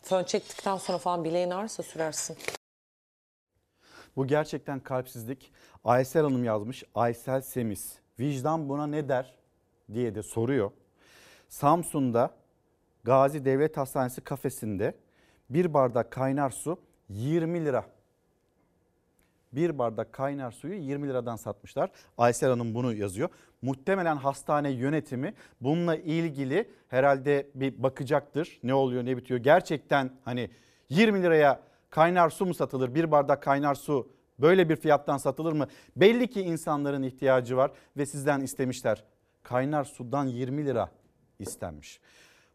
fön 0.02 0.24
çektikten 0.24 0.76
sonra 0.76 0.98
falan 0.98 1.24
bileğin 1.24 1.50
ağrırsa 1.50 1.82
sürersin. 1.82 2.36
Bu 4.16 4.26
gerçekten 4.26 4.80
kalpsizlik. 4.80 5.52
Aysel 5.84 6.22
Hanım 6.22 6.44
yazmış. 6.44 6.84
Aysel 6.94 7.40
Semiz. 7.40 7.98
Vicdan 8.20 8.68
buna 8.68 8.86
ne 8.86 9.08
der 9.08 9.34
diye 9.94 10.14
de 10.14 10.22
soruyor. 10.22 10.70
Samsun'da 11.48 12.30
Gazi 13.04 13.44
Devlet 13.44 13.76
Hastanesi 13.76 14.20
kafesinde 14.20 14.94
bir 15.54 15.74
bardak 15.74 16.10
kaynar 16.10 16.50
su 16.50 16.78
20 17.08 17.64
lira. 17.64 17.84
Bir 19.52 19.78
bardak 19.78 20.12
kaynar 20.12 20.50
suyu 20.50 20.74
20 20.74 21.08
liradan 21.08 21.36
satmışlar. 21.36 21.90
Aysel 22.18 22.50
Hanım 22.50 22.74
bunu 22.74 22.94
yazıyor. 22.94 23.28
Muhtemelen 23.62 24.16
hastane 24.16 24.70
yönetimi 24.70 25.34
bununla 25.60 25.96
ilgili 25.96 26.70
herhalde 26.88 27.50
bir 27.54 27.82
bakacaktır. 27.82 28.60
Ne 28.62 28.74
oluyor 28.74 29.04
ne 29.04 29.16
bitiyor. 29.16 29.40
Gerçekten 29.40 30.10
hani 30.24 30.50
20 30.88 31.22
liraya 31.22 31.60
kaynar 31.90 32.30
su 32.30 32.46
mu 32.46 32.54
satılır? 32.54 32.94
Bir 32.94 33.10
bardak 33.10 33.42
kaynar 33.42 33.74
su 33.74 34.08
böyle 34.38 34.68
bir 34.68 34.76
fiyattan 34.76 35.16
satılır 35.16 35.52
mı? 35.52 35.66
Belli 35.96 36.30
ki 36.30 36.42
insanların 36.42 37.02
ihtiyacı 37.02 37.56
var 37.56 37.70
ve 37.96 38.06
sizden 38.06 38.40
istemişler. 38.40 39.04
Kaynar 39.42 39.84
sudan 39.84 40.26
20 40.26 40.66
lira 40.66 40.90
istenmiş. 41.38 42.00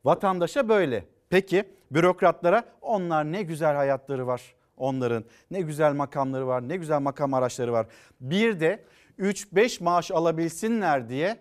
Vatandaşa 0.06 0.70
böyle. 0.70 1.17
Peki 1.30 1.64
bürokratlara 1.92 2.64
onlar 2.82 3.32
ne 3.32 3.44
güzel 3.44 3.76
hayatları 3.76 4.28
var 4.28 4.56
onların. 4.78 5.24
Ne 5.52 5.62
güzel 5.62 5.94
makamları 5.94 6.48
var, 6.48 6.70
ne 6.70 6.78
güzel 6.78 7.00
makam 7.00 7.34
araçları 7.34 7.72
var. 7.72 7.88
Bir 8.22 8.60
de 8.60 8.84
3-5 9.20 9.84
maaş 9.84 10.12
alabilsinler 10.12 11.10
diye 11.10 11.40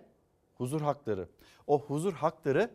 huzur 0.55 0.81
hakları. 0.81 1.29
O 1.67 1.81
huzur 1.81 2.13
hakları 2.13 2.71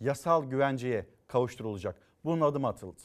yasal 0.00 0.44
güvenceye 0.50 1.06
kavuşturulacak. 1.26 1.96
Bunun 2.24 2.40
adım 2.40 2.64
atıldı. 2.64 3.00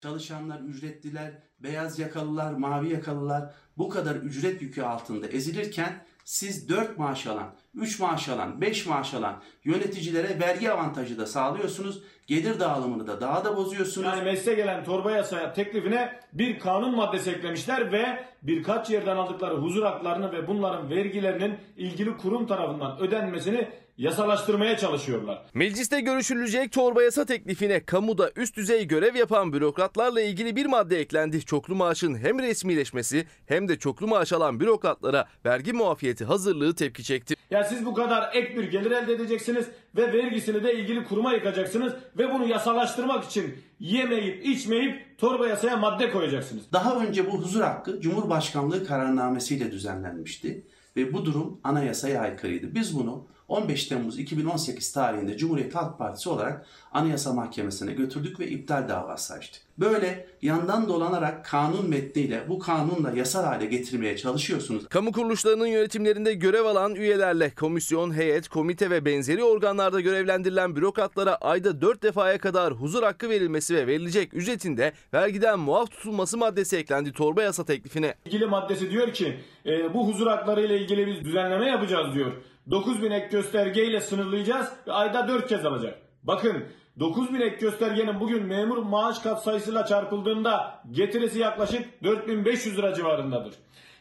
Çalışanlar, 0.00 0.60
ücretliler, 0.60 1.32
beyaz 1.60 1.98
yakalılar, 1.98 2.52
mavi 2.52 2.92
yakalılar 2.92 3.54
bu 3.78 3.88
kadar 3.88 4.16
ücret 4.16 4.62
yükü 4.62 4.82
altında 4.82 5.26
ezilirken 5.26 6.04
siz 6.30 6.68
4 6.68 6.98
maaş 6.98 7.26
alan, 7.26 7.54
3 7.74 8.00
maaş 8.00 8.28
alan, 8.28 8.60
5 8.60 8.86
maaş 8.86 9.14
alan 9.14 9.42
yöneticilere 9.64 10.40
vergi 10.40 10.72
avantajı 10.72 11.18
da 11.18 11.26
sağlıyorsunuz. 11.26 12.02
Gelir 12.26 12.60
dağılımını 12.60 13.06
da 13.06 13.20
daha 13.20 13.44
da 13.44 13.56
bozuyorsunuz. 13.56 14.06
Yani 14.06 14.22
meclise 14.22 14.54
gelen 14.54 14.84
torba 14.84 15.10
yasa 15.10 15.52
teklifine 15.52 16.20
bir 16.32 16.58
kanun 16.58 16.96
maddesi 16.96 17.30
eklemişler 17.30 17.92
ve 17.92 18.24
birkaç 18.42 18.90
yerden 18.90 19.16
aldıkları 19.16 19.54
huzur 19.54 19.82
haklarını 19.82 20.32
ve 20.32 20.48
bunların 20.48 20.90
vergilerinin 20.90 21.58
ilgili 21.76 22.16
kurum 22.16 22.46
tarafından 22.46 23.00
ödenmesini 23.00 23.68
yasalaştırmaya 24.00 24.76
çalışıyorlar. 24.76 25.42
Mecliste 25.54 26.00
görüşülecek 26.00 26.72
torba 26.72 27.02
yasa 27.02 27.24
teklifine 27.24 27.84
kamuda 27.84 28.30
üst 28.36 28.56
düzey 28.56 28.86
görev 28.86 29.14
yapan 29.14 29.52
bürokratlarla 29.52 30.20
ilgili 30.20 30.56
bir 30.56 30.66
madde 30.66 31.00
eklendi. 31.00 31.44
Çoklu 31.44 31.74
maaşın 31.74 32.14
hem 32.14 32.38
resmileşmesi 32.38 33.26
hem 33.46 33.68
de 33.68 33.78
çoklu 33.78 34.08
maaş 34.08 34.32
alan 34.32 34.60
bürokratlara 34.60 35.28
vergi 35.46 35.72
muafiyeti 35.72 36.24
hazırlığı 36.24 36.74
tepki 36.74 37.04
çekti. 37.04 37.34
Ya 37.50 37.64
siz 37.64 37.86
bu 37.86 37.94
kadar 37.94 38.30
ek 38.34 38.56
bir 38.56 38.64
gelir 38.64 38.90
elde 38.90 39.12
edeceksiniz 39.12 39.66
ve 39.96 40.12
vergisini 40.12 40.64
de 40.64 40.74
ilgili 40.74 41.04
kuruma 41.04 41.32
yıkacaksınız 41.32 41.92
ve 42.18 42.34
bunu 42.34 42.46
yasalaştırmak 42.46 43.24
için 43.24 43.54
yemeyip 43.80 44.46
içmeyip 44.46 45.18
torba 45.18 45.48
yasaya 45.48 45.76
madde 45.76 46.10
koyacaksınız. 46.10 46.72
Daha 46.72 46.96
önce 46.96 47.26
bu 47.32 47.38
huzur 47.38 47.60
hakkı 47.60 48.00
Cumhurbaşkanlığı 48.00 48.86
kararnamesiyle 48.86 49.72
düzenlenmişti 49.72 50.66
ve 50.96 51.12
bu 51.12 51.24
durum 51.24 51.60
anayasaya 51.64 52.20
aykırıydı. 52.20 52.74
Biz 52.74 52.98
bunu 52.98 53.26
15 53.50 53.84
Temmuz 53.84 54.18
2018 54.18 54.92
tarihinde 54.92 55.36
Cumhuriyet 55.36 55.74
Halk 55.74 55.98
Partisi 55.98 56.28
olarak 56.28 56.66
Anayasa 56.92 57.32
Mahkemesi'ne 57.32 57.92
götürdük 57.92 58.40
ve 58.40 58.48
iptal 58.48 58.88
davası 58.88 59.34
açtık. 59.34 59.62
Böyle 59.78 60.26
yandan 60.42 60.88
dolanarak 60.88 61.44
kanun 61.44 61.88
metniyle 61.88 62.44
bu 62.48 62.58
kanunla 62.58 63.10
yasal 63.10 63.44
hale 63.44 63.66
getirmeye 63.66 64.16
çalışıyorsunuz. 64.16 64.88
Kamu 64.88 65.12
kuruluşlarının 65.12 65.66
yönetimlerinde 65.66 66.34
görev 66.34 66.64
alan 66.64 66.94
üyelerle 66.94 67.50
komisyon, 67.50 68.14
heyet, 68.14 68.48
komite 68.48 68.90
ve 68.90 69.04
benzeri 69.04 69.44
organlarda 69.44 70.00
görevlendirilen 70.00 70.76
bürokratlara 70.76 71.34
ayda 71.34 71.80
4 71.80 72.02
defaya 72.02 72.38
kadar 72.38 72.72
huzur 72.72 73.02
hakkı 73.02 73.30
verilmesi 73.30 73.74
ve 73.74 73.86
verilecek 73.86 74.34
ücretin 74.34 74.76
de 74.76 74.92
vergiden 75.14 75.58
muaf 75.58 75.90
tutulması 75.90 76.38
maddesi 76.38 76.76
eklendi 76.76 77.12
torba 77.12 77.42
yasa 77.42 77.64
teklifine. 77.64 78.14
İlgili 78.24 78.46
maddesi 78.46 78.90
diyor 78.90 79.12
ki 79.12 79.36
e, 79.66 79.94
bu 79.94 80.08
huzur 80.08 80.26
hakları 80.26 80.66
ile 80.66 80.80
ilgili 80.80 81.06
biz 81.06 81.24
düzenleme 81.24 81.66
yapacağız 81.66 82.14
diyor. 82.14 82.32
9000 82.70 83.10
ek 83.10 83.28
göstergeyle 83.30 84.00
sınırlayacağız 84.00 84.72
ve 84.86 84.92
ayda 84.92 85.28
4 85.28 85.48
kez 85.48 85.66
alacak. 85.66 85.98
Bakın 86.22 86.64
9000 87.00 87.40
ek 87.40 87.56
göstergenin 87.60 88.20
bugün 88.20 88.46
memur 88.46 88.78
maaş 88.78 89.18
katsayısıyla 89.18 89.86
çarpıldığında 89.86 90.82
getirisi 90.90 91.38
yaklaşık 91.38 92.04
4500 92.04 92.78
lira 92.78 92.94
civarındadır. 92.94 93.54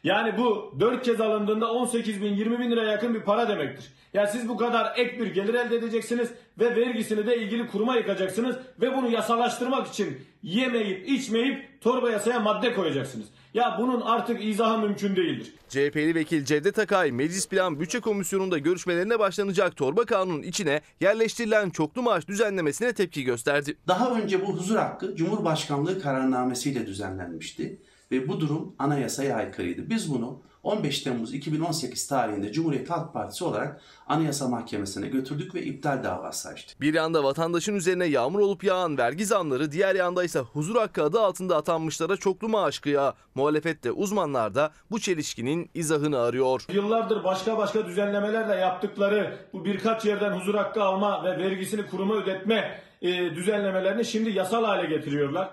Yani 0.04 0.38
bu 0.38 0.76
4 0.80 1.04
kez 1.04 1.22
alındığında 1.22 1.72
18 1.72 2.22
bin 2.22 2.34
20 2.34 2.60
bin 2.60 2.72
lira 2.72 2.84
yakın 2.84 3.14
bir 3.14 3.22
para 3.22 3.48
demektir. 3.48 3.94
Yani 4.14 4.28
siz 4.28 4.50
bu 4.50 4.58
kadar 4.58 4.94
ek 4.98 5.20
bir 5.20 5.28
gelir 5.28 5.54
elde 5.54 5.76
edeceksiniz 5.76 6.32
ve 6.60 6.76
vergisini 6.76 7.28
de 7.28 7.38
ilgili 7.38 7.68
kuruma 7.68 7.96
yıkacaksınız 7.96 8.56
ve 8.82 8.98
bunu 8.98 9.10
yasalaştırmak 9.10 9.88
için 9.88 10.22
yemeyip 10.44 11.10
içmeyip 11.10 11.82
torba 11.82 12.12
yasaya 12.12 12.40
madde 12.40 12.74
koyacaksınız. 12.74 13.28
Ya 13.54 13.76
bunun 13.80 14.02
artık 14.02 14.46
izahı 14.46 14.78
mümkün 14.78 15.16
değildir. 15.16 15.54
CHP'li 15.70 16.16
vekil 16.16 16.46
Cevdet 16.46 16.80
Akay 16.80 17.12
Meclis 17.12 17.48
Plan 17.48 17.80
Bütçe 17.80 18.00
Komisyonu'nda 18.00 18.58
görüşmelerine 18.58 19.20
başlanacak 19.20 19.76
torba 19.76 20.06
kanunun 20.06 20.42
içine 20.42 20.82
yerleştirilen 21.00 21.70
çoklu 21.70 22.02
maaş 22.02 22.28
düzenlemesine 22.28 22.94
tepki 22.94 23.24
gösterdi. 23.24 23.78
Daha 23.88 24.12
önce 24.12 24.48
bu 24.48 24.54
huzur 24.54 24.76
hakkı 24.76 25.16
Cumhurbaşkanlığı 25.16 26.02
kararnamesiyle 26.02 26.88
düzenlenmişti 26.88 27.82
ve 28.12 28.28
bu 28.28 28.40
durum 28.40 28.76
anayasaya 28.80 29.36
aykırıydı. 29.36 29.90
Biz 29.90 30.14
bunu 30.14 30.42
15 30.64 31.02
Temmuz 31.02 31.34
2018 31.34 32.08
tarihinde 32.08 32.52
Cumhuriyet 32.52 32.90
Halk 32.90 33.14
Partisi 33.14 33.44
olarak 33.44 33.82
Anayasa 34.08 34.48
Mahkemesi'ne 34.48 35.08
götürdük 35.08 35.56
ve 35.56 35.64
iptal 35.64 36.04
davası 36.04 36.50
açtık. 36.50 36.82
Bir 36.82 36.94
yanda 36.94 37.24
vatandaşın 37.24 37.76
üzerine 37.76 38.06
yağmur 38.06 38.40
olup 38.40 38.64
yağan 38.64 38.98
vergi 38.98 39.26
zamları, 39.26 39.72
diğer 39.72 39.96
yanda 39.96 40.24
ise 40.24 40.40
huzur 40.40 40.76
hakkı 40.76 41.04
adı 41.04 41.22
altında 41.22 41.58
atanmışlara 41.58 42.18
çoklu 42.18 42.50
maaş 42.50 42.80
kıyağı. 42.80 43.14
Muhalefette 43.36 43.92
uzmanlar 43.92 44.56
da 44.56 44.72
bu 44.92 45.00
çelişkinin 45.00 45.70
izahını 45.74 46.20
arıyor. 46.20 46.66
Yıllardır 46.74 47.24
başka 47.24 47.58
başka 47.58 47.86
düzenlemelerle 47.86 48.56
yaptıkları 48.56 49.38
bu 49.54 49.66
birkaç 49.66 50.06
yerden 50.06 50.32
huzur 50.32 50.56
hakkı 50.56 50.84
alma 50.84 51.24
ve 51.24 51.38
vergisini 51.38 51.88
kuruma 51.88 52.16
ödetme 52.16 52.82
e, 53.02 53.36
düzenlemelerini 53.36 54.06
şimdi 54.06 54.30
yasal 54.30 54.66
hale 54.66 54.96
getiriyorlar. 54.96 55.50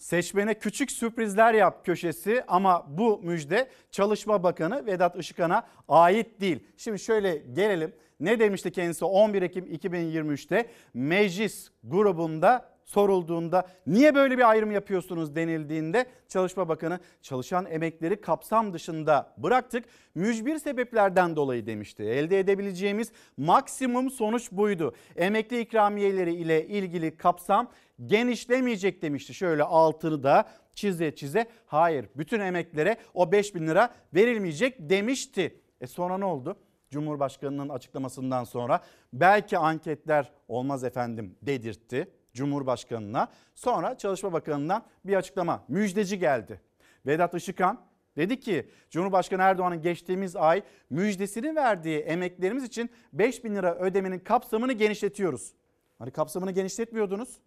Seçmene 0.00 0.54
küçük 0.54 0.90
sürprizler 0.90 1.54
yap 1.54 1.86
köşesi 1.86 2.44
ama 2.48 2.86
bu 2.88 3.20
müjde 3.22 3.68
Çalışma 3.90 4.42
Bakanı 4.42 4.86
Vedat 4.86 5.16
Işıkhan'a 5.16 5.66
ait 5.88 6.40
değil. 6.40 6.64
Şimdi 6.76 6.98
şöyle 6.98 7.36
gelelim. 7.36 7.92
Ne 8.20 8.38
demişti 8.38 8.70
kendisi 8.70 9.04
11 9.04 9.42
Ekim 9.42 9.66
2023'te 9.66 10.66
meclis 10.94 11.70
grubunda 11.84 12.70
sorulduğunda 12.90 13.68
niye 13.86 14.14
böyle 14.14 14.38
bir 14.38 14.50
ayrım 14.50 14.70
yapıyorsunuz 14.70 15.36
denildiğinde 15.36 16.06
Çalışma 16.28 16.68
Bakanı 16.68 16.98
çalışan 17.22 17.66
emekleri 17.70 18.20
kapsam 18.20 18.72
dışında 18.72 19.34
bıraktık. 19.36 19.84
Mücbir 20.14 20.58
sebeplerden 20.58 21.36
dolayı 21.36 21.66
demişti. 21.66 22.02
Elde 22.02 22.38
edebileceğimiz 22.38 23.12
maksimum 23.36 24.10
sonuç 24.10 24.52
buydu. 24.52 24.94
Emekli 25.16 25.60
ikramiyeleri 25.60 26.34
ile 26.34 26.66
ilgili 26.66 27.16
kapsam 27.16 27.70
genişlemeyecek 28.06 29.02
demişti. 29.02 29.34
Şöyle 29.34 29.62
altını 29.62 30.22
da 30.22 30.48
çize 30.74 31.14
çize 31.14 31.46
hayır 31.66 32.06
bütün 32.16 32.40
emeklilere 32.40 32.96
o 33.14 33.32
5 33.32 33.54
bin 33.54 33.66
lira 33.66 33.94
verilmeyecek 34.14 34.90
demişti. 34.90 35.60
E 35.80 35.86
sonra 35.86 36.18
ne 36.18 36.24
oldu? 36.24 36.56
Cumhurbaşkanının 36.90 37.68
açıklamasından 37.68 38.44
sonra 38.44 38.80
belki 39.12 39.58
anketler 39.58 40.32
olmaz 40.48 40.84
efendim 40.84 41.36
dedirtti 41.42 42.08
Cumhurbaşkanına. 42.34 43.28
Sonra 43.54 43.98
Çalışma 43.98 44.32
Bakanı'ndan 44.32 44.84
bir 45.04 45.14
açıklama 45.14 45.64
müjdeci 45.68 46.18
geldi. 46.18 46.60
Vedat 47.06 47.34
Işıkhan 47.34 47.80
dedi 48.16 48.40
ki 48.40 48.70
Cumhurbaşkanı 48.90 49.42
Erdoğan'ın 49.42 49.82
geçtiğimiz 49.82 50.36
ay 50.36 50.62
müjdesini 50.90 51.56
verdiği 51.56 51.98
emeklerimiz 51.98 52.64
için 52.64 52.90
5 53.12 53.44
bin 53.44 53.54
lira 53.54 53.74
ödemenin 53.74 54.18
kapsamını 54.18 54.72
genişletiyoruz. 54.72 55.52
Hani 55.98 56.10
kapsamını 56.10 56.50
genişletmiyordunuz. 56.50 57.40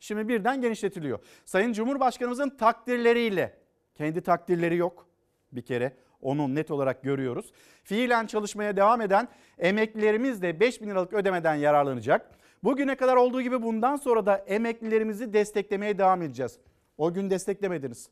Şimdi 0.00 0.28
birden 0.28 0.60
genişletiliyor. 0.60 1.18
Sayın 1.44 1.72
Cumhurbaşkanımızın 1.72 2.50
takdirleriyle 2.50 3.58
kendi 3.94 4.20
takdirleri 4.20 4.76
yok 4.76 5.06
bir 5.52 5.62
kere 5.62 5.96
onu 6.22 6.54
net 6.54 6.70
olarak 6.70 7.02
görüyoruz. 7.02 7.52
Fiilen 7.84 8.26
çalışmaya 8.26 8.76
devam 8.76 9.00
eden 9.00 9.28
emeklilerimiz 9.58 10.42
de 10.42 10.60
5 10.60 10.82
bin 10.82 10.90
liralık 10.90 11.12
ödemeden 11.12 11.54
yararlanacak. 11.54 12.30
Bugüne 12.64 12.94
kadar 12.94 13.16
olduğu 13.16 13.42
gibi 13.42 13.62
bundan 13.62 13.96
sonra 13.96 14.26
da 14.26 14.36
emeklilerimizi 14.36 15.32
desteklemeye 15.32 15.98
devam 15.98 16.22
edeceğiz. 16.22 16.58
O 16.98 17.12
gün 17.12 17.30
desteklemediniz. 17.30 18.10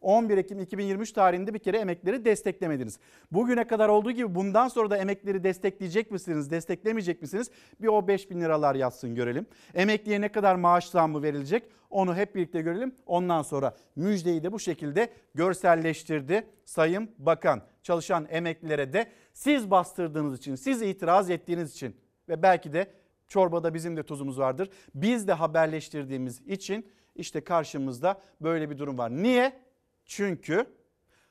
11 0.00 0.38
Ekim 0.38 0.60
2023 0.60 1.12
tarihinde 1.12 1.54
bir 1.54 1.58
kere 1.58 1.78
emekleri 1.78 2.24
desteklemediniz. 2.24 2.98
Bugüne 3.32 3.66
kadar 3.66 3.88
olduğu 3.88 4.10
gibi 4.10 4.34
bundan 4.34 4.68
sonra 4.68 4.90
da 4.90 4.96
emekleri 4.96 5.44
destekleyecek 5.44 6.10
misiniz, 6.10 6.50
desteklemeyecek 6.50 7.22
misiniz? 7.22 7.50
Bir 7.80 7.86
o 7.86 8.08
5 8.08 8.30
bin 8.30 8.40
liralar 8.40 8.74
yazsın 8.74 9.14
görelim. 9.14 9.46
Emekliye 9.74 10.20
ne 10.20 10.28
kadar 10.28 10.54
maaş 10.54 10.88
zammı 10.88 11.22
verilecek 11.22 11.62
onu 11.90 12.16
hep 12.16 12.34
birlikte 12.34 12.60
görelim. 12.60 12.94
Ondan 13.06 13.42
sonra 13.42 13.76
müjdeyi 13.96 14.42
de 14.42 14.52
bu 14.52 14.58
şekilde 14.58 15.08
görselleştirdi 15.34 16.46
Sayın 16.64 17.10
Bakan. 17.18 17.62
Çalışan 17.82 18.26
emeklilere 18.30 18.92
de 18.92 19.06
siz 19.32 19.70
bastırdığınız 19.70 20.38
için, 20.38 20.54
siz 20.54 20.82
itiraz 20.82 21.30
ettiğiniz 21.30 21.72
için 21.72 21.96
ve 22.28 22.42
belki 22.42 22.72
de 22.72 22.86
çorbada 23.32 23.74
bizim 23.74 23.96
de 23.96 24.02
tuzumuz 24.02 24.38
vardır. 24.38 24.68
Biz 24.94 25.28
de 25.28 25.32
haberleştirdiğimiz 25.32 26.40
için 26.40 26.86
işte 27.16 27.44
karşımızda 27.44 28.20
böyle 28.40 28.70
bir 28.70 28.78
durum 28.78 28.98
var. 28.98 29.10
Niye? 29.10 29.62
Çünkü 30.06 30.66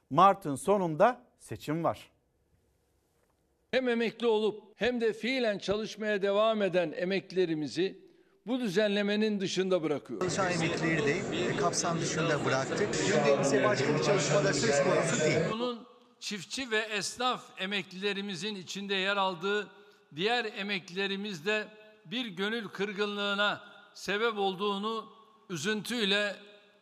Mart'ın 0.09 0.55
sonunda 0.55 1.21
seçim 1.39 1.83
var. 1.83 2.11
Hem 3.71 3.89
emekli 3.89 4.27
olup 4.27 4.63
hem 4.75 5.01
de 5.01 5.13
fiilen 5.13 5.57
çalışmaya 5.57 6.21
devam 6.21 6.61
eden 6.61 6.93
emeklilerimizi 6.95 7.99
bu 8.47 8.59
düzenlemenin 8.59 9.39
dışında 9.39 9.83
bırakıyor. 9.83 10.19
Çalışan 10.19 10.51
emeklileri 10.51 11.05
de 11.05 11.55
kapsam 11.59 11.99
dışında 11.99 12.45
bıraktık. 12.45 12.89
Gündemimize 13.07 13.63
başka 13.63 13.95
bir 13.95 14.03
çalışmada 14.03 14.53
söz 14.53 14.83
konusu 14.83 15.25
değil. 15.25 15.39
Bunun 15.51 15.87
çiftçi 16.19 16.71
ve 16.71 16.77
esnaf 16.77 17.61
emeklilerimizin 17.61 18.55
içinde 18.55 18.95
yer 18.95 19.17
aldığı 19.17 19.67
diğer 20.15 20.45
emeklilerimizde 20.45 21.67
bir 22.05 22.25
gönül 22.25 22.67
kırgınlığına 22.67 23.61
sebep 23.93 24.37
olduğunu 24.37 25.05
üzüntüyle 25.49 26.35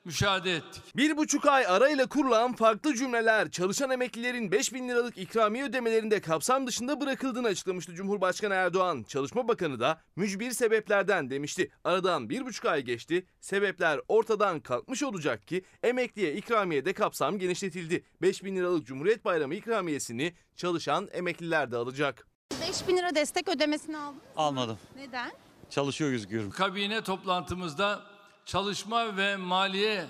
müşahede 0.06 0.56
ettik. 0.56 0.84
Bir 0.96 1.18
buçuk 1.18 1.46
ay 1.46 1.66
arayla 1.68 2.08
kurulan 2.08 2.54
farklı 2.54 2.96
cümleler 2.96 3.52
çalışan 3.52 3.92
emeklilerin 3.92 4.52
5 4.52 4.74
bin 4.74 4.90
liralık 4.90 5.18
ikramiye 5.18 5.64
ödemelerinde 5.64 6.22
kapsam 6.22 6.68
dışında 6.68 7.02
bırakıldığını 7.02 7.48
açıklamıştı 7.48 7.94
Cumhurbaşkanı 7.94 8.54
Erdoğan. 8.54 9.04
Çalışma 9.04 9.48
Bakanı 9.48 9.80
da 9.80 10.02
mücbir 10.16 10.52
sebeplerden 10.52 11.30
demişti. 11.30 11.72
Aradan 11.84 12.30
bir 12.30 12.46
buçuk 12.46 12.66
ay 12.66 12.82
geçti. 12.82 13.26
Sebepler 13.40 14.00
ortadan 14.08 14.60
kalkmış 14.60 15.04
olacak 15.04 15.48
ki 15.48 15.64
emekliye 15.84 16.34
ikramiyede 16.34 16.94
kapsam 16.94 17.40
genişletildi. 17.40 18.04
5 18.22 18.44
bin 18.44 18.56
liralık 18.56 18.86
Cumhuriyet 18.88 19.26
Bayramı 19.26 19.56
ikramiyesini 19.56 20.34
çalışan 20.56 21.10
emekliler 21.12 21.72
de 21.72 21.78
alacak. 21.78 22.29
5 22.70 22.88
bin 22.88 22.98
lira 22.98 23.16
destek 23.16 23.48
ödemesini 23.48 23.98
aldım. 23.98 24.22
Almadım. 24.36 24.78
Neden? 24.96 25.32
Çalışıyor 25.70 26.12
gözüküyorum. 26.12 26.52
Kabine 26.52 27.02
toplantımızda 27.02 28.02
Çalışma 28.46 29.18
ve 29.18 29.36
Maliye 29.36 30.06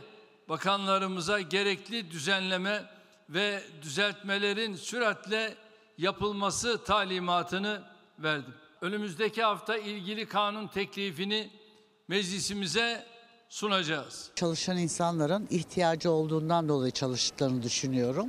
Bakanlarımıza 0.49 1.41
gerekli 1.41 2.11
düzenleme 2.11 2.83
ve 3.29 3.63
düzeltmelerin 3.81 4.75
süratle 4.75 5.55
yapılması 5.97 6.83
talimatını 6.83 7.81
verdim. 8.19 8.53
Önümüzdeki 8.81 9.43
hafta 9.43 9.77
ilgili 9.77 10.25
kanun 10.25 10.67
teklifini 10.67 11.49
meclisimize 12.07 13.05
sunacağız. 13.49 14.29
Çalışan 14.35 14.77
insanların 14.77 15.47
ihtiyacı 15.49 16.11
olduğundan 16.11 16.69
dolayı 16.69 16.91
çalıştıklarını 16.91 17.63
düşünüyorum. 17.63 18.27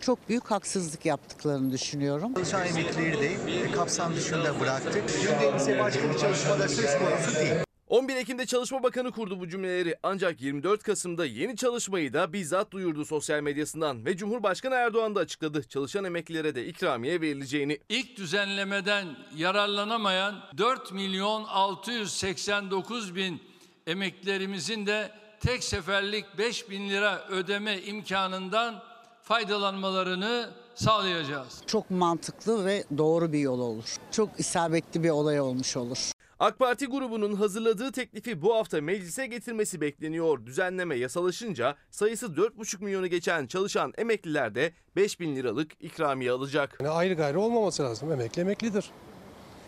Çok 0.00 0.28
büyük 0.28 0.50
haksızlık 0.50 1.06
yaptıklarını 1.06 1.72
düşünüyorum. 1.72 2.34
Çalışan 2.34 2.66
emeklileri 2.66 3.20
de 3.20 3.70
kapsam 3.72 4.16
dışında 4.16 4.60
bıraktık. 4.60 5.04
Günde 5.22 5.56
ise 5.56 5.78
başka 5.78 6.14
bir 6.14 6.18
çalışmada 6.18 6.68
söz 6.68 6.98
konusu 6.98 7.40
değil. 7.40 7.54
11 7.88 8.16
Ekim'de 8.16 8.46
Çalışma 8.46 8.82
Bakanı 8.82 9.12
kurdu 9.12 9.40
bu 9.40 9.48
cümleleri 9.48 9.96
ancak 10.02 10.40
24 10.42 10.82
Kasım'da 10.82 11.26
yeni 11.26 11.56
çalışmayı 11.56 12.12
da 12.12 12.32
bizzat 12.32 12.70
duyurdu 12.70 13.04
sosyal 13.04 13.40
medyasından 13.40 14.04
ve 14.06 14.16
Cumhurbaşkanı 14.16 14.74
Erdoğan 14.74 15.14
da 15.14 15.20
açıkladı 15.20 15.62
çalışan 15.62 16.04
emeklilere 16.04 16.54
de 16.54 16.66
ikramiye 16.66 17.20
verileceğini. 17.20 17.78
İlk 17.88 18.16
düzenlemeden 18.16 19.06
yararlanamayan 19.36 20.34
4 20.58 20.92
milyon 20.92 21.44
689 21.44 23.14
bin 23.14 23.42
emeklerimizin 23.86 24.86
de 24.86 25.10
tek 25.40 25.64
seferlik 25.64 26.24
5 26.38 26.70
bin 26.70 26.90
lira 26.90 27.28
ödeme 27.28 27.80
imkanından 27.80 28.82
faydalanmalarını 29.22 30.50
sağlayacağız. 30.74 31.62
Çok 31.66 31.90
mantıklı 31.90 32.64
ve 32.64 32.84
doğru 32.98 33.32
bir 33.32 33.38
yol 33.38 33.60
olur. 33.60 33.96
Çok 34.10 34.40
isabetli 34.40 35.02
bir 35.02 35.10
olay 35.10 35.40
olmuş 35.40 35.76
olur. 35.76 36.10
AK 36.38 36.58
Parti 36.58 36.86
grubunun 36.86 37.34
hazırladığı 37.34 37.92
teklifi 37.92 38.42
bu 38.42 38.54
hafta 38.54 38.80
meclise 38.80 39.26
getirmesi 39.26 39.80
bekleniyor. 39.80 40.46
Düzenleme 40.46 40.96
yasalaşınca 40.96 41.76
sayısı 41.90 42.26
4,5 42.26 42.84
milyonu 42.84 43.06
geçen 43.06 43.46
çalışan 43.46 43.92
emekliler 43.98 44.54
de 44.54 44.72
5 44.96 45.20
bin 45.20 45.36
liralık 45.36 45.72
ikramiye 45.80 46.30
alacak. 46.32 46.76
Yani 46.80 46.90
ayrı 46.90 47.14
gayrı 47.14 47.40
olmaması 47.40 47.82
lazım. 47.82 48.12
Emekli 48.12 48.40
emeklidir. 48.42 48.90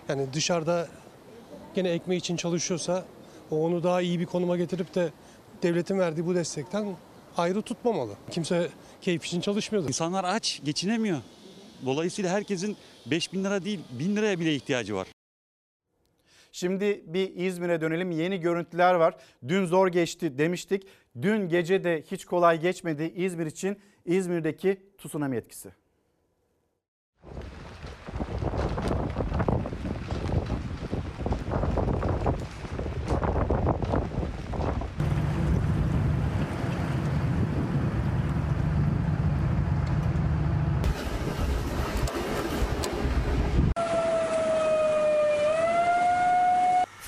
Yani 0.09 0.32
dışarıda 0.32 0.88
gene 1.74 1.90
ekmeği 1.90 2.20
için 2.20 2.36
çalışıyorsa 2.36 3.05
onu 3.51 3.82
daha 3.82 4.01
iyi 4.01 4.20
bir 4.20 4.27
konuma 4.27 4.56
getirip 4.56 4.94
de 4.94 5.10
devletin 5.62 5.98
verdiği 5.98 6.27
bu 6.27 6.35
destekten 6.35 6.97
ayrı 7.36 7.62
tutmamalı. 7.62 8.12
Kimse 8.31 8.68
keyif 9.01 9.24
için 9.24 9.40
çalışmıyordur. 9.40 9.89
İnsanlar 9.89 10.24
aç, 10.24 10.60
geçinemiyor. 10.64 11.18
Dolayısıyla 11.86 12.31
herkesin 12.31 12.77
5 13.06 13.32
bin 13.32 13.44
lira 13.44 13.64
değil 13.64 13.81
1000 13.90 14.16
liraya 14.16 14.40
bile 14.40 14.55
ihtiyacı 14.55 14.94
var. 14.94 15.09
Şimdi 16.52 17.05
bir 17.06 17.36
İzmir'e 17.36 17.81
dönelim. 17.81 18.10
Yeni 18.10 18.40
görüntüler 18.40 18.94
var. 18.94 19.16
Dün 19.48 19.64
zor 19.64 19.89
geçti 19.89 20.39
demiştik. 20.39 20.86
Dün 21.23 21.48
gece 21.48 21.85
de 21.85 22.05
hiç 22.10 22.24
kolay 22.24 22.60
geçmedi 22.60 23.12
İzmir 23.16 23.47
için. 23.47 23.78
İzmir'deki 24.05 24.81
tsunami 24.98 25.36
etkisi. 25.36 25.70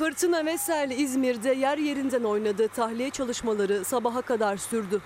Fırtına 0.08 0.46
ve 0.46 0.58
sel 0.58 0.90
İzmir'de 0.90 1.52
yer 1.52 1.78
yerinden 1.78 2.24
oynadı. 2.24 2.68
Tahliye 2.68 3.10
çalışmaları 3.10 3.84
sabaha 3.84 4.22
kadar 4.22 4.56
sürdü. 4.56 5.00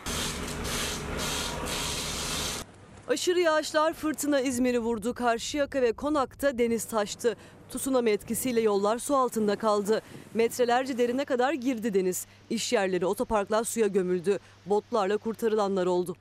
Aşırı 3.08 3.40
yağışlar 3.40 3.92
fırtına 3.92 4.40
İzmir'i 4.40 4.78
vurdu. 4.78 5.14
Karşıyaka 5.14 5.82
ve 5.82 5.92
Konak'ta 5.92 6.58
deniz 6.58 6.84
taştı. 6.84 7.36
Tsunami 7.70 8.10
etkisiyle 8.10 8.60
yollar 8.60 8.98
su 8.98 9.16
altında 9.16 9.56
kaldı. 9.56 10.02
Metrelerce 10.34 10.98
derine 10.98 11.24
kadar 11.24 11.52
girdi 11.52 11.94
deniz. 11.94 12.26
İş 12.50 12.72
yerleri, 12.72 13.06
otoparklar 13.06 13.64
suya 13.64 13.86
gömüldü. 13.86 14.38
Botlarla 14.66 15.16
kurtarılanlar 15.16 15.86
oldu. 15.86 16.16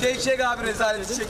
Çek 0.00 0.20
çek 0.20 0.40
abi 0.40 0.66
rezaleti 0.66 1.16
çek. 1.16 1.28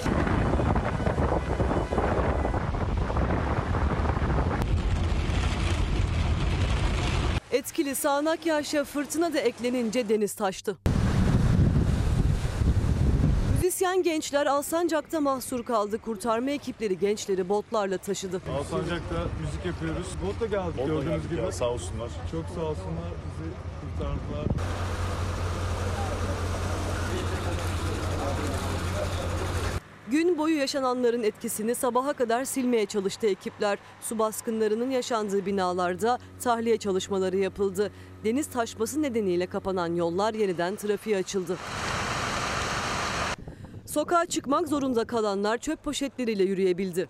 Etkili 7.57 7.95
sağanak 7.95 8.47
yağışa 8.47 8.85
fırtına 8.85 9.33
da 9.35 9.39
eklenince 9.39 10.09
deniz 10.09 10.35
taştı. 10.35 10.77
Müzisyen 13.55 14.03
gençler 14.03 14.47
Alsancak'ta 14.47 15.21
mahsur 15.21 15.65
kaldı. 15.65 15.99
Kurtarma 15.99 16.51
ekipleri 16.51 16.99
gençleri 16.99 17.49
botlarla 17.49 17.99
taşıdı. 17.99 18.41
Alsancak'ta 18.59 19.17
müzik 19.41 19.67
yapıyoruz. 19.67 20.07
Botla 20.27 20.47
geldik 20.47 20.79
Botla 20.79 20.87
gördüğünüz 20.87 21.07
geldik 21.09 21.31
gibi. 21.31 21.41
ya, 21.41 21.53
sağ 21.53 21.69
olsunlar. 21.71 22.11
Çok 22.33 22.45
sağ 22.55 22.61
olsunlar 22.61 23.11
bizi 23.25 23.51
kurtardılar. 23.81 24.47
Gün 30.11 30.39
boyu 30.39 30.57
yaşananların 30.57 31.23
etkisini 31.23 31.75
sabaha 31.75 32.13
kadar 32.13 32.45
silmeye 32.45 32.87
çalıştı 32.87 33.27
ekipler. 33.27 33.79
Su 34.01 34.19
baskınlarının 34.19 34.91
yaşandığı 34.91 35.47
binalarda 35.47 36.19
tahliye 36.41 36.77
çalışmaları 36.77 37.37
yapıldı. 37.37 37.93
Deniz 38.25 38.47
taşması 38.47 39.03
nedeniyle 39.03 39.47
kapanan 39.47 39.95
yollar 39.95 40.35
yeniden 40.35 40.77
trafiğe 40.77 41.17
açıldı. 41.17 41.57
Sokağa 43.87 44.27
çıkmak 44.27 44.69
zorunda 44.69 45.05
kalanlar 45.05 45.59
çöp 45.59 45.85
poşetleriyle 45.85 46.45
yürüyebildi. 46.45 47.09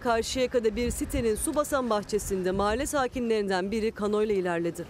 Karşıyaka'da 0.00 0.76
bir 0.76 0.90
sitenin 0.90 1.34
su 1.34 1.54
basan 1.54 1.90
bahçesinde 1.90 2.50
mahalle 2.50 2.86
sakinlerinden 2.86 3.70
biri 3.70 3.92
kanoyla 3.92 4.34
ilerledi. 4.34 4.84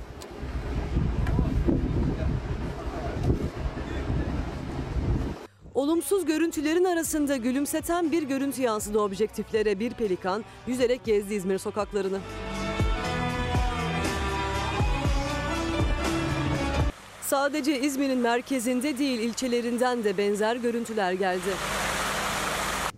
Olumsuz 5.75 6.27
görüntülerin 6.27 6.85
arasında 6.85 7.37
gülümseten 7.37 8.13
bir 8.13 8.23
görüntü 8.23 8.63
yansıdı 8.63 9.01
objektiflere. 9.01 9.81
Bir 9.81 9.91
pelikan 9.91 10.45
yüzerek 10.67 11.05
gezdi 11.05 11.35
İzmir 11.35 11.59
sokaklarını. 11.59 12.19
Sadece 17.23 17.81
İzmir'in 17.81 18.19
merkezinde 18.19 18.99
değil 18.99 19.21
ilçelerinden 19.21 20.05
de 20.05 20.19
benzer 20.19 20.57
görüntüler 20.57 21.13
geldi. 21.13 21.51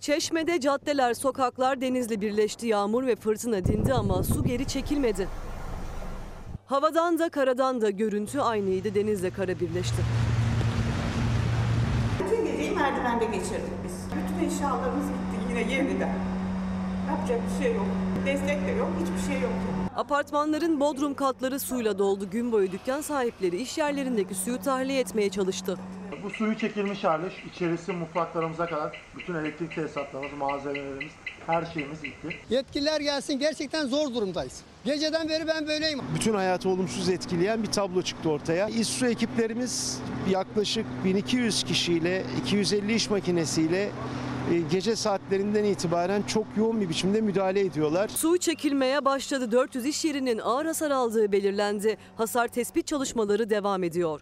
Çeşme'de 0.01 0.61
caddeler, 0.61 1.15
sokaklar 1.15 1.81
denizle 1.81 2.21
birleşti. 2.21 2.67
Yağmur 2.67 3.07
ve 3.07 3.17
fırtına 3.17 3.65
dindi 3.65 3.95
ama 3.95 4.23
su 4.23 4.45
geri 4.45 4.67
çekilmedi. 4.67 5.29
Havadan 6.67 7.19
da 7.19 7.29
karadan 7.29 7.81
da 7.81 7.91
görüntü 7.91 8.41
aynıydı. 8.41 8.95
Denizle 8.95 9.31
kara 9.31 9.61
birleşti. 9.61 10.26
Merdivende 12.87 13.25
geçirdik 13.25 13.73
biz. 13.85 13.93
Bütün 14.11 14.49
eşyalarımız 14.49 15.07
gitti 15.07 15.47
yine 15.49 15.73
yeniden. 15.73 16.15
Yapacak 17.09 17.41
bir 17.49 17.65
şey 17.65 17.75
yok. 17.75 17.87
Destek 18.27 18.67
de 18.67 18.71
yok, 18.71 18.89
hiçbir 19.01 19.33
şey 19.33 19.43
yok. 19.43 19.53
Apartmanların 19.97 20.81
bodrum 20.81 21.15
katları 21.15 21.61
suyla 21.61 21.99
doldu. 21.99 22.31
Gün 22.31 22.53
boyu 22.53 22.73
dükkan 22.73 23.01
sahipleri 23.01 23.57
iş 23.57 23.79
yerlerindeki 23.79 24.35
suyu 24.35 24.59
tahliye 24.59 25.01
etmeye 25.01 25.31
çalıştı. 25.31 25.79
Bu 26.25 26.31
suyu 26.31 26.59
çekilmiş 26.59 27.05
hali, 27.05 27.27
içerisi 27.55 27.93
mutfaklarımıza 27.93 28.67
kadar 28.67 29.03
bütün 29.19 29.35
elektrik 29.35 29.75
tesisatlarımız, 29.75 30.33
malzemelerimiz, 30.39 31.13
her 31.47 31.65
şeyimiz 31.65 32.03
gitti. 32.03 32.29
Yetkililer 32.51 33.01
gelsin 33.01 33.39
gerçekten 33.39 33.87
zor 33.87 34.15
durumdayız. 34.15 34.63
Geceden 34.87 35.29
beri 35.29 35.47
ben 35.47 35.67
böyleyim. 35.67 36.01
Bütün 36.15 36.35
hayatı 36.35 36.69
olumsuz 36.69 37.09
etkileyen 37.09 37.63
bir 37.63 37.69
tablo 37.69 38.03
çıktı 38.03 38.31
ortaya. 38.31 38.69
İSSU 38.69 39.07
ekiplerimiz 39.07 39.99
yaklaşık 40.31 40.87
1200 41.05 41.63
kişiyle 41.63 42.25
250 42.43 42.95
iş 42.95 43.11
makinesiyle 43.11 43.83
e, 43.83 43.91
gece 44.71 44.97
saatlerinden 44.97 45.65
itibaren 45.65 46.23
çok 46.23 46.47
yoğun 46.57 46.81
bir 46.81 46.89
biçimde 46.89 47.21
müdahale 47.21 47.61
ediyorlar. 47.61 48.09
Su 48.09 48.39
çekilmeye 48.39 49.05
başladı. 49.05 49.53
400 49.53 49.87
iş 49.87 50.05
yerinin 50.05 50.39
ağır 50.39 50.67
hasar 50.67 50.91
aldığı 50.91 51.33
belirlendi. 51.33 51.97
Hasar 52.17 52.49
tespit 52.49 52.87
çalışmaları 52.87 53.51
devam 53.51 53.85
ediyor. 53.85 54.21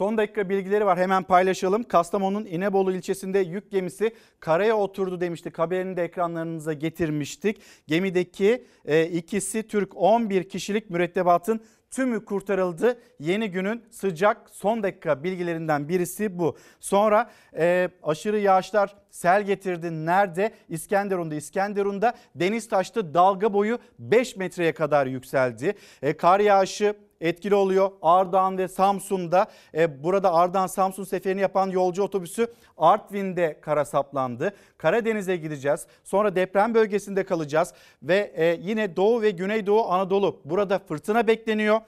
Son 0.00 0.18
dakika 0.18 0.48
bilgileri 0.48 0.86
var 0.86 0.98
hemen 0.98 1.22
paylaşalım. 1.22 1.82
Kastamonu'nun 1.82 2.44
İnebolu 2.44 2.92
ilçesinde 2.92 3.38
yük 3.38 3.70
gemisi 3.70 4.14
karaya 4.40 4.76
oturdu 4.76 5.20
demiştik. 5.20 5.58
Haberini 5.58 5.96
de 5.96 6.04
ekranlarınıza 6.04 6.72
getirmiştik. 6.72 7.62
Gemideki 7.86 8.64
e, 8.84 9.06
ikisi 9.06 9.68
Türk 9.68 9.96
11 9.96 10.48
kişilik 10.48 10.90
mürettebatın 10.90 11.60
tümü 11.90 12.24
kurtarıldı. 12.24 13.00
Yeni 13.18 13.50
günün 13.50 13.82
sıcak 13.90 14.50
son 14.50 14.82
dakika 14.82 15.24
bilgilerinden 15.24 15.88
birisi 15.88 16.38
bu. 16.38 16.56
Sonra 16.80 17.30
e, 17.56 17.88
aşırı 18.02 18.38
yağışlar 18.38 18.96
sel 19.10 19.42
getirdi. 19.42 20.06
Nerede? 20.06 20.52
İskenderun'da. 20.68 21.34
İskenderun'da 21.34 22.14
deniz 22.34 22.68
taştı 22.68 23.14
dalga 23.14 23.52
boyu 23.52 23.78
5 23.98 24.36
metreye 24.36 24.72
kadar 24.72 25.06
yükseldi. 25.06 25.74
E, 26.02 26.16
kar 26.16 26.40
yağışı 26.40 26.94
etkili 27.20 27.54
oluyor. 27.54 27.90
Ardahan 28.02 28.58
ve 28.58 28.68
Samsun'da 28.68 29.46
e, 29.74 30.02
burada 30.02 30.34
Ardahan 30.34 30.66
Samsun 30.66 31.04
seferini 31.04 31.40
yapan 31.40 31.70
yolcu 31.70 32.02
otobüsü 32.02 32.46
Artvin'de 32.78 33.60
kara 33.60 33.84
saplandı. 33.84 34.54
Karadeniz'e 34.78 35.36
gideceğiz. 35.36 35.86
Sonra 36.04 36.36
deprem 36.36 36.74
bölgesinde 36.74 37.24
kalacağız 37.24 37.74
ve 38.02 38.32
e, 38.34 38.58
yine 38.60 38.96
Doğu 38.96 39.22
ve 39.22 39.30
Güneydoğu 39.30 39.90
Anadolu 39.90 40.40
burada 40.44 40.78
fırtına 40.78 41.26
bekleniyor. 41.26 41.80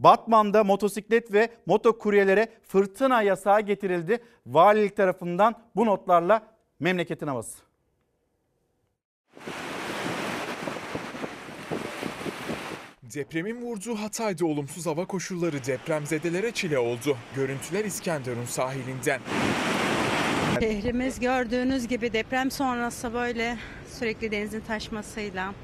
Batman'da 0.00 0.64
motosiklet 0.64 1.32
ve 1.32 1.48
motokuryelere 1.66 2.48
fırtına 2.62 3.22
yasağı 3.22 3.60
getirildi. 3.60 4.18
Valilik 4.46 4.96
tarafından 4.96 5.54
bu 5.76 5.86
notlarla 5.86 6.42
memleketin 6.80 7.26
havası. 7.26 7.66
Depremin 13.14 13.62
vurduğu 13.62 13.94
Hatay'da 13.94 14.46
olumsuz 14.46 14.86
hava 14.86 15.04
koşulları 15.04 15.64
depremzedelere 15.64 16.52
çile 16.52 16.78
oldu. 16.78 17.16
Görüntüler 17.36 17.84
İskenderun 17.84 18.44
sahilinden. 18.44 19.20
Şehrimiz 20.60 21.20
gördüğünüz 21.20 21.88
gibi 21.88 22.12
deprem 22.12 22.50
sonrası 22.50 23.14
böyle 23.14 23.58
sürekli 23.98 24.30
denizin 24.30 24.60
taşmasıyla 24.60 25.54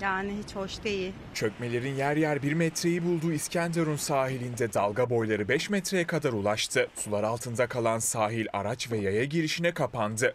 yani 0.00 0.32
hiç 0.44 0.56
hoş 0.56 0.84
değil. 0.84 1.12
Çökmelerin 1.34 1.94
yer 1.94 2.16
yer 2.16 2.42
bir 2.42 2.52
metreyi 2.52 3.04
bulduğu 3.04 3.32
İskenderun 3.32 3.96
sahilinde 3.96 4.72
dalga 4.72 5.10
boyları 5.10 5.48
5 5.48 5.70
metreye 5.70 6.06
kadar 6.06 6.32
ulaştı. 6.32 6.88
Sular 6.96 7.22
altında 7.22 7.66
kalan 7.66 7.98
sahil 7.98 8.46
araç 8.52 8.90
ve 8.90 8.98
yaya 8.98 9.24
girişine 9.24 9.74
kapandı. 9.74 10.34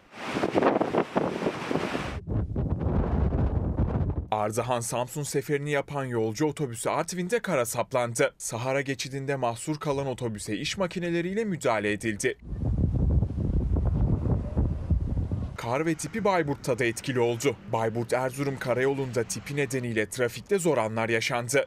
Ardahan 4.36 4.80
Samsun 4.80 5.22
seferini 5.22 5.70
yapan 5.70 6.04
yolcu 6.04 6.46
otobüsü 6.46 6.90
Artvin'de 6.90 7.38
kara 7.38 7.66
saplandı. 7.66 8.34
Sahara 8.38 8.80
geçidinde 8.80 9.36
mahsur 9.36 9.78
kalan 9.78 10.06
otobüse 10.06 10.56
iş 10.56 10.78
makineleriyle 10.78 11.44
müdahale 11.44 11.92
edildi. 11.92 12.38
Kar 15.56 15.86
ve 15.86 15.94
tipi 15.94 16.24
Bayburt'ta 16.24 16.78
da 16.78 16.84
etkili 16.84 17.20
oldu. 17.20 17.56
Bayburt 17.72 18.12
Erzurum 18.12 18.58
karayolunda 18.58 19.24
tipi 19.24 19.56
nedeniyle 19.56 20.08
trafikte 20.08 20.58
zor 20.58 20.78
anlar 20.78 21.08
yaşandı. 21.08 21.66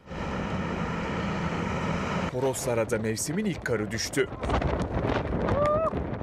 Toroslara 2.32 2.90
da 2.90 3.00
mevsimin 3.00 3.46
ilk 3.46 3.66
karı 3.66 3.92
düştü. 3.92 4.30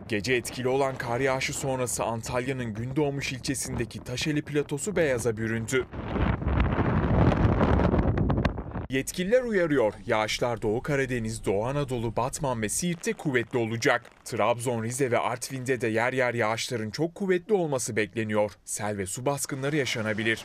Gece 0.08 0.34
etkili 0.34 0.68
olan 0.68 0.98
kar 0.98 1.20
yağışı 1.20 1.52
sonrası 1.52 2.04
Antalya'nın 2.04 2.74
Gündoğmuş 2.74 3.32
ilçesindeki 3.32 4.04
Taşeli 4.04 4.42
platosu 4.42 4.96
beyaza 4.96 5.36
büründü. 5.36 5.86
Yetkililer 8.90 9.42
uyarıyor. 9.42 9.94
Yağışlar 10.06 10.62
Doğu 10.62 10.82
Karadeniz, 10.82 11.44
Doğu 11.44 11.64
Anadolu, 11.64 12.16
Batman 12.16 12.62
ve 12.62 12.68
Siirt'te 12.68 13.12
kuvvetli 13.12 13.58
olacak. 13.58 14.10
Trabzon, 14.24 14.82
Rize 14.82 15.10
ve 15.10 15.18
Artvin'de 15.18 15.80
de 15.80 15.88
yer 15.88 16.12
yer 16.12 16.34
yağışların 16.34 16.90
çok 16.90 17.14
kuvvetli 17.14 17.54
olması 17.54 17.96
bekleniyor. 17.96 18.52
Sel 18.64 18.98
ve 18.98 19.06
su 19.06 19.26
baskınları 19.26 19.76
yaşanabilir. 19.76 20.44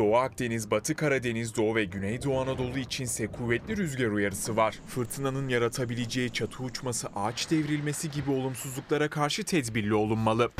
Doğu 0.00 0.16
Akdeniz, 0.16 0.70
Batı 0.70 0.94
Karadeniz, 0.94 1.56
Doğu 1.56 1.74
ve 1.74 1.84
Güneydoğu 1.84 2.38
Anadolu 2.38 2.78
içinse 2.78 3.26
kuvvetli 3.26 3.76
rüzgar 3.76 4.06
uyarısı 4.06 4.56
var. 4.56 4.78
Fırtınanın 4.86 5.48
yaratabileceği 5.48 6.32
çatı 6.32 6.62
uçması, 6.62 7.08
ağaç 7.16 7.50
devrilmesi 7.50 8.10
gibi 8.10 8.30
olumsuzluklara 8.30 9.10
karşı 9.10 9.44
tedbirli 9.44 9.94
olunmalı. 9.94 10.50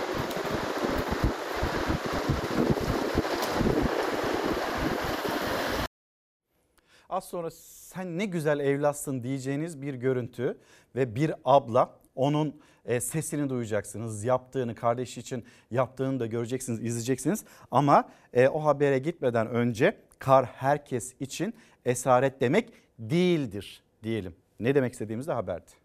Az 7.09 7.25
sonra 7.25 7.51
sen 7.51 8.19
ne 8.19 8.25
güzel 8.25 8.61
evlatsın 8.61 9.23
diyeceğiniz 9.23 9.83
bir 9.83 9.95
görüntü 9.95 10.59
ve 10.97 11.15
bir 11.15 11.33
abla 11.45 11.99
onun 12.15 12.61
e, 12.85 13.01
sesini 13.01 13.51
duyacaksınız. 13.51 14.25
Yaptığını 14.25 14.75
kardeşi 14.75 15.21
için 15.21 15.45
yaptığını 15.71 16.21
da 16.21 16.27
göreceksiniz, 16.27 16.85
izleyeceksiniz. 16.85 17.45
Ama 17.71 18.09
e, 18.33 18.49
o 18.49 18.65
habere 18.65 18.99
gitmeden 18.99 19.47
önce 19.47 19.97
kar 20.19 20.45
herkes 20.47 21.15
için 21.21 21.55
esaret 21.85 22.41
demek 22.41 22.73
değildir 22.99 23.83
diyelim. 24.03 24.35
Ne 24.61 24.75
demek 24.75 24.93
istediğimiz 24.93 25.29
de 25.29 25.33
haberdi. 25.33 25.80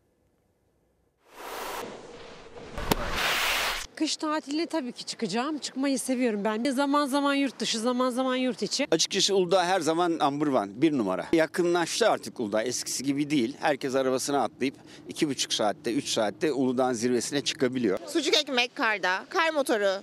Kış 3.95 4.17
tatiline 4.17 4.65
tabii 4.65 4.91
ki 4.91 5.03
çıkacağım. 5.03 5.57
Çıkmayı 5.57 5.99
seviyorum 5.99 6.43
ben. 6.43 6.71
Zaman 6.71 7.05
zaman 7.05 7.33
yurt 7.33 7.59
dışı, 7.59 7.79
zaman 7.79 8.09
zaman 8.09 8.35
yurt 8.35 8.61
içi. 8.63 8.87
Açıkçası 8.91 9.35
Uludağ 9.35 9.65
her 9.65 9.79
zaman 9.79 10.19
number 10.19 10.47
one, 10.47 10.71
bir 10.75 10.97
numara. 10.97 11.25
Yakınlaştı 11.33 12.09
artık 12.09 12.39
Uludağ, 12.39 12.63
eskisi 12.63 13.03
gibi 13.03 13.29
değil. 13.29 13.55
Herkes 13.59 13.95
arabasına 13.95 14.43
atlayıp 14.43 14.75
iki 15.09 15.29
buçuk 15.29 15.53
saatte, 15.53 15.93
üç 15.93 16.07
saatte 16.09 16.51
Uludağ'ın 16.53 16.93
zirvesine 16.93 17.41
çıkabiliyor. 17.41 17.99
Sucuk 18.07 18.37
ekmek 18.37 18.75
karda, 18.75 19.25
kar 19.29 19.49
motoru. 19.49 20.01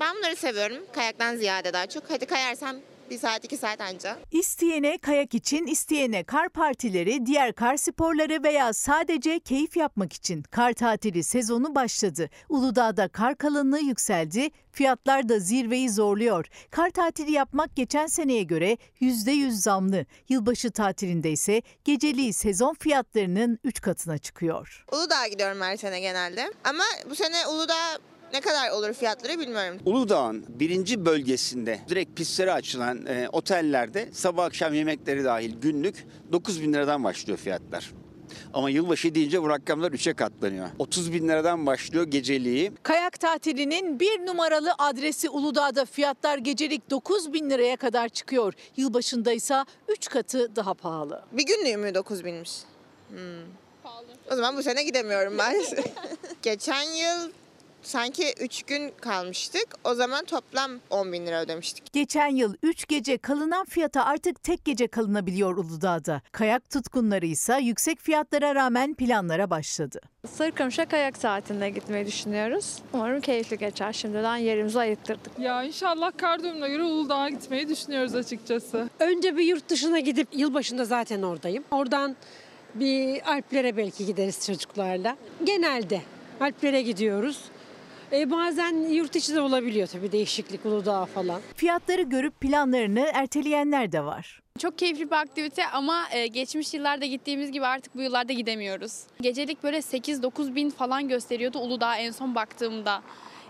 Ben 0.00 0.16
bunları 0.16 0.36
seviyorum. 0.36 0.76
Kayaktan 0.92 1.36
ziyade 1.36 1.72
daha 1.72 1.86
çok. 1.86 2.02
Hadi 2.08 2.26
kayarsam 2.26 2.76
bir 3.14 3.18
saat 3.18 3.44
iki 3.44 3.56
saat 3.56 3.80
anca. 3.80 4.18
İsteyene 4.30 4.98
kayak 4.98 5.34
için, 5.34 5.66
isteyene 5.66 6.24
kar 6.24 6.48
partileri, 6.48 7.26
diğer 7.26 7.52
kar 7.52 7.76
sporları 7.76 8.42
veya 8.42 8.72
sadece 8.72 9.40
keyif 9.40 9.76
yapmak 9.76 10.12
için 10.12 10.42
kar 10.42 10.72
tatili 10.72 11.22
sezonu 11.22 11.74
başladı. 11.74 12.30
Uludağ'da 12.48 13.08
kar 13.08 13.36
kalınlığı 13.38 13.80
yükseldi, 13.80 14.50
fiyatlar 14.72 15.28
da 15.28 15.38
zirveyi 15.38 15.90
zorluyor. 15.90 16.46
Kar 16.70 16.90
tatili 16.90 17.32
yapmak 17.32 17.76
geçen 17.76 18.06
seneye 18.06 18.42
göre 18.42 18.78
%100 19.00 19.50
zamlı. 19.50 20.06
Yılbaşı 20.28 20.70
tatilinde 20.70 21.30
ise 21.30 21.62
geceliği 21.84 22.32
sezon 22.32 22.74
fiyatlarının 22.80 23.58
3 23.64 23.80
katına 23.80 24.18
çıkıyor. 24.18 24.84
Uludağ'a 24.92 25.26
gidiyorum 25.26 25.60
her 25.60 25.76
sene 25.76 26.00
genelde. 26.00 26.52
Ama 26.64 26.84
bu 27.10 27.14
sene 27.14 27.46
Uludağ 27.46 27.98
ne 28.34 28.40
kadar 28.40 28.70
olur 28.70 28.92
fiyatları 28.92 29.38
bilmiyorum. 29.38 29.78
Uludağ'ın 29.84 30.44
birinci 30.48 31.06
bölgesinde 31.06 31.80
direkt 31.88 32.16
pistlere 32.16 32.52
açılan 32.52 33.06
e, 33.06 33.28
otellerde 33.32 34.08
sabah 34.12 34.44
akşam 34.44 34.74
yemekleri 34.74 35.24
dahil 35.24 35.54
günlük 35.60 36.06
9 36.32 36.62
bin 36.62 36.72
liradan 36.72 37.04
başlıyor 37.04 37.38
fiyatlar. 37.38 37.92
Ama 38.54 38.70
yılbaşı 38.70 39.14
deyince 39.14 39.42
bu 39.42 39.48
rakamlar 39.48 39.92
3'e 39.92 40.14
katlanıyor. 40.14 40.68
30 40.78 41.12
bin 41.12 41.28
liradan 41.28 41.66
başlıyor 41.66 42.04
geceliği. 42.04 42.72
Kayak 42.82 43.20
tatilinin 43.20 44.00
bir 44.00 44.26
numaralı 44.26 44.72
adresi 44.78 45.30
Uludağ'da 45.30 45.84
fiyatlar 45.84 46.38
gecelik 46.38 46.90
9 46.90 47.32
bin 47.32 47.50
liraya 47.50 47.76
kadar 47.76 48.08
çıkıyor. 48.08 48.54
Yılbaşında 48.76 49.32
ise 49.32 49.64
3 49.88 50.08
katı 50.08 50.56
daha 50.56 50.74
pahalı. 50.74 51.22
Bir 51.32 51.46
günlüğü 51.46 51.76
mü 51.76 51.94
9 51.94 52.24
binmiş? 52.24 52.52
Hmm. 53.08 53.18
O 54.32 54.36
zaman 54.36 54.56
bu 54.56 54.62
sene 54.62 54.82
gidemiyorum 54.82 55.34
ben. 55.38 55.56
Geçen 56.42 56.82
yıl 56.82 57.30
sanki 57.86 58.34
3 58.40 58.62
gün 58.62 58.92
kalmıştık. 59.00 59.66
O 59.84 59.94
zaman 59.94 60.24
toplam 60.24 60.70
10 60.90 61.12
bin 61.12 61.26
lira 61.26 61.40
ödemiştik. 61.40 61.92
Geçen 61.92 62.26
yıl 62.28 62.54
3 62.62 62.88
gece 62.88 63.18
kalınan 63.18 63.64
fiyata 63.64 64.04
artık 64.04 64.42
tek 64.42 64.64
gece 64.64 64.88
kalınabiliyor 64.88 65.56
Uludağ'da. 65.56 66.22
Kayak 66.32 66.70
tutkunları 66.70 67.26
ise 67.26 67.58
yüksek 67.62 68.00
fiyatlara 68.00 68.54
rağmen 68.54 68.94
planlara 68.94 69.50
başladı. 69.50 70.00
Sarıkamış'a 70.28 70.84
kayak 70.84 71.16
saatinde 71.16 71.70
gitmeyi 71.70 72.06
düşünüyoruz. 72.06 72.78
Umarım 72.92 73.20
keyifli 73.20 73.58
geçer. 73.58 73.92
Şimdiden 73.92 74.36
yerimizi 74.36 74.78
ayıttırdık. 74.78 75.38
Ya 75.38 75.62
inşallah 75.64 76.12
kar 76.16 76.42
durumuna 76.42 76.68
göre 76.68 76.82
Uludağ'a 76.82 77.28
gitmeyi 77.28 77.68
düşünüyoruz 77.68 78.14
açıkçası. 78.14 78.88
Önce 79.00 79.36
bir 79.36 79.44
yurt 79.44 79.68
dışına 79.68 79.98
gidip 79.98 80.28
yılbaşında 80.32 80.84
zaten 80.84 81.22
oradayım. 81.22 81.64
Oradan 81.70 82.16
bir 82.74 83.32
Alplere 83.32 83.76
belki 83.76 84.06
gideriz 84.06 84.46
çocuklarla. 84.46 85.16
Genelde 85.44 86.00
Alplere 86.40 86.82
gidiyoruz. 86.82 87.40
E, 88.12 88.30
bazen 88.30 88.72
yurt 88.74 89.16
içi 89.16 89.34
de 89.34 89.40
olabiliyor 89.40 89.86
tabii 89.86 90.12
değişiklik 90.12 90.66
Uludağ 90.66 91.04
falan. 91.04 91.40
Fiyatları 91.56 92.02
görüp 92.02 92.40
planlarını 92.40 93.10
erteleyenler 93.14 93.92
de 93.92 94.04
var. 94.04 94.40
Çok 94.58 94.78
keyifli 94.78 95.10
bir 95.10 95.16
aktivite 95.16 95.66
ama 95.66 96.04
e, 96.10 96.26
geçmiş 96.26 96.74
yıllarda 96.74 97.06
gittiğimiz 97.06 97.52
gibi 97.52 97.66
artık 97.66 97.94
bu 97.94 98.02
yıllarda 98.02 98.32
gidemiyoruz. 98.32 99.02
Gecelik 99.20 99.62
böyle 99.62 99.78
8-9 99.78 100.54
bin 100.54 100.70
falan 100.70 101.08
gösteriyordu 101.08 101.58
Uludağ 101.58 101.96
en 101.96 102.10
son 102.10 102.34
baktığımda. 102.34 103.02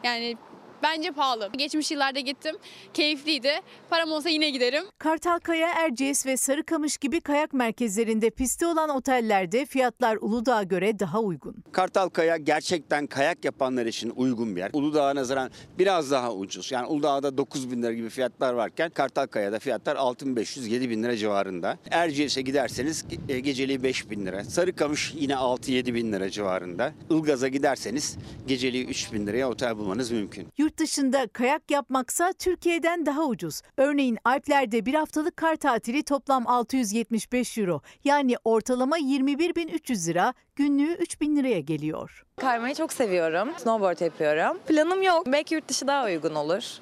Yani 0.04 0.36
bence 0.84 1.10
pahalı. 1.12 1.50
Geçmiş 1.56 1.90
yıllarda 1.90 2.20
gittim. 2.20 2.56
Keyifliydi. 2.94 3.50
Param 3.90 4.12
olsa 4.12 4.28
yine 4.28 4.50
giderim. 4.50 4.84
Kartalkaya, 4.98 5.68
Erciyes 5.68 6.26
ve 6.26 6.36
Sarıkamış 6.36 6.96
gibi 6.96 7.20
kayak 7.20 7.52
merkezlerinde 7.52 8.30
pisti 8.30 8.66
olan 8.66 8.90
otellerde 8.90 9.66
fiyatlar 9.66 10.16
Uludağ'a 10.20 10.62
göre 10.62 10.98
daha 10.98 11.20
uygun. 11.20 11.56
Kartalkaya 11.72 12.36
gerçekten 12.36 13.06
kayak 13.06 13.44
yapanlar 13.44 13.86
için 13.86 14.12
uygun 14.16 14.56
bir 14.56 14.60
yer. 14.60 14.70
Uludağ'a 14.72 15.14
nazaran 15.14 15.50
biraz 15.78 16.10
daha 16.10 16.34
ucuz. 16.34 16.72
Yani 16.72 16.86
Uludağ'da 16.86 17.38
9 17.38 17.70
bin 17.70 17.82
lira 17.82 17.92
gibi 17.92 18.08
fiyatlar 18.08 18.54
varken 18.54 18.90
Kartalkaya'da 18.90 19.58
fiyatlar 19.58 19.96
6500-7 19.96 20.90
bin 20.90 21.02
lira 21.02 21.16
civarında. 21.16 21.78
Erciyes'e 21.90 22.42
giderseniz 22.42 23.04
e, 23.28 23.40
geceliği 23.40 23.82
5 23.82 24.10
bin 24.10 24.26
lira. 24.26 24.44
Sarıkamış 24.44 25.14
yine 25.16 25.32
6-7 25.32 25.94
bin 25.94 26.12
lira 26.12 26.30
civarında. 26.30 26.92
Ilgaz'a 27.10 27.48
giderseniz 27.48 28.16
geceliği 28.46 28.86
3 28.86 29.12
bin 29.12 29.26
liraya 29.26 29.50
otel 29.50 29.76
bulmanız 29.76 30.10
mümkün. 30.10 30.48
Yurt 30.58 30.73
dışında 30.78 31.26
kayak 31.26 31.70
yapmaksa 31.70 32.32
Türkiye'den 32.38 33.06
daha 33.06 33.24
ucuz. 33.24 33.62
Örneğin 33.76 34.18
Alplerde 34.24 34.86
bir 34.86 34.94
haftalık 34.94 35.36
kar 35.36 35.56
tatili 35.56 36.02
toplam 36.02 36.46
675 36.46 37.58
euro. 37.58 37.80
Yani 38.04 38.34
ortalama 38.44 38.98
21.300 38.98 40.08
lira, 40.08 40.34
günlüğü 40.56 40.94
3000 40.94 41.36
liraya 41.36 41.60
geliyor. 41.60 42.24
Kaymayı 42.36 42.74
çok 42.74 42.92
seviyorum. 42.92 43.48
Snowboard 43.56 44.00
yapıyorum. 44.00 44.58
Planım 44.68 45.02
yok. 45.02 45.26
Belki 45.26 45.54
yurt 45.54 45.68
dışı 45.68 45.86
daha 45.86 46.04
uygun 46.04 46.34
olur. 46.34 46.78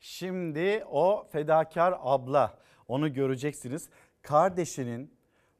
Şimdi 0.00 0.84
o 0.90 1.26
fedakar 1.32 1.94
abla 2.00 2.58
onu 2.88 3.12
göreceksiniz. 3.12 3.88
Kardeşinin 4.22 5.14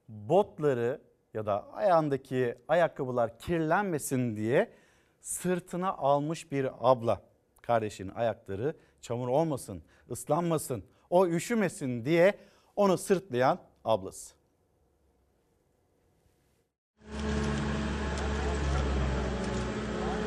botları 0.08 1.00
ya 1.36 1.46
da 1.46 1.72
ayağındaki 1.72 2.54
ayakkabılar 2.68 3.38
kirlenmesin 3.38 4.36
diye 4.36 4.72
sırtına 5.20 5.92
almış 5.92 6.52
bir 6.52 6.90
abla. 6.90 7.22
Kardeşinin 7.62 8.14
ayakları 8.14 8.76
çamur 9.00 9.28
olmasın, 9.28 9.82
ıslanmasın, 10.10 10.84
o 11.10 11.26
üşümesin 11.26 12.04
diye 12.04 12.38
onu 12.76 12.98
sırtlayan 12.98 13.58
ablası. 13.84 14.34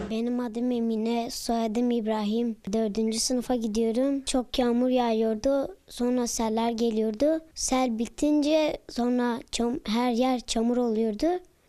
Benim 0.10 0.40
adım 0.40 0.72
Emine, 0.72 1.30
soyadım 1.32 1.92
İbrahim. 1.92 2.58
Dördüncü 2.74 3.20
sınıfa 3.20 3.56
gidiyorum. 3.56 4.22
Çok 4.22 4.60
yağmur 4.60 4.90
yağıyordu. 4.90 5.78
Sonra 5.88 6.28
seller 6.28 6.72
geliyordu. 6.72 7.40
Sel 7.56 8.00
bitince 8.00 8.78
sonra 8.90 9.40
çam- 9.52 9.80
her 9.88 10.12
yer 10.12 10.40
çamur 10.40 10.78
oluyordu. 10.78 11.28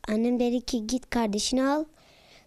Annem 0.08 0.40
dedi 0.40 0.60
ki 0.60 0.86
git 0.86 1.10
kardeşini 1.10 1.62
al. 1.64 1.84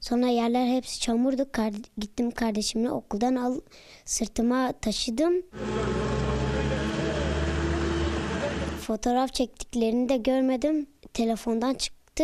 Sonra 0.02 0.28
yerler 0.28 0.68
hepsi 0.68 1.00
çamurdu. 1.00 1.46
Kar- 1.52 1.74
gittim 1.98 2.32
kardeşimle 2.32 2.92
okuldan 2.92 3.36
al 3.36 3.60
sırtıma 4.06 4.72
taşıdım. 4.82 5.34
Fotoğraf 8.82 9.34
çektiklerini 9.34 10.10
de 10.10 10.18
görmedim. 10.18 10.88
Telefondan 11.14 11.74
çıktı. 11.74 12.24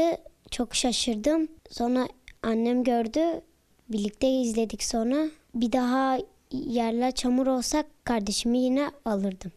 Çok 0.51 0.75
şaşırdım. 0.75 1.47
Sonra 1.69 2.07
annem 2.43 2.83
gördü. 2.83 3.41
Birlikte 3.89 4.27
izledik 4.27 4.83
sonra. 4.83 5.29
Bir 5.55 5.71
daha 5.71 6.17
yerler 6.51 7.15
çamur 7.15 7.47
olsak 7.47 7.85
kardeşimi 8.03 8.57
yine 8.57 8.91
alırdım. 9.05 9.51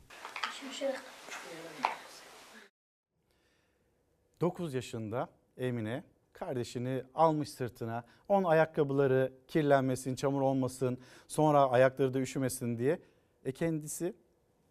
9 4.41 4.75
yaşında 4.75 5.29
Emine 5.57 6.05
kardeşini 6.33 7.03
almış 7.15 7.49
sırtına. 7.49 8.05
Onun 8.29 8.45
ayakkabıları 8.45 9.33
kirlenmesin, 9.49 10.15
çamur 10.15 10.41
olmasın, 10.41 10.99
sonra 11.29 11.71
ayakları 11.71 12.15
da 12.15 12.21
üşümesin 12.21 12.79
diye. 12.79 12.99
E 13.45 13.53
kendisi 13.53 14.15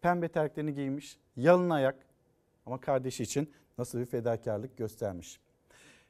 pembe 0.00 0.28
terliklerini 0.28 0.74
giymiş, 0.74 1.18
yalın 1.36 1.70
ayak 1.70 1.96
ama 2.66 2.80
kardeşi 2.80 3.22
için 3.22 3.52
nasıl 3.78 3.98
bir 3.98 4.06
fedakarlık 4.06 4.76
göstermiş. 4.76 5.40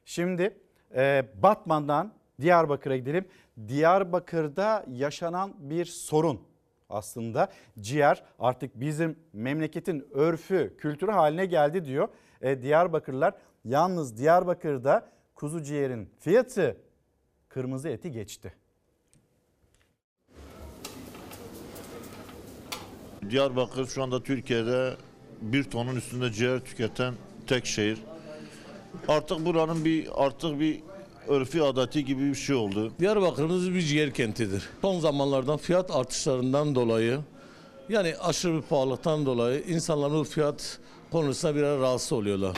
Şimdi 0.05 0.57
e, 0.95 1.25
Batman'dan 1.43 2.13
Diyarbakır'a 2.41 2.97
gidelim. 2.97 3.25
Diyarbakır'da 3.67 4.85
yaşanan 4.87 5.53
bir 5.59 5.85
sorun 5.85 6.41
aslında 6.89 7.51
ciğer 7.79 8.23
artık 8.39 8.79
bizim 8.79 9.19
memleketin 9.33 10.07
örfü, 10.11 10.77
kültürü 10.77 11.11
haline 11.11 11.45
geldi 11.45 11.85
diyor. 11.85 12.07
E, 12.41 12.61
Diyarbakırlılar 12.61 13.33
yalnız 13.65 14.17
Diyarbakır'da 14.17 15.09
kuzu 15.35 15.63
ciğerin 15.63 16.09
fiyatı 16.19 16.77
kırmızı 17.49 17.89
eti 17.89 18.11
geçti. 18.11 18.53
Diyarbakır 23.29 23.87
şu 23.87 24.03
anda 24.03 24.23
Türkiye'de 24.23 24.93
bir 25.41 25.63
tonun 25.63 25.95
üstünde 25.95 26.31
ciğer 26.31 26.59
tüketen 26.59 27.13
tek 27.47 27.65
şehir. 27.65 28.03
Artık 29.07 29.45
buranın 29.45 29.85
bir 29.85 30.07
artık 30.25 30.59
bir 30.59 30.83
örfi 31.27 31.63
adeti 31.63 32.05
gibi 32.05 32.29
bir 32.29 32.35
şey 32.35 32.55
oldu. 32.55 32.93
Diyarbakır'ımız 32.99 33.73
bir 33.73 33.81
ciğer 33.81 34.13
kentidir. 34.13 34.69
Son 34.81 34.99
zamanlardan 34.99 35.57
fiyat 35.57 35.91
artışlarından 35.91 36.75
dolayı 36.75 37.19
yani 37.89 38.15
aşırı 38.17 38.55
bir 38.55 38.61
pahalılıktan 38.61 39.25
dolayı 39.25 39.63
insanların 39.67 40.23
fiyat 40.23 40.79
konusunda 41.11 41.55
biraz 41.55 41.79
rahatsız 41.79 42.13
oluyorlar. 42.13 42.57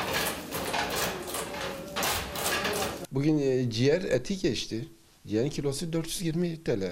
Bugün 3.12 3.40
e, 3.40 3.70
ciğer 3.72 4.02
eti 4.02 4.38
geçti. 4.38 4.88
Ciğerin 5.28 5.50
kilosu 5.50 5.94
420 5.94 6.64
TL. 6.64 6.92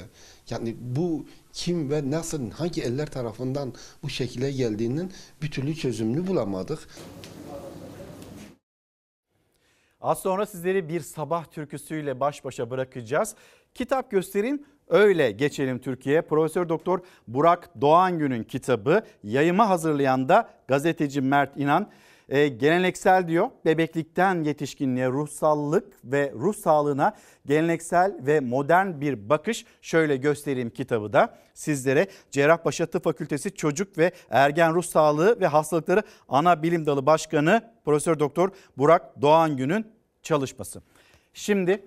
Yani 0.49 0.75
bu 0.81 1.25
kim 1.53 1.91
ve 1.91 2.11
nasıl, 2.11 2.51
hangi 2.51 2.81
eller 2.81 3.07
tarafından 3.07 3.73
bu 4.03 4.09
şekilde 4.09 4.51
geldiğinin 4.51 5.11
bir 5.41 5.51
türlü 5.51 5.75
çözümünü 5.75 6.27
bulamadık. 6.27 6.79
Az 10.03 10.19
sonra 10.19 10.45
sizleri 10.45 10.89
bir 10.89 10.99
sabah 10.99 11.45
türküsüyle 11.45 12.19
baş 12.19 12.45
başa 12.45 12.69
bırakacağız. 12.69 13.35
Kitap 13.75 14.11
göstereyim 14.11 14.63
öyle 14.87 15.31
geçelim 15.31 15.79
Türkiye. 15.79 16.21
Profesör 16.21 16.69
Doktor 16.69 16.99
Burak 17.27 17.81
Doğangün'ün 17.81 18.43
kitabı 18.43 19.01
yayıma 19.23 19.69
hazırlayan 19.69 20.29
da 20.29 20.49
gazeteci 20.67 21.21
Mert 21.21 21.57
İnan. 21.57 21.89
E, 22.29 22.47
geleneksel 22.47 23.27
diyor 23.27 23.49
bebeklikten 23.65 24.43
yetişkinliğe 24.43 25.07
ruhsallık 25.07 25.93
ve 26.03 26.31
ruh 26.35 26.55
sağlığına 26.55 27.15
geleneksel 27.45 28.15
ve 28.19 28.39
modern 28.39 29.01
bir 29.01 29.29
bakış 29.29 29.65
şöyle 29.81 30.17
göstereyim 30.17 30.69
kitabı 30.69 31.13
da 31.13 31.37
sizlere 31.53 32.07
Cerrahpaşa 32.31 32.85
Tıp 32.85 33.03
Fakültesi 33.03 33.55
Çocuk 33.55 33.97
ve 33.97 34.11
Ergen 34.29 34.73
Ruh 34.73 34.83
Sağlığı 34.83 35.39
ve 35.39 35.47
Hastalıkları 35.47 36.03
Ana 36.29 36.63
Bilim 36.63 36.85
Dalı 36.85 37.05
Başkanı 37.05 37.61
Profesör 37.85 38.19
Doktor 38.19 38.49
Burak 38.77 39.21
Doğangün'ün 39.21 39.92
çalışması. 40.23 40.81
Şimdi 41.33 41.85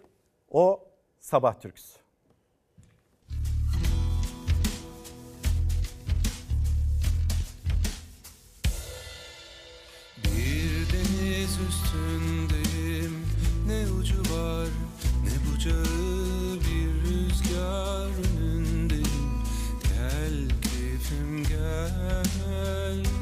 o 0.50 0.84
sabah 1.20 1.60
türküsü. 1.60 1.98
Bir 10.24 10.92
deniz 10.92 11.58
üstündeyim 11.68 13.26
Ne 13.66 13.92
ucu 13.92 14.20
var 14.20 14.68
ne 15.24 15.54
bucağı 15.54 16.60
Bir 16.60 17.10
rüzgar 17.10 18.10
önündeyim 18.40 19.42
Gel 19.82 20.48
keyfim 20.62 21.44
gel 21.44 23.15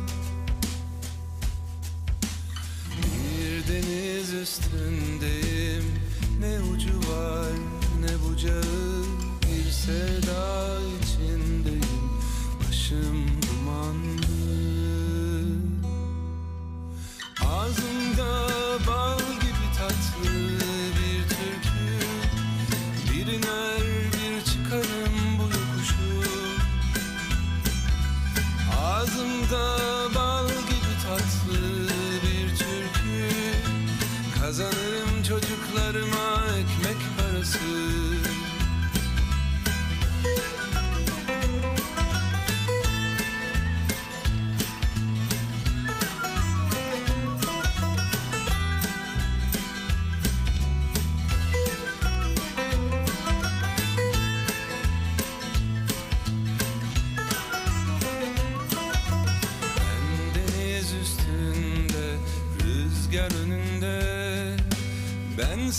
deniz 3.69 4.32
üstündeyim. 4.32 5.85
Ne 6.41 6.61
ucu 6.61 6.99
var 6.99 7.53
ne 8.01 8.23
bucağı 8.23 9.05
Bir 9.43 9.70
sevda 9.70 10.78
içindeyim. 11.03 12.11
Başım 12.61 13.27
dumanlı. 13.43 14.24
Ağzımda 17.47 18.49
bal 18.86 19.19
gibi 19.19 19.66
tatlı 19.78 20.31
bir 20.99 21.28
türkü. 21.28 22.07
Bir 23.12 23.27
iner 23.32 23.82
bir 24.12 24.45
çıkarım 24.45 25.39
bu 25.39 25.43
yokuşu 25.43 26.31
Ağzımda 28.82 29.84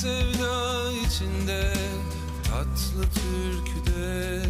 sevda 0.06 0.91
içinde 0.91 1.73
Tatlı 2.44 3.02
türküde 3.02 4.41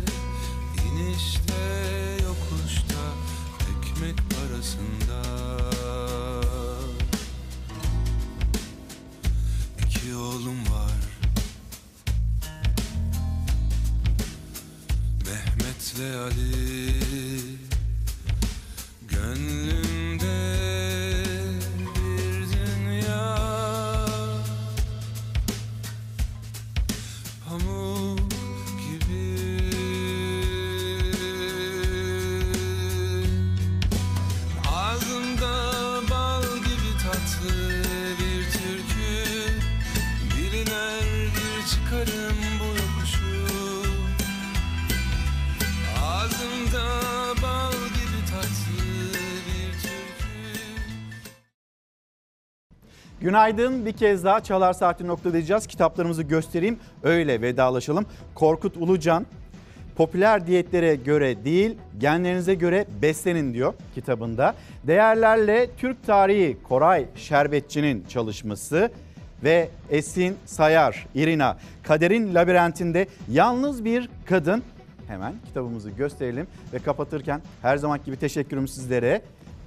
Günaydın 53.35 53.85
bir 53.85 53.91
kez 53.91 54.23
daha 54.23 54.43
Çalar 54.43 54.73
Saati 54.73 55.07
noktalayacağız. 55.07 55.67
Kitaplarımızı 55.67 56.23
göstereyim 56.23 56.79
öyle 57.03 57.41
vedalaşalım. 57.41 58.05
Korkut 58.35 58.77
Ulucan 58.77 59.25
popüler 59.95 60.47
diyetlere 60.47 60.95
göre 60.95 61.45
değil 61.45 61.77
genlerinize 61.97 62.53
göre 62.55 62.85
beslenin 63.01 63.53
diyor 63.53 63.73
kitabında. 63.95 64.55
Değerlerle 64.83 65.69
Türk 65.77 66.05
tarihi 66.05 66.57
Koray 66.63 67.05
Şerbetçi'nin 67.15 68.05
çalışması 68.09 68.91
ve 69.43 69.69
Esin 69.89 70.35
Sayar, 70.45 71.07
Irina, 71.15 71.57
Kaderin 71.83 72.35
Labirentinde 72.35 73.07
yalnız 73.29 73.85
bir 73.85 74.09
kadın. 74.25 74.63
Hemen 75.07 75.33
kitabımızı 75.45 75.89
gösterelim 75.89 76.47
ve 76.73 76.79
kapatırken 76.79 77.41
her 77.61 77.77
zaman 77.77 77.99
gibi 78.05 78.17
teşekkürüm 78.17 78.67
sizlere. 78.67 79.21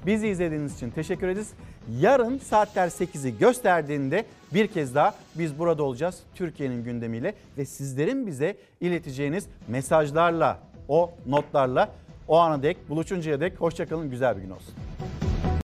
Bizi 0.07 0.28
izlediğiniz 0.28 0.74
için 0.77 0.90
teşekkür 0.90 1.28
ederiz. 1.28 1.49
Yarın 1.97 2.39
saatler 2.39 2.89
8'i 2.89 3.39
gösterdiğinde 3.39 4.24
bir 4.55 4.66
kez 4.66 4.94
daha 4.94 5.15
biz 5.35 5.59
burada 5.59 5.82
olacağız 5.82 6.19
Türkiye'nin 6.35 6.85
gündemiyle 6.85 7.35
ve 7.59 7.65
sizlerin 7.65 8.27
bize 8.27 8.56
ileteceğiniz 8.81 9.47
mesajlarla, 9.69 10.59
o 10.89 11.10
notlarla 11.27 11.89
o 12.28 12.39
ana 12.39 12.62
dek 12.62 12.89
buluşuncaya 12.89 13.40
dek 13.40 13.60
hoşçakalın 13.60 14.10
güzel 14.10 14.36
bir 14.36 14.43
gün 14.43 14.51
olsun. 14.51 14.74